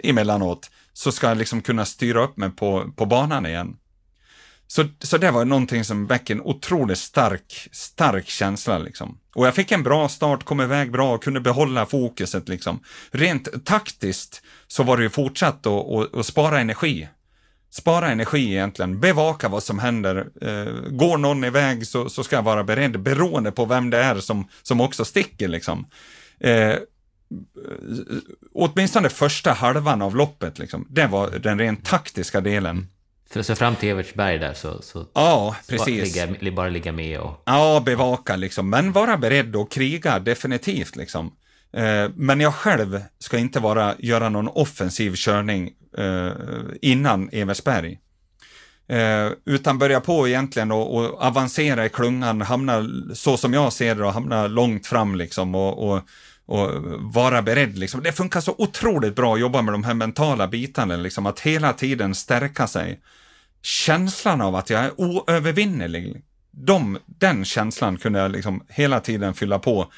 emellanåt, 0.10 0.72
så 0.94 1.12
ska 1.12 1.28
jag 1.28 1.38
liksom 1.38 1.62
kunna 1.62 1.86
styra 1.86 2.24
upp 2.24 2.38
mig 2.38 2.50
på, 2.50 2.92
på 2.96 3.06
banan 3.06 3.46
igen. 3.46 3.76
Så, 4.74 4.86
så 5.00 5.18
det 5.18 5.32
var 5.32 5.46
någonting 5.46 5.84
som 5.84 6.08
väckte 6.08 6.34
en 6.34 6.42
otroligt 6.42 6.98
stark, 6.98 7.68
stark 7.72 8.28
känsla 8.28 8.78
liksom. 8.78 9.18
Och 9.36 9.48
jag 9.48 9.56
fick 9.56 9.72
en 9.72 9.84
bra 9.84 10.10
start, 10.10 10.44
kom 10.44 10.62
iväg 10.62 10.92
bra 10.92 11.14
och 11.14 11.24
kunde 11.24 11.40
behålla 11.40 11.86
fokuset 11.86 12.50
liksom. 12.50 12.80
Rent 13.12 13.66
taktiskt 13.66 14.42
så 14.68 14.84
var 14.84 14.98
det 14.98 15.04
ju 15.04 15.10
fortsatt 15.10 15.68
att 15.68 16.26
spara 16.26 16.60
energi. 16.60 17.08
Spara 17.70 18.12
energi 18.12 18.52
egentligen, 18.52 19.00
bevaka 19.00 19.50
vad 19.50 19.64
som 19.64 19.80
händer. 19.80 20.28
Eh, 20.42 20.90
går 20.90 21.18
någon 21.18 21.44
iväg 21.44 21.88
så, 21.88 22.10
så 22.10 22.24
ska 22.24 22.36
jag 22.36 22.44
vara 22.44 22.64
beredd, 22.64 23.00
beroende 23.00 23.52
på 23.52 23.66
vem 23.66 23.90
det 23.90 23.98
är 23.98 24.16
som, 24.16 24.48
som 24.64 24.82
också 24.82 25.06
sticker 25.06 25.48
liksom. 25.48 25.88
Eh, 26.40 26.76
åtminstone 28.54 29.10
första 29.10 29.52
halvan 29.52 30.02
av 30.02 30.16
loppet, 30.16 30.60
liksom. 30.60 30.88
det 30.90 31.08
var 31.08 31.30
den 31.30 31.60
rent 31.60 31.86
taktiska 31.86 32.42
delen. 32.42 32.88
Så 33.42 33.56
fram 33.56 33.76
till 33.76 33.90
Evertsberg 33.90 34.40
där 34.40 34.54
så, 34.54 34.82
så 34.82 35.06
ja, 35.14 35.56
precis. 35.70 36.16
Bara, 36.16 36.26
ligga, 36.26 36.52
bara 36.52 36.70
ligga 36.70 36.92
med 36.92 37.20
och... 37.20 37.42
Ja, 37.46 37.84
bevaka 37.86 38.36
liksom, 38.36 38.70
men 38.70 38.92
vara 38.92 39.18
beredd 39.18 39.56
att 39.56 39.72
kriga 39.72 40.20
definitivt 40.20 40.96
liksom. 40.96 41.32
Eh, 41.74 42.10
men 42.16 42.40
jag 42.40 42.54
själv 42.54 43.04
ska 43.20 43.38
inte 43.38 43.60
vara, 43.60 43.96
göra 44.00 44.30
någon 44.30 44.48
offensiv 44.48 45.16
körning 45.16 45.72
eh, 45.98 46.32
innan 46.82 47.30
Evertsberg. 47.32 48.00
Eh, 48.88 49.32
utan 49.46 49.78
börja 49.78 50.00
på 50.02 50.28
egentligen 50.28 50.72
och, 50.72 50.96
och, 50.98 51.22
avancera 51.22 51.86
i 51.86 51.90
klungan, 51.90 52.42
hamna 52.42 52.86
så 53.14 53.38
som 53.38 53.54
jag 53.54 53.74
ser 53.74 53.96
det 53.96 54.06
och 54.06 54.14
hamna 54.14 54.48
långt 54.48 54.88
fram 54.88 55.16
liksom 55.16 55.56
och, 55.56 55.90
och, 55.90 56.02
och 56.46 56.70
vara 57.14 57.42
beredd. 57.42 57.78
Liksom. 57.78 58.04
Det 58.04 58.12
funkar 58.12 58.42
så 58.42 58.56
otroligt 58.58 59.16
bra 59.16 59.34
att 59.34 59.40
jobba 59.40 59.62
med 59.62 59.74
de 59.74 59.84
här 59.84 59.94
mentala 59.94 60.48
bitarna, 60.48 60.96
liksom, 60.96 61.26
att 61.26 61.40
hela 61.40 61.74
tiden 61.74 62.16
stärka 62.16 62.68
sig. 62.68 63.00
Känslan 63.64 64.42
av 64.42 64.56
att 64.56 64.70
jag 64.70 64.86
är 64.86 65.02
oövervinnerlig, 65.02 66.22
de, 66.52 67.00
den 67.06 67.46
känslan 67.46 67.98
kunde 67.98 68.20
jag 68.20 68.32
liksom 68.32 68.66
hela 68.70 69.00
tiden 69.00 69.34
fylla 69.34 69.60
på 69.60 69.92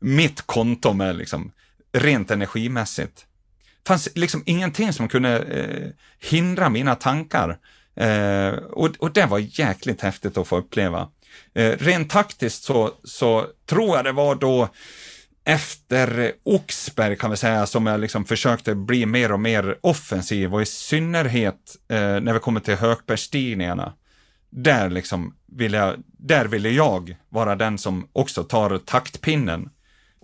mitt 0.00 0.42
konto 0.42 0.92
med, 0.92 1.16
liksom, 1.16 1.52
rent 1.92 2.30
energimässigt. 2.30 3.26
Det 3.82 3.88
fanns 3.88 4.08
liksom 4.14 4.42
ingenting 4.46 4.92
som 4.92 5.08
kunde 5.08 5.38
eh, 5.38 5.88
hindra 6.30 6.68
mina 6.68 6.94
tankar. 6.94 7.58
Eh, 7.96 8.48
och, 8.48 8.88
och 8.98 9.12
det 9.12 9.26
var 9.26 9.38
jäkligt 9.38 10.00
häftigt 10.00 10.36
att 10.36 10.48
få 10.48 10.56
uppleva. 10.56 11.08
Eh, 11.54 11.70
rent 11.78 12.10
taktiskt 12.10 12.64
så, 12.64 12.90
så 13.04 13.46
tror 13.66 13.96
jag 13.96 14.04
det 14.04 14.12
var 14.12 14.34
då 14.34 14.68
efter 15.44 16.32
Oxberg 16.42 17.16
kan 17.16 17.30
vi 17.30 17.36
säga 17.36 17.66
som 17.66 17.86
jag 17.86 18.00
liksom 18.00 18.24
försökte 18.24 18.74
bli 18.74 19.06
mer 19.06 19.32
och 19.32 19.40
mer 19.40 19.78
offensiv 19.80 20.54
och 20.54 20.62
i 20.62 20.66
synnerhet 20.66 21.76
eh, 21.88 21.98
när 21.98 22.32
vi 22.32 22.38
kommer 22.38 22.60
till 22.60 22.76
högbergsstigningarna. 22.76 23.92
Där 24.50 24.90
liksom 24.90 25.34
vill 25.46 25.72
jag, 25.72 25.94
där 26.06 26.44
ville 26.44 26.70
jag 26.70 27.16
vara 27.28 27.56
den 27.56 27.78
som 27.78 28.08
också 28.12 28.44
tar 28.44 28.78
taktpinnen. 28.78 29.70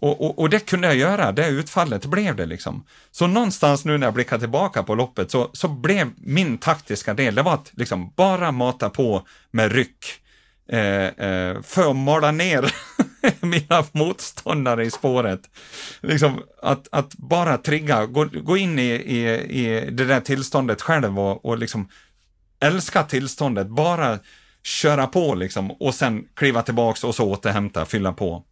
Och, 0.00 0.24
och, 0.24 0.38
och, 0.38 0.50
det 0.50 0.66
kunde 0.66 0.86
jag 0.86 0.96
göra, 0.96 1.32
det 1.32 1.48
utfallet 1.48 2.06
blev 2.06 2.36
det 2.36 2.46
liksom. 2.46 2.84
Så 3.10 3.26
någonstans 3.26 3.84
nu 3.84 3.98
när 3.98 4.06
jag 4.06 4.14
blickar 4.14 4.38
tillbaka 4.38 4.82
på 4.82 4.94
loppet 4.94 5.30
så, 5.30 5.50
så 5.52 5.68
blev 5.68 6.10
min 6.16 6.58
taktiska 6.58 7.14
del, 7.14 7.34
det 7.34 7.42
var 7.42 7.54
att 7.54 7.70
liksom 7.72 8.12
bara 8.16 8.52
mata 8.52 8.90
på 8.90 9.26
med 9.50 9.72
ryck 9.72 10.04
eh, 10.72 11.06
eh, 11.06 11.62
för 11.62 11.90
att 11.90 11.96
mala 11.96 12.30
ner 12.30 12.74
mina 13.40 13.84
motståndare 13.92 14.84
i 14.84 14.90
spåret. 14.90 15.40
Liksom 16.00 16.42
att, 16.62 16.88
att 16.92 17.14
bara 17.14 17.58
trigga, 17.58 18.06
gå, 18.06 18.24
gå 18.24 18.56
in 18.56 18.78
i, 18.78 18.90
i, 18.90 19.28
i 19.38 19.90
det 19.90 20.04
där 20.04 20.20
tillståndet 20.20 20.82
själv 20.82 21.18
och, 21.18 21.44
och 21.44 21.58
liksom 21.58 21.88
älska 22.60 23.02
tillståndet, 23.02 23.68
bara 23.68 24.18
köra 24.62 25.06
på 25.06 25.34
liksom 25.34 25.70
och 25.70 25.94
sen 25.94 26.24
kliva 26.34 26.62
tillbaks 26.62 27.04
och 27.04 27.14
så 27.14 27.30
återhämta, 27.30 27.84
fylla 27.84 28.12
på. 28.12 28.44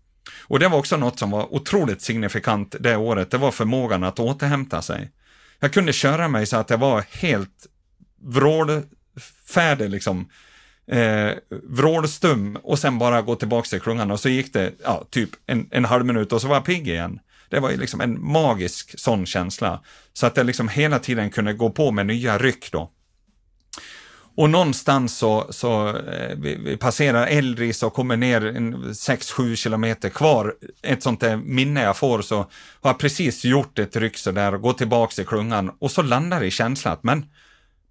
Och 0.49 0.59
det 0.59 0.69
var 0.69 0.79
också 0.79 0.97
något 0.97 1.19
som 1.19 1.31
var 1.31 1.55
otroligt 1.55 2.03
signifikant 2.03 2.75
det 2.81 2.97
året, 2.97 3.31
det 3.31 3.39
var 3.39 3.51
förmågan 3.51 4.05
att 4.05 4.19
återhämta 4.19 4.83
sig. 4.83 5.11
Jag 5.61 5.73
kunde 5.73 5.93
köra 5.93 6.29
mig 6.29 6.47
så 6.47 6.57
att 6.57 6.71
jag 6.71 6.79
var 6.79 7.05
helt 7.11 7.67
vrålfärdig 8.23 9.91
liksom, 9.91 10.29
eh, 10.91 11.31
vrålstum 11.63 12.59
och 12.63 12.79
sen 12.79 12.99
bara 12.99 13.23
gå 13.23 13.35
tillbaka 13.35 13.69
till 13.69 13.81
klungan 13.81 14.11
och 14.11 14.21
så 14.21 14.29
gick 14.29 14.53
det 14.53 14.73
ja, 14.85 15.05
typ 15.11 15.31
en, 15.47 15.69
en 15.71 15.85
halv 15.85 16.07
minut 16.07 16.33
och 16.33 16.41
så 16.41 16.49
var 16.49 16.57
jag 16.57 16.65
pigg 16.65 16.89
igen. 16.89 17.21
Det 17.49 17.61
var 17.61 17.71
ju 17.71 17.77
liksom 17.77 18.01
en 18.01 18.27
magisk 18.27 18.99
sån 18.99 19.27
känsla. 19.27 19.81
Så 20.13 20.27
att 20.27 20.37
jag 20.37 20.47
liksom 20.47 20.69
hela 20.69 20.99
tiden 20.99 21.31
kunde 21.31 21.53
gå 21.53 21.71
på 21.71 21.91
med 21.91 22.07
nya 22.07 22.39
ryck 22.39 22.73
då. 22.73 22.91
Och 24.37 24.51
någonstans 24.51 25.19
så, 25.19 25.47
så 25.51 25.89
eh, 25.89 26.37
vi, 26.37 26.57
vi, 26.57 26.77
passerar 26.77 27.27
Eldris 27.27 27.83
och 27.83 27.95
kommer 27.95 28.17
ner 28.17 28.41
6-7 28.41 29.55
kilometer 29.55 30.09
kvar. 30.09 30.55
Ett 30.83 31.03
sånt 31.03 31.21
där 31.21 31.37
minne 31.37 31.83
jag 31.83 31.97
får 31.97 32.23
så 32.23 32.37
har 32.81 32.91
jag 32.91 32.99
precis 32.99 33.45
gjort 33.45 33.79
ett 33.79 33.97
ryck 33.97 34.19
sådär 34.19 34.55
och 34.55 34.61
går 34.61 34.73
tillbaks 34.73 35.15
till 35.15 35.27
klungan 35.27 35.73
och 35.79 35.91
så 35.91 36.03
landar 36.03 36.41
det 36.41 36.47
i 36.47 36.51
känslan 36.51 36.95
att 36.95 37.05
men, 37.05 37.27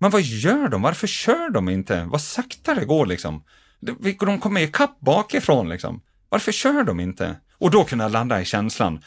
men 0.06 0.12
vad 0.12 0.22
gör 0.22 0.68
de? 0.68 0.82
Varför 0.82 1.08
kör 1.08 1.50
de 1.50 1.70
inte? 1.70 2.04
Vad 2.04 2.22
sakta 2.22 2.76
det 2.76 2.86
går 2.86 3.06
liksom. 3.06 3.44
De, 3.80 4.40
kommer 4.40 4.62
ikapp 4.62 5.00
bakifrån 5.00 5.70
liksom. 5.70 6.02
Varför 6.30 6.52
kör 6.52 6.84
de 6.84 7.00
inte? 7.00 7.36
Och 7.58 7.72
då 7.72 7.84
kunna 7.84 8.08
landa 8.08 8.42
i 8.42 8.46
känslan, 8.46 9.00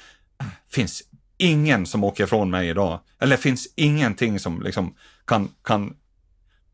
finns 0.70 1.02
ingen 1.36 1.86
som 1.86 2.04
åker 2.04 2.24
ifrån 2.24 2.50
mig 2.50 2.68
idag. 2.68 3.00
Eller 3.20 3.36
finns 3.36 3.68
ingenting 3.76 4.38
som 4.38 4.62
liksom 4.62 4.94
kan, 5.26 5.48
kan 5.64 5.96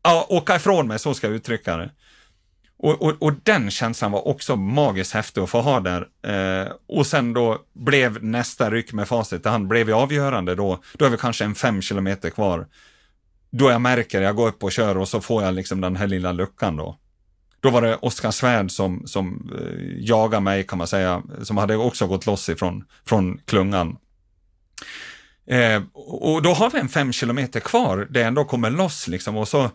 ja, 0.03 0.25
åka 0.29 0.55
ifrån 0.55 0.87
mig, 0.87 0.99
så 0.99 1.13
ska 1.13 1.27
jag 1.27 1.35
uttrycka 1.35 1.77
det. 1.77 1.91
Och, 2.77 3.01
och, 3.01 3.15
och, 3.19 3.33
den 3.43 3.71
känslan 3.71 4.11
var 4.11 4.27
också 4.27 4.55
magiskt 4.55 5.13
häftig 5.13 5.41
att 5.41 5.49
få 5.49 5.61
ha 5.61 5.79
där. 5.79 6.07
Eh, 6.27 6.71
och 6.87 7.07
sen 7.07 7.33
då 7.33 7.61
blev 7.73 8.23
nästa 8.23 8.71
ryck 8.71 8.93
med 8.93 9.07
facit 9.07 9.45
han 9.45 9.67
blev 9.67 9.87
ju 9.89 9.95
avgörande 9.95 10.55
då. 10.55 10.83
Då 10.93 11.05
är 11.05 11.09
vi 11.09 11.17
kanske 11.17 11.45
en 11.45 11.55
fem 11.55 11.81
kilometer 11.81 12.29
kvar. 12.29 12.67
Då 13.57 13.71
jag 13.71 13.81
märker, 13.81 14.21
jag 14.21 14.35
går 14.35 14.47
upp 14.47 14.63
och 14.63 14.71
kör 14.71 14.97
och 14.97 15.07
så 15.07 15.21
får 15.21 15.43
jag 15.43 15.53
liksom 15.53 15.81
den 15.81 15.95
här 15.95 16.07
lilla 16.07 16.31
luckan 16.31 16.77
då. 16.77 16.97
Då 17.59 17.69
var 17.69 17.81
det 17.81 17.95
Oskar 17.95 18.31
Svärd 18.31 18.71
som, 18.71 19.07
som 19.07 19.51
eh, 19.59 20.05
jagade 20.05 20.41
mig 20.41 20.63
kan 20.63 20.77
man 20.77 20.87
säga, 20.87 21.23
som 21.43 21.57
hade 21.57 21.75
också 21.75 22.07
gått 22.07 22.25
loss 22.25 22.49
ifrån 22.49 22.83
från 23.05 23.37
klungan. 23.45 23.97
Eh, 25.47 25.83
och 25.93 26.41
då 26.41 26.53
har 26.53 26.71
vi 26.71 26.79
en 26.79 26.89
fem 26.89 27.13
kilometer 27.13 27.59
kvar, 27.59 28.07
det 28.09 28.23
ändå 28.23 28.45
kommer 28.45 28.69
loss 28.69 29.07
liksom 29.07 29.37
och 29.37 29.47
så 29.47 29.69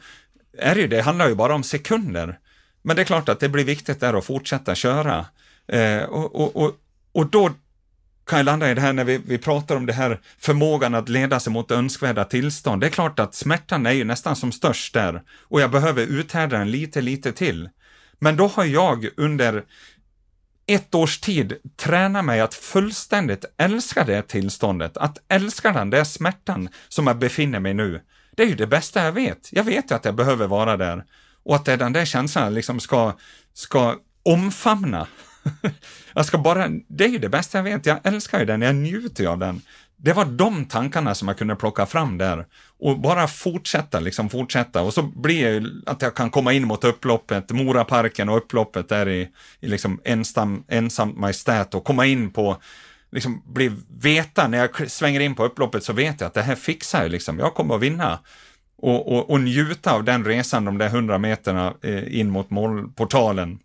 är 0.58 0.74
det 0.74 0.80
ju, 0.80 0.88
det 0.88 1.02
handlar 1.02 1.28
ju 1.28 1.34
bara 1.34 1.54
om 1.54 1.62
sekunder. 1.62 2.38
Men 2.82 2.96
det 2.96 3.02
är 3.02 3.06
klart 3.06 3.28
att 3.28 3.40
det 3.40 3.48
blir 3.48 3.64
viktigt 3.64 4.00
där 4.00 4.14
att 4.14 4.24
fortsätta 4.24 4.74
köra. 4.74 5.26
Eh, 5.68 6.02
och, 6.02 6.34
och, 6.34 6.56
och, 6.56 6.72
och 7.12 7.26
då 7.26 7.50
kan 8.30 8.38
jag 8.38 8.46
landa 8.46 8.70
i 8.70 8.74
det 8.74 8.80
här 8.80 8.92
när 8.92 9.04
vi, 9.04 9.18
vi 9.18 9.38
pratar 9.38 9.76
om 9.76 9.86
det 9.86 9.92
här 9.92 10.20
förmågan 10.38 10.94
att 10.94 11.08
leda 11.08 11.40
sig 11.40 11.52
mot 11.52 11.70
önskvärda 11.70 12.24
tillstånd. 12.24 12.80
Det 12.80 12.86
är 12.86 12.90
klart 12.90 13.18
att 13.18 13.34
smärtan 13.34 13.86
är 13.86 13.90
ju 13.90 14.04
nästan 14.04 14.36
som 14.36 14.52
störst 14.52 14.94
där 14.94 15.22
och 15.38 15.60
jag 15.60 15.70
behöver 15.70 16.02
uthärda 16.02 16.58
den 16.58 16.70
lite, 16.70 17.00
lite 17.00 17.32
till. 17.32 17.68
Men 18.18 18.36
då 18.36 18.46
har 18.46 18.64
jag 18.64 19.08
under 19.16 19.64
ett 20.66 20.94
års 20.94 21.20
tid 21.20 21.56
träna 21.76 22.22
mig 22.22 22.40
att 22.40 22.54
fullständigt 22.54 23.44
älska 23.56 24.04
det 24.04 24.22
tillståndet, 24.22 24.96
att 24.96 25.18
älska 25.28 25.72
den 25.72 25.90
där 25.90 26.04
smärtan 26.04 26.68
som 26.88 27.06
jag 27.06 27.18
befinner 27.18 27.60
mig 27.60 27.74
nu. 27.74 28.00
Det 28.36 28.42
är 28.42 28.46
ju 28.46 28.54
det 28.54 28.66
bästa 28.66 29.04
jag 29.04 29.12
vet. 29.12 29.48
Jag 29.52 29.64
vet 29.64 29.90
ju 29.90 29.94
att 29.94 30.04
jag 30.04 30.14
behöver 30.14 30.46
vara 30.46 30.76
där 30.76 31.04
och 31.44 31.56
att 31.56 31.64
det 31.64 31.72
är 31.72 31.76
den 31.76 31.92
där 31.92 32.04
känslan 32.04 32.44
jag 32.44 32.52
liksom 32.52 32.80
ska, 32.80 33.12
ska 33.54 33.96
omfamna. 34.22 35.06
jag 36.14 36.26
ska 36.26 36.38
bara, 36.38 36.68
det 36.88 37.04
är 37.04 37.08
ju 37.08 37.18
det 37.18 37.28
bästa 37.28 37.58
jag 37.58 37.62
vet. 37.62 37.86
Jag 37.86 37.98
älskar 38.04 38.38
ju 38.38 38.44
den, 38.44 38.62
jag 38.62 38.74
njuter 38.74 39.26
av 39.26 39.38
den. 39.38 39.60
Det 39.96 40.12
var 40.12 40.24
de 40.24 40.64
tankarna 40.64 41.14
som 41.14 41.28
jag 41.28 41.38
kunde 41.38 41.56
plocka 41.56 41.86
fram 41.86 42.18
där 42.18 42.46
och 42.78 43.00
bara 43.00 43.28
fortsätta, 43.28 44.00
liksom 44.00 44.28
fortsätta 44.28 44.82
och 44.82 44.94
så 44.94 45.02
blir 45.02 45.44
det 45.44 45.50
ju 45.50 45.82
att 45.86 46.02
jag 46.02 46.14
kan 46.14 46.30
komma 46.30 46.52
in 46.52 46.66
mot 46.66 46.84
upploppet, 46.84 47.50
Moraparken 47.50 48.28
och 48.28 48.36
upploppet 48.36 48.88
där 48.88 49.08
i, 49.08 49.28
i 49.60 49.68
liksom 49.68 50.00
ensam, 50.04 50.64
ensam 50.68 51.20
majestät 51.20 51.74
och 51.74 51.84
komma 51.84 52.06
in 52.06 52.30
på 52.30 52.56
liksom 53.12 53.42
bli 53.46 53.72
veta, 54.00 54.48
när 54.48 54.58
jag 54.58 54.90
svänger 54.90 55.20
in 55.20 55.34
på 55.34 55.44
upploppet 55.44 55.84
så 55.84 55.92
vet 55.92 56.20
jag 56.20 56.28
att 56.28 56.34
det 56.34 56.42
här 56.42 56.54
fixar 56.54 57.02
jag 57.02 57.10
liksom, 57.10 57.38
jag 57.38 57.54
kommer 57.54 57.74
att 57.74 57.80
vinna. 57.80 58.18
Och, 58.82 59.12
och, 59.12 59.30
och 59.30 59.40
njuta 59.40 59.92
av 59.92 60.04
den 60.04 60.24
resan, 60.24 60.64
de 60.64 60.78
där 60.78 60.88
hundra 60.88 61.18
meterna 61.18 61.74
eh, 61.82 62.20
in 62.20 62.30
mot 62.30 62.50
målportalen, 62.50 63.58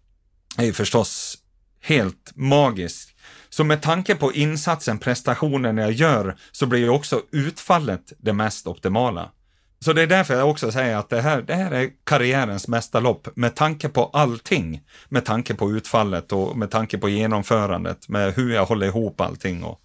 är 0.57 0.65
ju 0.65 0.73
förstås 0.73 1.37
helt 1.85 2.31
magisk. 2.35 3.15
Så 3.49 3.63
med 3.63 3.81
tanke 3.81 4.15
på 4.15 4.33
insatsen, 4.33 4.97
prestationen 4.97 5.77
jag 5.77 5.91
gör, 5.91 6.35
så 6.51 6.65
blir 6.65 6.79
ju 6.79 6.89
också 6.89 7.21
utfallet 7.31 8.13
det 8.17 8.33
mest 8.33 8.67
optimala. 8.67 9.31
Så 9.79 9.93
det 9.93 10.01
är 10.01 10.07
därför 10.07 10.33
jag 10.33 10.49
också 10.49 10.71
säger 10.71 10.97
att 10.97 11.09
det 11.09 11.21
här, 11.21 11.41
det 11.41 11.53
här 11.53 11.71
är 11.71 11.89
karriärens 12.03 12.67
mesta 12.67 12.99
lopp 12.99 13.27
med 13.35 13.55
tanke 13.55 13.89
på 13.89 14.05
allting. 14.05 14.81
Med 15.09 15.25
tanke 15.25 15.53
på 15.53 15.71
utfallet 15.71 16.31
och 16.31 16.57
med 16.57 16.71
tanke 16.71 16.97
på 16.97 17.09
genomförandet, 17.09 18.09
med 18.09 18.33
hur 18.33 18.53
jag 18.53 18.65
håller 18.65 18.87
ihop 18.87 19.21
allting 19.21 19.63
och 19.63 19.81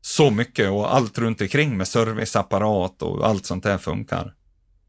så 0.00 0.30
mycket 0.30 0.70
och 0.70 0.94
allt 0.94 1.18
runt 1.18 1.40
omkring 1.40 1.76
med 1.76 1.88
serviceapparat 1.88 3.02
och 3.02 3.26
allt 3.26 3.46
sånt 3.46 3.64
där 3.64 3.78
funkar. 3.78 4.34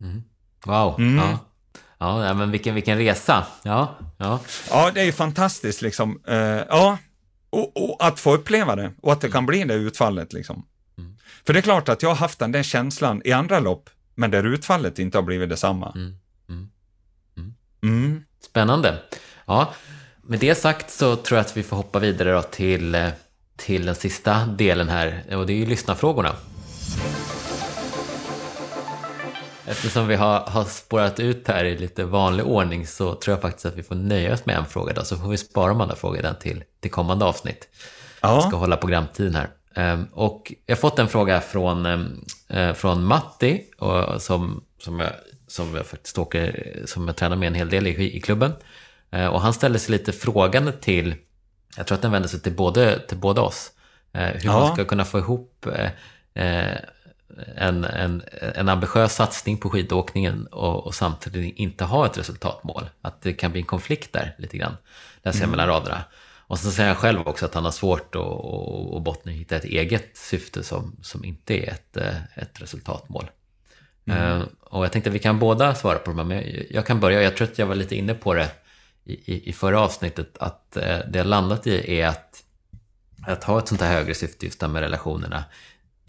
Mm. 0.01 0.23
Wow, 0.65 0.99
mm. 0.99 1.18
ja. 1.18 1.39
Ja, 2.01 2.33
men 2.33 2.51
vilken, 2.51 2.75
vilken 2.75 2.97
resa. 2.97 3.45
Ja, 3.63 3.95
ja. 4.17 4.39
ja, 4.69 4.91
det 4.93 5.01
är 5.01 5.05
ju 5.05 5.11
fantastiskt 5.11 5.81
liksom. 5.81 6.21
Uh, 6.29 6.35
ja, 6.69 6.97
och, 7.49 7.71
och, 7.77 8.07
att 8.07 8.19
få 8.19 8.33
uppleva 8.33 8.75
det 8.75 8.93
och 9.01 9.11
att 9.11 9.21
det 9.21 9.29
kan 9.29 9.45
bli 9.45 9.63
det 9.63 9.73
utfallet 9.73 10.33
liksom. 10.33 10.65
Mm. 10.97 11.17
För 11.45 11.53
det 11.53 11.59
är 11.59 11.61
klart 11.61 11.89
att 11.89 12.03
jag 12.03 12.09
har 12.09 12.15
haft 12.15 12.39
den 12.39 12.51
där 12.51 12.63
känslan 12.63 13.21
i 13.25 13.31
andra 13.31 13.59
lopp 13.59 13.89
men 14.15 14.31
där 14.31 14.43
utfallet 14.43 14.99
inte 14.99 15.17
har 15.17 15.23
blivit 15.23 15.49
detsamma. 15.49 15.91
Mm. 15.95 16.15
Mm. 16.49 16.69
Mm. 17.37 17.53
mm. 17.83 18.23
Spännande. 18.43 18.97
Ja, 19.45 19.73
med 20.21 20.39
det 20.39 20.55
sagt 20.55 20.91
så 20.91 21.15
tror 21.15 21.37
jag 21.37 21.45
att 21.45 21.57
vi 21.57 21.63
får 21.63 21.77
hoppa 21.77 21.99
vidare 21.99 22.43
till, 22.43 22.95
eh, 22.95 23.07
till 23.57 23.85
den 23.85 23.95
sista 23.95 24.45
delen 24.45 24.89
här 24.89 25.35
och 25.35 25.45
det 25.45 25.53
är 25.53 25.57
ju 25.57 25.65
lyssnarfrågorna. 25.65 26.35
Eftersom 29.65 30.07
vi 30.07 30.15
har, 30.15 30.39
har 30.39 30.63
spårat 30.63 31.19
ut 31.19 31.47
här 31.47 31.65
i 31.65 31.77
lite 31.77 32.03
vanlig 32.03 32.45
ordning 32.45 32.88
så 32.88 33.15
tror 33.15 33.33
jag 33.33 33.41
faktiskt 33.41 33.65
att 33.65 33.75
vi 33.75 33.83
får 33.83 33.95
nöja 33.95 34.33
oss 34.33 34.45
med 34.45 34.57
en 34.57 34.65
fråga 34.65 34.93
då, 34.93 35.03
så 35.03 35.17
får 35.17 35.29
vi 35.29 35.38
spara 35.38 35.67
de 35.67 35.81
andra 35.81 35.95
frågorna 35.95 36.33
till, 36.33 36.63
till 36.79 36.91
kommande 36.91 37.25
avsnitt. 37.25 37.67
Ja. 38.21 38.35
Vi 38.35 38.41
ska 38.41 38.57
hålla 38.57 38.77
programtiden 38.77 39.35
här. 39.35 39.49
Um, 39.75 40.07
och 40.13 40.53
jag 40.65 40.75
har 40.75 40.79
fått 40.79 40.99
en 40.99 41.07
fråga 41.07 41.41
från, 41.41 41.85
um, 41.85 42.25
uh, 42.53 42.73
från 42.73 43.05
Matti, 43.05 43.63
och, 43.77 44.21
som, 44.21 44.63
som, 44.79 44.99
jag, 44.99 45.11
som 45.47 45.75
jag 45.75 45.85
faktiskt 45.85 46.17
åker, 46.17 46.75
som 46.85 47.07
jag 47.07 47.15
tränar 47.15 47.35
med 47.35 47.47
en 47.47 47.55
hel 47.55 47.69
del 47.69 47.88
i, 47.88 48.17
i 48.17 48.21
klubben. 48.21 48.53
Uh, 49.15 49.25
och 49.25 49.41
han 49.41 49.53
ställer 49.53 49.79
sig 49.79 49.91
lite 49.91 50.11
frågande 50.11 50.71
till, 50.71 51.15
jag 51.77 51.88
tror 51.88 51.95
att 51.95 52.01
den 52.01 52.11
vänder 52.11 52.29
sig 52.29 52.39
till 52.39 52.55
både, 52.55 52.99
till 52.99 53.17
både 53.17 53.41
oss, 53.41 53.71
uh, 54.17 54.21
hur 54.21 54.45
ja. 54.45 54.59
man 54.59 54.75
ska 54.75 54.85
kunna 54.85 55.05
få 55.05 55.19
ihop 55.19 55.67
en, 57.55 57.83
en, 57.83 58.23
en 58.55 58.69
ambitiös 58.69 59.15
satsning 59.15 59.57
på 59.57 59.69
skidåkningen 59.69 60.47
och, 60.47 60.85
och, 60.85 60.95
samtidigt 60.95 61.55
inte 61.55 61.83
ha 61.83 62.05
ett 62.05 62.17
resultatmål. 62.17 62.89
Att 63.01 63.21
det 63.21 63.33
kan 63.33 63.51
bli 63.51 63.61
en 63.61 63.67
konflikt 63.67 64.13
där 64.13 64.35
lite 64.37 64.57
grann, 64.57 64.77
läser 65.23 65.39
jag 65.39 65.43
mm. 65.43 65.51
mellan 65.51 65.67
raderna. 65.67 66.03
Och 66.51 66.59
så 66.59 66.71
säger 66.71 66.89
han 66.89 66.97
själv 66.97 67.27
också 67.27 67.45
att 67.45 67.53
han 67.53 67.63
har 67.63 67.71
svårt 67.71 68.15
att, 68.15 68.21
att, 68.21 68.95
att 68.95 69.03
bottna 69.03 69.31
hitta 69.31 69.55
ett 69.55 69.63
eget 69.63 70.17
syfte 70.17 70.63
som, 70.63 70.95
som 71.01 71.25
inte 71.25 71.53
är 71.53 71.71
ett, 71.71 71.97
ett 72.35 72.61
resultatmål. 72.61 73.29
Mm. 74.05 74.41
Uh, 74.41 74.47
och 74.61 74.85
jag 74.85 74.91
tänkte 74.91 75.09
att 75.09 75.15
vi 75.15 75.19
kan 75.19 75.39
båda 75.39 75.75
svara 75.75 75.97
på 75.97 76.11
de 76.11 76.17
här, 76.17 76.25
men 76.25 76.65
jag 76.69 76.85
kan 76.85 76.99
börja. 76.99 77.21
Jag 77.21 77.37
tror 77.37 77.47
att 77.47 77.59
jag 77.59 77.65
var 77.65 77.75
lite 77.75 77.95
inne 77.95 78.13
på 78.13 78.33
det 78.33 78.51
i, 79.03 79.33
i, 79.33 79.49
i 79.49 79.53
förra 79.53 79.79
avsnittet, 79.79 80.37
att 80.37 80.77
uh, 80.77 80.83
det 80.83 81.17
jag 81.17 81.27
landat 81.27 81.67
i 81.67 81.99
är 81.99 82.07
att, 82.07 82.43
att 83.27 83.43
ha 83.43 83.59
ett 83.59 83.67
sånt 83.67 83.81
här 83.81 83.93
högre 83.93 84.13
syfte 84.13 84.45
just 84.45 84.61
med 84.61 84.81
relationerna 84.81 85.43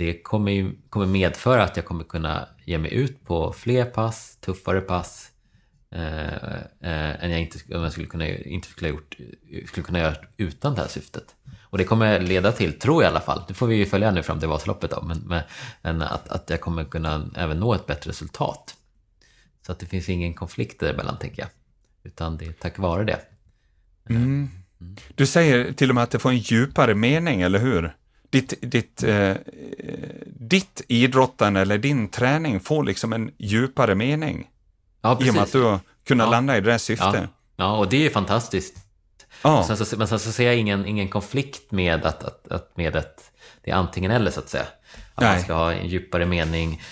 det 0.03 0.23
kommer, 0.23 0.53
ju, 0.53 0.73
kommer 0.89 1.07
medföra 1.07 1.63
att 1.63 1.77
jag 1.77 1.85
kommer 1.85 2.05
kunna 2.05 2.49
ge 2.65 2.79
mig 2.79 2.95
ut 2.95 3.25
på 3.25 3.53
fler 3.53 3.85
pass, 3.85 4.37
tuffare 4.41 4.81
pass, 4.81 5.31
eh, 5.91 6.55
eh, 6.81 7.25
än 7.25 7.31
jag 7.31 7.41
inte, 7.41 7.77
om 7.77 7.83
jag 7.83 7.93
skulle 7.93 8.07
kunna, 8.07 8.29
inte 8.29 8.69
skulle, 8.69 8.91
gjort, 8.91 9.17
skulle 9.67 9.87
kunna 9.87 9.99
göra 9.99 10.17
utan 10.37 10.75
det 10.75 10.81
här 10.81 10.89
syftet. 10.89 11.35
Och 11.63 11.79
det 11.79 11.85
kommer 11.85 12.21
leda 12.21 12.53
till, 12.53 12.79
tror 12.79 13.03
jag 13.03 13.11
i 13.11 13.13
alla 13.13 13.21
fall, 13.21 13.45
det 13.49 13.55
får 13.55 13.67
vi 13.67 13.77
ju 13.77 13.87
följa 13.87 14.11
nu 14.11 14.23
fram 14.23 14.39
till 14.39 14.49
Vasaloppet 14.49 14.91
då, 14.91 15.03
men, 15.03 15.19
men, 15.19 15.43
men 15.83 16.03
att, 16.03 16.29
att 16.29 16.51
jag 16.51 16.61
kommer 16.61 16.85
kunna 16.85 17.31
även 17.37 17.61
nå 17.61 17.75
ett 17.75 17.87
bättre 17.87 18.11
resultat. 18.11 18.75
Så 19.67 19.73
att 19.73 19.79
det 19.79 19.87
finns 19.87 20.09
ingen 20.09 20.35
konflikt 20.35 20.81
däremellan, 20.81 21.19
tänker 21.19 21.43
jag. 21.43 21.49
Utan 22.03 22.37
det 22.37 22.45
är 22.45 22.53
tack 22.53 22.79
vare 22.79 23.05
det. 23.05 23.21
Mm. 24.09 24.23
Mm. 24.23 24.97
Du 25.15 25.27
säger 25.27 25.73
till 25.73 25.89
och 25.89 25.95
med 25.95 26.05
att 26.05 26.11
det 26.11 26.19
får 26.19 26.31
en 26.31 26.39
djupare 26.39 26.95
mening, 26.95 27.43
eller 27.43 27.59
hur? 27.59 27.97
Ditt, 28.33 28.55
ditt, 28.61 29.03
eh, 29.03 29.35
ditt 30.27 30.83
idrottande 30.89 31.61
eller 31.61 31.79
din 31.79 32.09
träning 32.09 32.61
får 32.61 32.85
liksom 32.85 33.13
en 33.13 33.31
djupare 33.39 33.95
mening. 33.95 34.49
Ja, 35.01 35.17
precis. 35.17 35.27
I 35.27 35.31
och 35.31 35.35
med 35.35 35.43
att 35.43 35.53
du 35.53 35.63
har 35.63 35.81
kunnat 36.05 36.27
ja. 36.27 36.31
landa 36.31 36.57
i 36.57 36.61
det 36.61 36.71
där 36.71 36.79
syftet. 36.79 37.15
Ja. 37.15 37.27
ja, 37.57 37.77
och 37.77 37.89
det 37.89 38.07
är 38.07 38.11
fantastiskt. 38.11 38.77
Ja. 39.43 39.65
Sen 39.67 39.77
så, 39.77 39.97
men 39.97 40.09
sen 40.09 40.19
så 40.19 40.33
ser 40.33 40.45
jag 40.45 40.57
ingen, 40.57 40.87
ingen 40.87 41.09
konflikt 41.09 41.73
med 41.73 42.07
att, 42.07 42.25
att, 42.25 42.49
att 42.49 42.77
med 42.77 42.97
ett, 42.97 43.31
det 43.63 43.71
är 43.71 43.75
antingen 43.75 44.11
eller 44.11 44.31
så 44.31 44.41
att 44.41 44.49
säga. 44.49 44.67
Att 45.15 45.23
Nej. 45.23 45.35
man 45.35 45.43
ska 45.43 45.55
ha 45.55 45.73
en 45.73 45.89
djupare 45.89 46.27
mening 46.27 46.83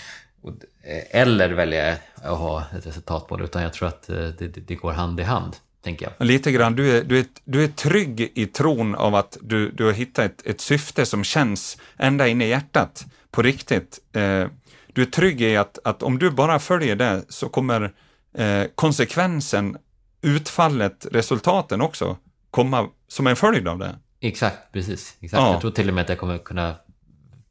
eller 1.11 1.49
välja 1.49 1.97
att 2.15 2.37
ha 2.37 2.63
ett 2.77 2.87
resultatmål, 2.87 3.41
utan 3.41 3.61
jag 3.61 3.73
tror 3.73 3.87
att 3.87 4.09
eh, 4.09 4.15
det, 4.15 4.47
det, 4.47 4.61
det 4.61 4.75
går 4.75 4.91
hand 4.91 5.19
i 5.19 5.23
hand 5.23 5.55
tänker 5.81 6.13
jag. 6.17 6.27
Lite 6.27 6.51
grann, 6.51 6.75
du 6.75 6.97
är, 6.97 7.03
du 7.03 7.19
är, 7.19 7.25
du 7.43 7.63
är 7.63 7.67
trygg 7.67 8.31
i 8.35 8.45
tron 8.45 8.95
av 8.95 9.15
att 9.15 9.37
du, 9.41 9.71
du 9.71 9.85
har 9.85 9.91
hittat 9.91 10.25
ett, 10.25 10.47
ett 10.47 10.61
syfte 10.61 11.05
som 11.05 11.23
känns 11.23 11.77
ända 11.97 12.27
in 12.27 12.41
i 12.41 12.47
hjärtat, 12.47 13.05
på 13.31 13.41
riktigt. 13.41 13.99
Eh, 14.13 14.47
du 14.93 15.01
är 15.01 15.05
trygg 15.05 15.41
i 15.41 15.57
att, 15.57 15.79
att 15.83 16.03
om 16.03 16.19
du 16.19 16.31
bara 16.31 16.59
följer 16.59 16.95
det 16.95 17.23
så 17.29 17.49
kommer 17.49 17.93
eh, 18.33 18.63
konsekvensen, 18.75 19.77
utfallet, 20.21 21.07
resultaten 21.11 21.81
också 21.81 22.17
komma 22.51 22.89
som 23.07 23.27
en 23.27 23.35
följd 23.35 23.67
av 23.67 23.79
det. 23.79 23.95
Exakt, 24.19 24.57
precis. 24.71 25.17
Exakt. 25.19 25.41
Ja. 25.41 25.51
Jag 25.51 25.61
tror 25.61 25.71
till 25.71 25.87
och 25.87 25.93
med 25.93 26.01
att 26.01 26.09
jag 26.09 26.17
kommer 26.17 26.37
kunna 26.37 26.75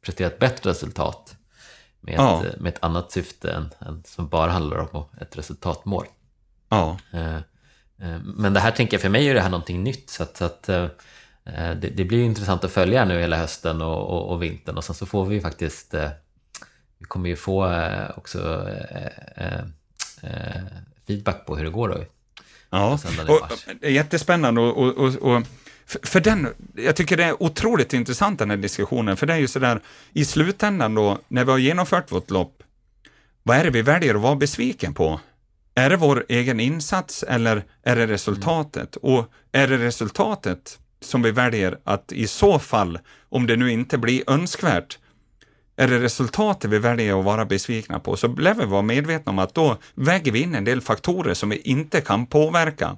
prestera 0.05 0.27
ett 0.27 0.39
bättre 0.39 0.69
resultat 0.69 1.35
med, 1.99 2.13
ja. 2.13 2.45
ett, 2.45 2.59
med 2.59 2.73
ett 2.73 2.83
annat 2.83 3.11
syfte 3.11 3.51
än, 3.51 3.69
än 3.79 4.03
som 4.03 4.27
bara 4.27 4.51
handlar 4.51 4.95
om 4.95 5.05
ett 5.21 5.37
resultatmål. 5.37 6.05
Ja. 6.69 6.97
Eh, 8.01 8.19
men 8.23 8.53
det 8.53 8.59
här 8.59 8.71
tänker 8.71 8.93
jag, 8.93 9.01
för 9.01 9.09
mig 9.09 9.27
är 9.29 9.33
det 9.33 9.41
här 9.41 9.49
någonting 9.49 9.83
nytt. 9.83 10.09
Så 10.09 10.23
att, 10.23 10.37
så 10.37 10.45
att 10.45 10.69
eh, 10.69 10.83
eh, 11.45 11.71
det, 11.75 11.89
det, 11.89 12.05
blir 12.05 12.23
intressant 12.23 12.63
att 12.63 12.71
följa 12.71 13.05
nu 13.05 13.19
hela 13.19 13.37
hösten 13.37 13.81
och, 13.81 14.09
och, 14.09 14.31
och, 14.31 14.43
vintern. 14.43 14.77
Och 14.77 14.83
sen 14.83 14.95
så 14.95 15.05
får 15.05 15.25
vi 15.25 15.41
faktiskt, 15.41 15.93
vi 16.97 17.05
kommer 17.05 17.29
ju 17.29 17.35
få 17.35 17.75
också 18.15 18.69
feedback 21.07 21.45
på 21.45 21.55
hur 21.55 21.63
det 21.63 21.71
går 21.71 21.89
då. 21.89 22.03
Ja, 22.69 22.99
och, 23.27 23.89
jättespännande 23.89 24.61
och, 24.61 24.97
och, 24.97 25.15
och 25.15 25.43
för 26.03 26.19
den, 26.19 26.53
jag 26.75 26.95
tycker 26.95 27.17
det 27.17 27.23
är 27.23 27.43
otroligt 27.43 27.93
intressant 27.93 28.39
den 28.39 28.49
här 28.49 28.57
diskussionen, 28.57 29.17
för 29.17 29.27
det 29.27 29.33
är 29.33 29.37
ju 29.37 29.47
sådär, 29.47 29.81
i 30.13 30.25
slutändan 30.25 30.95
då, 30.95 31.19
när 31.27 31.45
vi 31.45 31.51
har 31.51 31.57
genomfört 31.57 32.11
vårt 32.11 32.29
lopp, 32.29 32.63
vad 33.43 33.57
är 33.57 33.63
det 33.63 33.69
vi 33.69 33.81
väljer 33.81 34.15
att 34.15 34.21
vara 34.21 34.35
besviken 34.35 34.93
på? 34.93 35.19
Är 35.75 35.89
det 35.89 35.97
vår 35.97 36.25
egen 36.29 36.59
insats 36.59 37.23
eller 37.23 37.63
är 37.83 37.95
det 37.95 38.07
resultatet? 38.07 38.95
Och 38.95 39.25
är 39.51 39.67
det 39.67 39.77
resultatet 39.77 40.79
som 41.01 41.21
vi 41.21 41.31
väljer 41.31 41.77
att 41.83 42.11
i 42.11 42.27
så 42.27 42.59
fall, 42.59 42.99
om 43.29 43.47
det 43.47 43.55
nu 43.55 43.71
inte 43.71 43.97
blir 43.97 44.29
önskvärt, 44.29 44.99
är 45.75 45.87
det 45.87 45.99
resultatet 45.99 46.71
vi 46.71 46.79
väljer 46.79 47.19
att 47.19 47.25
vara 47.25 47.45
besvikna 47.45 47.99
på, 47.99 48.15
så 48.15 48.27
lär 48.27 48.53
vi 48.53 48.65
vara 48.65 48.81
medvetna 48.81 49.29
om 49.29 49.39
att 49.39 49.55
då 49.55 49.77
väger 49.95 50.31
vi 50.31 50.41
in 50.41 50.55
en 50.55 50.65
del 50.65 50.81
faktorer 50.81 51.33
som 51.33 51.49
vi 51.49 51.57
inte 51.57 52.01
kan 52.01 52.25
påverka. 52.25 52.97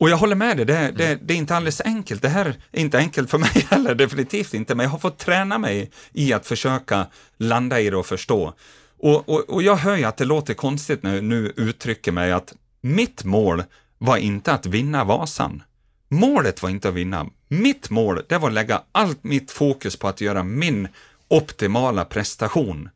Och 0.00 0.10
jag 0.10 0.16
håller 0.16 0.36
med 0.36 0.56
dig, 0.56 0.66
det, 0.66 0.92
det, 0.96 1.06
mm. 1.06 1.18
det, 1.22 1.34
är 1.34 1.38
inte 1.38 1.56
alldeles 1.56 1.80
enkelt. 1.80 2.22
Det 2.22 2.28
här 2.28 2.46
är 2.72 2.80
inte 2.80 2.98
enkelt 2.98 3.30
för 3.30 3.38
mig 3.38 3.66
heller, 3.70 3.94
definitivt 3.94 4.54
inte, 4.54 4.74
men 4.74 4.84
jag 4.84 4.90
har 4.90 4.98
fått 4.98 5.18
träna 5.18 5.58
mig 5.58 5.90
i 6.12 6.32
att 6.32 6.46
försöka 6.46 7.06
landa 7.36 7.80
i 7.80 7.90
det 7.90 7.96
och 7.96 8.06
förstå. 8.06 8.54
Och, 8.98 9.28
och, 9.28 9.50
och 9.50 9.62
jag 9.62 9.76
hör 9.76 9.96
ju 9.96 10.04
att 10.04 10.16
det 10.16 10.24
låter 10.24 10.54
konstigt 10.54 11.02
när 11.02 11.14
jag 11.14 11.24
nu 11.24 11.52
uttrycker 11.56 12.12
mig 12.12 12.32
att 12.32 12.54
mitt 12.80 13.24
mål 13.24 13.62
var 13.98 14.16
inte 14.16 14.52
att 14.52 14.66
vinna 14.66 15.04
Vasan. 15.04 15.62
Målet 16.08 16.62
var 16.62 16.70
inte 16.70 16.88
att 16.88 16.94
vinna. 16.94 17.26
Mitt 17.48 17.90
mål, 17.90 18.22
det 18.28 18.38
var 18.38 18.48
att 18.48 18.54
lägga 18.54 18.82
allt 18.92 19.24
mitt 19.24 19.50
fokus 19.50 19.96
på 19.96 20.08
att 20.08 20.20
göra 20.20 20.42
min 20.42 20.88
optimala 21.28 22.04
prestation. 22.04 22.88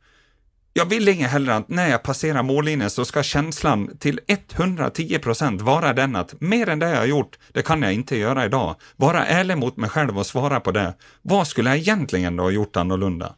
Jag 0.74 0.87
vill 0.87 1.09
inget 1.09 1.31
hellre 1.31 1.57
att 1.57 1.69
när 1.69 1.91
jag 1.91 2.03
passerar 2.03 2.43
mållinjen 2.43 2.91
så 2.91 3.05
ska 3.05 3.23
känslan 3.23 3.97
till 3.99 4.20
110 4.27 5.19
procent 5.19 5.62
vara 5.62 5.93
den 5.93 6.16
att 6.16 6.41
mer 6.41 6.69
än 6.69 6.79
det 6.79 6.91
jag 6.91 6.97
har 6.97 7.07
gjort, 7.07 7.39
det 7.53 7.62
kan 7.62 7.83
jag 7.83 7.93
inte 7.93 8.16
göra 8.16 8.45
idag. 8.45 8.77
Vara 8.97 9.27
ärlig 9.27 9.59
mot 9.59 9.77
mig 9.77 9.91
själv 9.91 10.19
och 10.19 10.27
svara 10.27 10.61
på 10.61 10.70
det. 10.70 10.95
Vad 11.23 11.49
skulle 11.49 11.70
jag 11.70 11.79
egentligen 11.79 12.37
då 12.37 12.43
ha 12.43 12.51
gjort 12.51 12.77
annorlunda? 12.77 13.35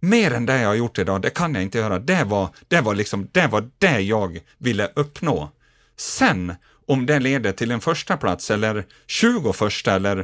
Mer 0.00 0.34
än 0.34 0.46
det 0.46 0.60
jag 0.60 0.68
har 0.68 0.74
gjort 0.74 0.98
idag, 0.98 1.22
det 1.22 1.30
kan 1.30 1.54
jag 1.54 1.62
inte 1.62 1.78
göra. 1.78 1.98
Det 1.98 2.24
var 2.24 2.48
det, 2.68 2.80
var 2.80 2.94
liksom, 2.94 3.28
det, 3.32 3.46
var 3.46 3.70
det 3.78 4.00
jag 4.00 4.40
ville 4.58 4.90
uppnå. 4.94 5.50
Sen, 5.96 6.54
om 6.86 7.06
det 7.06 7.18
leder 7.18 7.52
till 7.52 7.70
en 7.70 7.80
första 7.80 8.16
plats 8.16 8.50
eller 8.50 8.84
21 9.06 9.86
eller 9.86 10.18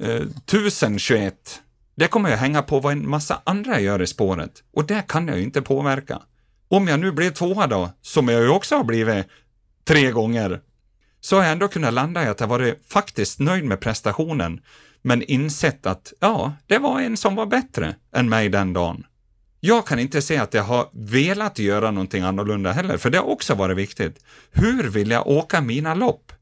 eh, 0.00 0.08
1021, 0.10 1.62
det 1.96 2.08
kommer 2.08 2.30
jag 2.30 2.36
hänga 2.36 2.62
på 2.62 2.80
vad 2.80 2.92
en 2.92 3.08
massa 3.08 3.42
andra 3.44 3.80
gör 3.80 4.02
i 4.02 4.06
spåret. 4.06 4.62
Och 4.72 4.84
det 4.84 5.04
kan 5.08 5.28
jag 5.28 5.36
ju 5.36 5.42
inte 5.42 5.62
påverka. 5.62 6.22
Om 6.68 6.88
jag 6.88 7.00
nu 7.00 7.12
blir 7.12 7.30
tvåa 7.30 7.66
då, 7.66 7.90
som 8.02 8.28
jag 8.28 8.42
ju 8.42 8.48
också 8.48 8.76
har 8.76 8.84
blivit 8.84 9.26
tre 9.84 10.10
gånger, 10.10 10.60
så 11.20 11.36
har 11.36 11.42
jag 11.42 11.52
ändå 11.52 11.68
kunnat 11.68 11.94
landa 11.94 12.24
i 12.24 12.26
att 12.26 12.40
jag 12.40 12.46
varit 12.46 12.82
faktiskt 12.88 13.40
nöjd 13.40 13.64
med 13.64 13.80
prestationen, 13.80 14.60
men 15.02 15.22
insett 15.22 15.86
att 15.86 16.12
ja, 16.20 16.52
det 16.66 16.78
var 16.78 17.00
en 17.00 17.16
som 17.16 17.34
var 17.34 17.46
bättre 17.46 17.94
än 18.12 18.28
mig 18.28 18.48
den 18.48 18.72
dagen. 18.72 19.04
Jag 19.66 19.86
kan 19.86 19.98
inte 19.98 20.22
säga 20.22 20.42
att 20.42 20.54
jag 20.54 20.62
har 20.62 20.88
velat 20.92 21.58
göra 21.58 21.90
någonting 21.90 22.22
annorlunda 22.22 22.72
heller, 22.72 22.96
för 22.96 23.10
det 23.10 23.18
har 23.18 23.24
också 23.24 23.54
varit 23.54 23.76
viktigt. 23.76 24.24
Hur 24.50 24.82
vill 24.82 25.10
jag 25.10 25.26
åka 25.26 25.60
mina 25.60 25.94
lopp? 25.94 26.32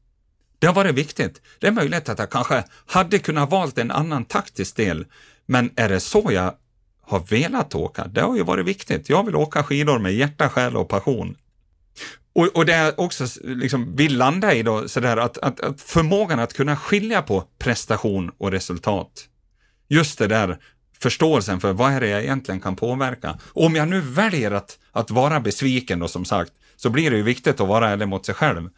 Det 0.59 0.67
har 0.67 0.73
varit 0.73 0.95
viktigt. 0.95 1.41
Det 1.59 1.67
är 1.67 1.71
möjligt 1.71 2.09
att 2.09 2.19
jag 2.19 2.29
kanske 2.29 2.63
hade 2.85 3.19
kunnat 3.19 3.51
valt 3.51 3.77
en 3.77 3.91
annan 3.91 4.25
taktisk 4.25 4.75
del, 4.75 5.05
men 5.45 5.69
är 5.75 5.89
det 5.89 5.99
så 5.99 6.29
jag 6.31 6.53
har 7.01 7.19
velat 7.19 7.75
åka? 7.75 8.07
Det 8.07 8.21
har 8.21 8.35
ju 8.35 8.43
varit 8.43 8.65
viktigt. 8.65 9.09
Jag 9.09 9.25
vill 9.25 9.35
åka 9.35 9.63
skidor 9.63 9.99
med 9.99 10.13
hjärta, 10.13 10.49
själ 10.49 10.77
och 10.77 10.89
passion. 10.89 11.37
Och, 12.35 12.47
och 12.55 12.65
det 12.65 12.77
jag 12.77 12.99
också 12.99 13.25
liksom 13.43 13.95
vill 13.95 14.17
landa 14.17 14.53
i 14.53 14.63
då, 14.63 14.87
sådär 14.87 15.17
att, 15.17 15.37
att, 15.37 15.59
att 15.59 15.81
förmågan 15.81 16.39
att 16.39 16.53
kunna 16.53 16.75
skilja 16.77 17.21
på 17.21 17.43
prestation 17.59 18.31
och 18.37 18.51
resultat. 18.51 19.29
Just 19.87 20.19
det 20.19 20.27
där 20.27 20.57
förståelsen 20.99 21.59
för 21.59 21.73
vad 21.73 21.91
är 21.91 22.01
det 22.01 22.07
jag 22.07 22.23
egentligen 22.23 22.61
kan 22.61 22.75
påverka. 22.75 23.37
Och 23.43 23.65
om 23.65 23.75
jag 23.75 23.87
nu 23.87 24.01
väljer 24.01 24.51
att, 24.51 24.79
att 24.91 25.11
vara 25.11 25.39
besviken 25.39 25.99
då 25.99 26.07
som 26.07 26.25
sagt, 26.25 26.51
så 26.75 26.89
blir 26.89 27.11
det 27.11 27.17
ju 27.17 27.23
viktigt 27.23 27.61
att 27.61 27.67
vara 27.67 27.89
ärlig 27.89 28.07
mot 28.07 28.25
sig 28.25 28.35
själv. 28.35 28.69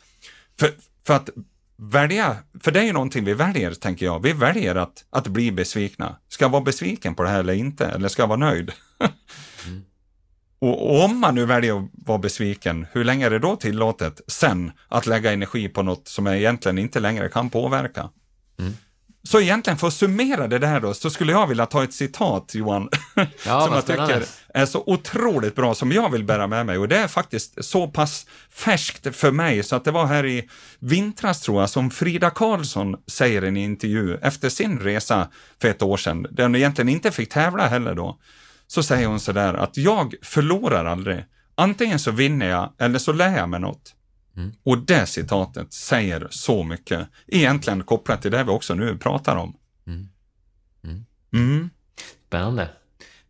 För, 0.59 0.71
för 1.07 1.13
att 1.13 1.29
välja, 1.77 2.37
för 2.59 2.71
det 2.71 2.79
är 2.79 2.83
ju 2.83 2.93
någonting 2.93 3.25
vi 3.25 3.33
väljer, 3.33 3.73
tänker 3.73 4.05
jag. 4.05 4.23
Vi 4.23 4.33
väljer 4.33 4.75
att, 4.75 5.05
att 5.09 5.27
bli 5.27 5.51
besvikna. 5.51 6.15
Ska 6.29 6.45
jag 6.45 6.49
vara 6.49 6.63
besviken 6.63 7.15
på 7.15 7.23
det 7.23 7.29
här 7.29 7.39
eller 7.39 7.53
inte? 7.53 7.85
Eller 7.85 8.07
ska 8.07 8.21
jag 8.21 8.27
vara 8.27 8.39
nöjd? 8.39 8.71
mm. 9.67 9.81
Och, 10.59 10.89
och, 10.89 11.05
om 11.05 11.19
man 11.19 11.35
nu 11.35 11.45
väljer 11.45 11.77
att 11.77 11.89
vara 11.93 12.17
besviken, 12.17 12.85
hur 12.91 13.03
länge 13.03 13.25
är 13.25 13.29
det 13.29 13.39
då 13.39 13.55
tillåtet 13.55 14.21
sen 14.27 14.71
att 14.87 15.05
lägga 15.05 15.33
energi 15.33 15.69
på 15.69 15.83
något 15.83 16.07
som 16.07 16.25
jag 16.25 16.37
egentligen 16.37 16.77
inte 16.77 16.99
längre 16.99 17.29
kan 17.29 17.49
påverka? 17.49 18.09
Mm. 18.59 18.73
Så 19.27 19.41
egentligen 19.41 19.77
för 19.77 19.87
att 19.87 19.93
summera 19.93 20.47
det 20.47 20.59
där 20.59 20.79
då, 20.79 20.93
så 20.93 21.09
skulle 21.09 21.31
jag 21.31 21.47
vilja 21.47 21.65
ta 21.65 21.83
ett 21.83 21.93
citat 21.93 22.55
Johan, 22.55 22.89
ja, 23.45 23.65
som 23.65 23.73
jag 23.73 23.85
tycker 23.85 24.23
är 24.53 24.65
så 24.65 24.83
otroligt 24.85 25.55
bra, 25.55 25.75
som 25.75 25.91
jag 25.91 26.11
vill 26.11 26.23
bära 26.23 26.47
med 26.47 26.65
mig. 26.65 26.77
Och 26.77 26.87
det 26.87 26.97
är 26.97 27.07
faktiskt 27.07 27.65
så 27.65 27.87
pass 27.87 28.25
färskt 28.51 29.15
för 29.15 29.31
mig, 29.31 29.63
så 29.63 29.75
att 29.75 29.85
det 29.85 29.91
var 29.91 30.05
här 30.05 30.25
i 30.25 30.49
vintras 30.79 31.41
tror 31.41 31.61
jag, 31.61 31.69
som 31.69 31.91
Frida 31.91 32.29
Karlsson 32.29 32.95
säger 33.07 33.43
i 33.43 33.47
en 33.47 33.57
intervju 33.57 34.17
efter 34.21 34.49
sin 34.49 34.79
resa 34.79 35.27
för 35.61 35.67
ett 35.67 35.81
år 35.81 35.97
sedan, 35.97 36.27
där 36.31 36.43
hon 36.43 36.55
egentligen 36.55 36.89
inte 36.89 37.11
fick 37.11 37.29
tävla 37.29 37.67
heller 37.67 37.95
då. 37.95 38.19
Så 38.67 38.83
säger 38.83 39.07
hon 39.07 39.19
sådär 39.19 39.53
att 39.53 39.77
jag 39.77 40.13
förlorar 40.21 40.85
aldrig. 40.85 41.25
Antingen 41.55 41.99
så 41.99 42.11
vinner 42.11 42.49
jag 42.49 42.73
eller 42.79 42.99
så 42.99 43.11
lär 43.11 43.37
jag 43.37 43.49
mig 43.49 43.59
något. 43.59 43.93
Mm. 44.37 44.53
Och 44.63 44.77
det 44.77 45.05
citatet 45.05 45.73
säger 45.73 46.27
så 46.29 46.63
mycket, 46.63 47.07
egentligen 47.27 47.83
kopplat 47.83 48.21
till 48.21 48.31
det 48.31 48.43
vi 48.43 48.49
också 48.49 48.73
nu 48.73 48.97
pratar 48.97 49.35
om. 49.35 49.57
Mm. 49.87 50.09
Mm. 50.83 51.05
mm. 51.33 51.69
Spännande. 52.27 52.69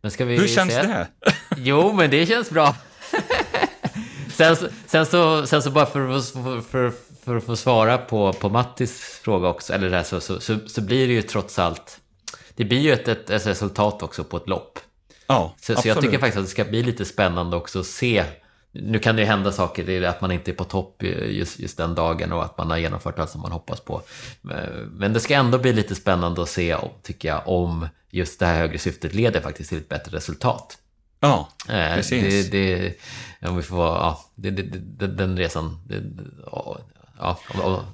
Men 0.00 0.10
ska 0.10 0.24
vi 0.24 0.36
Hur 0.36 0.46
känns 0.46 0.72
se? 0.72 0.82
det? 0.82 1.08
Jo, 1.56 1.92
men 1.92 2.10
det 2.10 2.26
känns 2.26 2.50
bra. 2.50 2.76
sen, 4.28 4.56
sen, 4.86 5.06
så, 5.06 5.46
sen 5.46 5.62
så 5.62 5.70
bara 5.70 5.86
för, 5.86 6.20
för, 6.20 6.60
för, 6.60 6.92
för 7.24 7.36
att 7.36 7.44
få 7.44 7.56
svara 7.56 7.98
på, 7.98 8.32
på 8.32 8.48
Mattis 8.48 9.20
fråga 9.22 9.48
också, 9.48 9.72
eller 9.72 9.90
det 9.90 9.96
här, 9.96 10.04
så, 10.04 10.20
så, 10.20 10.40
så, 10.40 10.58
så 10.66 10.80
blir 10.80 11.06
det 11.06 11.12
ju 11.12 11.22
trots 11.22 11.58
allt, 11.58 12.00
det 12.54 12.64
blir 12.64 12.80
ju 12.80 12.92
ett, 12.92 13.08
ett, 13.08 13.30
ett 13.30 13.46
resultat 13.46 14.02
också 14.02 14.24
på 14.24 14.36
ett 14.36 14.48
lopp. 14.48 14.78
Ja, 15.26 15.54
så, 15.60 15.76
så 15.76 15.88
jag 15.88 16.00
tycker 16.00 16.18
faktiskt 16.18 16.38
att 16.38 16.44
det 16.44 16.50
ska 16.50 16.64
bli 16.64 16.82
lite 16.82 17.04
spännande 17.04 17.56
också 17.56 17.80
att 17.80 17.86
se 17.86 18.24
nu 18.72 18.98
kan 18.98 19.16
det 19.16 19.22
ju 19.22 19.28
hända 19.28 19.52
saker, 19.52 19.84
det 19.84 19.92
är 19.92 20.02
att 20.02 20.20
man 20.20 20.32
inte 20.32 20.50
är 20.50 20.54
på 20.54 20.64
topp 20.64 21.02
just, 21.02 21.58
just 21.58 21.76
den 21.76 21.94
dagen 21.94 22.32
och 22.32 22.44
att 22.44 22.58
man 22.58 22.70
har 22.70 22.78
genomfört 22.78 23.18
allt 23.18 23.30
som 23.30 23.40
man 23.40 23.52
hoppas 23.52 23.80
på. 23.80 24.02
Men 24.90 25.12
det 25.12 25.20
ska 25.20 25.34
ändå 25.34 25.58
bli 25.58 25.72
lite 25.72 25.94
spännande 25.94 26.42
att 26.42 26.48
se, 26.48 26.76
tycker 27.02 27.28
jag, 27.28 27.42
om 27.46 27.88
just 28.10 28.40
det 28.40 28.46
här 28.46 28.58
högre 28.58 28.78
syftet 28.78 29.14
leder 29.14 29.40
faktiskt 29.40 29.68
till 29.68 29.78
ett 29.78 29.88
bättre 29.88 30.16
resultat. 30.16 30.78
Ja, 31.20 31.48
eh, 31.68 31.94
precis. 31.94 32.50
Det, 32.50 32.68
det, 33.40 33.48
om 33.48 33.56
vi 33.56 33.62
får, 33.62 33.86
ja, 33.86 34.24
det, 34.34 34.50
det, 34.50 35.06
den 35.06 35.38
resan, 35.38 35.80
det, 35.86 36.02
ja, 36.46 37.84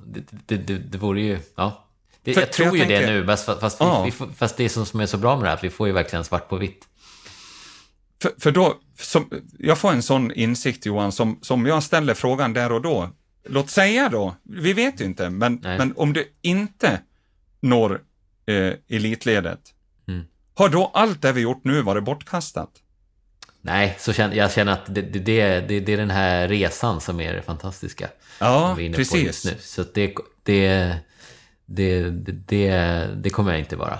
det, 0.46 0.56
det, 0.56 0.78
det 0.78 0.98
vore 0.98 1.20
ju, 1.20 1.38
ja. 1.56 1.84
Det, 2.22 2.32
jag 2.32 2.52
tror 2.52 2.66
jag 2.66 2.74
ju 2.74 2.80
tänker, 2.80 3.00
det 3.00 3.12
nu, 3.12 3.26
fast, 3.26 3.60
fast, 3.60 3.80
ja. 3.80 4.04
vi, 4.04 4.10
fast 4.34 4.56
det 4.56 4.68
som 4.68 5.00
är 5.00 5.06
så 5.06 5.18
bra 5.18 5.36
med 5.36 5.44
det 5.44 5.48
här, 5.48 5.56
att 5.56 5.64
vi 5.64 5.70
får 5.70 5.86
ju 5.86 5.92
verkligen 5.92 6.24
svart 6.24 6.48
på 6.48 6.56
vitt. 6.56 6.88
För, 8.24 8.32
för 8.38 8.50
då, 8.50 8.76
som, 8.98 9.30
jag 9.58 9.78
får 9.78 9.92
en 9.92 10.02
sån 10.02 10.32
insikt 10.32 10.86
Johan, 10.86 11.12
som, 11.12 11.38
som 11.42 11.66
jag 11.66 11.82
ställer 11.82 12.14
frågan 12.14 12.52
där 12.52 12.72
och 12.72 12.82
då. 12.82 13.10
Låt 13.48 13.70
säga 13.70 14.08
då, 14.08 14.36
vi 14.42 14.72
vet 14.72 15.00
ju 15.00 15.04
inte, 15.04 15.30
men, 15.30 15.60
men 15.62 15.94
om 15.96 16.12
du 16.12 16.32
inte 16.42 17.00
når 17.60 18.00
eh, 18.46 18.72
elitledet, 18.88 19.60
mm. 20.08 20.24
har 20.54 20.68
då 20.68 20.90
allt 20.94 21.22
det 21.22 21.32
vi 21.32 21.40
gjort 21.40 21.64
nu 21.64 21.82
varit 21.82 22.04
bortkastat? 22.04 22.70
Nej, 23.60 23.96
så 23.98 24.12
känner, 24.12 24.36
jag 24.36 24.52
känner 24.52 24.72
att 24.72 24.94
det, 24.94 25.02
det, 25.02 25.60
det, 25.60 25.80
det 25.80 25.92
är 25.92 25.96
den 25.96 26.10
här 26.10 26.48
resan 26.48 27.00
som 27.00 27.20
är 27.20 27.34
det 27.34 27.42
fantastiska. 27.42 28.08
Ja, 28.38 28.76
precis. 28.76 29.44
nu. 29.44 29.52
Så 29.60 29.84
det, 29.94 30.14
det, 30.42 30.96
det, 31.66 32.10
det, 32.46 32.70
det 33.16 33.30
kommer 33.30 33.50
jag 33.50 33.60
inte 33.60 33.76
vara. 33.76 33.98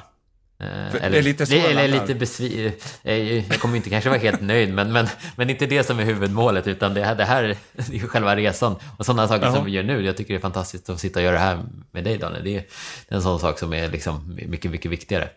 Eh, 0.61 0.95
eller, 0.95 1.11
det 1.11 1.19
är 1.19 1.23
lite 1.23 1.47
så 1.47 1.55
eller 1.55 1.89
lite 1.89 2.15
besviken. 2.15 2.73
Eh, 3.03 3.39
jag 3.49 3.61
kommer 3.61 3.77
inte 3.77 3.91
kanske 3.91 4.11
vara 4.11 4.21
helt 4.21 4.41
nöjd, 4.41 4.75
men, 4.75 4.93
men, 4.93 5.07
men 5.37 5.51
inte 5.51 5.67
det 5.67 5.85
som 5.85 5.99
är 5.99 6.05
huvudmålet, 6.05 6.67
utan 6.67 6.95
det 6.95 7.05
här, 7.05 7.15
det 7.15 7.25
här 7.25 7.45
är 7.93 8.07
själva 8.07 8.37
resan. 8.37 8.77
Och 8.99 9.07
sådana 9.07 9.29
saker 9.29 9.47
Jaha. 9.47 9.55
som 9.55 9.65
vi 9.65 9.71
gör 9.71 9.83
nu, 9.83 10.05
jag 10.05 10.17
tycker 10.17 10.35
det 10.35 10.39
är 10.39 10.41
fantastiskt 10.41 10.91
att 10.91 11.01
sitta 11.01 11.21
och 11.21 11.25
göra 11.25 11.35
det 11.35 11.41
här 11.41 11.65
med 11.91 12.05
dig 12.05 12.19
Daniel. 12.19 12.45
Det 12.45 12.57
är 12.57 12.65
en 13.09 13.23
sån 13.23 13.41
sak 13.41 13.59
som 13.59 13.73
är 13.73 13.89
liksom 13.89 14.41
mycket, 14.47 14.71
mycket 14.71 14.91
viktigare. 14.91 15.29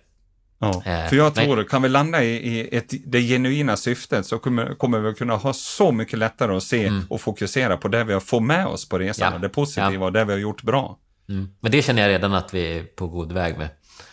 Ja, 0.60 0.84
eh, 0.85 1.10
för 1.10 1.15
jag 1.15 1.35
tror, 1.35 1.56
men, 1.56 1.65
kan 1.65 1.81
vi 1.81 1.89
landa 1.89 2.23
i, 2.23 2.69
ett, 2.72 2.94
det 3.06 3.22
genuina 3.22 3.77
syftet 3.77 4.26
så 4.26 4.39
kommer, 4.39 4.76
kommer 4.76 4.99
vi 4.99 5.14
kunna 5.14 5.35
ha 5.35 5.53
så 5.53 5.91
mycket 5.91 6.19
lättare 6.19 6.56
att 6.56 6.64
se 6.64 6.85
mm. 6.85 7.06
och 7.10 7.22
fokusera 7.22 7.77
på 7.77 7.88
det 7.88 8.03
vi 8.03 8.14
har 8.14 8.19
fått 8.19 8.44
med 8.44 8.68
oss 8.68 8.89
på 8.89 8.99
resan, 8.99 9.34
ja, 9.34 9.39
det 9.39 9.49
positiva 9.49 9.94
ja. 9.94 10.06
och 10.06 10.14
det 10.14 10.26
vi 10.26 10.31
har 10.31 10.39
gjort 10.39 10.64
bra. 10.64 10.98
Mm. 11.30 11.49
Men 11.60 11.72
det 11.72 11.81
känner 11.81 12.02
jag 12.02 12.10
redan 12.10 12.34
att 12.34 12.53
vi 12.53 12.77
är 12.77 12.84
på 12.84 13.07
god 13.07 13.31
väg 13.31 13.57
med. 13.57 13.69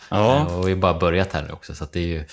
Ja. 0.09 0.37
Eh, 0.37 0.59
och 0.59 0.67
vi 0.67 0.71
har 0.71 0.79
bara 0.79 0.99
börjat 0.99 1.33
här 1.33 1.43
nu 1.43 1.51
också, 1.53 1.75
så 1.75 1.83
att 1.83 1.93
det 1.93 1.99
är 1.99 2.07
ju 2.07 2.25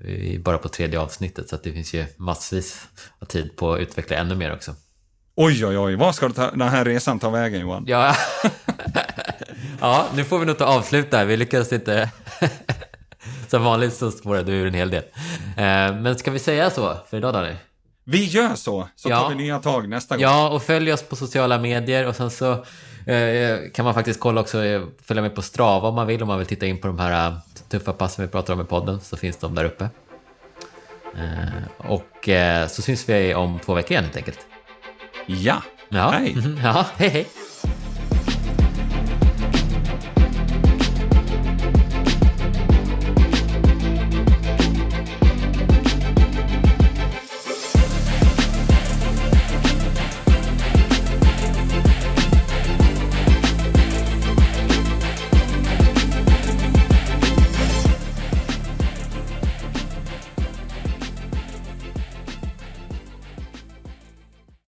vi 0.00 0.34
är 0.34 0.38
bara 0.38 0.58
på 0.58 0.68
tredje 0.68 1.00
avsnittet, 1.00 1.48
så 1.48 1.54
att 1.54 1.62
det 1.62 1.72
finns 1.72 1.94
ju 1.94 2.06
massvis 2.16 2.88
av 3.18 3.26
tid 3.26 3.56
på 3.56 3.72
att 3.72 3.80
utveckla 3.80 4.16
ännu 4.16 4.34
mer 4.34 4.54
också. 4.54 4.74
Oj, 5.34 5.66
oj, 5.66 5.78
oj, 5.78 5.94
vad 5.96 6.14
ska 6.14 6.28
den 6.28 6.60
här 6.60 6.84
resan 6.84 7.18
ta 7.18 7.30
vägen 7.30 7.60
Johan? 7.60 7.84
Ja, 7.86 8.16
ja 9.80 10.06
nu 10.14 10.24
får 10.24 10.38
vi 10.38 10.46
nog 10.46 10.58
ta 10.58 10.64
avsluta. 10.64 11.24
Vi 11.24 11.36
lyckades 11.36 11.72
inte... 11.72 12.10
Som 13.48 13.64
vanligt 13.64 13.94
så 13.94 14.10
spårade 14.10 14.52
du 14.52 14.52
ur 14.52 14.66
en 14.66 14.74
hel 14.74 14.90
del. 14.90 15.02
Eh, 15.56 16.00
men 16.00 16.18
ska 16.18 16.30
vi 16.30 16.38
säga 16.38 16.70
så 16.70 16.96
för 17.10 17.16
idag 17.16 17.34
Daniel? 17.34 17.56
Vi 18.04 18.24
gör 18.24 18.54
så, 18.54 18.88
så 18.96 19.10
ja. 19.10 19.20
tar 19.20 19.28
vi 19.28 19.34
nya 19.34 19.58
tag 19.58 19.88
nästa 19.88 20.14
gång. 20.14 20.22
Ja, 20.22 20.48
och 20.48 20.62
följ 20.62 20.92
oss 20.92 21.02
på 21.02 21.16
sociala 21.16 21.58
medier 21.58 22.06
och 22.06 22.16
sen 22.16 22.30
så 22.30 22.64
kan 23.72 23.84
man 23.84 23.94
faktiskt 23.94 24.20
kolla 24.20 24.40
också, 24.40 24.64
eh, 24.64 24.82
följa 25.02 25.22
med 25.22 25.34
på 25.34 25.42
Strava 25.42 25.88
om 25.88 25.94
man 25.94 26.06
vill, 26.06 26.22
om 26.22 26.28
man 26.28 26.38
vill 26.38 26.46
titta 26.46 26.66
in 26.66 26.78
på 26.78 26.86
de 26.86 26.98
här 26.98 27.28
eh, 27.28 27.36
tuffa 27.68 27.92
passen 27.92 28.24
vi 28.24 28.30
pratar 28.30 28.54
om 28.54 28.60
i 28.60 28.64
podden, 28.64 29.00
så 29.00 29.16
finns 29.16 29.36
de 29.36 29.54
där 29.54 29.64
uppe. 29.64 29.88
Och 31.76 32.28
så 32.68 32.82
syns 32.82 33.08
vi 33.08 33.34
om 33.34 33.58
två 33.58 33.74
veckor 33.74 33.90
igen 33.90 34.04
helt 34.04 34.16
enkelt. 34.16 34.38
Ja, 35.26 35.62
ja. 35.88 36.10
hej! 36.10 36.36
Ja, 36.62 36.86
hej 36.96 37.08
hej! 37.08 37.26